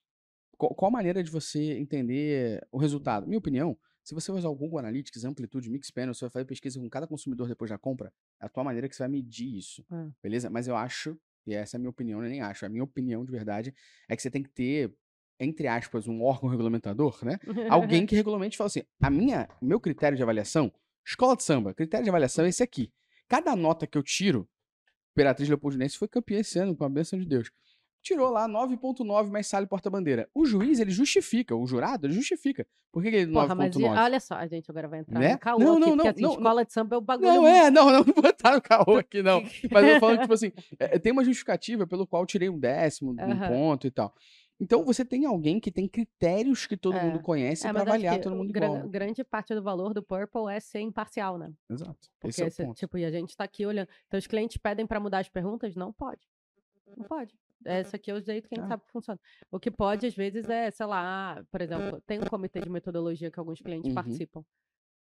Qual, 0.58 0.74
qual 0.74 0.88
a 0.90 0.92
maneira 0.92 1.22
de 1.24 1.30
você 1.30 1.78
entender 1.78 2.60
o 2.70 2.76
resultado? 2.78 3.26
Minha 3.26 3.38
opinião, 3.38 3.78
se 4.04 4.14
você 4.14 4.30
usar 4.32 4.48
o 4.48 4.54
Google 4.54 4.78
Analytics, 4.78 5.24
Amplitude, 5.24 5.70
Mixpanel, 5.70 6.12
você 6.12 6.24
vai 6.24 6.30
fazer 6.30 6.44
pesquisa 6.44 6.78
com 6.80 6.88
cada 6.90 7.06
consumidor 7.06 7.48
depois 7.48 7.70
da 7.70 7.78
compra, 7.78 8.12
é 8.40 8.46
a 8.46 8.48
tua 8.48 8.64
maneira 8.64 8.88
que 8.88 8.94
você 8.96 9.02
vai 9.04 9.08
medir 9.10 9.56
isso. 9.56 9.84
É. 9.90 10.08
Beleza? 10.22 10.50
Mas 10.50 10.66
eu 10.66 10.76
acho, 10.76 11.16
e 11.46 11.54
essa 11.54 11.76
é 11.76 11.78
a 11.78 11.80
minha 11.80 11.90
opinião, 11.90 12.22
eu 12.22 12.28
nem 12.28 12.40
acho, 12.42 12.66
a 12.66 12.68
minha 12.68 12.82
opinião 12.84 13.24
de 13.24 13.30
verdade 13.30 13.72
é 14.08 14.16
que 14.16 14.20
você 14.22 14.30
tem 14.30 14.42
que 14.42 14.50
ter, 14.50 14.92
entre 15.40 15.66
aspas, 15.68 16.06
um 16.08 16.22
órgão 16.22 16.48
regulamentador, 16.48 17.18
né? 17.24 17.38
Alguém 17.70 18.06
que 18.06 18.14
regulamente 18.16 18.56
fala 18.56 18.66
assim: 18.66 18.82
a 19.00 19.10
minha, 19.10 19.48
meu 19.62 19.78
critério 19.80 20.16
de 20.16 20.22
avaliação, 20.22 20.72
escola 21.06 21.36
de 21.36 21.42
samba, 21.42 21.72
critério 21.74 22.04
de 22.04 22.10
avaliação 22.10 22.44
é 22.44 22.48
esse 22.48 22.62
aqui. 22.62 22.92
Cada 23.28 23.54
nota 23.54 23.86
que 23.86 23.96
eu 23.98 24.02
tiro, 24.02 24.48
Imperatriz 25.12 25.48
Leopoldinense 25.48 25.98
foi 25.98 26.08
campeã 26.08 26.40
esse 26.40 26.58
ano, 26.58 26.76
com 26.76 26.84
a 26.84 26.88
bênção 26.88 27.18
de 27.18 27.26
Deus. 27.26 27.50
Tirou 28.00 28.30
lá 28.30 28.48
9.9 28.48 29.28
mais 29.30 29.46
sala 29.48 29.64
e 29.64 29.68
porta-bandeira. 29.68 30.30
O 30.32 30.46
juiz, 30.46 30.78
ele 30.78 30.90
justifica, 30.92 31.54
o 31.56 31.66
jurado, 31.66 32.06
ele 32.06 32.14
justifica. 32.14 32.64
Por 32.92 33.02
que 33.02 33.08
ele 33.08 33.32
Porra, 33.32 33.54
mas 33.56 33.74
e- 33.74 33.78
9.9? 33.80 33.98
olha 34.04 34.20
só, 34.20 34.34
a 34.36 34.46
gente 34.46 34.70
agora 34.70 34.86
vai 34.88 35.00
entrar 35.00 35.18
Né? 35.18 35.32
no 35.32 35.38
caô 35.38 35.58
Não, 35.58 35.72
aqui, 35.72 35.80
não, 35.80 35.88
porque 35.90 35.96
não, 36.04 36.10
assim, 36.10 36.22
não, 36.22 36.30
escola 36.30 36.64
de 36.64 36.72
samba 36.72 36.94
é 36.94 36.98
o 36.98 37.00
bagulho. 37.02 37.28
Não, 37.28 37.42
muito- 37.42 37.54
é, 37.54 37.70
não, 37.70 37.90
não, 37.90 38.04
não 38.06 38.14
botaram 38.14 38.60
caô 38.60 38.96
aqui, 38.98 39.20
não. 39.22 39.42
Mas 39.70 39.86
eu 39.86 39.98
falo 40.00 40.14
que, 40.14 40.22
tipo 40.22 40.32
assim, 40.32 40.52
é, 40.78 40.98
tem 40.98 41.12
uma 41.12 41.24
justificativa 41.24 41.86
pelo 41.86 42.06
qual 42.06 42.22
eu 42.22 42.26
tirei 42.26 42.48
um 42.48 42.58
décimo, 42.58 43.12
um 43.12 43.20
Aham. 43.32 43.48
ponto 43.48 43.86
e 43.86 43.90
tal. 43.90 44.14
Então 44.60 44.84
você 44.84 45.04
tem 45.04 45.24
alguém 45.24 45.60
que 45.60 45.70
tem 45.70 45.86
critérios 45.86 46.66
que 46.66 46.76
todo 46.76 46.96
É. 46.96 47.04
mundo 47.04 47.20
conhece 47.22 47.64
É, 47.66 47.70
acho 47.70 47.78
avaliar 47.78 48.20
todo 48.20 48.34
mundo 48.34 48.50
igual. 48.50 48.88
grande 48.88 49.22
parte 49.22 49.54
do 49.54 49.62
valor 49.62 49.94
do 49.94 50.02
Purple 50.02 50.50
é 50.50 50.58
ser 50.58 50.80
imparcial, 50.80 51.38
né? 51.38 51.52
Exato. 51.70 52.08
Porque, 52.18 52.42
Esse 52.42 52.60
é 52.62 52.64
o 52.64 52.66
ponto. 52.68 52.76
tipo, 52.78 52.98
e 52.98 53.04
a 53.04 53.10
gente 53.10 53.36
tá 53.36 53.44
aqui 53.44 53.64
olhando. 53.64 53.88
Então, 54.08 54.18
os 54.18 54.26
clientes 54.26 54.56
pedem 54.56 54.86
para 54.86 54.98
mudar 54.98 55.20
as 55.20 55.28
perguntas? 55.28 55.76
Não 55.76 55.92
pode. 55.92 56.26
Não 56.96 57.06
pode. 57.06 57.34
Esse 57.64 57.94
aqui 57.94 58.10
é 58.10 58.14
o 58.14 58.20
jeito 58.20 58.48
que 58.48 58.54
a 58.54 58.56
gente 58.58 58.66
Ah. 58.66 58.68
sabe 58.70 58.84
que 58.84 58.90
funciona. 58.92 59.20
O 59.50 59.60
que 59.60 59.70
pode, 59.70 60.06
às 60.06 60.14
vezes, 60.14 60.48
é, 60.48 60.70
sei 60.70 60.86
lá, 60.86 61.44
por 61.50 61.60
exemplo, 61.60 62.00
tem 62.06 62.18
um 62.18 62.24
comitê 62.24 62.60
de 62.60 62.68
metodologia 62.70 63.30
que 63.30 63.38
alguns 63.38 63.60
clientes 63.60 63.88
Uhum. 63.90 63.94
participam. 63.94 64.44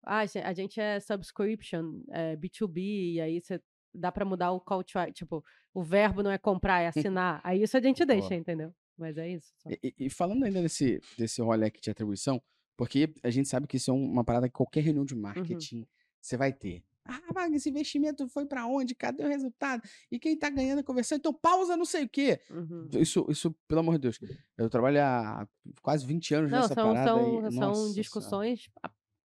Ah, 0.03 0.19
a 0.19 0.25
gen- 0.25 0.43
a 0.43 0.53
gente 0.53 0.79
é 0.79 0.99
subscription, 0.99 2.01
é 2.09 2.35
B2B, 2.35 3.13
e 3.13 3.21
aí 3.21 3.41
você 3.41 3.61
dá 3.93 4.11
para 4.11 4.25
mudar 4.25 4.51
o 4.51 4.59
call 4.59 4.83
to. 4.83 4.99
Tipo, 5.13 5.43
o 5.73 5.81
verbo 5.81 6.21
não 6.23 6.31
é 6.31 6.37
comprar, 6.37 6.81
é 6.81 6.87
assinar. 6.87 7.39
aí 7.43 7.61
isso 7.63 7.75
a 7.77 7.81
gente 7.81 8.03
deixa, 8.05 8.29
Boa. 8.29 8.39
entendeu? 8.39 8.73
Mas 8.97 9.17
é 9.17 9.29
isso. 9.29 9.53
E, 9.83 9.93
e- 9.99 10.09
falando 10.09 10.43
ainda 10.43 10.61
desse, 10.61 11.01
desse 11.17 11.41
rolê 11.41 11.65
aqui 11.67 11.81
de 11.81 11.89
atribuição, 11.89 12.41
porque 12.77 13.13
a 13.23 13.29
gente 13.29 13.47
sabe 13.49 13.67
que 13.67 13.77
isso 13.77 13.91
é 13.91 13.93
um- 13.93 14.05
uma 14.11 14.23
parada 14.23 14.47
que 14.47 14.53
qualquer 14.53 14.81
reunião 14.81 15.01
Uhum. 15.01 15.05
de 15.07 15.15
marketing 15.15 15.85
você 16.21 16.37
vai 16.37 16.51
ter. 16.53 16.83
Ah, 17.07 17.21
mas 17.35 17.53
esse 17.53 17.69
investimento 17.69 18.27
foi 18.27 18.47
pra 18.47 18.65
onde? 18.65 18.95
Cadê 18.95 19.23
o 19.23 19.27
resultado? 19.27 19.83
E 20.11 20.17
quem 20.17 20.35
tá 20.35 20.49
ganhando 20.49 20.79
a 20.79 20.83
conversão? 20.83 21.15
Então 21.17 21.31
pausa 21.31 21.77
não 21.77 21.85
sei 21.85 22.05
o 22.05 22.09
quê. 22.09 22.39
Uhum. 22.49 22.89
Isso, 22.95 23.23
isso, 23.29 23.55
pelo 23.67 23.81
amor 23.81 23.93
de 23.95 23.99
Deus. 23.99 24.19
Eu 24.57 24.69
trabalho 24.71 24.99
há 25.03 25.47
quase 25.83 26.03
20 26.03 26.33
anos 26.33 26.49
Não, 26.49 26.61
nessa 26.61 26.73
são, 26.73 26.93
parada. 26.93 27.07
são, 27.11 27.47
e, 27.47 27.51
são 27.51 27.59
nossa 27.61 27.93
discussões 27.93 28.69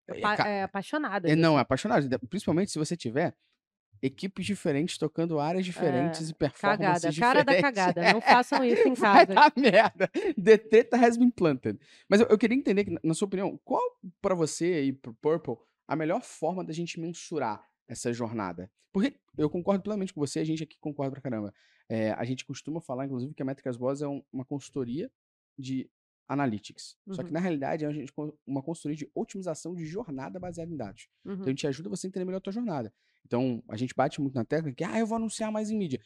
É, 0.08 0.20
ca- 0.20 0.46
é, 0.48 0.62
apaixonadas. 0.64 1.30
É, 1.30 1.34
não, 1.34 1.52
assim. 1.52 1.58
é 1.58 1.60
apaixonado. 1.62 2.06
de- 2.06 2.18
Principalmente 2.28 2.70
se 2.70 2.78
você 2.78 2.94
tiver 2.96 3.34
equipes 4.02 4.46
diferentes 4.46 4.96
tocando 4.98 5.38
áreas 5.38 5.64
diferentes 5.64 6.30
e 6.30 6.34
performances 6.34 7.02
Cagada, 7.16 7.20
cara 7.20 7.44
da 7.44 7.52
diferentes. 7.52 7.84
cagada. 7.84 8.12
Não 8.14 8.20
façam 8.22 8.64
isso 8.64 8.88
em 8.88 8.94
Vai 8.94 9.26
casa. 9.26 9.34
dar 9.34 9.52
merda. 9.56 10.08
The 10.42 10.58
treta 10.58 10.96
has 10.96 11.16
been 11.16 11.30
planted. 11.30 11.78
Mas 12.08 12.20
eu, 12.20 12.26
eu 12.28 12.38
queria 12.38 12.56
entender, 12.56 12.84
que, 12.84 12.98
na- 13.02 13.14
sua 13.14 13.26
opinião, 13.26 13.58
qual 13.64 13.82
pra 14.20 14.34
você 14.34 14.84
e 14.84 14.92
pro 14.92 15.12
Purple 15.14 15.56
a 15.86 15.94
melhor 15.96 16.22
forma 16.22 16.64
da 16.64 16.72
gente 16.72 16.98
mensurar 17.00 17.62
essa 17.88 18.12
jornada? 18.12 18.70
Porque 18.92 19.14
eu 19.38 19.48
concordo 19.50 19.82
plenamente 19.82 20.12
com 20.14 20.20
você, 20.20 20.40
a 20.40 20.44
gente 20.44 20.62
aqui 20.64 20.76
concorda 20.80 21.12
pra 21.12 21.20
caramba. 21.20 21.52
É, 21.88 22.12
a 22.12 22.24
gente 22.24 22.44
costuma 22.44 22.80
falar, 22.80 23.04
inclusive, 23.06 23.34
que 23.34 23.42
a 23.42 23.44
Métricas 23.44 23.76
Boas 23.76 24.00
é 24.02 24.08
um- 24.08 24.22
uma 24.32 24.44
consultoria 24.44 25.10
de 25.58 25.88
analytics. 26.32 26.96
Só 27.10 27.22
que, 27.22 27.28
Uhum. 27.28 27.34
na 27.34 27.40
realidade, 27.40 27.84
é 27.84 27.88
uma 27.88 27.94
gente- 27.94 28.12
uma 28.46 28.62
consultoria 28.62 28.96
de 28.96 29.10
otimização 29.14 29.74
de 29.74 29.84
jornada 29.84 30.38
baseada 30.38 30.72
em 30.72 30.76
dados. 30.76 31.08
Uhum. 31.24 31.32
Então, 31.34 31.46
a 31.46 31.48
gente 31.50 31.66
ajuda 31.66 31.88
você 31.88 32.06
a 32.06 32.08
entender 32.08 32.24
melhor 32.24 32.38
a 32.38 32.40
tua 32.40 32.52
jornada. 32.52 32.92
Então, 33.26 33.62
a 33.68 33.76
gente 33.76 33.94
bate 33.94 34.20
muito 34.20 34.34
na 34.34 34.44
tecla 34.44 34.72
que, 34.72 34.84
ah, 34.84 34.98
eu 34.98 35.06
vou 35.06 35.16
anunciar 35.16 35.50
mais 35.52 35.70
em 35.70 35.76
mídia. 35.76 36.00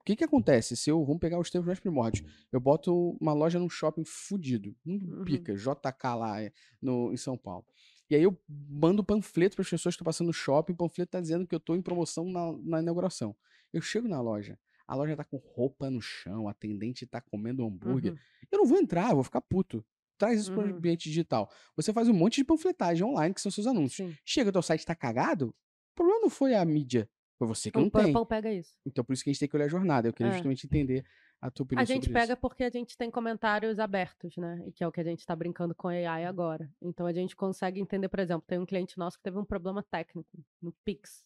O 0.00 0.04
que 0.04 0.16
que 0.16 0.24
acontece 0.24 0.76
se 0.76 0.90
eu, 0.90 1.04
vamos 1.04 1.20
pegar 1.20 1.38
os 1.38 1.50
tempos 1.50 1.66
mais 1.66 1.78
primórdios, 1.80 2.28
eu 2.50 2.60
boto 2.60 3.16
uma 3.20 3.32
loja 3.32 3.58
num 3.58 3.68
shopping 3.68 4.04
fudido, 4.04 4.74
um 4.84 4.94
Uhum. 4.94 5.24
pica, 5.24 5.54
JK 5.54 6.14
lá 6.16 6.42
é, 6.42 6.52
no, 6.82 7.12
em 7.12 7.16
São 7.16 7.36
Paulo. 7.38 7.64
E 8.10 8.16
aí 8.16 8.22
eu 8.24 8.36
mando 8.48 9.04
panfleto 9.04 9.54
para 9.54 9.62
as 9.62 9.70
pessoas 9.70 9.94
que 9.94 9.96
estão 9.96 10.04
passando 10.04 10.26
no 10.26 10.32
shopping, 10.32 10.72
o 10.72 10.76
panfleto 10.76 11.12
tá 11.12 11.20
dizendo 11.20 11.46
que 11.46 11.54
eu 11.54 11.60
tô 11.60 11.76
em 11.76 11.82
promoção 11.82 12.24
na, 12.28 12.52
na 12.64 12.80
inauguração. 12.82 13.36
Eu 13.72 13.80
chego 13.80 14.08
na 14.08 14.20
loja, 14.20 14.58
a 14.90 14.96
loja 14.96 15.16
tá 15.16 15.24
com 15.24 15.36
roupa 15.36 15.88
no 15.88 16.00
chão, 16.00 16.48
a 16.48 16.50
atendente 16.50 17.06
tá 17.06 17.20
comendo 17.20 17.64
hambúrguer. 17.64 18.12
Uhum. 18.12 18.18
Eu 18.50 18.58
não 18.58 18.66
vou 18.66 18.78
entrar, 18.78 19.10
eu 19.10 19.14
vou 19.14 19.24
ficar 19.24 19.40
puto. 19.40 19.84
Traz 20.18 20.40
isso 20.40 20.52
para 20.52 20.64
o 20.64 20.70
Uhum. 20.70 20.76
ambiente 20.76 21.08
digital. 21.08 21.48
Você 21.76 21.92
faz 21.92 22.08
um 22.08 22.12
monte 22.12 22.36
de 22.36 22.44
panfletagem 22.44 23.04
online, 23.04 23.32
que 23.34 23.40
são 23.40 23.50
seus 23.52 23.66
anúncios. 23.66 24.08
Sim. 24.08 24.16
Chega, 24.24 24.52
teu 24.52 24.60
site 24.62 24.84
tá 24.84 24.94
cagado, 24.94 25.48
o 25.48 25.94
problema 25.94 26.20
não 26.20 26.28
foi 26.28 26.54
a 26.54 26.64
mídia, 26.64 27.08
foi 27.38 27.46
você 27.46 27.70
que 27.70 27.78
O 27.78 27.82
não 27.82 27.88
tem. 27.90 28.12
Purple 28.12 28.28
pega 28.28 28.52
isso. 28.52 28.76
Então 28.84 29.04
por 29.04 29.12
isso 29.12 29.22
que 29.24 29.30
a 29.30 29.32
gente 29.32 29.40
tem 29.40 29.48
que 29.48 29.56
olhar 29.56 29.66
a 29.66 29.68
jornada. 29.68 30.08
Eu 30.08 30.12
queria 30.12 30.30
É. 30.30 30.32
justamente 30.34 30.66
entender 30.66 31.04
a 31.40 31.50
tua 31.50 31.64
opinião 31.64 31.80
A 31.82 31.84
gente 31.86 32.10
pega 32.10 32.32
isso. 32.34 32.36
porque 32.40 32.64
a 32.64 32.68
gente 32.68 32.98
tem 32.98 33.10
comentários 33.10 33.78
abertos, 33.78 34.36
né? 34.36 34.62
E 34.66 34.72
que 34.72 34.84
é 34.84 34.86
o 34.88 34.92
que 34.92 35.00
a 35.00 35.04
gente 35.04 35.20
está 35.20 35.34
brincando 35.34 35.74
com 35.74 35.88
AI 35.88 36.24
agora. 36.26 36.70
Então 36.82 37.06
a 37.06 37.12
gente 37.14 37.34
consegue 37.34 37.80
entender, 37.80 38.08
por 38.10 38.18
exemplo, 38.20 38.44
tem 38.46 38.58
um 38.58 38.66
cliente 38.66 38.98
nosso 38.98 39.16
que 39.16 39.22
teve 39.22 39.38
um 39.38 39.44
problema 39.44 39.82
técnico 39.82 40.28
no 40.60 40.72
Pix. 40.84 41.24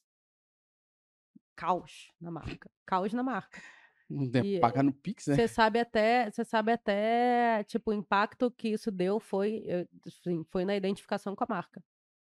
Caos 1.56 2.12
na 2.20 2.30
marca. 2.30 2.70
Caos 2.86 3.12
na 3.12 3.22
marca. 3.22 3.60
Não 4.08 4.30
tem 4.30 4.60
pagar 4.60 4.82
no 4.82 4.92
Pix, 4.92 5.26
né? 5.26 5.34
Você 5.34 5.48
sabe 5.48 5.78
até, 5.78 6.30
você 6.30 6.44
sabe 6.44 6.72
até, 6.72 7.64
tipo, 7.64 7.90
o 7.90 7.94
impacto 7.94 8.50
que 8.50 8.68
isso 8.68 8.90
deu 8.90 9.18
foi, 9.18 9.64
assim, 10.06 10.44
foi 10.50 10.64
na 10.64 10.76
identificação 10.76 11.34
com 11.34 11.44
a 11.44 11.46
marca. 11.48 11.82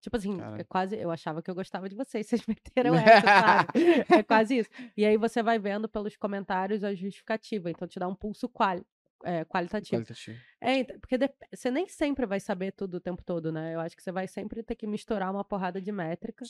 Tipo 0.05 0.17
assim, 0.17 0.38
Cara. 0.38 0.61
é 0.61 0.63
quase, 0.63 0.95
eu 0.95 1.09
achava 1.09 1.41
que 1.41 1.49
eu 1.49 1.55
gostava 1.55 1.89
de 1.89 1.95
vocês, 1.95 2.28
vocês 2.30 2.45
meteram 2.45 2.93
essa, 2.93 3.26
sabe? 3.26 3.67
É 4.15 4.21
quase 4.23 4.59
isso. 4.59 4.69
E 4.95 5.03
aí 5.03 5.17
você 5.17 5.41
vai 5.41 5.57
vendo 5.57 5.89
pelos 5.89 6.15
comentários 6.15 6.84
a 6.84 6.93
justificativa, 6.93 7.71
então 7.71 7.88
te 7.88 7.99
dá 7.99 8.07
um 8.07 8.15
pulso 8.15 8.47
quali, 8.47 8.86
é, 9.26 9.43
qualitativo. 9.43 9.97
Qualitativo. 9.97 10.38
É, 10.61 10.84
porque 10.84 11.17
você 11.53 11.71
nem 11.71 11.88
sempre 11.88 12.26
vai 12.26 12.39
saber 12.39 12.71
tudo 12.71 12.95
o 12.95 12.99
tempo 12.99 13.23
todo, 13.23 13.51
né? 13.51 13.73
Eu 13.73 13.80
acho 13.80 13.95
que 13.95 14.03
você 14.03 14.11
vai 14.11 14.28
sempre 14.28 14.63
ter 14.63 14.76
que 14.76 14.86
misturar 14.86 15.32
uma 15.32 15.43
porrada 15.43 15.82
de 15.82 15.91
métrica. 15.91 16.45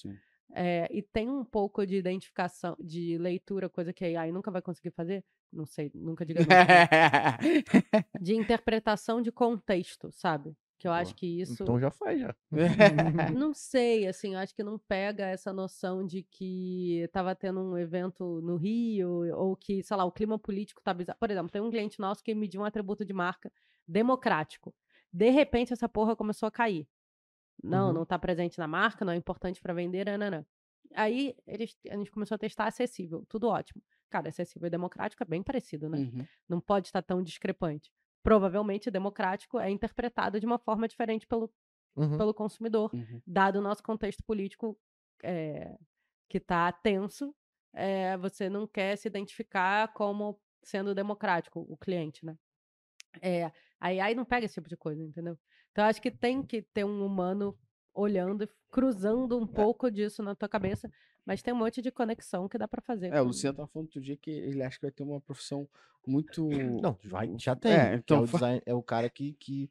É, 0.54 0.88
e 0.92 1.02
tem 1.02 1.30
um 1.30 1.44
pouco 1.44 1.86
de 1.86 1.96
identificação, 1.96 2.76
de 2.80 3.18
leitura, 3.18 3.68
coisa 3.70 3.92
que 3.92 4.06
a 4.06 4.22
AI 4.22 4.32
nunca 4.32 4.52
vai 4.52 4.62
conseguir 4.62 4.92
fazer. 4.92 5.24
Não 5.52 5.66
sei, 5.66 5.90
nunca 5.96 6.26
diga 6.26 6.42
de 8.22 8.36
interpretação 8.36 9.22
de 9.22 9.32
contexto, 9.32 10.12
sabe? 10.12 10.56
Que 10.78 10.88
eu 10.88 10.92
acho 10.92 11.16
que 11.16 11.26
isso. 11.42 11.64
Então 11.64 11.80
já 11.80 11.90
faz, 11.90 12.20
já. 12.20 12.36
Não 13.40 13.54
sei, 13.54 14.08
assim, 14.08 14.34
eu 14.34 14.40
acho 14.40 14.54
que 14.54 14.64
não 14.64 14.78
pega 14.78 15.26
essa 15.26 15.54
noção 15.54 16.06
de 16.06 16.22
que 16.24 17.08
tava 17.14 17.34
tendo 17.34 17.62
um 17.62 17.78
evento 17.78 18.42
no 18.42 18.58
Rio, 18.58 19.10
ou 19.38 19.56
que, 19.56 19.82
sei 19.84 19.96
lá, 19.96 20.04
o 20.04 20.12
clima 20.12 20.38
político 20.38 20.82
tá 20.84 20.94
bizarro. 20.94 21.18
Por 21.18 21.32
exemplo, 21.32 21.50
tem 21.50 21.62
um 21.62 21.70
cliente 21.72 22.00
nosso 22.00 22.22
que 22.24 22.36
mediu 22.36 22.62
um 22.62 22.66
atributo 22.66 23.06
de 23.06 23.14
marca 23.14 23.52
democrático. 23.88 24.76
De 25.14 25.30
repente, 25.30 25.72
essa 25.72 25.88
porra 25.88 26.16
começou 26.16 26.48
a 26.48 26.52
cair. 26.52 26.88
Não, 27.64 27.88
Uhum. 27.88 27.94
não 27.94 28.06
tá 28.06 28.20
presente 28.20 28.60
na 28.60 28.68
marca, 28.68 29.06
não 29.06 29.14
é 29.14 29.16
importante 29.16 29.62
para 29.62 29.74
vender, 29.74 30.06
nananã. 30.06 30.46
Aí 30.94 31.36
eles, 31.48 31.76
a 31.90 31.96
gente 31.96 32.12
começou 32.12 32.36
a 32.36 32.38
testar 32.38 32.68
acessível, 32.68 33.26
tudo 33.30 33.48
ótimo. 33.48 33.82
Cara, 34.10 34.28
acessível 34.30 34.68
e 34.68 34.70
democrático 34.70 35.24
é 35.24 35.26
bem 35.26 35.42
parecido, 35.42 35.88
né? 35.90 36.00
Uhum. 36.00 36.26
Não 36.50 36.60
pode 36.60 36.88
estar 36.88 37.02
tão 37.02 37.24
discrepante. 37.24 37.92
Provavelmente, 38.26 38.90
democrático 38.92 39.60
é 39.60 39.70
interpretado 39.70 40.40
de 40.40 40.48
uma 40.48 40.58
forma 40.58 40.88
diferente 40.88 41.28
pelo, 41.28 41.54
Uhum. 41.96 42.18
pelo 42.18 42.34
consumidor, 42.34 42.94
Uhum. 42.94 43.22
dado 43.28 43.58
o 43.60 43.62
nosso 43.62 43.84
contexto 43.84 44.24
político 44.26 44.80
eh, 45.24 45.78
que 46.30 46.40
está 46.40 46.72
tenso, 46.72 47.36
eh, 47.76 48.18
você 48.18 48.50
não 48.50 48.68
quer 48.68 48.98
se 48.98 49.08
identificar 49.08 49.94
como 49.94 50.42
sendo 50.64 50.96
democrático, 50.96 51.62
o 51.70 51.78
cliente, 51.78 52.26
né? 52.26 52.36
É, 53.22 53.52
aí, 53.80 54.00
aí 54.00 54.16
não 54.16 54.26
pega 54.26 54.46
esse 54.46 54.56
tipo 54.56 54.70
de 54.70 54.78
coisa, 54.78 55.04
entendeu? 55.04 55.38
Então, 55.72 55.86
acho 55.86 56.02
que 56.02 56.12
tem 56.12 56.44
que 56.44 56.62
ter 56.62 56.86
um 56.86 57.06
humano 57.06 57.58
olhando, 57.94 58.44
e 58.46 58.50
cruzando 58.72 59.38
um 59.38 59.48
pouco 59.48 59.92
disso 59.92 60.24
na 60.24 60.36
tua 60.36 60.50
cabeça, 60.50 60.90
mas 61.26 61.42
tem 61.42 61.54
um 61.54 61.58
monte 61.58 61.82
de 61.82 61.92
conexão 61.92 62.48
que 62.48 62.58
dá 62.58 62.68
pra 62.68 62.82
fazer. 62.82 63.12
É, 63.14 63.22
o 63.22 63.26
Luciano 63.26 63.56
tava 63.58 63.68
falando 63.68 63.88
outro 63.88 64.02
dia 64.02 64.16
que 64.16 64.30
ele 64.32 64.62
acha 64.64 64.78
que 64.78 64.84
vai 64.86 64.92
ter 64.92 65.04
uma 65.04 65.20
profissão 65.20 65.68
muito. 66.06 66.48
Não, 66.50 66.98
vai, 67.04 67.34
já 67.38 67.56
tem. 67.56 67.72
É, 67.72 67.90
que 67.92 67.96
então 67.96 68.18
é, 68.18 68.22
o 68.22 68.26
design- 68.28 68.62
é 68.66 68.74
o 68.74 68.84
cara 68.84 69.10
que, 69.10 69.34
que 69.34 69.70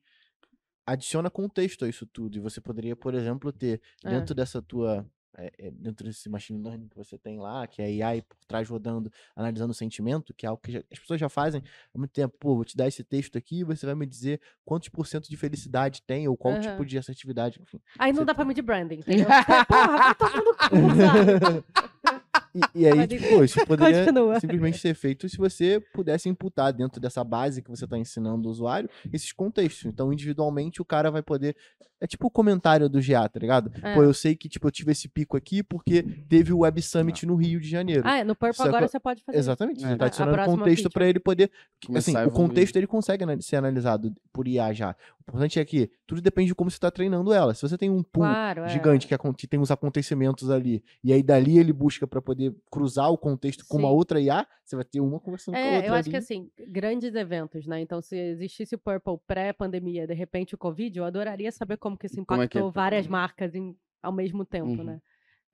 adiciona 0.87 1.31
contexto 1.31 1.85
a 1.85 1.89
isso 1.89 2.07
tudo. 2.07 2.37
E 2.37 2.41
você 2.41 2.61
poderia, 2.61 2.97
por 2.97 3.15
exemplo, 3.15 3.53
ter 3.53 3.81
É. 4.05 4.11
dentro 4.11 4.35
dessa 4.35 4.61
tua. 4.61 5.07
É, 5.37 5.71
dentro 5.71 6.07
desse 6.07 6.29
machine 6.29 6.63
learning 6.63 6.89
que 6.89 6.97
você 6.97 7.19
tem 7.19 7.39
lá, 7.39 7.67
que 7.67 7.83
é 7.83 8.03
AI 8.05 8.23
por 8.23 8.37
trás 8.47 8.69
rodando, 8.69 9.11
analisando 9.35 9.71
o 9.73 9.75
sentimento, 9.75 10.33
que 10.35 10.47
é 10.47 10.49
algo 10.49 10.63
que 10.63 10.73
já- 10.73 10.83
as 10.93 10.99
pessoas 10.99 11.19
já 11.21 11.29
fazem 11.29 11.63
há 11.95 11.99
muito 11.99 12.11
tempo. 12.13 12.35
Pô, 12.39 12.55
vou 12.55 12.65
te 12.65 12.77
dar 12.77 12.87
esse 12.89 13.03
texto 13.03 13.37
aqui 13.39 13.61
e 13.61 13.65
você 13.65 13.85
vai 13.87 13.95
me 13.95 14.07
dizer 14.07 14.41
quantos 14.65 14.89
por 14.89 15.07
cento 15.07 15.29
de 15.29 15.37
felicidade 15.37 16.03
tem 16.03 16.29
ou 16.29 16.37
qual 16.37 16.55
Aham. 16.55 16.61
tipo 16.63 16.85
de 16.85 16.99
assertividade. 16.99 17.61
Enfim. 17.61 17.81
Aí 17.99 18.13
não 18.13 18.21
dá 18.25 18.27
tá- 18.27 18.35
pra 18.37 18.45
medir 18.45 18.63
branding, 18.63 18.97
entendeu? 18.97 19.27
Porra, 19.69 19.99
vai 19.99 20.15
tomar 20.15 20.37
no 20.37 20.55
cu, 20.55 20.67
sabe? 20.97 21.65
E, 22.55 22.83
e 22.83 22.87
aí, 22.87 23.07
tipo, 23.07 23.43
isso 23.43 23.65
poderia 23.67 24.05
Continua. 24.05 24.39
simplesmente 24.39 24.79
ser 24.79 24.95
feito 24.95 25.29
se 25.29 25.37
você 25.37 25.83
pudesse 25.93 26.29
imputar 26.29 26.73
dentro 26.73 27.01
dessa 27.01 27.25
base 27.25 27.61
que 27.61 27.71
você 27.71 27.85
está 27.85 27.99
ensinando 27.99 28.49
o 28.49 28.51
usuário 28.51 28.89
esses 29.13 29.33
contextos. 29.33 29.87
Então, 29.87 30.13
individualmente, 30.13 30.81
o 30.81 30.85
cara 30.85 31.11
vai 31.11 31.23
poder. 31.23 31.57
É 32.01 32.07
tipo 32.07 32.27
o 32.27 32.31
comentário 32.31 32.89
do 32.89 33.01
GA, 33.01 33.29
tá 33.29 33.41
ligado? 33.41 33.73
É. 33.83 33.95
Pô, 33.95 34.03
eu 34.03 34.13
sei 34.13 34.37
que, 34.37 34.49
tipo, 34.49 34.67
eu 34.67 34.71
tive 34.71 34.93
esse 34.93 35.09
pico 35.09 35.37
aqui 35.37 35.63
porque 35.63 36.03
teve 36.29 36.53
o 36.53 36.59
Web 36.59 36.83
Summit 36.83 37.25
no 37.25 37.35
Rio 37.35 37.59
de 37.59 37.69
Janeiro. 37.69 38.03
Ah, 38.05 38.19
é, 38.19 38.25
no 38.25 38.35
Purple 38.37 38.69
agora 38.69 38.87
você 38.87 39.01
pode 39.01 39.25
fazer. 39.25 39.39
isso. 39.39 39.47
Exatamente. 39.47 39.85
É. 39.85 39.89
Você 39.89 39.97
tá 39.97 40.05
a 40.05 40.07
adicionando 40.09 40.45
contexto 40.45 40.91
para 40.91 41.09
ele 41.09 41.19
poder. 41.19 41.51
Assim, 41.95 42.17
o 42.17 42.31
contexto 42.31 42.77
ele 42.77 42.87
consegue 42.87 43.25
ser 43.43 43.57
analisado 43.57 44.15
por 44.33 44.47
IA 44.47 44.73
já. 44.73 44.97
O 45.27 45.31
importante 45.31 45.59
é 45.59 45.65
que 45.65 45.91
tudo 46.07 46.21
depende 46.21 46.49
de 46.49 46.55
como 46.55 46.71
você 46.71 46.77
está 46.77 46.91
treinando 46.91 47.33
ela. 47.33 47.55
Se 47.55 47.63
você 47.63 47.79
tem 47.79 47.89
um 47.89 48.03
pool 48.03 48.25
Claro, 48.25 48.61
é. 48.63 48.69
gigante 48.69 49.07
que, 49.07 49.15
acon- 49.15 49.33
que 49.33 49.47
tem 49.47 49.59
os 49.59 49.71
acontecimentos 49.71 50.51
ali, 50.51 50.85
e 51.03 51.15
aí 51.15 51.23
dali 51.23 51.59
ele 51.59 51.73
busca 51.73 52.07
para 52.07 52.21
poder 52.21 52.55
cruzar 52.71 53.11
o 53.11 53.17
contexto 53.17 53.65
com 53.67 53.79
uma 53.79 53.89
Sim. 53.89 53.95
outra 53.95 54.21
IA, 54.21 54.47
você 54.63 54.77
vai 54.77 54.85
ter 54.85 55.01
uma 55.01 55.19
conversando 55.19 55.55
com 55.55 55.61
a 55.61 55.65
É, 55.65 55.77
outra 55.77 55.89
eu 55.89 55.95
acho 55.95 56.11
que 56.11 56.17
ali. 56.17 56.23
assim, 56.25 56.51
grandes 56.69 57.15
eventos, 57.15 57.67
né? 57.67 57.81
Então, 57.81 58.03
se 58.03 58.15
existisse 58.17 58.75
o 58.75 58.79
Purple 58.79 59.19
pré-pandemia, 59.27 60.07
de 60.07 60.13
repente 60.13 60.55
o 60.55 60.59
Covid, 60.59 60.99
eu 60.99 61.05
adoraria 61.07 61.51
saber 61.51 61.79
como 61.79 61.97
que 61.97 62.05
isso 62.07 62.23
Como 62.27 62.43
é 62.43 62.47
que 62.47 62.59
é? 62.59 62.61
impactou 62.61 62.71
várias 62.71 63.07
marcas 63.07 63.55
em- 63.55 63.75
ao 64.03 64.13
mesmo 64.13 64.45
tempo, 64.45 64.69
Uhum. 64.83 64.85
né? 64.85 65.01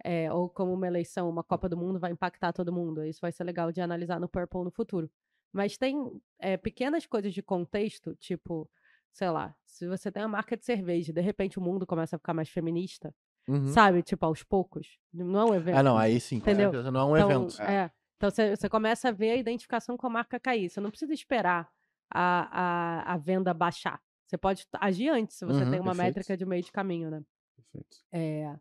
É, 0.03 0.33
ou 0.33 0.49
como 0.49 0.73
uma 0.73 0.87
eleição, 0.89 1.29
uma 1.31 1.45
Copa 1.45 1.69
do 1.69 1.77
Mundo 1.77 2.01
vai 2.01 2.11
impactar 2.11 2.53
todo 2.53 2.73
mundo. 2.73 3.05
Isso 3.05 3.21
vai 3.21 3.31
ser 3.31 3.45
legal 3.45 3.71
de 3.71 3.81
analisar 3.81 4.19
no 4.19 4.29
Purple 4.29 4.65
no 4.65 4.71
futuro. 4.73 5.09
Mas 5.53 5.77
tem 5.77 5.97
é, 6.41 6.57
pequenas 6.57 7.07
coisas 7.07 7.33
de 7.33 7.43
contexto, 7.43 8.17
tipo, 8.17 8.69
sei 9.13 9.31
lá, 9.31 9.55
se 9.67 9.87
você 9.89 10.11
tem 10.11 10.23
uma 10.23 10.29
marca 10.29 10.57
de 10.57 10.65
cerveja, 10.65 11.13
de 11.13 11.21
repente 11.21 11.59
o 11.59 11.63
mundo 11.63 11.87
começa 11.87 12.17
a 12.17 12.19
ficar 12.19 12.35
mais 12.35 12.49
feminista, 12.49 13.15
Uhum. 13.49 13.67
sabe? 13.69 14.03
Tipo, 14.03 14.27
aos 14.27 14.43
poucos. 14.43 14.99
Não 15.13 15.41
é 15.41 15.45
um 15.51 15.55
evento. 15.55 15.77
Ah, 15.79 15.83
não, 15.83 15.97
aí 15.99 16.21
sim, 16.21 16.37
Entendeu? 16.37 16.73
não 16.93 17.17
é 17.17 17.25
um 17.25 17.29
Então, 17.31 17.43
evento. 17.47 17.63
É. 17.63 17.91
Então 18.17 18.31
você, 18.31 18.55
você 18.55 18.69
começa 18.69 19.09
a 19.09 19.13
ver 19.13 19.31
a 19.33 19.37
identificação 19.37 19.97
com 19.97 20.07
a 20.07 20.11
marca 20.11 20.39
cair. 20.39 20.69
Você 20.69 20.79
não 20.81 20.91
precisa 20.91 21.13
esperar 21.15 21.69
a, 22.13 23.03
a, 23.11 23.15
a 23.15 23.17
venda 23.17 23.53
baixar. 23.55 24.01
Você 24.27 24.37
pode 24.39 24.67
agir 24.79 25.09
antes, 25.09 25.37
se 25.39 25.45
você 25.45 25.65
Uhum, 25.65 25.71
tem 25.71 25.81
uma 25.81 25.93
perfeito. 25.93 26.07
métrica 26.17 26.37
de 26.37 26.45
meio 26.47 26.63
de 26.63 26.71
caminho, 26.71 27.11
né? 27.11 27.23
Perfeito. 27.57 27.97
É. 28.13 28.55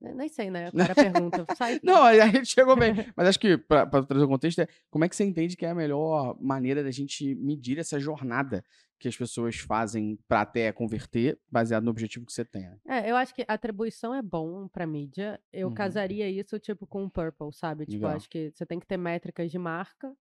ne- 0.00 0.12
Nem 0.14 0.28
sei, 0.28 0.50
né? 0.50 0.68
O 0.74 0.76
cara 0.76 0.94
pergunta. 0.94 1.46
Sai. 1.54 1.80
Não, 1.82 2.02
aí 2.04 2.20
a 2.20 2.26
gente 2.26 2.46
chegou 2.48 2.76
bem. 2.76 2.92
Mas 3.16 3.28
acho 3.28 3.38
que, 3.40 3.56
pra, 3.56 3.86
pra 3.86 4.02
trazer 4.02 4.24
o 4.24 4.28
contexto, 4.28 4.58
é 4.60 4.68
como 4.90 5.04
é 5.04 5.08
que 5.08 5.16
você 5.16 5.24
entende 5.24 5.56
que 5.56 5.64
é 5.64 5.70
a 5.70 5.74
melhor 5.74 6.36
maneira 6.40 6.82
da 6.82 6.90
gente 6.90 7.34
medir 7.36 7.78
essa 7.78 7.98
jornada 7.98 8.62
que 8.98 9.08
as 9.08 9.16
pessoas 9.16 9.56
fazem 9.56 10.18
pra 10.26 10.40
até 10.42 10.72
converter, 10.72 11.38
baseado 11.50 11.84
no 11.84 11.90
objetivo 11.90 12.24
que 12.26 12.32
você 12.32 12.44
tem. 12.44 12.62
né? 12.68 12.78
É, 12.86 13.10
eu 13.10 13.16
acho 13.16 13.34
que 13.34 13.44
atribuição 13.46 14.14
é 14.14 14.22
bom 14.22 14.68
pra 14.68 14.86
mídia. 14.86 15.40
Eu 15.52 15.68
Uhum. 15.68 15.74
casaria 15.74 16.28
isso, 16.30 16.58
tipo, 16.58 16.86
com 16.86 17.04
o 17.04 17.10
Purple, 17.10 17.52
sabe? 17.52 17.84
Tipo, 17.86 18.04
Legal. 18.04 18.16
acho 18.16 18.28
que 18.30 18.50
você 18.54 18.64
tem 18.64 18.78
que 18.80 18.86
ter 18.86 18.96
métricas 18.96 19.50
de 19.50 19.58
marca 19.58 20.12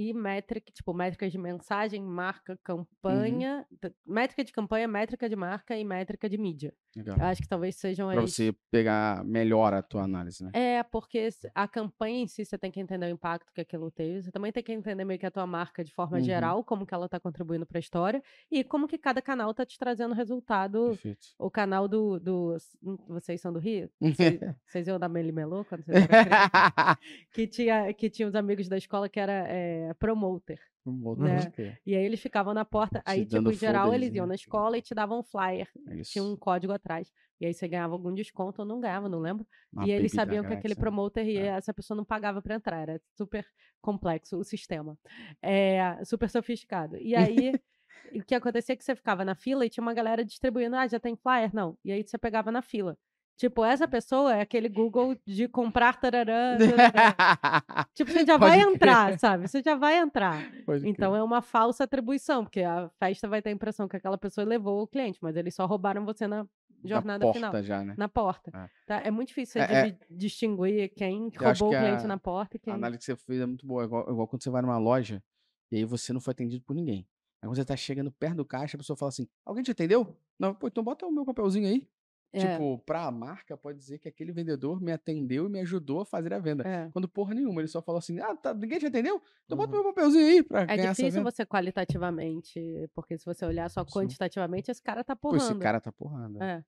e 0.00 0.12
métrica, 0.14 0.70
tipo, 0.72 0.94
métricas 0.94 1.32
de 1.32 1.38
mensagem, 1.38 2.00
marca, 2.02 2.56
campanha. 2.62 3.66
t- 3.80 3.92
Métrica 4.06 4.44
de 4.44 4.52
campanha, 4.52 4.86
métrica 4.86 5.28
de 5.28 5.34
marca 5.36 5.76
e 5.76 5.84
métrica 5.84 6.28
de 6.28 6.38
mídia. 6.38 6.72
Legal. 6.96 7.16
Eu 7.18 7.24
acho 7.26 7.42
que 7.42 7.48
talvez 7.48 7.76
sejam 7.76 8.10
Pra 8.12 8.22
as- 8.22 8.32
você 8.32 8.54
pegar 8.70 9.24
melhor 9.24 9.72
a 9.74 9.82
tua 9.82 10.02
análise, 10.04 10.42
né? 10.44 10.50
É, 10.54 10.82
porque 10.82 11.28
a 11.54 11.66
campanha 11.68 12.20
em 12.22 12.26
si 12.26 12.44
você 12.44 12.56
tem 12.56 12.70
que 12.70 12.80
entender 12.80 13.06
o 13.06 13.10
impacto 13.10 13.52
que 13.52 13.60
aquilo 13.60 13.90
teve. 13.90 14.22
Você 14.22 14.30
também 14.30 14.52
tem 14.52 14.62
que 14.62 14.72
entender 14.72 15.04
meio 15.04 15.18
que 15.18 15.26
a 15.26 15.30
tua 15.30 15.46
marca 15.46 15.82
de 15.84 15.92
forma 15.92 16.18
Uhum. 16.18 16.22
geral, 16.24 16.64
como 16.64 16.86
que 16.86 16.94
ela 16.94 17.08
tá 17.08 17.18
contribuindo 17.20 17.66
para 17.66 17.78
a 17.78 17.80
história 17.80 18.22
e 18.50 18.62
como 18.64 18.86
que 18.88 18.98
cada 18.98 19.20
canal 19.20 19.52
tá 19.52 19.66
te 19.66 19.76
trazendo 19.78 20.14
resultado. 20.14 20.90
Perfeito. 20.90 21.26
O 21.38 21.50
canal 21.50 21.88
do, 21.88 22.18
do 22.20 22.56
hum, 22.82 22.96
vocês 23.08 23.40
são 23.40 23.52
do 23.52 23.58
Rio? 23.58 23.90
Vocês, 24.00 24.38
vocês 24.66 24.86
iam 24.88 24.98
da 24.98 25.08
Meli 25.08 25.32
Melô 25.32 25.64
quando 25.64 25.84
vocês 25.84 26.06
eram 26.08 26.08
que 27.32 27.46
tinha 27.46 27.92
que 27.92 28.08
tinha 28.10 28.28
uns 28.28 28.34
amigos 28.34 28.68
da 28.68 28.76
escola 28.76 29.08
que 29.08 29.18
era 29.20 29.44
é, 29.48 29.87
promoter. 29.94 30.58
Vamos 30.84 31.18
Né? 31.18 31.76
E 31.86 31.94
aí 31.94 32.04
eles 32.04 32.20
ficavam 32.20 32.54
na 32.54 32.64
porta. 32.64 33.02
Aí, 33.04 33.26
tipo, 33.26 33.50
em 33.50 33.54
geral, 33.54 33.92
eles 33.92 34.14
iam 34.14 34.26
na 34.26 34.34
escola 34.34 34.78
e 34.78 34.82
te 34.82 34.94
davam 34.94 35.20
um 35.20 35.22
flyer. 35.22 35.68
É 35.88 35.96
isso. 35.96 36.12
Tinha 36.12 36.24
um 36.24 36.36
código 36.36 36.72
atrás. 36.72 37.12
E 37.40 37.46
aí 37.46 37.54
você 37.54 37.68
ganhava 37.68 37.92
algum 37.92 38.12
desconto 38.12 38.62
ou 38.62 38.66
não 38.66 38.80
ganhava, 38.80 39.08
não 39.08 39.20
lembro. 39.20 39.46
Uma 39.72 39.86
e 39.86 39.90
eles 39.92 40.12
sabiam 40.12 40.44
que 40.44 40.52
aquele 40.52 40.74
né? 40.74 40.80
promoter 40.80 41.24
e 41.24 41.36
É. 41.36 41.46
essa 41.48 41.72
pessoa 41.72 41.96
não 41.96 42.04
pagava 42.04 42.42
para 42.42 42.54
entrar. 42.54 42.80
Era 42.80 43.00
super 43.16 43.46
complexo 43.80 44.38
o 44.38 44.44
sistema. 44.44 44.98
É, 45.40 46.02
super 46.04 46.28
sofisticado. 46.28 46.96
E 46.96 47.14
aí, 47.14 47.52
o 48.12 48.24
que 48.24 48.34
acontecia 48.34 48.72
é 48.72 48.76
que 48.76 48.84
você 48.84 48.96
ficava 48.96 49.24
na 49.24 49.34
fila 49.34 49.64
e 49.64 49.70
tinha 49.70 49.82
uma 49.82 49.94
galera 49.94 50.24
distribuindo, 50.24 50.74
ah, 50.74 50.86
já 50.88 50.98
tem 50.98 51.16
flyer? 51.16 51.54
Não. 51.54 51.78
E 51.84 51.92
aí 51.92 52.02
você 52.02 52.18
pegava 52.18 52.50
na 52.50 52.62
fila. 52.62 52.98
Tipo, 53.38 53.64
essa 53.64 53.86
pessoa 53.86 54.34
é 54.34 54.40
aquele 54.40 54.68
Google 54.68 55.16
de 55.24 55.46
comprar 55.46 55.94
tararã. 56.02 56.58
tararã. 56.58 57.86
tipo, 57.94 58.10
você 58.10 58.26
já 58.26 58.36
Pode 58.38 58.50
vai 58.50 58.58
crer. 58.60 58.74
entrar, 58.74 59.18
sabe? 59.18 59.46
Você 59.48 59.62
já 59.62 59.76
vai 59.76 59.96
entrar. 59.96 60.42
Pode 60.66 60.80
crer. 60.80 60.90
Então 60.90 61.14
é 61.14 61.22
uma 61.22 61.40
falsa 61.40 61.84
atribuição, 61.84 62.44
porque 62.44 62.62
a 62.62 62.90
festa 62.98 63.28
vai 63.28 63.40
ter 63.40 63.50
a 63.50 63.52
impressão 63.52 63.86
que 63.86 63.96
aquela 63.96 64.18
pessoa 64.18 64.44
levou 64.44 64.82
o 64.82 64.86
cliente, 64.88 65.20
mas 65.22 65.36
eles 65.36 65.54
só 65.54 65.64
roubaram 65.66 66.04
você 66.04 66.26
na 66.26 66.42
Da 66.42 66.48
jornada 66.88 67.24
porta 67.24 67.38
final. 67.38 67.62
já, 67.62 67.84
né? 67.84 67.94
Na 67.96 68.08
porta. 68.08 68.50
É. 68.52 68.68
Tá? 68.86 69.02
É 69.04 69.10
muito 69.10 69.28
difícil 69.28 69.62
você 69.62 69.72
É- 69.72 69.88
é- 69.88 69.98
distinguir 70.10 70.88
quem 70.96 71.30
Eu 71.32 71.40
roubou 71.40 71.68
o 71.68 71.78
cliente 71.78 72.04
a- 72.04 72.08
na 72.08 72.18
porta 72.18 72.56
e 72.56 72.58
quem. 72.58 72.72
A 72.72 72.76
análise 72.76 72.98
que 72.98 73.04
você 73.04 73.16
fez 73.16 73.40
é 73.40 73.46
muito 73.46 73.64
boa. 73.64 73.84
Igual, 73.84 74.10
igual 74.10 74.26
quando 74.26 74.42
você 74.42 74.50
vai 74.50 74.62
numa 74.62 74.78
loja 74.78 75.22
e 75.70 75.76
aí 75.76 75.84
você 75.84 76.12
não 76.12 76.20
foi 76.20 76.32
atendido 76.32 76.64
por 76.64 76.74
ninguém. 76.74 77.06
Aí 77.40 77.48
quando 77.48 77.54
você 77.54 77.64
tá 77.64 77.76
chegando 77.76 78.10
perto 78.10 78.38
do 78.38 78.44
caixa, 78.44 78.76
a 78.76 78.78
pessoa 78.78 78.96
fala 78.96 79.10
assim: 79.10 79.28
Alguém 79.46 79.62
te 79.62 79.70
atendeu? 79.70 80.16
Não, 80.38 80.52
pô, 80.54 80.66
então 80.66 80.82
bota 80.82 81.06
o 81.06 81.12
meu 81.12 81.24
papelzinho 81.24 81.68
aí. 81.68 81.86
É, 82.30 82.40
Tipo, 82.40 82.78
pra 82.80 83.10
marca, 83.10 83.56
pode 83.56 83.78
dizer 83.78 83.98
que 83.98 84.06
aquele 84.08 84.32
vendedor 84.32 84.80
me 84.82 84.92
atendeu 84.92 85.46
e 85.46 85.48
me 85.48 85.60
ajudou 85.60 86.00
a 86.02 86.04
fazer 86.06 86.32
a 86.34 86.38
venda. 86.38 86.62
é. 86.68 86.90
Quando 86.92 87.08
porra 87.08 87.32
nenhuma, 87.34 87.60
ele 87.62 87.68
só 87.68 87.80
falou 87.80 87.98
assim: 87.98 88.20
Ah, 88.20 88.36
tá, 88.36 88.52
ninguém 88.52 88.78
te 88.78 88.86
atendeu? 88.86 89.22
Então 89.46 89.56
bota 89.56 89.74
Uhum. 89.76 89.82
meu 89.82 89.94
papelzinho 89.94 90.26
aí 90.26 90.42
pra 90.42 90.62
É 90.68 90.76
difícil 90.76 91.22
você 91.22 91.46
qualitativamente, 91.46 92.60
porque 92.94 93.16
se 93.18 93.24
você 93.24 93.44
olhar 93.44 93.68
só 93.70 93.82
Sim. 93.84 93.90
quantitativamente, 93.90 94.70
esse 94.70 94.82
cara 94.82 95.02
tá 95.02 95.16
Pô, 95.16 95.30
porrando. 95.30 95.42
esse 95.52 95.54
cara 95.58 95.80
tá 95.80 95.90
porrando. 95.90 96.42
É. 96.42 96.62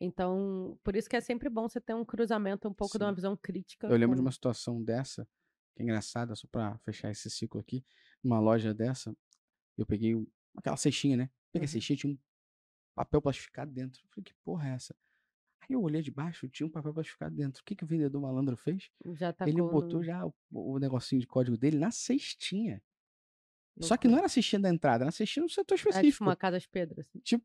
Então, 0.00 0.78
por 0.82 0.96
isso 0.96 1.08
que 1.08 1.14
é 1.16 1.20
sempre 1.20 1.48
bom 1.48 1.68
você 1.68 1.80
ter 1.80 1.94
um 1.94 2.04
cruzamento 2.04 2.68
um 2.68 2.74
pouco 2.74 2.98
de 2.98 3.04
uma 3.04 3.10
Sim. 3.10 3.14
visão 3.16 3.36
crítica. 3.36 3.86
Eu 3.86 3.96
lembro 3.96 4.16
de 4.16 4.20
com- 4.20 4.26
uma 4.26 4.32
situação 4.32 4.82
dessa, 4.82 5.24
que 5.76 5.82
é 5.82 5.84
engraçada, 5.84 6.34
só 6.34 6.48
pra 6.50 6.76
fechar 6.78 7.10
esse 7.10 7.30
ciclo 7.30 7.60
aqui. 7.60 7.84
Numa 8.24 8.40
loja 8.40 8.74
dessa, 8.74 9.14
eu 9.78 9.86
peguei 9.86 10.14
aquela 10.56 10.76
cestinha, 10.76 11.16
né? 11.16 11.30
Peguei 11.52 11.66
a 11.66 11.68
Uhum. 11.68 11.72
cestinha, 11.72 11.96
tinha 11.96 12.12
um 12.12 12.18
papel 12.94 13.20
plastificado 13.22 13.70
dentro. 13.72 14.00
Eu 14.04 14.08
falei, 14.10 14.24
que 14.24 14.34
porra 14.44 14.68
é 14.68 14.72
essa? 14.72 14.94
Aí 15.60 15.74
eu 15.74 15.82
olhei 15.82 16.02
de 16.02 16.10
baixo, 16.10 16.48
tinha 16.48 16.66
um 16.66 16.70
papel 16.70 16.92
plastificado 16.92 17.34
dentro. 17.34 17.60
O 17.60 17.64
que, 17.64 17.74
que 17.76 17.84
o 17.84 17.86
vendedor 17.86 18.20
malandro 18.20 18.56
fez? 18.56 18.90
Ele 19.48 19.62
botou 19.70 20.02
já 20.02 20.24
o, 20.26 20.34
o 20.50 20.78
negocinho 20.78 21.20
de 21.20 21.26
código 21.26 21.56
dele 21.56 21.78
na 21.78 21.90
cestinha. 21.90 22.82
Só 23.80 23.96
que 23.96 24.06
não 24.06 24.18
era 24.18 24.26
assistindo 24.26 24.66
a 24.66 24.68
entrada, 24.68 25.04
era 25.04 25.08
assistindo 25.08 25.44
o 25.46 25.48
setor 25.48 25.74
É 25.74 25.78
tipo 25.78 25.88
específico. 25.90 26.24
uma 26.24 26.36
Casa 26.36 26.58
Pedro, 26.70 27.00
assim. 27.00 27.18
Tipo, 27.20 27.44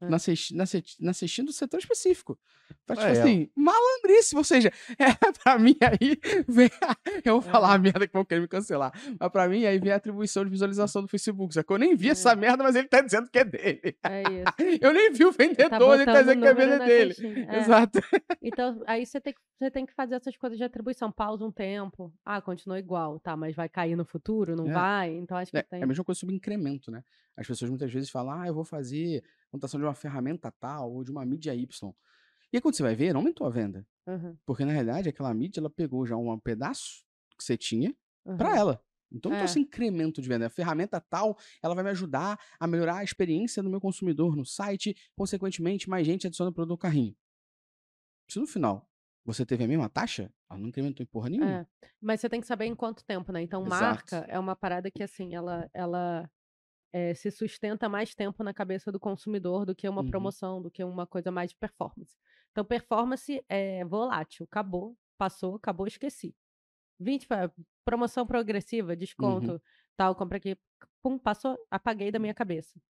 É. 0.00 0.08
na, 0.08 0.16
assisti- 0.16 0.54
na, 0.54 0.62
assi- 0.62 0.84
na 1.00 1.10
assistindo 1.10 1.48
o 1.48 1.52
setor 1.52 1.78
específico. 1.78 2.38
Pra, 2.86 2.96
tipo 2.96 3.08
É, 3.08 3.12
assim, 3.12 3.50
malandríssimo. 3.56 4.38
Ou 4.38 4.44
seja, 4.44 4.72
é, 4.98 5.32
pra 5.42 5.58
mim 5.58 5.76
aí 5.80 6.18
vem. 6.48 6.70
a- 6.80 6.96
eu 7.24 7.40
vou 7.40 7.48
É. 7.48 7.52
falar 7.52 7.74
a 7.74 7.78
merda 7.78 8.06
que 8.06 8.12
vão 8.12 8.24
querer 8.24 8.40
me 8.40 8.48
cancelar. 8.48 8.92
Mas 9.18 9.30
pra 9.32 9.48
mim 9.48 9.64
aí 9.66 9.78
vem 9.78 9.92
a 9.92 9.96
atribuição 9.96 10.44
de 10.44 10.50
visualização 10.50 11.02
do 11.02 11.08
Facebook. 11.08 11.52
Só 11.54 11.62
que 11.62 11.72
eu 11.72 11.78
nem 11.78 11.94
vi 11.96 12.10
essa 12.10 12.32
É. 12.32 12.36
merda, 12.36 12.62
mas 12.62 12.76
ele 12.76 12.88
tá 12.88 13.00
dizendo 13.00 13.28
que 13.28 13.38
é 13.38 13.44
dele. 13.44 13.96
É 14.04 14.22
isso. 14.22 14.44
Eu 14.84 14.92
nem 14.92 15.12
vi 15.12 15.24
o 15.24 15.28
Ele 15.38 15.54
tá 15.54 15.64
vendedor, 15.78 15.94
ele 15.94 16.04
tá 16.04 16.12
botando 16.12 16.24
dizendo 16.26 16.40
que 16.42 16.48
a 16.48 16.52
venda 16.52 16.74
é 16.74 16.78
na 16.78 16.84
dele. 16.84 17.14
É. 17.48 17.58
Exato. 17.58 17.98
Então, 18.46 18.82
aí 18.86 19.06
você 19.06 19.18
tem, 19.20 19.32
que, 19.32 19.40
você 19.58 19.70
tem 19.70 19.86
que 19.86 19.94
fazer 19.94 20.16
essas 20.16 20.36
coisas 20.36 20.58
de 20.58 20.64
atribuição. 20.64 21.10
Pausa 21.10 21.44
um 21.46 21.50
tempo. 21.50 22.12
Ah, 22.24 22.42
continua 22.42 22.78
igual, 22.78 23.18
tá, 23.18 23.34
mas 23.36 23.54
vai 23.56 23.68
cair 23.70 23.96
no 23.96 24.04
futuro? 24.04 24.54
Não 24.54 24.68
É. 24.68 24.72
vai? 24.72 25.10
Então, 25.14 25.36
acho 25.38 25.50
que 25.50 25.63
É, 25.70 25.84
a 25.84 25.86
mesma 25.86 26.04
coisa 26.04 26.18
sobre 26.18 26.34
incremento, 26.34 26.90
né? 26.90 27.02
As 27.36 27.46
pessoas 27.46 27.70
muitas 27.70 27.92
vezes 27.92 28.10
falam, 28.10 28.40
ah, 28.40 28.46
eu 28.46 28.54
vou 28.54 28.64
fazer 28.64 29.24
montação 29.52 29.78
de 29.78 29.86
uma 29.86 29.94
ferramenta 29.94 30.50
tal 30.52 30.92
ou 30.92 31.04
de 31.04 31.10
uma 31.10 31.24
mídia 31.24 31.54
Y. 31.54 31.94
E 32.52 32.56
aí 32.56 32.60
quando 32.60 32.74
você 32.76 32.82
vai 32.82 32.94
ver, 32.94 33.12
não 33.12 33.20
aumentou 33.20 33.46
a 33.46 33.50
venda. 33.50 33.86
Aham, 34.06 34.38
Porque 34.46 34.64
na 34.64 34.72
realidade 34.72 35.08
aquela 35.08 35.32
mídia 35.34 35.60
ela 35.60 35.70
pegou 35.70 36.06
já 36.06 36.16
um 36.16 36.38
pedaço 36.38 37.04
que 37.38 37.44
você 37.44 37.56
tinha 37.56 37.94
para 38.36 38.50
aham. 38.50 38.56
ela. 38.56 38.82
Então 39.12 39.30
não 39.30 39.36
É. 39.36 39.38
trouxe 39.38 39.60
incremento 39.60 40.20
de 40.20 40.28
venda. 40.28 40.46
A 40.46 40.50
ferramenta 40.50 41.00
tal, 41.00 41.38
ela 41.62 41.74
vai 41.74 41.84
me 41.84 41.90
ajudar 41.90 42.38
a 42.58 42.66
melhorar 42.66 42.98
a 42.98 43.04
experiência 43.04 43.62
do 43.62 43.70
meu 43.70 43.80
consumidor 43.80 44.36
no 44.36 44.44
site, 44.44 44.96
consequentemente, 45.16 45.88
mais 45.88 46.06
gente 46.06 46.26
adiciona 46.26 46.50
o 46.50 46.54
produto 46.54 46.70
no 46.72 46.78
carrinho. 46.78 47.16
Se 48.28 48.38
no 48.38 48.46
final 48.46 48.90
você 49.24 49.46
teve 49.46 49.64
a 49.64 49.68
mesma 49.68 49.88
taxa, 49.88 50.32
ela 50.50 50.58
não 50.60 50.68
incrementou 50.68 51.02
em 51.04 51.06
porra 51.06 51.28
nenhuma. 51.30 51.60
É, 51.60 51.66
mas 52.00 52.20
você 52.20 52.28
tem 52.28 52.40
que 52.40 52.46
saber 52.46 52.66
em 52.66 52.74
quanto 52.74 53.04
tempo, 53.04 53.32
né? 53.32 53.42
Então, 53.42 53.62
Exato. 53.64 54.02
marca 54.02 54.24
é 54.28 54.38
uma 54.38 54.54
parada 54.56 54.90
que, 54.90 55.02
assim, 55.02 55.34
ela, 55.34 55.68
ela 55.74 56.30
eh, 56.92 57.14
se 57.14 57.30
sustenta 57.30 57.88
mais 57.88 58.14
tempo 58.14 58.44
na 58.44 58.54
cabeça 58.54 58.92
do 58.92 59.00
consumidor 59.00 59.66
do 59.66 59.74
que 59.76 59.88
uma 59.88 60.02
Uhum. 60.02 60.10
promoção, 60.10 60.62
do 60.62 60.70
que 60.70 60.84
uma 60.84 61.06
coisa 61.06 61.30
mais 61.32 61.50
de 61.50 61.56
performance. 61.56 62.16
Então, 62.52 62.64
performance 62.64 63.44
é 63.48 63.84
volátil. 63.84 64.44
Acabou, 64.46 64.96
passou, 65.18 65.56
acabou, 65.56 65.86
esqueci. 65.86 66.36
20, 67.00 67.26
pa- 67.28 67.52
promoção 67.84 68.26
progressiva, 68.26 68.96
desconto, 68.96 69.62
tal, 69.96 70.14
compra 70.16 70.38
aqui, 70.38 70.56
pum, 71.02 71.18
passou, 71.18 71.58
apaguei 71.70 72.12
da 72.12 72.18
minha 72.20 72.34
cabeça. 72.34 72.80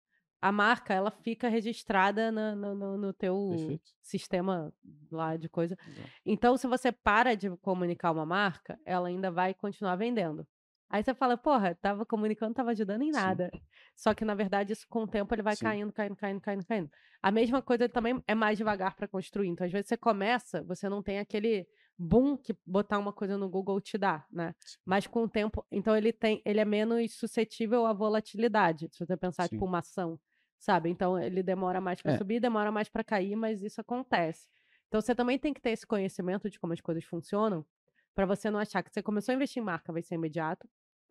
A 0.44 0.52
marca, 0.52 0.92
ela 0.92 1.10
fica 1.10 1.48
registrada 1.48 2.30
na- 2.30 2.54
no, 2.54 2.74
no, 2.74 2.98
no 2.98 3.12
teu 3.14 3.48
Perfeito. 3.48 3.90
sistema 4.02 4.70
lá 5.10 5.38
de 5.38 5.48
coisa. 5.48 5.74
Exato. 5.88 6.10
Então, 6.26 6.56
se 6.58 6.66
você 6.66 6.92
para 6.92 7.34
de 7.34 7.48
comunicar 7.62 8.12
uma 8.12 8.26
marca, 8.26 8.78
ela 8.84 9.08
ainda 9.08 9.30
vai 9.30 9.54
continuar 9.54 9.96
vendendo. 9.96 10.46
Aí 10.90 11.02
você 11.02 11.14
fala, 11.14 11.38
porra, 11.38 11.74
tava 11.74 12.04
comunicando, 12.04 12.52
tava 12.52 12.72
ajudando 12.72 13.00
em 13.00 13.06
Sim. 13.06 13.18
nada. 13.18 13.50
Só 13.96 14.12
que, 14.12 14.22
na 14.22 14.34
verdade, 14.34 14.74
isso 14.74 14.86
com 14.86 15.04
o 15.04 15.08
tempo 15.08 15.34
ele 15.34 15.40
vai 15.42 15.56
Sim. 15.56 15.64
caindo, 15.64 15.92
caindo, 15.94 16.14
caindo, 16.14 16.40
caindo, 16.42 16.66
caindo. 16.66 16.90
A 17.22 17.30
mesma 17.30 17.62
coisa 17.62 17.88
também 17.88 18.22
é 18.28 18.34
mais 18.34 18.58
devagar 18.58 18.94
para 18.94 19.08
construir. 19.08 19.48
Então, 19.48 19.64
às 19.66 19.72
vezes 19.72 19.88
você 19.88 19.96
começa, 19.96 20.62
você 20.62 20.90
não 20.90 21.02
tem 21.02 21.20
aquele 21.20 21.66
boom 21.98 22.36
que 22.36 22.54
botar 22.66 22.98
uma 22.98 23.14
coisa 23.14 23.38
no 23.38 23.48
Google 23.48 23.80
te 23.80 23.96
dá, 23.96 24.26
né? 24.30 24.54
Sim. 24.60 24.78
Mas 24.84 25.06
com 25.06 25.22
o 25.22 25.28
tempo, 25.28 25.64
então 25.72 25.96
ele 25.96 26.12
tem, 26.12 26.42
ele 26.44 26.60
é 26.60 26.64
menos 26.66 27.14
suscetível 27.16 27.86
à 27.86 27.94
volatilidade. 27.94 28.90
Se 28.92 28.98
você 29.06 29.16
pensar 29.16 29.48
tipo 29.48 29.64
Sim. 29.64 29.68
uma 29.68 29.78
ação, 29.78 30.20
sabe? 30.64 30.90
Então 30.90 31.18
ele 31.18 31.42
demora 31.42 31.80
mais 31.80 32.00
para 32.02 32.10
É. 32.10 32.18
subir, 32.18 32.40
demora 32.40 32.72
mais 32.72 32.88
para 32.88 33.04
cair, 33.04 33.36
mas 33.36 33.62
isso 33.62 33.80
acontece. 33.80 34.48
Então 34.88 35.00
você 35.00 35.14
também 35.14 35.38
tem 35.38 35.52
que 35.54 35.60
ter 35.60 35.70
esse 35.70 35.86
conhecimento 35.86 36.48
de 36.50 36.58
como 36.60 36.72
as 36.72 36.80
coisas 36.80 37.04
funcionam, 37.04 37.66
para 38.14 38.26
você 38.26 38.50
não 38.50 38.58
achar 38.60 38.82
que 38.82 38.92
você 38.92 39.02
começou 39.02 39.32
a 39.32 39.36
investir 39.36 39.62
em 39.62 39.66
marca 39.66 39.92
vai 39.92 40.02
ser 40.02 40.14
imediato, 40.16 40.68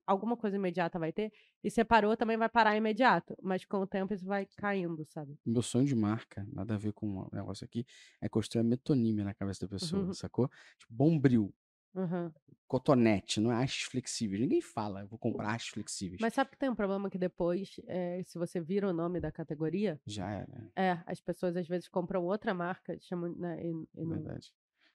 alguma 0.08 0.38
coisa 0.38 0.56
imediata 0.58 1.00
vai 1.00 1.12
ter, 1.14 1.32
e 1.64 1.70
você 1.72 1.84
parou 1.86 2.16
também 2.18 2.38
vai 2.38 2.50
parar 2.50 2.76
imediato, 2.78 3.36
mas 3.42 3.66
com 3.66 3.78
o 3.80 3.88
tempo 3.88 4.14
isso 4.14 4.26
vai 4.26 4.48
caindo, 4.58 5.06
sabe? 5.06 5.38
Meu 5.46 5.62
sonho 5.62 5.86
de 5.86 5.96
marca, 5.96 6.48
nada 6.54 6.76
a 6.76 6.78
ver 6.78 6.94
com 6.94 7.20
o 7.20 7.30
negócio 7.34 7.66
aqui, 7.66 7.86
é 8.22 8.30
construir 8.30 8.62
a 8.62 8.64
metonímia 8.64 9.26
na 9.26 9.34
cabeça 9.34 9.66
da 9.66 9.70
pessoa, 9.70 10.08
Uhum. 10.08 10.14
sacou? 10.14 10.50
Tipo, 10.80 10.94
bombril, 10.94 11.54
Uhum. 11.96 12.32
cotonete, 12.68 13.40
não 13.40 13.52
é 13.52 13.64
hastes 13.64 13.84
flexíveis. 13.84 14.42
Ninguém 14.42 14.62
fala, 14.62 15.02
eu 15.02 15.08
vou 15.08 15.20
comprar 15.20 15.50
hastes 15.54 15.72
flexíveis. 15.74 16.20
Mas 16.22 16.34
sabe 16.34 16.50
que 16.52 16.58
tem 16.58 16.70
um 16.70 16.76
problema 16.76 17.10
que 17.10 17.18
depois, 17.20 17.80
eh, 17.88 18.22
se 18.24 18.38
você 18.38 18.60
vira 18.60 18.90
o 18.90 18.94
nome 18.94 19.20
da 19.20 19.32
categoria, 19.32 20.00
Já 20.08 20.30
era, 20.30 20.72
é, 20.76 21.00
as 21.06 21.20
pessoas 21.22 21.56
às 21.56 21.68
vezes 21.68 21.88
compram 21.88 22.24
outra 22.24 22.54
marca, 22.54 22.98
chamam, 23.00 23.36
né, 23.36 23.58
e, 23.64 23.70
e 23.70 24.02
é 24.02 24.06
não- 24.06 24.10
verdade. 24.10 24.52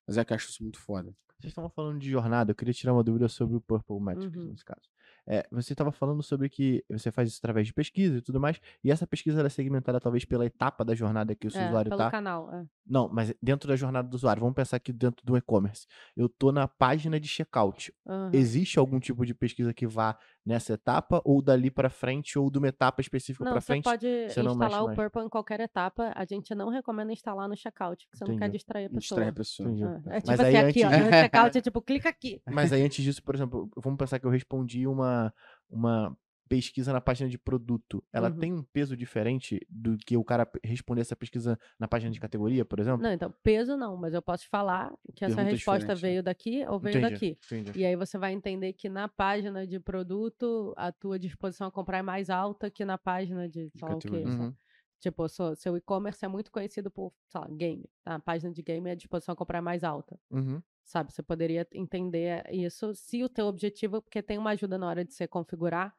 Mas 0.09 0.17
é 0.17 0.25
que 0.25 0.33
eu 0.33 0.37
acho 0.37 0.49
isso 0.49 0.63
muito 0.63 0.79
foda. 0.81 1.15
Vocês 1.39 1.53
estavam 1.53 1.71
falando 1.71 2.01
de 2.01 2.11
jornada, 2.11 2.51
eu 2.51 2.55
queria 2.57 2.75
tirar 2.75 2.93
uma 2.93 3.05
dúvida 3.05 3.29
sobre 3.29 3.57
o 3.57 3.61
Purple 3.61 4.01
Metrics, 4.01 4.43
Uhum. 4.43 4.51
nesse 4.51 4.65
caso. 4.65 4.89
É, 5.31 5.47
você 5.53 5.75
estava 5.75 5.93
falando 5.93 6.23
sobre 6.23 6.49
que 6.49 6.83
você 6.89 7.13
faz 7.13 7.29
isso 7.29 7.39
através 7.39 7.67
de 7.67 7.75
pesquisa 7.75 8.17
e 8.17 8.23
tudo 8.23 8.41
mais, 8.41 8.59
e 8.83 8.91
essa 8.91 9.07
pesquisa 9.07 9.39
ela 9.39 9.47
é 9.47 9.51
segmentada 9.51 10.01
talvez 10.01 10.25
pela 10.25 10.47
etapa 10.47 10.85
da 10.87 10.95
jornada 10.95 11.35
que 11.35 11.47
o 11.47 11.51
seu 11.51 11.61
é, 11.61 11.67
usuário 11.67 11.91
pelo 11.91 12.01
tá. 12.01 12.11
canal. 12.11 12.51
é. 12.53 12.67
Não, 12.87 13.11
mas 13.13 13.35
dentro 13.43 13.69
da 13.69 13.77
jornada 13.77 14.09
do 14.09 14.15
usuário, 14.15 14.41
vamos 14.41 14.55
pensar 14.57 14.79
aqui 14.79 14.91
dentro 14.91 15.25
do 15.27 15.37
e-commerce. 15.37 15.87
Eu 16.17 16.31
tô 16.31 16.51
na 16.51 16.67
página 16.67 17.21
de 17.21 17.29
checkout. 17.29 17.93
Aham. 18.07 18.31
Existe 18.33 18.79
algum 18.79 18.99
tipo 18.99 19.27
de 19.27 19.35
pesquisa 19.35 19.75
que 19.75 19.87
vá 19.87 20.19
nessa 20.49 20.73
etapa, 20.73 21.21
ou 21.27 21.43
dali 21.43 21.71
pra 21.71 21.91
frente, 21.91 22.39
ou 22.39 22.51
de 22.51 22.57
uma 22.57 22.69
etapa 22.69 23.03
específica 23.03 23.45
você 23.53 23.61
frente? 23.67 23.85
pode 23.85 24.07
você 24.31 24.43
não 24.43 24.53
instalar 24.53 24.71
mexe 24.71 24.81
o 24.83 24.87
mais. 24.87 24.97
Purple 24.97 25.23
em 25.27 25.29
qualquer 25.29 25.61
etapa. 25.61 26.11
A 26.17 26.25
gente 26.25 26.55
não 26.55 26.71
recomenda 26.71 27.13
instalar 27.13 27.47
no 27.47 27.55
checkout, 27.55 28.07
porque 28.07 28.17
você 28.17 28.25
não 28.25 28.39
quer 28.39 28.47
Entendi. 28.47 28.57
distrair 28.57 28.87
a 28.87 28.89
pessoa. 28.89 29.01
distrai 29.01 29.29
a 29.29 29.33
pessoa. 29.33 29.69
Entendi. 29.69 29.85
É, 29.85 29.87
é 30.17 30.23
Mas 30.27 30.39
tipo 30.39 30.43
aí 30.43 30.57
assim, 30.57 30.57
aqui, 30.57 30.85
ó, 30.85 30.89
antes 30.89 30.99
no 31.01 31.05
de- 31.11 31.11
checkout 31.21 31.59
é 31.59 31.61
tipo, 31.61 31.83
clica 31.83 32.09
aqui. 32.09 32.41
Mas 32.51 32.73
aí 32.73 32.83
antes 32.83 33.05
disso, 33.05 33.23
por 33.23 33.35
exemplo, 33.35 33.71
vamos 33.77 33.99
pensar 33.99 34.19
que 34.19 34.25
eu 34.27 34.31
respondi 34.31 34.87
uma, 34.87 35.33
uma 35.69 36.17
pesquisa 36.49 36.93
na 36.93 37.01
página 37.01 37.29
de 37.29 37.39
produto. 37.39 38.03
Ela 38.13 38.31
Uhum. 38.31 38.39
tem 38.39 38.53
um 38.53 38.63
peso 38.63 38.97
diferente 38.97 39.61
do 39.69 39.97
que 39.99 40.17
o 40.17 40.25
cara 40.25 40.51
responder 40.65 41.03
essa 41.03 41.15
pesquisa 41.15 41.59
na 41.79 41.87
página 41.87 42.11
de 42.11 42.19
categoria, 42.19 42.65
por 42.65 42.81
exemplo? 42.81 43.03
Não, 43.03 43.13
então, 43.13 43.33
peso 43.43 43.77
não, 43.77 43.97
mas 43.97 44.15
eu 44.15 44.23
posso 44.23 44.49
falar 44.49 44.93
que 45.15 45.25
essa 45.25 45.35
Pergunta 45.37 45.55
resposta 45.55 45.79
diferente, 45.81 46.03
né? 46.03 46.09
veio 46.09 46.23
daqui 46.23 46.65
ou 46.67 46.79
veio 46.79 46.99
Entendi, 46.99 47.13
daqui. 47.13 47.39
entendi. 47.47 47.79
E 47.79 47.85
aí 47.85 47.95
você 47.97 48.17
vai 48.19 48.33
entender 48.33 48.73
que 48.73 48.89
na 48.89 49.09
página 49.09 49.67
de 49.67 49.79
produto, 49.79 50.73
a 50.77 50.91
tua 50.91 51.19
disposição 51.19 51.67
a 51.67 51.71
comprar 51.71 51.99
é 51.99 52.03
mais 52.03 52.31
alta 52.31 52.71
que 52.71 52.85
na 52.85 52.97
página 52.99 53.49
de 53.49 53.71
quê. 53.71 53.79
categoria. 53.81 54.27
sabe? 54.31 54.43
Uhum. 54.45 54.55
Tipo, 55.01 55.29
seu, 55.29 55.55
seu 55.55 55.77
e-commerce 55.77 56.25
é 56.25 56.29
muito 56.29 56.51
conhecido 56.51 56.91
por, 56.91 57.13
sei 57.29 57.41
lá, 57.41 57.47
game. 57.49 57.85
tá? 58.03 58.17
A 58.17 58.19
página 58.19 58.51
de 58.53 58.63
game 58.63 58.91
a 58.91 58.95
disposição 58.97 59.33
a 59.33 59.37
comprar 59.37 59.59
é 59.59 59.61
mais 59.61 59.85
alta. 59.85 60.19
Uhum. 60.31 60.61
sabe? 60.85 61.13
Você 61.13 61.23
poderia 61.23 61.67
entender 61.75 62.43
isso 62.51 62.95
se 62.95 63.23
o 63.23 63.29
teu 63.29 63.47
objetivo, 63.47 64.01
porque 64.01 64.23
tem 64.23 64.39
uma 64.39 64.51
ajuda 64.51 64.79
na 64.79 64.89
hora 64.89 65.05
de 65.05 65.13
você 65.13 65.29
configurar, 65.29 65.95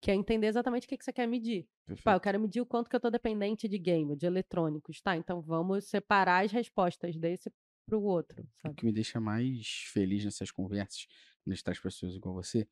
que 0.00 0.10
é 0.10 0.14
entender 0.14 0.46
exatamente 0.46 0.86
o 0.86 0.88
que, 0.88 0.96
que 0.96 1.04
você 1.04 1.12
quer 1.12 1.26
medir. 1.26 1.66
Tipo, 1.94 2.10
ah, 2.10 2.14
eu 2.14 2.20
quero 2.20 2.40
medir 2.40 2.60
o 2.60 2.66
quanto 2.66 2.88
que 2.88 2.96
eu 2.96 3.00
tô 3.00 3.10
dependente 3.10 3.68
de 3.68 3.78
game, 3.78 4.16
de 4.16 4.26
eletrônicos, 4.26 5.00
tá? 5.00 5.16
Então 5.16 5.40
vamos 5.40 5.84
separar 5.86 6.44
as 6.44 6.52
respostas 6.52 7.16
desse 7.16 7.50
outro, 7.92 8.42
O 8.42 8.46
sabe? 8.62 8.74
que 8.76 8.84
me 8.84 8.92
deixa 8.92 9.18
mais 9.20 9.84
feliz 9.92 10.24
nessas 10.24 10.50
conversas, 10.52 11.06
quando 11.42 11.52
a 11.52 11.54
gente 11.56 11.64
traz 11.64 11.78
pessoas 11.80 12.14
igual 12.14 12.34
você, 12.36 12.66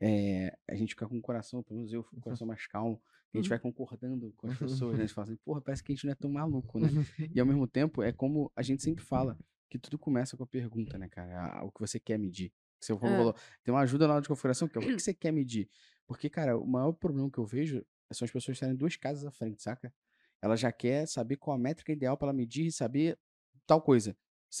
é 0.00 0.56
a 0.68 0.74
gente 0.74 0.90
ficar 0.90 1.08
com 1.08 1.16
o 1.18 1.22
coração, 1.22 1.62
pelo 1.62 1.78
menos 1.78 1.92
eu, 1.92 2.04
com 2.04 2.16
o 2.18 2.20
coração 2.20 2.46
mais 2.46 2.66
calmo, 2.66 3.00
a 3.32 3.36
gente 3.36 3.44
Uhum. 3.44 3.48
vai 3.50 3.58
concordando 3.58 4.32
com 4.36 4.46
as 4.46 4.58
pessoas, 4.58 4.96
né? 4.96 5.02
A 5.04 5.06
gente 5.06 5.14
fala 5.14 5.24
assim, 5.26 5.36
porra, 5.44 5.60
parece 5.60 5.82
que 5.82 5.92
a 5.92 5.94
gente 5.94 6.04
não 6.06 6.12
é 6.12 6.14
tão 6.14 6.30
maluco, 6.30 6.78
né? 6.78 6.88
E 7.36 7.40
ao 7.40 7.46
mesmo 7.46 7.66
tempo, 7.66 8.02
é 8.02 8.12
como 8.12 8.50
a 8.54 8.62
gente 8.62 8.82
sempre 8.82 9.02
fala, 9.04 9.38
que 9.68 9.78
tudo 9.78 9.98
começa 9.98 10.36
com 10.36 10.44
a 10.44 10.46
pergunta, 10.46 10.96
né, 10.98 11.08
cara? 11.08 11.58
A- 11.58 11.64
O 11.64 11.70
que 11.72 11.80
você 11.80 11.98
quer 12.00 12.18
medir. 12.18 12.52
Você 12.80 12.96
falou, 12.96 13.14
É. 13.14 13.16
falou, 13.16 13.34
tem 13.64 13.74
uma 13.74 13.80
ajuda 13.80 14.06
na 14.06 14.14
hora 14.14 14.22
de 14.22 14.28
configuração, 14.28 14.68
que 14.68 14.78
é 14.78 14.80
o 14.80 14.84
que 14.84 14.98
você 15.00 15.12
quer 15.12 15.32
medir? 15.32 15.68
Porque, 16.08 16.30
cara, 16.30 16.58
o 16.58 16.66
maior 16.66 16.90
problema 16.92 17.30
que 17.30 17.38
eu 17.38 17.44
vejo 17.44 17.84
são 18.10 18.24
as 18.24 18.32
pessoas 18.32 18.56
estarem 18.56 18.74
duas 18.74 18.96
casas 18.96 19.26
à 19.26 19.30
frente, 19.30 19.62
saca? 19.62 19.92
Ela 20.40 20.56
já 20.56 20.72
quer 20.72 21.06
saber 21.06 21.36
qual 21.36 21.54
a 21.54 21.58
métrica 21.60 21.92
ideal 21.92 22.16
para 22.16 22.28
ela 22.28 22.32
medir 22.32 22.66
e 22.66 22.72
saber 22.72 23.18
tal 23.66 23.82
coisa. 23.82 24.16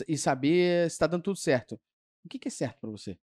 E 0.06 0.18
saber 0.18 0.90
se 0.90 0.98
tá 0.98 1.06
dando 1.06 1.22
tudo 1.22 1.36
certo. 1.36 1.80
O 2.22 2.28
que, 2.28 2.38
que 2.38 2.48
é 2.48 2.50
certo 2.50 2.78
para 2.80 2.90
você? 2.90 3.18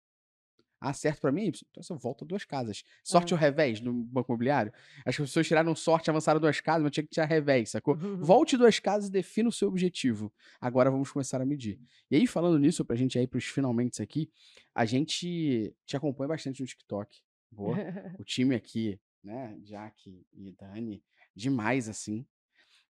Ah, 0.82 0.92
certo 0.94 1.22
para 1.22 1.32
mim? 1.32 1.52
Então 1.70 1.84
você 1.84 1.94
volta 1.94 2.26
duas 2.26 2.44
casas. 2.44 2.84
Sorte 3.04 3.34
É. 3.34 3.36
ou 3.36 3.40
revés 3.40 3.80
no 3.80 3.94
banco 3.94 4.32
imobiliário? 4.32 4.74
As 5.06 5.16
pessoas 5.16 5.48
tiraram 5.48 5.76
sorte, 5.76 6.10
avançaram 6.10 6.40
duas 6.40 6.60
casas, 6.60 6.84
mas 6.84 6.92
tinha 6.92 7.04
que 7.04 7.10
tirar 7.10 7.26
revés, 7.26 7.70
sacou? 7.70 7.96
Uhum. 7.96 8.18
Volte 8.26 8.58
duas 8.58 8.80
casas 8.80 9.10
e 9.10 9.12
defina 9.12 9.50
o 9.50 9.52
seu 9.52 9.68
objetivo. 9.68 10.34
Agora 10.60 10.90
vamos 10.90 11.12
começar 11.12 11.40
a 11.40 11.46
medir. 11.46 11.80
E 12.10 12.16
aí, 12.16 12.26
falando 12.26 12.58
nisso, 12.58 12.84
pra 12.84 12.96
gente 12.96 13.20
ir 13.20 13.28
pros 13.28 13.46
finalmente 13.46 14.02
aqui, 14.02 14.32
a 14.74 14.86
gente 14.86 15.76
te 15.86 15.96
acompanha 15.96 16.30
bastante 16.30 16.62
no 16.62 16.68
TikTok. 16.68 17.22
Boa. 17.52 17.78
o 18.18 18.24
time 18.24 18.56
aqui, 18.56 19.00
né, 19.24 19.58
Jack 19.62 20.10
e 20.34 20.52
Dani, 20.54 21.04
demais 21.36 21.90
assim. 21.90 22.26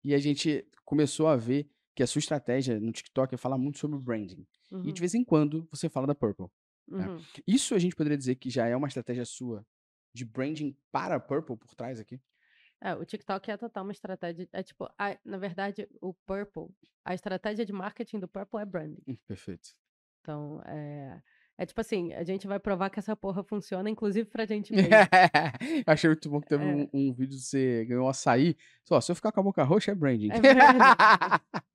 E 0.03 0.14
a 0.14 0.18
gente 0.18 0.68
começou 0.84 1.28
a 1.28 1.36
ver 1.36 1.70
que 1.95 2.03
a 2.03 2.08
sua 2.08 2.20
estratégia 2.20 2.80
no 2.80 2.91
TikTok 2.91 3.34
é 3.34 3.38
falar 3.38 3.58
muito 3.58 3.80
sobre 3.80 3.97
branding. 3.99 4.45
E 4.72 4.76
Uhum, 4.76 4.93
de 4.93 4.99
vez 4.99 5.14
em 5.16 5.24
quando 5.24 5.68
você 5.72 5.89
fala 5.89 6.08
da 6.08 6.16
Purple. 6.16 6.47
uhum. 6.89 7.18
Isso 7.47 7.74
a 7.74 7.80
gente 7.80 7.95
poderia 7.95 8.18
dizer 8.18 8.36
que 8.36 8.49
já 8.49 8.68
é 8.68 8.76
uma 8.76 8.88
estratégia 8.88 9.26
sua 9.26 9.66
de 10.14 10.26
branding 10.26 10.78
para 10.91 11.16
a 11.16 11.20
Purple 11.20 11.58
por 11.58 11.74
trás 11.76 11.99
aqui? 11.99 12.20
É, 12.82 12.93
o 12.93 13.06
TikTok 13.06 13.49
é 13.49 13.58
total 13.58 13.84
uma 13.84 13.91
estratégia. 13.91 14.47
É 14.51 14.62
tipo, 14.62 14.86
a- 14.97 15.18
na 15.26 15.38
verdade, 15.38 15.88
o 16.01 16.14
Purple, 16.14 16.68
a 17.03 17.14
estratégia 17.14 17.66
de 17.66 17.74
marketing 17.74 18.20
do 18.20 18.28
Purple 18.28 18.60
é 18.62 18.66
branding. 18.66 19.01
Hum, 19.08 19.18
perfeito. 19.28 19.70
Então, 20.22 20.62
é, 20.64 21.22
É 21.58 21.66
tipo 21.66 21.80
assim, 21.80 22.12
a 22.14 22.24
gente 22.24 22.47
vai 22.47 22.60
provar 22.60 22.89
que 22.89 22.99
essa 22.99 23.16
porra 23.16 23.41
funciona, 23.43 23.89
inclusive 23.89 24.28
pra 24.30 24.45
gente 24.45 24.74
mesmo. 24.76 24.89
Eu 25.88 25.93
achei 25.93 26.10
muito 26.10 26.30
bom 26.30 26.41
que 26.41 26.47
teve 26.47 26.64
É. 26.64 26.68
um, 26.68 26.89
um 26.93 27.14
vídeo 27.14 27.38
de 27.38 27.41
você 27.41 27.86
ganhou 27.86 28.06
um 28.06 28.10
açaí. 28.10 28.58
Só, 28.84 28.99
se 28.99 29.12
eu 29.12 29.16
ficar 29.16 29.32
com 29.32 29.39
a 29.39 29.43
boca 29.43 29.64
roxa, 29.64 29.91
é 29.91 29.95
branding. 29.95 30.30
É. 30.32 30.32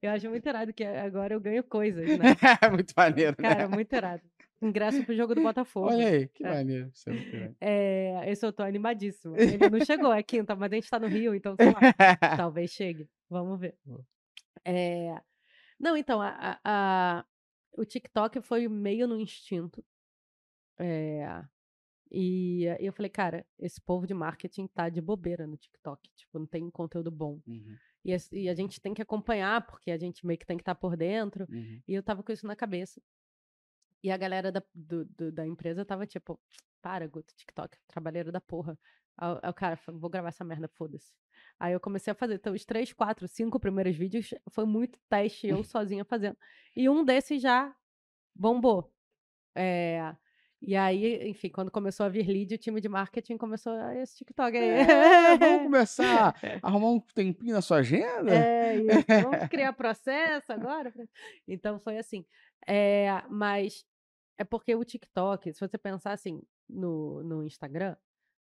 Eu 0.00 0.10
acho 0.12 0.30
muito 0.30 0.48
irado 0.48 0.72
que 0.72 0.82
agora 0.84 1.34
eu 1.34 1.40
ganho 1.40 1.62
coisas, 1.62 2.06
né? 2.18 2.34
muito 2.72 2.94
maneiro, 2.96 3.36
né? 3.38 3.54
Cara, 3.54 3.68
muito 3.68 3.92
irado. 3.94 4.22
Ingresso 4.62 5.04
pro 5.04 5.14
jogo 5.14 5.34
do 5.34 5.42
Botafogo. 5.42 5.88
Olha 5.88 6.08
aí, 6.08 6.28
que 6.28 6.44
É. 6.44 6.48
maneiro. 6.50 6.90
Isso 6.94 7.10
é 7.10 7.12
muito 7.12 7.36
irado. 7.36 7.56
É, 7.60 8.24
esse 8.32 8.46
eu 8.46 8.52
tô 8.52 8.62
animadíssima. 8.62 9.36
Ele 9.38 9.68
não 9.68 9.84
chegou, 9.84 10.10
é 10.12 10.22
quinta, 10.22 10.56
mas 10.56 10.72
a 10.72 10.74
gente 10.74 10.88
tá 10.88 10.98
no 10.98 11.06
Rio, 11.06 11.34
então 11.34 11.54
sei 11.54 11.66
lá. 11.66 12.36
Talvez 12.36 12.70
chegue. 12.70 13.06
Vamos 13.28 13.60
ver. 13.60 13.74
É, 14.64 15.14
Não, 15.78 15.96
então, 15.96 16.20
a- 16.22 16.58
a- 16.64 17.24
o 17.78 17.84
TikTok 17.84 18.40
foi 18.42 18.68
meio 18.68 19.06
no 19.06 19.18
instinto. 19.20 19.84
É, 20.78 21.44
E 22.10 22.64
eu 22.80 22.92
falei, 22.92 23.10
cara, 23.10 23.44
esse 23.58 23.80
povo 23.80 24.06
de 24.06 24.14
marketing 24.14 24.66
tá 24.68 24.88
de 24.88 25.00
bobeira 25.00 25.46
no 25.46 25.56
TikTok. 25.58 26.08
Tipo, 26.16 26.38
não 26.38 26.46
tem 26.46 26.70
conteúdo 26.70 27.10
bom. 27.10 27.40
Uhum, 27.46 27.76
E, 28.04 28.14
as- 28.14 28.32
e 28.32 28.48
a 28.48 28.54
gente 28.54 28.80
tem 28.80 28.94
que 28.94 29.02
acompanhar, 29.02 29.66
porque 29.66 29.90
a 29.90 29.98
gente 29.98 30.24
meio 30.24 30.38
que 30.38 30.46
tem 30.46 30.56
que 30.56 30.62
estar 30.62 30.74
por 30.74 30.96
dentro. 30.96 31.46
uhum. 31.50 31.82
E 31.86 31.92
eu 31.94 32.02
tava 32.02 32.22
com 32.22 32.32
isso 32.32 32.46
na 32.46 32.56
cabeça. 32.56 33.02
E 34.02 34.10
a 34.10 34.16
galera 34.16 34.50
da, 34.50 34.62
do- 34.74 35.04
do- 35.04 35.32
da 35.32 35.46
empresa 35.46 35.84
tava 35.84 36.06
tipo, 36.06 36.40
para, 36.80 37.06
Guto, 37.06 37.34
TikTok, 37.34 37.76
trabalheiro 37.86 38.32
da 38.32 38.40
porra. 38.40 38.78
Aí 39.18 39.50
o- 39.50 39.54
cara 39.54 39.76
falou, 39.76 40.00
vou 40.00 40.08
gravar 40.08 40.28
essa 40.28 40.44
merda, 40.44 40.68
foda-se. 40.68 41.12
Aí 41.58 41.72
eu 41.72 41.80
comecei 41.80 42.10
a 42.12 42.14
fazer. 42.14 42.34
Então, 42.36 42.54
os 42.54 42.64
três, 42.64 42.92
quatro, 42.92 43.26
cinco 43.26 43.58
primeiros 43.58 43.96
vídeos 43.96 44.32
foi 44.50 44.64
muito 44.64 44.98
teste, 45.08 45.48
eu 45.48 45.62
sozinha 45.64 46.04
fazendo. 46.04 46.36
E 46.76 46.88
um 46.88 47.04
desses 47.04 47.42
já 47.42 47.74
bombou. 48.34 48.92
É, 49.56 50.14
E 50.62 50.74
aí, 50.76 51.28
enfim, 51.28 51.48
quando 51.50 51.70
começou 51.70 52.06
a 52.06 52.08
vir 52.08 52.26
lead, 52.28 52.54
o 52.54 52.58
time 52.58 52.80
de 52.80 52.88
marketing 52.88 53.36
começou 53.36 53.72
a 53.72 53.94
esse 53.96 54.16
TikTok 54.18 54.56
aí. 54.56 54.68
É, 54.68 55.36
vamos 55.36 55.62
começar 55.64 56.34
a 56.62 56.66
arrumar 56.68 56.90
um 56.90 57.00
tempinho 57.00 57.54
na 57.54 57.60
sua 57.62 57.78
agenda? 57.78 58.32
É, 58.34 58.76
isso. 58.76 59.04
Vamos 59.22 59.48
criar 59.48 59.72
processo 59.72 60.52
agora? 60.52 60.92
Então 61.46 61.78
foi 61.80 61.98
assim. 61.98 62.24
É, 62.66 63.22
mas 63.28 63.84
é 64.36 64.44
porque 64.44 64.74
o 64.74 64.84
TikTok, 64.84 65.52
se 65.52 65.60
você 65.60 65.78
pensar 65.78 66.12
assim 66.12 66.42
no, 66.68 67.22
no 67.22 67.44
Instagram, 67.44 67.96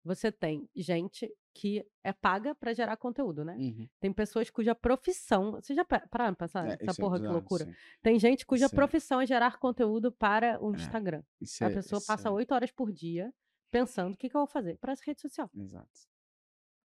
você 0.07 0.31
tem 0.33 0.69
gente 0.75 1.31
que 1.53 1.85
é 2.05 2.13
paga 2.13 2.55
para 2.55 2.73
gerar 2.75 2.97
conteúdo, 2.97 3.45
né? 3.45 3.57
Uhum. 3.57 3.89
Tem 3.99 4.13
pessoas 4.13 4.51
cuja 4.51 4.75
profissão. 4.75 5.53
Você 5.53 5.75
já 5.75 5.85
pa- 5.85 6.07
pararam 6.11 6.35
pra 6.35 6.47
pensar 6.47 6.67
É, 6.67 6.75
isso 6.75 6.91
é 6.91 6.95
porra 6.95 7.17
que 7.17 7.23
bizarro, 7.23 7.39
loucura? 7.39 7.65
sim. 7.65 7.75
Tem 8.03 8.19
gente 8.19 8.45
cuja 8.47 8.67
é- 8.67 8.69
profissão 8.69 9.21
é 9.21 9.27
gerar 9.27 9.59
conteúdo 9.59 10.13
para 10.13 10.63
o 10.63 10.73
É, 10.73 10.77
Instagram. 10.77 11.23
Isso 11.41 11.65
A 11.65 11.71
é- 11.71 11.75
pessoa 11.75 12.01
passa 12.07 12.29
é- 12.29 12.31
oito 12.31 12.53
horas 12.55 12.71
por 12.71 12.93
dia 12.93 13.33
pensando 13.71 14.15
o 14.15 14.17
que, 14.17 14.29
que 14.29 14.37
eu 14.37 14.41
vou 14.41 14.47
fazer 14.47 14.77
para 14.79 14.93
essa 14.93 15.03
rede 15.05 15.21
social 15.21 15.51
Exato. 15.55 15.89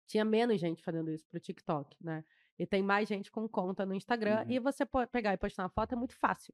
tinha 0.06 0.24
menos 0.24 0.60
gente 0.60 0.82
fazendo 0.82 1.10
isso 1.10 1.26
pro 1.30 1.40
TikTok, 1.40 1.96
né? 2.00 2.24
E 2.58 2.66
tem 2.66 2.82
mais 2.82 3.08
gente 3.08 3.30
com 3.30 3.48
conta 3.48 3.86
no 3.86 3.94
Instagram. 3.94 4.44
Uhum. 4.44 4.50
E 4.50 4.58
você 4.58 4.84
pode 4.84 5.10
pegar 5.10 5.32
e 5.32 5.38
postar 5.38 5.62
uma 5.62 5.68
foto 5.70 5.94
é 5.94 5.96
muito 5.96 6.14
fácil. 6.16 6.52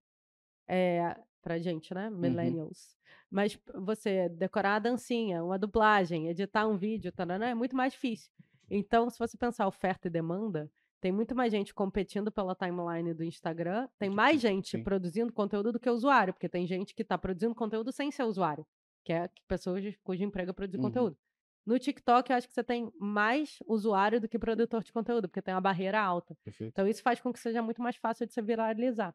É, 0.69 1.17
pra 1.47 1.61
gente, 1.61 1.95
né? 1.95 2.09
Uhum. 2.11 2.17
Millennials. 2.19 2.97
Mas 3.31 3.55
p- 3.55 3.73
você 3.79 4.29
decorar 4.29 4.75
a 4.75 4.79
dancinha, 4.81 5.45
uma 5.45 5.57
dublagem, 5.57 6.27
editar 6.29 6.67
um 6.67 6.77
vídeo, 6.77 7.13
tarará, 7.13 7.49
é 7.51 7.55
muito 7.55 7.77
mais 7.77 7.93
difícil. 7.93 8.33
Então, 8.69 9.09
se 9.09 9.17
você 9.17 9.37
pensar 9.39 9.69
oferta 9.69 10.09
e 10.09 10.11
demanda, 10.11 10.69
tem 11.01 11.13
muito 11.13 11.37
mais 11.37 11.53
gente 11.53 11.73
competindo 11.73 12.33
pela 12.33 12.53
timeline 12.57 13.15
do 13.15 13.23
Instagram, 13.23 13.89
tem 13.97 14.11
mais 14.11 14.41
gente 14.41 14.71
sim. 14.71 14.83
produzindo 14.83 15.33
conteúdo 15.33 15.71
do 15.71 15.79
que 15.79 15.89
usuário, 15.89 16.35
porque 16.35 16.49
tem 16.49 16.67
gente 16.67 16.93
que 16.97 17.03
está 17.03 17.17
produzindo 17.17 17.55
conteúdo 17.55 17.93
sem 17.93 18.11
ser 18.11 18.25
usuário, 18.25 18.67
que 19.05 19.13
é 19.13 19.31
pessoas 19.47 19.85
cujo 20.03 20.25
emprego 20.25 20.51
é 20.51 20.53
produzir 20.53 20.79
Uhum. 20.79 20.83
conteúdo. 20.83 21.17
No 21.65 21.79
TikTok, 21.79 22.29
eu 22.31 22.37
acho 22.37 22.49
que 22.49 22.55
você 22.55 22.65
tem 22.65 22.91
mais 22.99 23.59
usuário 23.69 24.21
do 24.21 24.29
que 24.29 24.37
produtor 24.37 24.83
de 24.83 24.93
conteúdo, 24.93 25.29
porque 25.29 25.43
tem 25.43 25.55
uma 25.55 25.61
barreira 25.61 26.01
alta. 26.01 26.37
Perfeito. 26.45 26.71
Então, 26.73 26.89
isso 26.89 27.03
faz 27.03 27.21
com 27.21 27.33
que 27.33 27.39
seja 27.39 27.63
muito 27.63 27.81
mais 27.81 27.95
fácil 27.97 28.27
de 28.27 28.33
se 28.33 28.43
viralizar. 28.43 29.15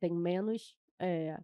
Tem 0.00 0.14
menos 0.14 0.74
eh, 1.00 1.38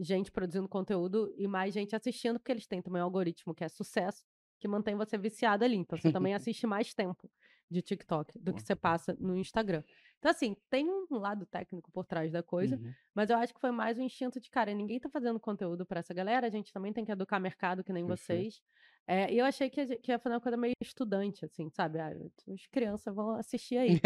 gente 0.00 0.30
produzindo 0.30 0.68
conteúdo 0.68 1.32
e 1.36 1.46
mais 1.48 1.74
gente 1.74 1.94
assistindo, 1.96 2.38
porque 2.38 2.52
eles 2.52 2.66
têm 2.66 2.80
também 2.82 3.02
um 3.02 3.04
algoritmo 3.04 3.54
que 3.54 3.64
é 3.64 3.68
sucesso, 3.68 4.24
que 4.60 4.68
mantém 4.68 4.94
você 4.96 5.16
viciado 5.18 5.64
ali. 5.64 5.76
Então, 5.76 5.98
você 5.98 6.12
também 6.12 6.34
assiste 6.34 6.66
mais 6.66 6.94
tempo 6.94 7.30
de 7.70 7.82
TikTok 7.82 8.38
do 8.38 8.54
que 8.54 8.62
você 8.62 8.74
passa 8.74 9.14
no 9.20 9.36
Instagram. 9.36 9.82
Então, 10.18 10.30
assim, 10.30 10.56
tem 10.70 10.88
um 10.88 11.06
lado 11.18 11.44
técnico 11.44 11.90
por 11.92 12.06
trás 12.06 12.32
da 12.32 12.42
coisa, 12.42 12.76
Uhum. 12.76 12.92
mas 13.14 13.28
eu 13.28 13.36
acho 13.36 13.52
que 13.52 13.60
foi 13.60 13.70
mais 13.70 13.98
um 13.98 14.02
instinto 14.02 14.40
de, 14.40 14.48
cara, 14.50 14.72
ninguém 14.72 14.98
tá 14.98 15.10
fazendo 15.10 15.38
conteúdo 15.38 15.84
pra 15.84 16.00
essa 16.00 16.14
galera, 16.14 16.46
a 16.46 16.50
gente 16.50 16.72
também 16.72 16.92
tem 16.94 17.04
que 17.04 17.12
educar 17.12 17.38
mercado 17.38 17.84
que 17.84 17.92
nem 17.92 18.04
vocês. 18.04 18.60
É, 19.06 19.32
e 19.32 19.38
eu 19.38 19.44
achei 19.44 19.68
que, 19.70 19.96
que 19.98 20.10
ia 20.12 20.18
fazer 20.18 20.34
uma 20.34 20.40
coisa 20.40 20.56
meio 20.56 20.72
estudante, 20.82 21.44
assim, 21.44 21.68
sabe? 21.70 21.98
Ah, 21.98 22.10
as 22.52 22.66
crianças 22.68 23.14
vão 23.14 23.30
assistir 23.36 23.76
aí. 23.76 24.00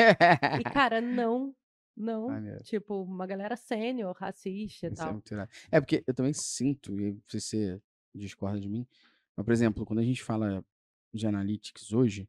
E, 0.61 0.65
cara, 0.91 1.01
não, 1.01 1.55
não. 1.97 2.29
Maneiro. 2.29 2.63
Tipo, 2.65 3.03
uma 3.03 3.27
galera 3.27 3.57
sênior, 3.57 4.17
assiste 4.21 4.87
e 4.87 4.93
Isso 4.93 5.03
é 5.03 5.05
tal. 5.05 5.13
muito 5.13 5.33
irado. 5.33 5.51
É 5.71 5.81
porque 5.81 6.03
eu 6.07 6.15
também 6.15 6.33
sinto, 6.33 6.99
e 6.99 7.05
aí 7.07 7.17
você 7.29 7.81
discorda 8.15 8.61
de 8.61 8.69
mim, 8.69 8.87
mas, 9.37 9.45
por 9.45 9.53
exemplo, 9.53 9.87
quando 9.87 10.01
a 10.01 10.05
gente 10.05 10.23
fala 10.23 10.65
de 11.13 11.27
analytics 11.27 11.93
hoje, 11.93 12.29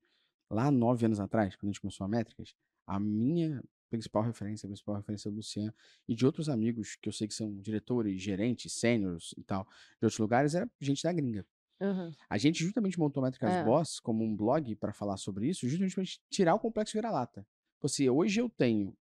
lá 0.50 0.70
nove 0.72 1.06
anos 1.06 1.20
atrás, 1.20 1.56
quando 1.56 1.70
a 1.70 1.72
gente 1.72 1.82
começou 1.82 2.06
a 2.06 2.08
métricas, 2.08 2.56
a 2.88 3.00
minha 3.00 3.64
principal 3.90 4.24
referência, 4.24 4.66
a 4.66 4.70
principal 4.70 4.96
referência 4.96 5.30
do 5.30 5.36
Luciano 5.38 5.74
e 6.08 6.16
de 6.16 6.26
outros 6.26 6.50
amigos 6.50 6.96
que 6.96 7.08
eu 7.08 7.14
sei 7.14 7.28
que 7.28 7.34
são 7.34 7.56
diretores, 7.62 8.22
gerentes, 8.22 8.74
sêniores 8.74 9.34
e 9.38 9.44
tal, 9.44 9.64
de 10.00 10.06
outros 10.06 10.18
lugares, 10.18 10.56
era 10.56 10.70
gente 10.82 11.04
da 11.04 11.14
gringa. 11.14 11.46
Aham. 11.82 12.12
A 12.30 12.38
gente 12.38 12.64
justamente 12.64 12.98
montou 12.98 13.22
a 13.22 13.26
Métricas 13.26 13.54
É. 13.54 13.64
Boss 13.64 14.00
como 14.00 14.24
um 14.24 14.36
blog 14.36 14.76
para 14.78 14.94
falar 14.94 15.18
sobre 15.18 15.48
isso, 15.50 15.68
justamente 15.68 15.96
para 15.96 16.04
tirar 16.30 16.56
o 16.56 16.60
complexo 16.60 16.94
vira-lata. 16.94 17.46
Você, 17.82 18.10
hoje 18.10 18.40
eu 18.40 18.50
tenho 18.50 18.96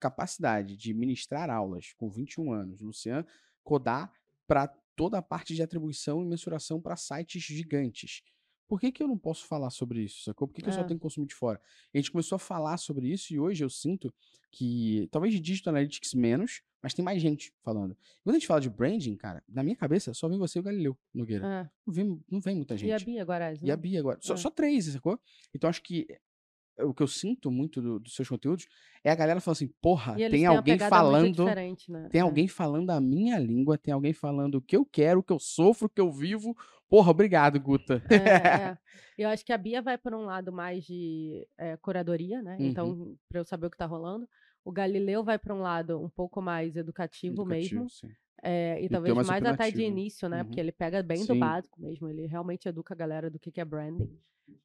capacidade 0.00 0.76
de 0.76 0.92
ministrar 0.94 1.50
aulas 1.50 1.92
com 1.96 2.08
21 2.10 2.52
anos, 2.52 2.80
Luciano, 2.80 3.26
codar 3.62 4.12
para 4.46 4.66
toda 4.96 5.18
a 5.18 5.22
parte 5.22 5.54
de 5.54 5.62
atribuição 5.62 6.22
e 6.22 6.26
mensuração 6.26 6.80
para 6.80 6.96
sites 6.96 7.42
gigantes. 7.42 8.22
Por 8.66 8.80
que, 8.80 8.92
que 8.92 9.02
eu 9.02 9.08
não 9.08 9.18
posso 9.18 9.46
falar 9.46 9.70
sobre 9.70 10.00
isso, 10.02 10.22
sacou? 10.22 10.46
Por 10.46 10.54
que, 10.54 10.62
que 10.62 10.68
eu 10.68 10.72
só 10.72 10.80
É. 10.80 10.84
tenho 10.84 10.98
que 10.98 11.02
consumir 11.02 11.26
de 11.26 11.34
fora? 11.34 11.60
A 11.92 11.98
gente 11.98 12.10
começou 12.10 12.36
a 12.36 12.38
falar 12.38 12.76
sobre 12.76 13.08
isso 13.08 13.32
e 13.34 13.38
hoje 13.40 13.64
eu 13.64 13.68
sinto 13.70 14.12
que, 14.52 15.08
talvez 15.10 15.32
de 15.34 15.40
Digital 15.40 15.72
Analytics 15.74 16.14
menos, 16.14 16.62
mas 16.82 16.94
tem 16.94 17.04
mais 17.04 17.20
gente 17.20 17.52
falando. 17.62 17.96
Quando 18.22 18.36
a 18.36 18.38
gente 18.38 18.46
fala 18.46 18.60
de 18.60 18.70
branding, 18.70 19.16
cara, 19.16 19.42
na 19.48 19.62
minha 19.64 19.74
cabeça 19.76 20.14
só 20.14 20.28
vem 20.28 20.38
você 20.38 20.58
e 20.58 20.60
o 20.60 20.62
Galileu 20.62 20.96
Nogueira. 21.12 21.46
É. 21.46 21.70
Não 21.86 21.92
vem, 21.94 22.24
não 22.30 22.40
vem 22.40 22.56
muita 22.56 22.76
gente. 22.76 22.88
E 22.88 22.92
a 22.92 22.98
Bia 22.98 23.24
Guaraz, 23.24 23.58
E 23.60 23.70
a 23.70 23.76
né? 23.76 23.82
Bia 23.82 23.98
agora. 24.00 24.18
Só, 24.22 24.34
É. 24.34 24.36
só 24.36 24.50
três, 24.50 24.84
sacou? 24.86 25.18
Então 25.52 25.68
acho 25.68 25.82
que 25.82 26.06
o 26.84 26.94
que 26.94 27.02
eu 27.02 27.06
sinto 27.06 27.50
muito 27.50 27.80
do- 27.80 27.98
dos 28.00 28.14
seus 28.14 28.28
conteúdos 28.28 28.66
é 29.04 29.10
a 29.10 29.14
galera 29.14 29.40
falando 29.40 29.56
assim, 29.56 29.68
porra, 29.80 30.14
tem 30.16 30.46
alguém 30.46 30.78
falando. 30.78 31.44
né? 31.88 32.08
Tem 32.10 32.20
É. 32.20 32.22
alguém 32.22 32.48
falando 32.48 32.90
a 32.90 33.00
minha 33.00 33.38
língua, 33.38 33.78
tem 33.78 33.92
alguém 33.94 34.12
falando 34.12 34.56
o 34.56 34.62
que 34.62 34.76
eu 34.76 34.84
quero, 34.84 35.20
o 35.20 35.22
que 35.22 35.32
eu 35.32 35.38
sofro, 35.38 35.86
o 35.86 35.90
que 35.90 36.00
eu 36.00 36.10
vivo. 36.12 36.56
Porra, 36.88 37.10
obrigado, 37.10 37.58
Guta. 37.60 38.02
É, 38.10 38.14
é. 38.16 38.78
Eu 39.18 39.28
acho 39.28 39.44
que 39.44 39.52
a 39.52 39.58
Bia 39.58 39.82
vai 39.82 39.98
por 39.98 40.14
um 40.14 40.24
lado 40.24 40.50
mais 40.50 40.82
de 40.84 41.46
eh, 41.58 41.76
curadoria, 41.76 42.40
né? 42.42 42.56
Uhum. 42.58 42.66
Então, 42.66 43.16
para 43.28 43.40
eu 43.40 43.44
saber 43.44 43.66
o 43.66 43.70
que 43.70 43.76
tá 43.76 43.84
rolando. 43.84 44.26
O 44.64 44.72
Galileu 44.72 45.22
vai 45.22 45.38
para 45.38 45.54
um 45.54 45.60
lado 45.60 46.00
um 46.02 46.08
pouco 46.08 46.40
mais 46.40 46.74
educativo, 46.76 47.44
mesmo. 47.44 47.80
Educativo, 47.82 47.90
sim. 47.90 48.08
Eh, 48.42 48.80
e 48.82 48.88
E 48.88 48.96
talvez 48.98 49.14
mais 49.22 49.44
até 49.46 49.70
de 49.70 49.82
início, 49.82 50.28
né? 50.28 50.44
Porque 50.44 50.58
Uhum. 50.58 50.60
ele 50.60 50.72
pega 50.72 51.02
bem 51.02 51.24
do 51.26 51.34
Sim. 51.34 51.36
básico 51.36 51.80
mesmo. 51.80 52.08
Ele 52.08 52.26
realmente 52.26 52.68
educa 52.68 52.94
a 52.94 52.96
galera 52.96 53.30
do 53.30 53.38
que, 53.38 53.52
que 53.52 53.60
é 53.60 53.64
branding. 53.64 54.08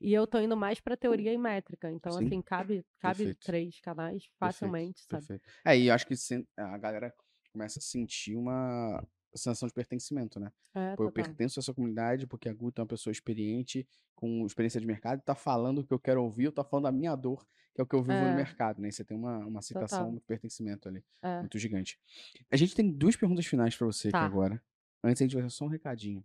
E 0.01 0.13
eu 0.13 0.27
tô 0.27 0.39
indo 0.39 0.57
mais 0.57 0.79
pra 0.79 0.97
teoria 0.97 1.33
e 1.33 1.37
métrica. 1.37 1.91
Então, 1.91 2.15
Sim. 2.15 2.17
assim, 2.17 2.41
cabe, 2.41 2.85
cabe 2.99 3.29
Perfeito. 3.29 3.37
três 3.43 3.79
canais 3.81 4.25
facilmente, 4.39 5.01
sabe? 5.05 5.27
Perfeito. 5.27 5.43
É, 5.65 5.77
e 5.77 5.87
eu 5.87 5.93
acho 5.93 6.07
que 6.07 6.13
a 6.57 6.77
galera 6.77 7.13
começa 7.51 7.79
a 7.79 7.81
sentir 7.81 8.35
uma 8.35 9.03
sensação 9.37 9.67
de 9.67 9.73
pertencimento, 9.73 10.39
né? 10.39 10.51
É, 10.73 10.95
Pô, 10.95 11.03
eu 11.03 11.11
pertenço 11.11 11.59
a 11.59 11.61
essa 11.61 11.73
comunidade 11.73 12.25
porque 12.27 12.47
a 12.49 12.53
Guta 12.53 12.81
é 12.81 12.83
uma 12.83 12.87
pessoa 12.87 13.11
experiente, 13.11 13.87
com 14.15 14.45
experiência 14.45 14.79
de 14.79 14.87
mercado, 14.87 15.21
tá 15.21 15.35
falando 15.35 15.79
o 15.79 15.83
que 15.85 15.93
eu 15.93 15.99
quero 15.99 16.23
ouvir, 16.23 16.45
eu 16.45 16.51
tá 16.51 16.63
falando 16.63 16.85
da 16.85 16.91
minha 16.91 17.15
dor, 17.15 17.45
que 17.73 17.81
é 17.81 17.83
o 17.83 17.87
que 17.87 17.95
eu 17.95 18.01
vivo 18.01 18.17
no 18.19 18.27
É. 18.27 18.35
mercado, 18.35 18.81
né? 18.81 18.87
E 18.87 18.91
Você 18.91 19.03
tem 19.03 19.17
uma, 19.17 19.39
uma 19.45 19.59
Total. 19.61 20.09
muito 20.09 20.23
pertencimento 20.25 20.87
ali, 20.87 21.03
É. 21.21 21.39
muito 21.41 21.57
gigante. 21.59 21.99
A 22.49 22.55
gente 22.55 22.73
tem 22.73 22.89
duas 22.89 23.15
perguntas 23.15 23.45
finais 23.45 23.75
pra 23.75 23.85
você 23.85 24.09
Tá. 24.09 24.19
aqui 24.19 24.25
agora. 24.25 24.61
Antes 25.03 25.21
a 25.21 25.25
gente 25.25 25.33
vai 25.33 25.43
fazer 25.43 25.55
só 25.55 25.65
um 25.65 25.69
recadinho 25.69 26.23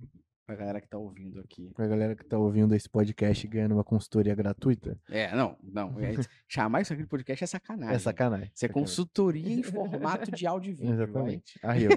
pra 0.50 0.56
galera 0.56 0.80
que 0.80 0.88
tá 0.88 0.98
ouvindo 0.98 1.38
aqui. 1.40 1.70
Pra 1.74 1.86
galera 1.86 2.16
que 2.16 2.24
tá 2.24 2.36
ouvindo 2.38 2.74
esse 2.74 2.88
podcast 2.88 3.46
ganhando 3.46 3.72
uma 3.74 3.84
consultoria 3.84 4.34
gratuita, 4.34 4.98
É, 5.08 5.34
não, 5.34 5.56
não. 5.62 6.00
é- 6.00 6.14
chamar 6.48 6.80
isso 6.82 6.92
aqui 6.92 7.02
de 7.02 7.08
podcast 7.08 7.44
é 7.44 7.46
sacanagem. 7.46 7.94
é 7.94 7.98
sacanagem. 7.98 8.50
Isso 8.54 8.64
é 8.64 8.68
sacanagem. 8.68 8.72
consultoria 8.88 9.52
em 9.52 9.62
formato 9.62 10.30
de 10.32 10.46
áudio 10.46 10.70
e 10.70 10.74
vídeo. 10.74 10.92
Exatamente. 10.92 11.58
Arriou. 11.62 11.92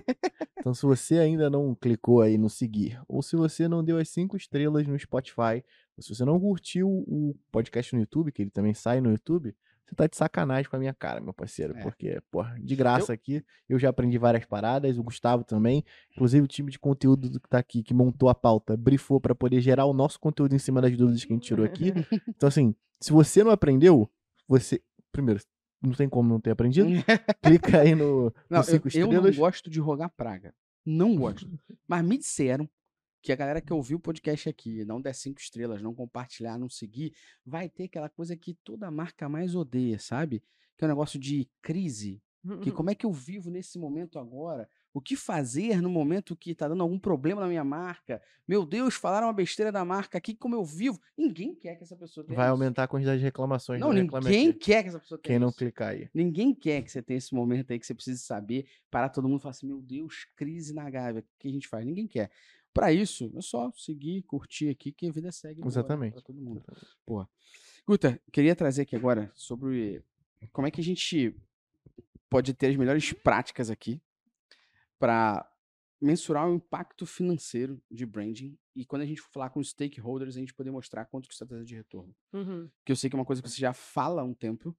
então, 0.59 0.73
se 0.73 0.83
você 0.83 1.17
ainda 1.17 1.49
não 1.49 1.73
clicou 1.73 2.21
aí 2.21 2.37
no 2.37 2.49
seguir, 2.49 3.01
ou 3.07 3.21
se 3.23 3.35
você 3.35 3.67
não 3.67 3.83
deu 3.83 3.97
as 3.97 4.09
cinco 4.09 4.37
estrelas 4.37 4.85
no 4.87 4.97
Spotify, 4.99 5.63
ou 5.97 6.03
se 6.03 6.13
você 6.13 6.23
não 6.23 6.39
curtiu 6.39 6.87
o 6.87 7.35
podcast 7.51 7.93
no 7.95 8.01
YouTube, 8.01 8.31
que 8.31 8.41
ele 8.43 8.51
também 8.51 8.73
sai 8.73 9.01
no 9.01 9.09
YouTube, 9.11 9.55
você 9.85 9.95
tá 9.95 10.07
de 10.07 10.15
sacanagem 10.15 10.69
com 10.69 10.75
a 10.75 10.79
minha 10.79 10.93
cara, 10.93 11.19
meu 11.19 11.33
parceiro. 11.33 11.77
É. 11.77 11.81
Porque, 11.81 12.21
porra, 12.31 12.57
de 12.59 12.75
graça 12.75 13.13
aqui, 13.13 13.43
eu 13.67 13.77
já 13.77 13.89
aprendi 13.89 14.17
várias 14.17 14.45
paradas, 14.45 14.97
o 14.97 15.03
Gustavo 15.03 15.43
também. 15.43 15.83
Inclusive 16.11 16.43
o 16.43 16.47
time 16.47 16.71
de 16.71 16.79
conteúdo 16.79 17.39
que 17.39 17.49
tá 17.49 17.59
aqui, 17.59 17.83
que 17.83 17.93
montou 17.93 18.29
a 18.29 18.35
pauta, 18.35 18.77
brifou 18.77 19.19
pra 19.19 19.35
poder 19.35 19.61
gerar 19.61 19.85
o 19.85 19.93
nosso 19.93 20.19
conteúdo 20.19 20.55
em 20.55 20.59
cima 20.59 20.81
das 20.81 20.95
dúvidas 20.95 21.23
que 21.25 21.33
a 21.33 21.35
gente 21.35 21.45
tirou 21.45 21.65
aqui. 21.65 21.91
Então, 22.35 22.47
assim, 22.47 22.75
se 22.99 23.11
você 23.11 23.43
não 23.43 23.51
aprendeu, 23.51 24.09
você. 24.47 24.81
Primeiro, 25.11 25.41
não 25.81 25.91
tem 25.91 26.07
como 26.07 26.29
não 26.29 26.39
ter 26.39 26.51
aprendido. 26.51 26.87
Clica 27.43 27.81
aí 27.81 27.93
no, 27.93 28.25
no 28.25 28.33
Não, 28.49 28.59
eu, 28.59 28.63
cinco 28.63 28.87
eu 28.87 29.07
não 29.07 29.13
estrelas. 29.13 29.35
gosto 29.35 29.69
de 29.69 29.79
rogar 29.79 30.09
praga. 30.15 30.53
Não 30.85 31.15
gosto. 31.15 31.49
Mas 31.87 32.03
me 32.03 32.17
disseram 32.17 32.69
que 33.23 33.31
a 33.31 33.35
galera 33.35 33.61
que 33.61 33.71
ouviu 33.73 33.97
o 33.97 33.99
podcast 34.01 34.49
aqui, 34.49 34.83
não 34.85 35.01
der 35.01 35.15
cinco 35.15 35.39
estrelas, 35.39 35.81
não 35.81 35.95
compartilhar, 35.95 36.57
não 36.59 36.69
seguir, 36.69 37.15
vai 37.45 37.69
ter 37.69 37.85
aquela 37.85 38.09
coisa 38.09 38.35
que 38.35 38.53
toda 38.53 38.91
marca 38.91 39.29
mais 39.29 39.55
odeia, 39.55 39.97
sabe? 39.97 40.43
Que 40.77 40.83
é 40.83 40.87
um 40.87 40.89
negócio 40.89 41.17
de 41.17 41.49
crise. 41.61 42.21
Que 42.61 42.69
Uhum. 42.69 42.75
como 42.75 42.89
é 42.89 42.95
que 42.95 43.05
eu 43.05 43.11
vivo 43.13 43.49
nesse 43.49 43.79
momento 43.79 44.19
agora? 44.19 44.67
O 44.93 44.99
que 44.99 45.15
fazer 45.15 45.81
no 45.81 45.89
momento 45.89 46.35
que 46.35 46.53
tá 46.53 46.67
dando 46.67 46.83
algum 46.83 46.99
problema 46.99 47.39
na 47.39 47.47
minha 47.47 47.63
marca? 47.63 48.21
Meu 48.45 48.65
Deus, 48.65 48.95
falaram 48.95 49.27
uma 49.27 49.33
besteira 49.33 49.71
da 49.71 49.85
marca 49.85 50.17
aqui, 50.17 50.35
como 50.35 50.53
eu 50.53 50.65
vivo? 50.65 50.99
Ninguém 51.17 51.55
quer 51.55 51.77
que 51.77 51.83
essa 51.83 51.95
pessoa 51.95 52.25
tenha 52.25 52.35
Vai 52.35 52.47
isso. 52.47 52.51
aumentar 52.51 52.83
a 52.83 52.87
quantidade 52.89 53.19
de 53.19 53.23
reclamações. 53.23 53.79
Não, 53.79 53.93
ninguém 53.93 54.51
quer 54.51 54.83
que 54.83 54.89
essa 54.89 54.99
pessoa 54.99 55.17
tenha 55.17 55.35
Quem 55.35 55.39
não 55.39 55.47
isso. 55.47 55.57
clicar 55.57 55.91
aí. 55.91 56.09
Ninguém 56.13 56.53
quer 56.53 56.81
que 56.83 56.91
você 56.91 57.01
tenha 57.01 57.17
esse 57.17 57.33
momento 57.33 57.71
aí 57.71 57.79
que 57.79 57.85
você 57.87 57.93
precise 57.95 58.21
saber, 58.21 58.67
parar 58.91 59.07
todo 59.07 59.27
mundo 59.29 59.39
e 59.39 59.41
falar 59.41 59.51
assim, 59.51 59.65
meu 59.67 59.81
Deus, 59.81 60.27
crise 60.35 60.73
na 60.73 60.89
Gávea, 60.89 61.21
o 61.21 61.25
que 61.39 61.47
a 61.47 61.51
gente 61.51 61.67
faz? 61.69 61.85
Ninguém 61.85 62.07
quer. 62.07 62.29
Pra 62.73 62.91
isso, 62.91 63.31
é 63.35 63.41
só 63.41 63.71
seguir, 63.75 64.23
curtir 64.23 64.69
aqui, 64.69 64.91
que 64.91 65.07
a 65.07 65.11
vida 65.11 65.31
segue 65.31 65.61
Exatamente. 65.65 66.13
pra 66.13 66.21
todo 66.21 66.41
mundo. 66.41 66.63
Guta, 67.85 68.19
queria 68.31 68.55
trazer 68.55 68.83
aqui 68.83 68.95
agora 68.95 69.31
sobre 69.35 70.03
como 70.51 70.67
é 70.67 70.71
que 70.71 70.81
a 70.81 70.83
gente 70.83 71.35
pode 72.29 72.53
ter 72.53 72.67
as 72.67 72.75
melhores 72.75 73.13
práticas 73.13 73.69
aqui 73.69 74.01
para 74.97 75.47
mensurar 76.01 76.49
o 76.49 76.55
impacto 76.55 77.05
financeiro 77.05 77.81
de 77.89 78.05
branding 78.05 78.57
e 78.75 78.85
quando 78.85 79.03
a 79.03 79.05
gente 79.05 79.21
for 79.21 79.29
falar 79.31 79.49
com 79.49 79.59
os 79.59 79.69
stakeholders, 79.69 80.35
a 80.35 80.39
gente 80.39 80.53
poder 80.53 80.71
mostrar 80.71 81.05
quanto 81.05 81.27
que 81.27 81.33
está 81.33 81.45
trazendo 81.45 81.67
de 81.67 81.75
retorno. 81.75 82.15
Uhum. 82.33 82.69
Que 82.83 82.91
eu 82.91 82.95
sei 82.95 83.09
que 83.09 83.15
é 83.15 83.19
uma 83.19 83.25
coisa 83.25 83.41
que 83.41 83.49
você 83.49 83.59
já 83.59 83.71
fala 83.71 84.21
há 84.21 84.25
um 84.25 84.33
tempo, 84.33 84.75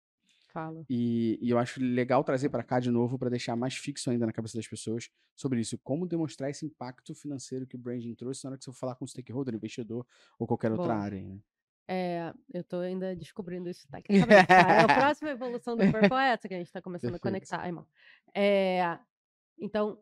Fala. 0.54 0.86
e, 0.88 1.36
e 1.42 1.50
eu 1.50 1.58
acho 1.58 1.82
legal 1.82 2.22
trazer 2.22 2.48
para 2.48 2.62
cá 2.62 2.78
de 2.78 2.88
novo 2.88 3.18
para 3.18 3.28
deixar 3.28 3.56
mais 3.56 3.74
fixo 3.74 4.08
ainda 4.08 4.24
na 4.24 4.32
cabeça 4.32 4.56
das 4.56 4.68
pessoas 4.68 5.10
sobre 5.34 5.60
isso. 5.60 5.76
Como 5.78 6.06
demonstrar 6.06 6.48
esse 6.48 6.64
impacto 6.64 7.12
financeiro 7.12 7.66
que 7.66 7.74
o 7.74 7.78
branding 7.78 8.14
trouxe 8.14 8.44
na 8.44 8.50
hora 8.50 8.58
que 8.58 8.64
você 8.64 8.70
for 8.70 8.78
falar 8.78 8.94
com 8.94 9.04
o 9.04 9.08
stakeholder, 9.08 9.52
investidor 9.52 10.06
ou 10.38 10.46
qualquer 10.46 10.70
outra 10.70 10.94
Boa. 10.94 11.04
área. 11.04 11.20
Né? 11.20 11.40
É, 11.88 12.32
eu 12.52 12.62
tô 12.62 12.78
ainda 12.78 13.16
descobrindo 13.16 13.68
isso. 13.68 13.88
Tá? 13.88 13.98
É 13.98 14.80
a 14.80 14.86
próxima 14.86 15.30
evolução 15.30 15.76
do 15.76 15.84
Purple 15.90 16.18
é 16.18 16.28
essa 16.28 16.46
que 16.46 16.54
a 16.54 16.58
gente 16.58 16.72
tá 16.72 16.80
começando 16.80 17.10
Perfeito. 17.10 17.26
a 17.26 17.30
conectar. 17.30 17.60
Ai, 17.60 17.68
irmão. 17.68 17.86
É, 18.32 18.98
então, 19.58 20.00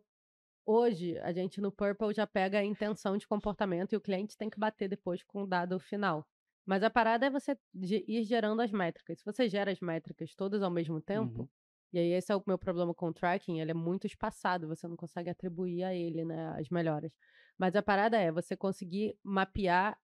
hoje, 0.67 1.19
a 1.21 1.33
gente 1.33 1.63
no 1.63 1.73
Purple 1.73 2.13
já 2.13 2.27
pega 2.27 2.59
a 2.59 2.65
intenção 2.65 3.17
de 3.17 3.27
comportamento 3.27 3.95
e 3.95 3.97
o 3.97 4.01
cliente 4.01 4.37
tem 4.37 4.51
que 4.51 4.61
bater 4.61 4.87
depois 4.87 5.23
com 5.23 5.45
o 5.45 5.47
dado 5.47 5.81
final. 5.81 6.29
Mas 6.67 6.83
a 6.83 6.91
parada 6.91 7.27
é 7.27 7.31
você 7.31 7.57
ir 7.75 8.25
gerando 8.25 8.63
as 8.63 8.71
métricas. 8.71 9.19
Se 9.19 9.25
você 9.25 9.49
gera 9.49 9.71
as 9.73 9.81
métricas 9.81 10.35
todas 10.35 10.63
ao 10.63 10.71
mesmo 10.71 11.01
tempo, 11.01 11.43
Uhum. 11.43 11.49
e 11.93 11.99
aí 11.99 12.13
esse 12.13 12.33
é 12.33 12.37
o 12.37 12.43
meu 12.47 12.59
problema 12.59 12.95
com 12.95 13.09
o 13.09 13.13
tracking, 13.13 13.61
ele 13.61 13.73
é 13.73 13.75
muito 13.75 14.07
espaçado, 14.07 14.69
você 14.69 14.87
não 14.89 14.97
consegue 14.97 15.31
atribuir 15.31 15.83
a 15.85 15.95
ele 15.95 16.25
né, 16.25 16.55
as 16.59 16.69
melhoras. 16.71 17.13
Mas 17.59 17.75
a 17.77 17.83
parada 17.83 18.17
é 18.19 18.31
você 18.33 18.57
conseguir 18.57 19.17
mapear 19.23 19.99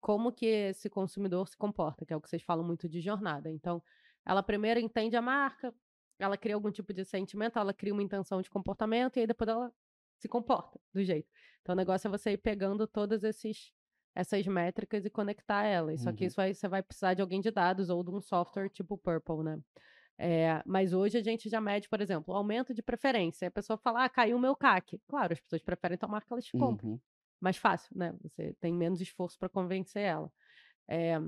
como 0.00 0.32
que 0.32 0.46
esse 0.46 0.90
consumidor 0.90 1.48
se 1.48 1.56
comporta, 1.56 2.04
que 2.04 2.12
é 2.12 2.16
o 2.16 2.20
que 2.20 2.28
vocês 2.28 2.42
falam 2.42 2.64
muito 2.64 2.88
de 2.88 3.00
jornada. 3.00 3.50
Então, 3.50 3.82
ela 4.26 4.42
primeiro 4.42 4.78
entende 4.80 5.16
a 5.16 5.22
marca, 5.22 5.74
ela 6.18 6.36
cria 6.36 6.54
algum 6.54 6.70
tipo 6.70 6.92
de 6.92 7.04
sentimento, 7.04 7.58
ela 7.58 7.72
cria 7.74 7.92
uma 7.92 8.02
intenção 8.02 8.40
de 8.42 8.50
comportamento 8.50 9.16
e 9.16 9.20
aí 9.20 9.26
depois 9.26 9.48
ela 9.48 9.72
se 10.18 10.28
comporta 10.28 10.78
do 10.92 11.02
jeito. 11.02 11.28
Então, 11.62 11.72
o 11.74 11.76
negócio 11.76 12.06
é 12.08 12.10
você 12.10 12.32
ir 12.32 12.38
pegando 12.38 12.86
todas 12.86 13.24
esses 13.24 13.72
essas 14.14 14.46
métricas 14.46 15.04
e 15.04 15.10
conectar 15.10 15.64
elas. 15.64 16.02
Só 16.02 16.12
que 16.12 16.24
Uhum. 16.24 16.26
isso 16.26 16.40
aí 16.40 16.54
você 16.54 16.68
vai 16.68 16.82
precisar 16.82 17.14
de 17.14 17.22
alguém 17.22 17.40
de 17.40 17.50
dados 17.50 17.90
ou 17.90 18.02
de 18.04 18.10
um 18.10 18.20
software 18.20 18.68
tipo 18.70 18.96
Purple, 18.98 19.42
né? 19.44 19.58
É, 20.18 20.62
mas 20.66 20.92
hoje 20.92 21.18
a 21.18 21.22
gente 21.22 21.48
já 21.48 21.60
mede, 21.60 21.88
por 21.88 22.00
exemplo, 22.00 22.34
o 22.34 22.36
aumento 22.36 22.74
de 22.74 22.82
preferência. 22.82 23.48
A 23.48 23.50
pessoa 23.50 23.76
fala, 23.78 24.04
ah, 24.04 24.08
caiu 24.08 24.36
o 24.36 24.40
meu 24.40 24.54
CAC. 24.56 25.00
Claro, 25.08 25.32
as 25.32 25.40
pessoas 25.40 25.62
preferem 25.62 25.98
tomar 25.98 26.22
que 26.22 26.32
elas 26.32 26.50
compram 26.52 26.90
Uhum. 26.90 27.00
mais 27.40 27.56
fácil, 27.56 27.96
né? 27.96 28.14
Você 28.22 28.54
tem 28.60 28.72
menos 28.74 29.00
esforço 29.00 29.38
para 29.38 29.48
convencer 29.48 30.02
ela. 30.02 30.32
É, 30.88 31.18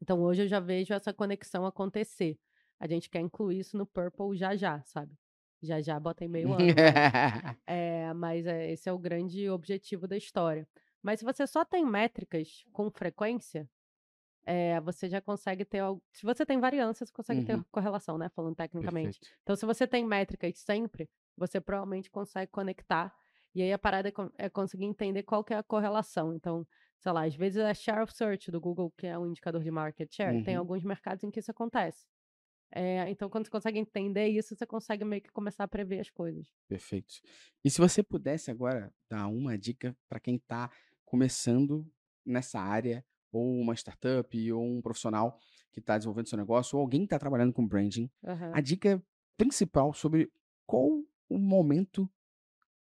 então 0.00 0.20
hoje 0.20 0.42
eu 0.42 0.48
já 0.48 0.60
vejo 0.60 0.92
essa 0.94 1.12
conexão 1.12 1.64
acontecer. 1.66 2.38
A 2.80 2.86
gente 2.86 3.08
quer 3.08 3.20
incluir 3.20 3.60
isso 3.60 3.76
no 3.76 3.86
Purple 3.86 4.36
já 4.36 4.56
já, 4.56 4.82
sabe? 4.84 5.14
Já 5.62 5.80
já 5.80 5.98
bota 6.00 6.24
em 6.24 6.28
meio 6.28 6.52
ano. 6.52 6.74
mas, 6.74 7.56
é, 7.66 8.12
mas 8.14 8.46
esse 8.46 8.88
é 8.88 8.92
o 8.92 8.98
grande 8.98 9.48
objetivo 9.50 10.08
da 10.08 10.16
história. 10.16 10.68
Mas 11.02 11.18
se 11.20 11.24
você 11.24 11.46
só 11.46 11.64
tem 11.64 11.84
métricas 11.84 12.64
com 12.72 12.90
frequência, 12.90 13.68
é, 14.44 14.80
você 14.80 15.08
já 15.08 15.20
consegue 15.20 15.64
ter. 15.64 15.82
Se 16.12 16.24
você 16.24 16.44
tem 16.46 16.58
variância, 16.58 17.04
você 17.06 17.12
consegue 17.12 17.44
ter 17.44 17.56
Uhum. 17.56 17.64
correlação, 17.70 18.18
né? 18.18 18.28
Falando 18.30 18.56
tecnicamente. 18.56 19.18
Perfeito. 19.18 19.38
Então, 19.42 19.56
se 19.56 19.66
você 19.66 19.86
tem 19.86 20.04
métricas 20.04 20.58
sempre, 20.58 21.08
você 21.36 21.60
provavelmente 21.60 22.10
consegue 22.10 22.50
conectar. 22.50 23.14
E 23.54 23.62
aí 23.62 23.72
a 23.72 23.78
parada 23.78 24.08
é, 24.08 24.12
é 24.46 24.48
conseguir 24.48 24.84
entender 24.84 25.22
qual 25.24 25.44
que 25.44 25.52
é 25.52 25.58
a 25.58 25.62
correlação. 25.62 26.32
Então, 26.34 26.66
sei 26.98 27.12
lá, 27.12 27.24
às 27.26 27.34
vezes 27.34 27.58
a 27.62 27.74
share 27.74 28.02
of 28.02 28.12
search 28.12 28.50
do 28.50 28.60
Google, 28.60 28.90
que 28.96 29.06
é 29.06 29.18
um 29.18 29.26
indicador 29.26 29.62
de 29.62 29.70
market 29.70 30.12
share, 30.14 30.42
tem 30.42 30.54
Uhum. 30.54 30.60
alguns 30.60 30.82
mercados 30.84 31.22
em 31.24 31.30
que 31.30 31.38
isso 31.40 31.50
acontece. 31.50 32.06
É, 32.74 33.08
então, 33.10 33.28
quando 33.28 33.44
você 33.44 33.50
consegue 33.50 33.78
entender 33.78 34.28
isso, 34.28 34.56
você 34.56 34.64
consegue 34.64 35.04
meio 35.04 35.20
que 35.20 35.30
começar 35.30 35.64
a 35.64 35.68
prever 35.68 36.00
as 36.00 36.08
coisas. 36.08 36.50
Perfeito. 36.66 37.20
E 37.62 37.68
se 37.70 37.78
você 37.78 38.02
pudesse 38.02 38.50
agora 38.50 38.90
dar 39.10 39.26
uma 39.28 39.58
dica 39.58 39.94
para 40.08 40.18
quem 40.18 40.36
está 40.36 40.70
começando 41.12 41.86
nessa 42.24 42.58
área, 42.58 43.04
ou 43.30 43.60
uma 43.60 43.74
startup, 43.74 44.50
ou 44.52 44.64
um 44.64 44.80
profissional 44.80 45.38
que 45.70 45.78
está 45.78 45.98
desenvolvendo 45.98 46.28
seu 46.28 46.38
negócio, 46.38 46.78
ou 46.78 46.80
alguém 46.80 47.02
que 47.02 47.04
está 47.06 47.18
trabalhando 47.18 47.52
com 47.52 47.66
branding, 47.68 48.10
Aham. 48.24 48.50
a 48.54 48.60
dica 48.62 49.02
principal 49.36 49.92
sobre 49.92 50.32
qual 50.66 50.88
o 51.28 51.38
momento, 51.38 52.10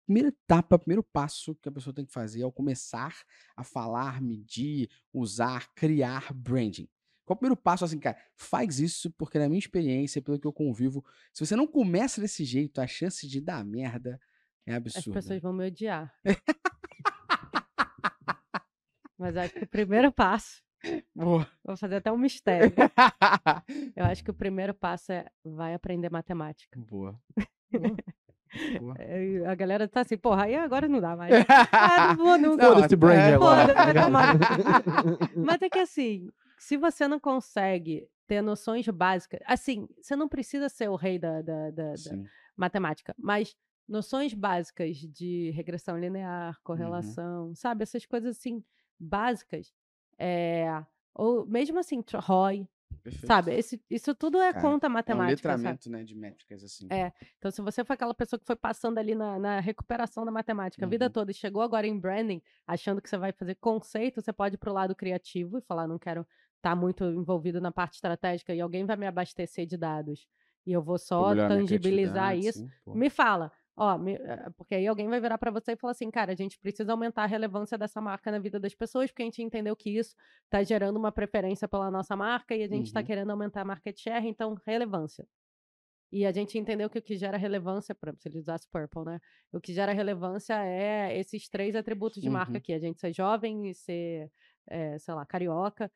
primeira 0.05 0.29
etapa, 0.29 0.79
primeiro 0.79 1.03
passo 1.03 1.53
que 1.55 1.67
a 1.67 1.71
pessoa 1.73 1.93
tem 1.93 2.05
que 2.05 2.13
fazer 2.13 2.43
ao 2.43 2.53
começar 2.53 3.13
a 3.53 3.65
falar, 3.65 4.21
medir, 4.21 4.89
usar, 5.13 5.67
criar 5.73 6.33
branding. 6.33 6.87
Qual 7.25 7.35
o 7.35 7.37
primeiro 7.37 7.57
passo, 7.57 7.83
assim, 7.83 7.99
cara? 7.99 8.17
Faz 8.33 8.79
isso, 8.79 9.11
porque 9.11 9.37
na 9.37 9.49
minha 9.49 9.59
experiência, 9.59 10.21
pelo 10.21 10.39
que 10.39 10.47
eu 10.47 10.53
convivo, 10.53 11.03
se 11.33 11.45
você 11.45 11.53
não 11.55 11.67
começa 11.67 12.21
desse 12.21 12.45
jeito, 12.45 12.79
a 12.79 12.87
chance 12.87 13.27
de 13.27 13.41
dar 13.41 13.65
merda 13.65 14.17
é 14.65 14.71
As 14.71 14.77
absurda. 14.77 15.19
pessoas 15.19 15.41
vão 15.41 15.51
me 15.51 15.67
odiar. 15.67 16.13
Mas 19.21 19.37
acho 19.37 19.53
que 19.53 19.63
o 19.63 19.67
primeiro 19.67 20.11
passo, 20.11 20.63
Boa. 21.15 21.47
vou 21.63 21.77
fazer 21.77 21.97
até 21.97 22.11
um 22.11 22.17
mistério. 22.17 22.73
Eu 23.95 24.05
acho 24.05 24.23
que 24.23 24.31
o 24.31 24.33
primeiro 24.33 24.73
passo 24.73 25.11
é 25.11 25.27
vai 25.45 25.75
aprender 25.75 26.09
matemática. 26.11 26.79
Boa. 26.79 27.15
Boa. 27.71 27.95
Boa. 28.79 28.95
É, 28.99 29.45
A 29.45 29.55
galera 29.55 29.87
tá 29.87 30.01
assim, 30.01 30.17
porra, 30.17 30.43
aí 30.43 30.55
agora 30.55 30.85
não 30.85 30.99
dá 30.99 31.15
mais. 31.15 31.31
Ah, 31.71 32.07
não 32.09 32.15
vou 32.17 32.37
nunca. 32.37 32.63
Não, 32.67 32.73
Foda-se 32.75 32.95
brand 32.97 33.17
é, 33.17 33.33
agora. 33.35 33.73
Mas 35.35 35.61
é 35.61 35.69
que 35.69 35.79
assim, 35.79 36.29
se 36.57 36.75
você 36.75 37.07
não 37.07 37.17
consegue 37.19 38.07
ter 38.27 38.41
noções 38.41 38.85
básicas, 38.89 39.39
assim, 39.45 39.87
você 40.01 40.17
não 40.17 40.27
precisa 40.27 40.67
ser 40.67 40.89
o 40.89 40.95
rei 40.97 41.17
da, 41.17 41.41
da, 41.41 41.71
da- 41.71 41.93
da 41.93 42.23
matemática, 42.57 43.15
mas 43.17 43.55
noções 43.87 44.33
básicas 44.33 44.97
de 44.97 45.51
regressão 45.51 45.97
linear, 45.97 46.57
correlação, 46.63 47.53
sabe? 47.55 47.83
Essas 47.83 48.05
coisas 48.05 48.37
assim, 48.37 48.61
básicas. 49.01 49.73
É, 50.17 50.67
ou 51.13 51.45
mesmo 51.45 51.79
assim, 51.79 52.03
ROI, 52.13 52.67
Perfeito. 53.03 53.27
sabe? 53.27 53.53
Esse, 53.55 53.81
isso 53.89 54.13
tudo 54.13 54.39
é 54.39 54.53
Cara, 54.53 54.61
conta 54.61 54.85
É 54.87 54.89
um 54.89 54.93
matemática, 54.93 55.57
sabe? 55.57 55.63
letramento, 55.63 55.89
né, 55.89 56.03
de 56.03 56.15
métricas, 56.15 56.63
assim. 56.63 56.87
É. 56.91 57.11
Então, 57.37 57.49
se 57.49 57.61
você 57.61 57.83
foi 57.83 57.95
aquela 57.95 58.13
pessoa 58.13 58.39
que 58.39 58.45
foi 58.45 58.55
passando 58.55 58.97
ali 58.97 59.15
na, 59.15 59.39
na 59.39 59.59
recuperação 59.59 60.23
da 60.23 60.31
matemática 60.31 60.85
a 60.85 60.89
vida 60.89 61.05
Uhum. 61.05 61.11
toda 61.11 61.31
e 61.31 61.33
chegou 61.33 61.61
agora 61.61 61.87
em 61.87 61.97
branding, 61.99 62.41
achando 62.67 63.01
que 63.01 63.09
você 63.09 63.17
vai 63.17 63.31
fazer 63.31 63.55
conceito, 63.55 64.21
você 64.21 64.31
pode 64.31 64.55
ir 64.55 64.57
pro 64.59 64.73
lado 64.73 64.95
criativo 64.95 65.57
e 65.57 65.61
falar, 65.61 65.87
não 65.87 65.97
quero 65.97 66.27
estar 66.57 66.75
muito 66.75 67.03
envolvido 67.05 67.59
na 67.59 67.71
parte 67.71 67.95
estratégica 67.95 68.53
e 68.53 68.61
alguém 68.61 68.85
vai 68.85 68.95
me 68.95 69.07
abastecer 69.07 69.65
de 69.65 69.77
dados 69.77 70.27
e 70.65 70.71
eu 70.73 70.81
vou 70.81 70.97
só 70.99 71.33
tangibilizar 71.47 72.37
isso. 72.37 72.59
sim. 72.59 72.69
Me 72.93 73.09
fala, 73.09 73.51
ó, 73.81 73.97
me- 73.97 74.15
eh, 74.15 74.49
porque 74.57 74.75
aí 74.75 74.87
alguém 74.87 75.07
vai 75.09 75.19
virar 75.21 75.37
para 75.37 75.51
você 75.51 75.73
e 75.73 75.77
falar 75.77 75.91
assim, 75.91 76.11
cara, 76.11 76.31
a 76.33 76.35
gente 76.35 76.59
precisa 76.59 76.91
aumentar 76.93 77.23
a 77.23 77.27
relevância 77.27 77.77
dessa 77.77 78.01
marca 78.01 78.31
na 78.31 78.39
vida 78.39 78.59
das 78.59 78.75
pessoas, 78.75 79.11
porque 79.11 79.23
a 79.23 79.25
gente 79.25 79.41
entendeu 79.43 79.75
que 79.75 79.89
isso 79.97 80.15
está 80.45 80.63
gerando 80.63 80.97
uma 80.97 81.11
preferência 81.11 81.67
pela 81.67 81.91
nossa 81.91 82.15
marca 82.15 82.55
e 82.55 82.63
a 82.63 82.67
gente 82.67 82.87
está 82.87 83.01
Uhum. 83.01 83.05
querendo 83.05 83.31
aumentar 83.31 83.61
a 83.61 83.65
market 83.65 83.97
share, 83.99 84.27
então 84.27 84.55
relevância. 84.67 85.27
E 86.11 86.25
a 86.25 86.31
gente 86.31 86.57
entendeu 86.57 86.89
que 86.89 86.99
o 86.99 87.01
que 87.01 87.15
gera 87.15 87.37
relevância, 87.37 87.95
por 87.95 88.09
exemplo, 88.09 88.21
se 88.21 88.29
ele 88.29 88.39
usasse 88.39 88.67
Purple, 88.69 89.05
né? 89.05 89.19
O 89.51 89.61
que 89.61 89.73
gera 89.73 89.93
relevância 89.93 90.55
é 90.65 91.17
esses 91.17 91.47
três 91.49 91.75
atributos 91.75 92.21
de 92.21 92.29
marca 92.29 92.57
Uhum. 92.57 92.57
aqui. 92.57 92.73
A 92.73 92.79
gente 92.79 92.99
ser 92.99 93.13
jovem 93.13 93.69
e 93.69 93.73
ser, 93.73 94.29
eh, 94.69 94.97
sei 94.99 95.13
lá, 95.13 95.25
carioca, 95.25 95.89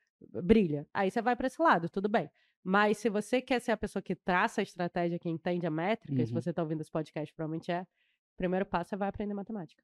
brilha. 0.44 0.88
Aí 0.94 1.12
você 1.12 1.22
vai 1.22 1.36
para 1.36 1.48
esse 1.48 1.62
lado, 1.62 1.90
tudo 1.90 2.08
bem. 2.10 2.30
Mas 2.68 2.98
se 2.98 3.10
você 3.10 3.40
quer 3.42 3.62
ser 3.62 3.72
a 3.72 3.78
pessoa 3.78 4.02
que 4.02 4.16
traça 4.16 4.60
a 4.60 4.64
estratégia, 4.64 5.20
que 5.20 5.30
entende 5.30 5.68
a 5.68 5.70
métrica, 5.70 6.20
e 6.20 6.26
se 6.26 6.34
Uhum. 6.34 6.42
você 6.42 6.50
está 6.50 6.64
ouvindo 6.64 6.82
esse 6.82 6.90
podcast, 6.90 7.32
provavelmente 7.32 7.72
é, 7.72 7.82
o 7.84 8.38
primeiro 8.38 8.66
passo 8.66 8.96
é 8.96 8.98
vai 8.98 9.08
aprender 9.08 9.36
matemática. 9.36 9.84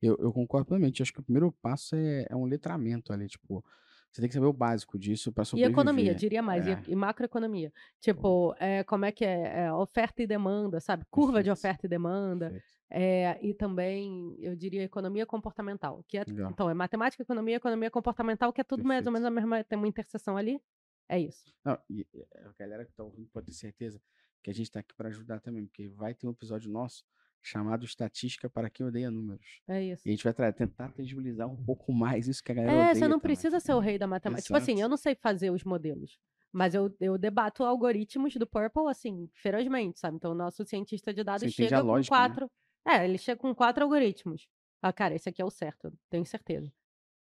Eu, 0.00 0.16
eu 0.18 0.32
concordo 0.32 0.66
plenamente. 0.68 1.02
Acho 1.02 1.12
que 1.12 1.20
o 1.20 1.22
primeiro 1.22 1.52
passo 1.60 1.94
é, 1.94 2.24
é 2.30 2.34
um 2.34 2.46
letramento 2.46 3.12
ali, 3.12 3.28
tipo, 3.28 3.62
você 4.10 4.22
tem 4.22 4.28
que 4.28 4.34
saber 4.34 4.46
o 4.46 4.52
básico 4.54 4.98
disso 4.98 5.30
para 5.30 5.42
E 5.42 5.46
sobreviver. 5.46 5.72
economia, 5.72 6.14
diria 6.14 6.40
mais, 6.42 6.66
e- 6.66 6.70
É. 6.70 6.82
e, 6.88 6.96
macroeconomia. 6.96 7.70
Tipo, 8.00 8.54
é, 8.58 8.82
como 8.84 9.04
é 9.04 9.12
que 9.12 9.24
é, 9.26 9.64
é, 9.64 9.72
oferta 9.74 10.22
e 10.22 10.26
demanda, 10.26 10.80
sabe? 10.80 11.04
Curva 11.10 11.42
de 11.42 11.50
Perfeito. 11.50 11.58
oferta 11.58 11.86
e 11.86 11.88
demanda. 11.90 12.50
Perfeito. 12.50 12.72
É, 12.94 13.38
e 13.42 13.52
também, 13.54 14.34
eu 14.38 14.54
diria, 14.56 14.82
economia 14.84 15.26
comportamental. 15.26 16.02
Que 16.08 16.16
é, 16.18 16.24
então, 16.50 16.70
é 16.70 16.74
matemática, 16.74 17.22
economia, 17.22 17.56
economia 17.56 17.90
comportamental, 17.90 18.50
que 18.52 18.60
é 18.60 18.64
tudo 18.64 18.84
mais 18.84 19.06
ou 19.06 19.12
Perfeito. 19.12 19.30
menos 19.32 19.44
a 19.44 19.48
mesma, 19.50 19.64
tem 19.64 19.78
uma 19.78 19.88
interseção 19.88 20.36
ali. 20.38 20.58
É 21.08 21.18
isso. 21.18 21.52
Não, 21.64 21.78
e 21.90 22.06
e 22.14 22.22
a 22.38 22.52
galera 22.58 22.84
que 22.84 22.92
tá 22.92 23.02
ouvindo 23.04 23.28
pode 23.30 23.46
ter 23.46 23.52
certeza 23.52 24.00
que 24.42 24.50
a 24.50 24.54
gente 24.54 24.70
tá 24.70 24.80
aqui 24.80 24.94
para 24.94 25.08
ajudar 25.08 25.40
também, 25.40 25.64
porque 25.66 25.88
vai 25.88 26.14
ter 26.14 26.26
um 26.26 26.30
episódio 26.30 26.70
nosso 26.70 27.04
chamado 27.40 27.84
Estatística 27.84 28.48
para 28.48 28.70
quem 28.70 28.86
odeia 28.86 29.10
números. 29.10 29.60
É 29.68 29.82
isso. 29.82 30.06
E 30.06 30.10
a 30.10 30.12
gente 30.14 30.24
vai 30.24 30.52
tentar 30.52 30.92
tangibilizar 30.92 31.48
um 31.48 31.56
pouco 31.64 31.92
mais 31.92 32.28
isso 32.28 32.42
que 32.42 32.52
a 32.52 32.54
galera 32.54 32.72
É, 32.72 32.80
odeia 32.80 32.94
você 32.94 33.00
não 33.02 33.18
também. 33.18 33.20
precisa 33.20 33.60
ser 33.60 33.74
o 33.74 33.78
rei 33.80 33.98
da 33.98 34.06
matemática. 34.06 34.46
Tipo 34.46 34.56
assim, 34.56 34.72
Exato. 34.72 34.84
eu 34.84 34.88
não 34.88 34.96
sei 34.96 35.14
fazer 35.16 35.50
os 35.50 35.64
modelos. 35.64 36.18
Mas 36.52 36.74
eu, 36.74 36.94
eu 37.00 37.16
debato 37.18 37.64
algoritmos 37.64 38.34
do 38.34 38.46
Purple, 38.46 38.88
assim, 38.88 39.28
ferozmente, 39.34 39.98
sabe? 39.98 40.16
Então, 40.16 40.32
o 40.32 40.34
nosso 40.34 40.64
cientista 40.64 41.12
de 41.12 41.24
dados 41.24 41.42
Você 41.42 41.50
chega 41.50 41.78
a 41.78 41.80
com 41.80 41.86
lógica, 41.86 42.14
né? 42.14 42.28
quatro. 42.28 42.50
É, 42.86 43.04
ele 43.04 43.16
chega 43.18 43.40
com 43.40 43.54
quatro 43.54 43.82
algoritmos. 43.84 44.46
Ah, 44.82 44.92
cara, 44.92 45.14
esse 45.14 45.28
aqui 45.28 45.40
é 45.40 45.44
o 45.44 45.50
certo, 45.50 45.92
tenho 46.10 46.26
certeza. 46.26 46.70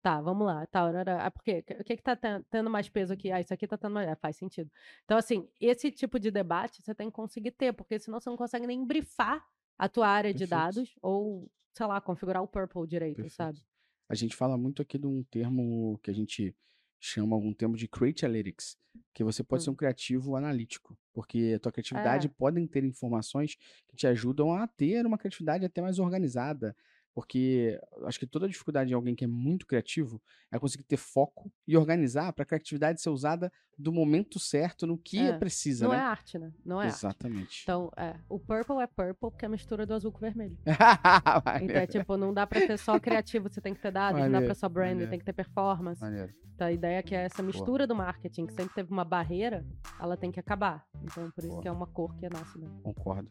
Tá, 0.05 0.21
vamos 0.21 0.45
lá. 0.45 0.67
Tá, 0.67 0.85
orara- 0.85 1.25
ah, 1.25 1.31
por 1.31 1.41
quê? 1.41 1.65
O 1.79 1.83
que 1.83 1.97
que 1.97 2.03
tá 2.03 2.15
ten- 2.15 2.43
tendo 2.51 2.69
mais 2.69 2.87
peso 2.87 3.11
aqui? 3.11 3.31
Ah, 3.31 3.41
isso 3.41 3.51
aqui 3.51 3.65
tá 3.65 3.75
tendo 3.75 3.91
mais. 3.93 4.07
É, 4.07 4.15
faz 4.15 4.35
sentido. 4.37 4.69
Então, 5.03 5.17
assim, 5.17 5.49
esse 5.59 5.89
tipo 5.91 6.19
de 6.19 6.29
debate 6.29 6.83
você 6.83 6.93
tem 6.93 7.09
que 7.09 7.15
conseguir 7.15 7.49
ter, 7.49 7.73
porque 7.73 7.97
senão 7.97 8.19
você 8.19 8.29
não 8.29 8.37
consegue 8.37 8.67
nem 8.67 8.85
brifar 8.85 9.43
a 9.79 9.89
tua 9.89 10.07
área 10.07 10.31
de 10.31 10.37
Perfeito. 10.45 10.59
dados 10.61 10.95
ou, 11.01 11.49
sei 11.73 11.87
lá, 11.87 11.99
configurar 11.99 12.43
o 12.43 12.47
Purple 12.47 12.85
direito, 12.85 13.15
Perfeito. 13.15 13.33
sabe? 13.35 13.59
A 14.07 14.13
gente 14.13 14.35
fala 14.35 14.55
muito 14.55 14.79
aqui 14.83 14.99
de 14.99 15.07
um 15.07 15.23
termo 15.23 15.99
que 16.03 16.11
a 16.11 16.13
gente 16.13 16.55
chama 16.99 17.35
algum 17.35 17.51
termo 17.51 17.75
de 17.75 17.87
create 17.87 18.27
analytics, 18.27 18.77
que 19.11 19.23
você 19.23 19.43
pode 19.43 19.63
ser 19.63 19.71
Hum. 19.71 19.73
um 19.73 19.75
criativo 19.75 20.35
analítico, 20.35 20.95
porque 21.13 21.53
a 21.55 21.59
tua 21.59 21.71
criatividade 21.71 22.27
É. 22.27 22.29
podem 22.37 22.67
ter 22.67 22.83
informações 22.83 23.55
que 23.87 23.95
te 23.95 24.05
ajudam 24.05 24.53
a 24.53 24.67
ter 24.67 25.03
uma 25.03 25.17
criatividade 25.17 25.65
até 25.65 25.81
mais 25.81 25.97
organizada, 25.97 26.75
porque 27.15 27.79
acho 28.03 28.19
que 28.19 28.27
toda 28.27 28.45
a 28.45 28.49
dificuldade 28.49 28.89
de 28.89 28.93
alguém 28.93 29.15
que 29.15 29.23
é 29.23 29.27
muito 29.27 29.65
criativo 29.65 30.21
é 30.51 30.59
conseguir 30.59 30.83
ter 30.83 30.97
foco 30.97 31.49
e 31.65 31.77
organizar 31.77 32.33
para 32.33 32.43
a 32.43 32.45
criatividade 32.45 33.01
ser 33.01 33.09
usada 33.09 33.49
do 33.77 33.91
momento 33.91 34.37
certo 34.37 34.85
no 34.85 34.97
que 34.97 35.17
É, 35.19 35.37
precisa, 35.37 35.85
Não 35.85 35.93
é 35.93 35.97
né? 35.97 36.03
arte, 36.03 36.37
né? 36.37 36.51
Não 36.65 36.81
é 36.81 36.85
arte. 36.87 36.95
Exatamente. 36.97 37.63
Então, 37.63 37.89
é, 37.95 38.15
o 38.27 38.37
purple 38.37 38.81
é 38.81 38.87
purple 38.87 39.15
porque 39.31 39.45
é 39.45 39.47
a 39.47 39.49
mistura 39.49 39.85
do 39.85 39.93
azul 39.93 40.11
com 40.11 40.17
o 40.17 40.21
vermelho. 40.21 40.57
Então, 41.63 41.75
é 41.77 41.87
tipo, 41.87 42.17
não 42.17 42.33
dá 42.33 42.45
pra 42.45 42.59
ser 42.59 42.77
só 42.77 42.99
criativo, 42.99 43.47
você 43.49 43.61
tem 43.61 43.73
que 43.73 43.81
ter 43.81 43.91
dados, 43.91 44.19
não 44.19 44.27
dá 44.27 44.33
Maneiro, 44.33 44.55
só 44.55 44.67
branding, 44.67 44.91
maneiro. 44.93 45.09
tem 45.11 45.19
que 45.19 45.25
ter 45.25 45.33
performance. 45.33 46.01
maneiro. 46.01 46.33
Então, 46.53 46.67
a 46.67 46.71
ideia 46.71 46.97
é 46.99 47.01
que 47.01 47.15
essa 47.15 47.41
mistura 47.41 47.87
do 47.87 47.95
marketing, 47.95 48.45
que 48.45 48.53
sempre 48.53 48.73
teve 48.75 48.91
uma 48.91 49.03
barreira, 49.05 49.65
ela 49.99 50.17
tem 50.17 50.31
que 50.31 50.39
acabar. 50.39 50.85
Então, 51.03 51.31
por 51.31 51.43
isso 51.43 51.49
Boa. 51.51 51.61
que 51.61 51.67
é 51.67 51.71
uma 51.71 51.87
cor 51.87 52.13
que 52.17 52.27
nasce, 52.29 52.59
né? 52.59 52.67
Concordo. 52.83 53.29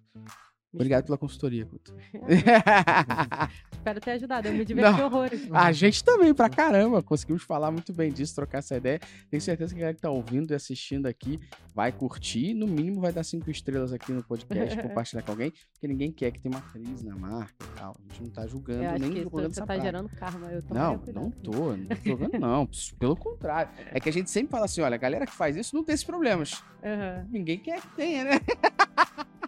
Obrigado 0.74 1.04
pela 1.04 1.16
consultoria, 1.16 1.64
Guto. 1.64 1.94
Espero 3.72 4.00
ter 4.00 4.10
ajudado, 4.12 4.48
eu 4.48 4.54
me 4.54 4.64
diverti 4.64 4.98
Não. 4.98 5.06
horrores. 5.06 5.48
A 5.52 5.70
gente 5.72 6.02
também, 6.02 6.34
pra 6.34 6.48
caramba. 6.48 7.02
Conseguimos 7.02 7.42
falar 7.42 7.70
muito 7.70 7.92
bem 7.92 8.10
disso, 8.12 8.34
trocar 8.34 8.58
essa 8.58 8.76
ideia. 8.76 8.98
Tenho 9.30 9.40
certeza 9.40 9.72
que 9.72 9.78
a 9.78 9.80
galera 9.80 9.94
que 9.94 10.02
tá 10.02 10.10
ouvindo 10.10 10.52
e 10.52 10.54
assistindo 10.54 11.06
aqui 11.06 11.38
vai 11.74 11.92
curtir. 11.92 12.54
No 12.54 12.66
mínimo, 12.66 13.00
vai 13.00 13.12
dar 13.12 13.22
cinco 13.24 13.50
estrelas 13.50 13.92
aqui 13.92 14.10
no 14.12 14.22
podcast, 14.24 14.76
compartilhar 14.82 15.22
com 15.22 15.30
alguém, 15.32 15.52
porque 15.72 15.86
ninguém 15.86 16.10
quer 16.10 16.30
que 16.32 16.40
tenha 16.40 16.54
uma 16.56 16.62
crise 16.62 17.06
na 17.06 17.14
marca 17.16 17.54
e 17.64 17.78
tal. 17.78 17.96
A 17.98 18.12
gente 18.12 18.22
não 18.22 18.30
tá 18.30 18.46
julgando, 18.46 18.82
Eu 18.84 18.98
nem 18.98 19.12
julgando 19.22 19.30
você 19.30 19.46
essa 19.52 19.60
tá 19.60 19.66
prática. 19.66 19.86
gerando 19.86 20.08
karma. 20.08 20.46
Eu 20.50 20.62
tomaria 20.62 20.98
Não, 21.12 21.12
não 21.22 21.30
tô, 21.30 21.76
não 21.76 21.86
tô 21.86 21.94
jogando, 22.04 22.38
não. 22.40 22.68
Pelo 22.98 23.16
contrário. 23.16 23.70
É 23.92 24.00
que 24.00 24.08
a 24.08 24.12
gente 24.12 24.30
sempre 24.30 24.50
fala 24.50 24.64
assim: 24.64 24.80
olha, 24.80 24.94
a 24.94 24.98
galera 24.98 25.26
que 25.26 25.32
faz 25.32 25.56
isso 25.56 25.76
não 25.76 25.84
tem 25.84 25.94
esses 25.94 26.04
problemas. 26.06 26.62
Aham. 26.82 27.26
Ninguém 27.30 27.58
quer 27.58 27.80
que 27.80 27.88
tenha, 27.94 28.24
né? 28.24 28.40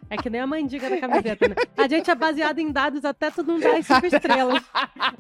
É 0.09 0.17
que 0.17 0.31
nem 0.31 0.41
a 0.41 0.47
mandiga 0.47 0.89
da 0.89 0.99
camiseta, 1.01 1.49
né? 1.49 1.55
A 1.77 1.89
gente 1.89 2.11
é 2.11 2.15
baseado 2.15 2.59
em 2.59 2.71
dados 2.71 3.05
até 3.05 3.31
tu 3.31 3.43
não 3.43 3.59
dar 3.59 3.77
as 3.77 3.87
cinco 3.87 4.07
estrelas. 4.07 4.63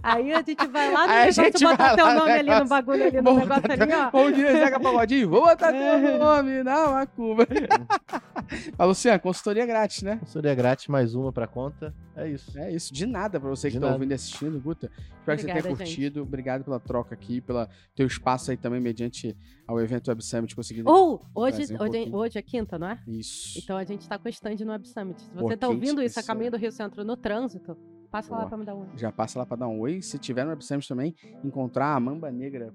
Aí 0.02 0.32
a 0.32 0.42
gente 0.42 0.66
vai 0.68 0.92
lá 0.92 1.06
no 1.06 1.12
Aí 1.12 1.18
a 1.18 1.20
negócio, 1.26 1.44
gente 1.44 1.64
bota 1.64 1.96
teu 1.96 2.06
nome 2.14 2.30
ali 2.32 2.42
no 2.42 2.46
negócio, 2.54 2.68
bagulho 2.68 3.04
ali, 3.06 3.16
no 3.20 3.34
negócio 3.34 3.62
botar 3.62 3.72
ali, 3.82 3.92
ó. 3.92 4.10
Vamos 4.10 4.34
dizer, 4.34 4.52
Zeca 4.56 4.80
Pagodinho, 4.80 5.28
vou 5.28 5.42
botar 5.44 5.74
É. 5.74 6.00
teu 6.00 6.18
nome 6.18 6.62
na 6.62 6.88
macumba. 6.92 7.46
Mas, 8.78 8.88
Luciano, 8.88 9.18
consultoria 9.20 9.66
grátis, 9.66 10.02
né? 10.02 10.16
Consultoria 10.18 10.54
grátis, 10.54 10.86
mais 10.86 11.14
uma 11.14 11.32
pra 11.32 11.46
conta. 11.46 11.92
É 12.14 12.28
isso. 12.28 12.56
É 12.58 12.70
isso, 12.72 12.94
de 12.94 13.04
nada 13.06 13.40
pra 13.40 13.48
você 13.50 13.68
que 13.68 13.74
De 13.74 13.80
tá 13.80 13.86
nada. 13.86 13.96
ouvindo 13.96 14.12
e 14.12 14.14
assistindo, 14.14 14.60
Guta. 14.60 14.90
Espero 15.18 15.36
que 15.36 15.42
você 15.42 15.46
tenha 15.48 15.58
Obrigada, 15.58 15.84
gente. 15.84 15.96
curtido. 15.96 16.22
Obrigado 16.22 16.64
pela 16.64 16.78
troca 16.78 17.14
aqui, 17.14 17.40
pelo 17.40 17.66
teu 17.94 18.06
espaço 18.06 18.50
aí 18.52 18.56
também, 18.56 18.80
mediante 18.80 19.36
ao 19.66 19.80
evento 19.80 20.08
Web 20.08 20.24
Summit, 20.24 20.54
conseguindo. 20.54 20.88
Ou, 20.88 21.20
hoje, 21.34 21.56
Trazer 21.56 21.74
um 21.74 21.82
hoje, 21.82 21.92
pouquinho. 21.92 22.16
hoje 22.16 22.38
é 22.38 22.42
quinta, 22.42 22.78
não 22.78 22.88
é? 22.88 22.98
Isso. 23.08 23.58
Então 23.58 23.76
a 23.76 23.84
gente 23.84 24.08
tá 24.08 24.16
com 24.18 24.28
stand 24.28 24.54
no 24.64 24.72
Web 24.76 24.88
Summit. 24.88 25.20
Se 25.20 25.30
você 25.34 25.56
tá 25.56 25.66
quem 25.66 25.74
ouvindo 25.74 26.02
isso 26.02 26.20
a 26.20 26.22
caminho 26.22 26.50
do 26.50 26.56
Rio 26.56 26.70
Centro 26.70 27.04
no 27.04 27.16
trânsito, 27.16 27.76
passa 28.10 28.30
lá 28.30 28.40
Boa. 28.40 28.48
pra 28.48 28.58
me 28.58 28.64
dar 28.64 28.74
um. 28.74 28.86
Já 28.96 29.10
passa 29.10 29.38
lá 29.38 29.46
pra 29.46 29.56
dar 29.56 29.68
um 29.68 29.80
oi. 29.80 30.02
Se 30.02 30.18
tiver 30.18 30.44
no 30.44 30.50
Web 30.50 30.64
Summit 30.64 30.86
também, 30.86 31.14
encontrar 31.42 31.94
a 31.94 32.00
Mamba 32.00 32.30
Negra 32.30 32.72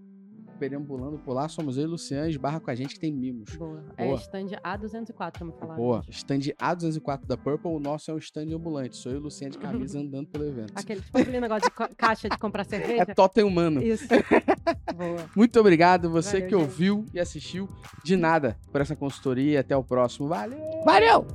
perambulando 0.61 1.17
por 1.17 1.33
lá, 1.33 1.49
somos 1.49 1.75
eu 1.75 1.85
e 1.85 1.87
Luciano, 1.87 2.29
esbarra 2.29 2.59
com 2.59 2.69
a 2.69 2.75
gente 2.75 2.93
que 2.93 2.99
tem 2.99 3.11
mimos. 3.11 3.55
Boa. 3.55 3.83
É 3.97 4.05
Boa. 4.05 4.17
stand 4.19 4.45
A204, 4.63 5.43
me 5.43 5.51
falaram. 5.53 5.75
Boa. 5.81 5.97
hoje. 6.01 6.11
Stand 6.11 6.53
A204 6.61 7.25
da 7.25 7.35
Purple, 7.35 7.71
o 7.71 7.79
nosso 7.79 8.11
é 8.11 8.13
um 8.13 8.19
stand 8.19 8.53
ambulante. 8.53 8.95
Sou 8.95 9.11
eu 9.11 9.17
e 9.17 9.21
Luciano 9.21 9.53
de 9.53 9.57
camisa 9.57 9.97
andando 9.99 10.27
pelo 10.27 10.45
evento. 10.45 10.71
Aquele, 10.75 11.01
tipo 11.01 11.17
aquele 11.17 11.39
negócio 11.39 11.67
de 11.67 11.71
caixa 11.97 12.29
de 12.29 12.37
comprar 12.37 12.61
É 12.61 12.65
cerveja. 12.65 13.05
totem 13.15 13.43
humano. 13.43 13.81
Isso. 13.81 14.07
Boa. 14.95 15.25
Muito 15.35 15.59
obrigado, 15.59 16.11
você 16.11 16.33
Valeu, 16.41 16.47
que 16.47 16.55
gente. 16.55 16.61
ouviu 16.63 17.05
e 17.11 17.19
assistiu. 17.19 17.67
De 18.03 18.15
nada 18.15 18.55
por 18.71 18.81
essa 18.81 18.95
consultoria. 18.95 19.61
Até 19.61 19.75
o 19.75 19.83
próximo. 19.83 20.27
Valeu! 20.27 20.59
Valeu! 20.85 21.27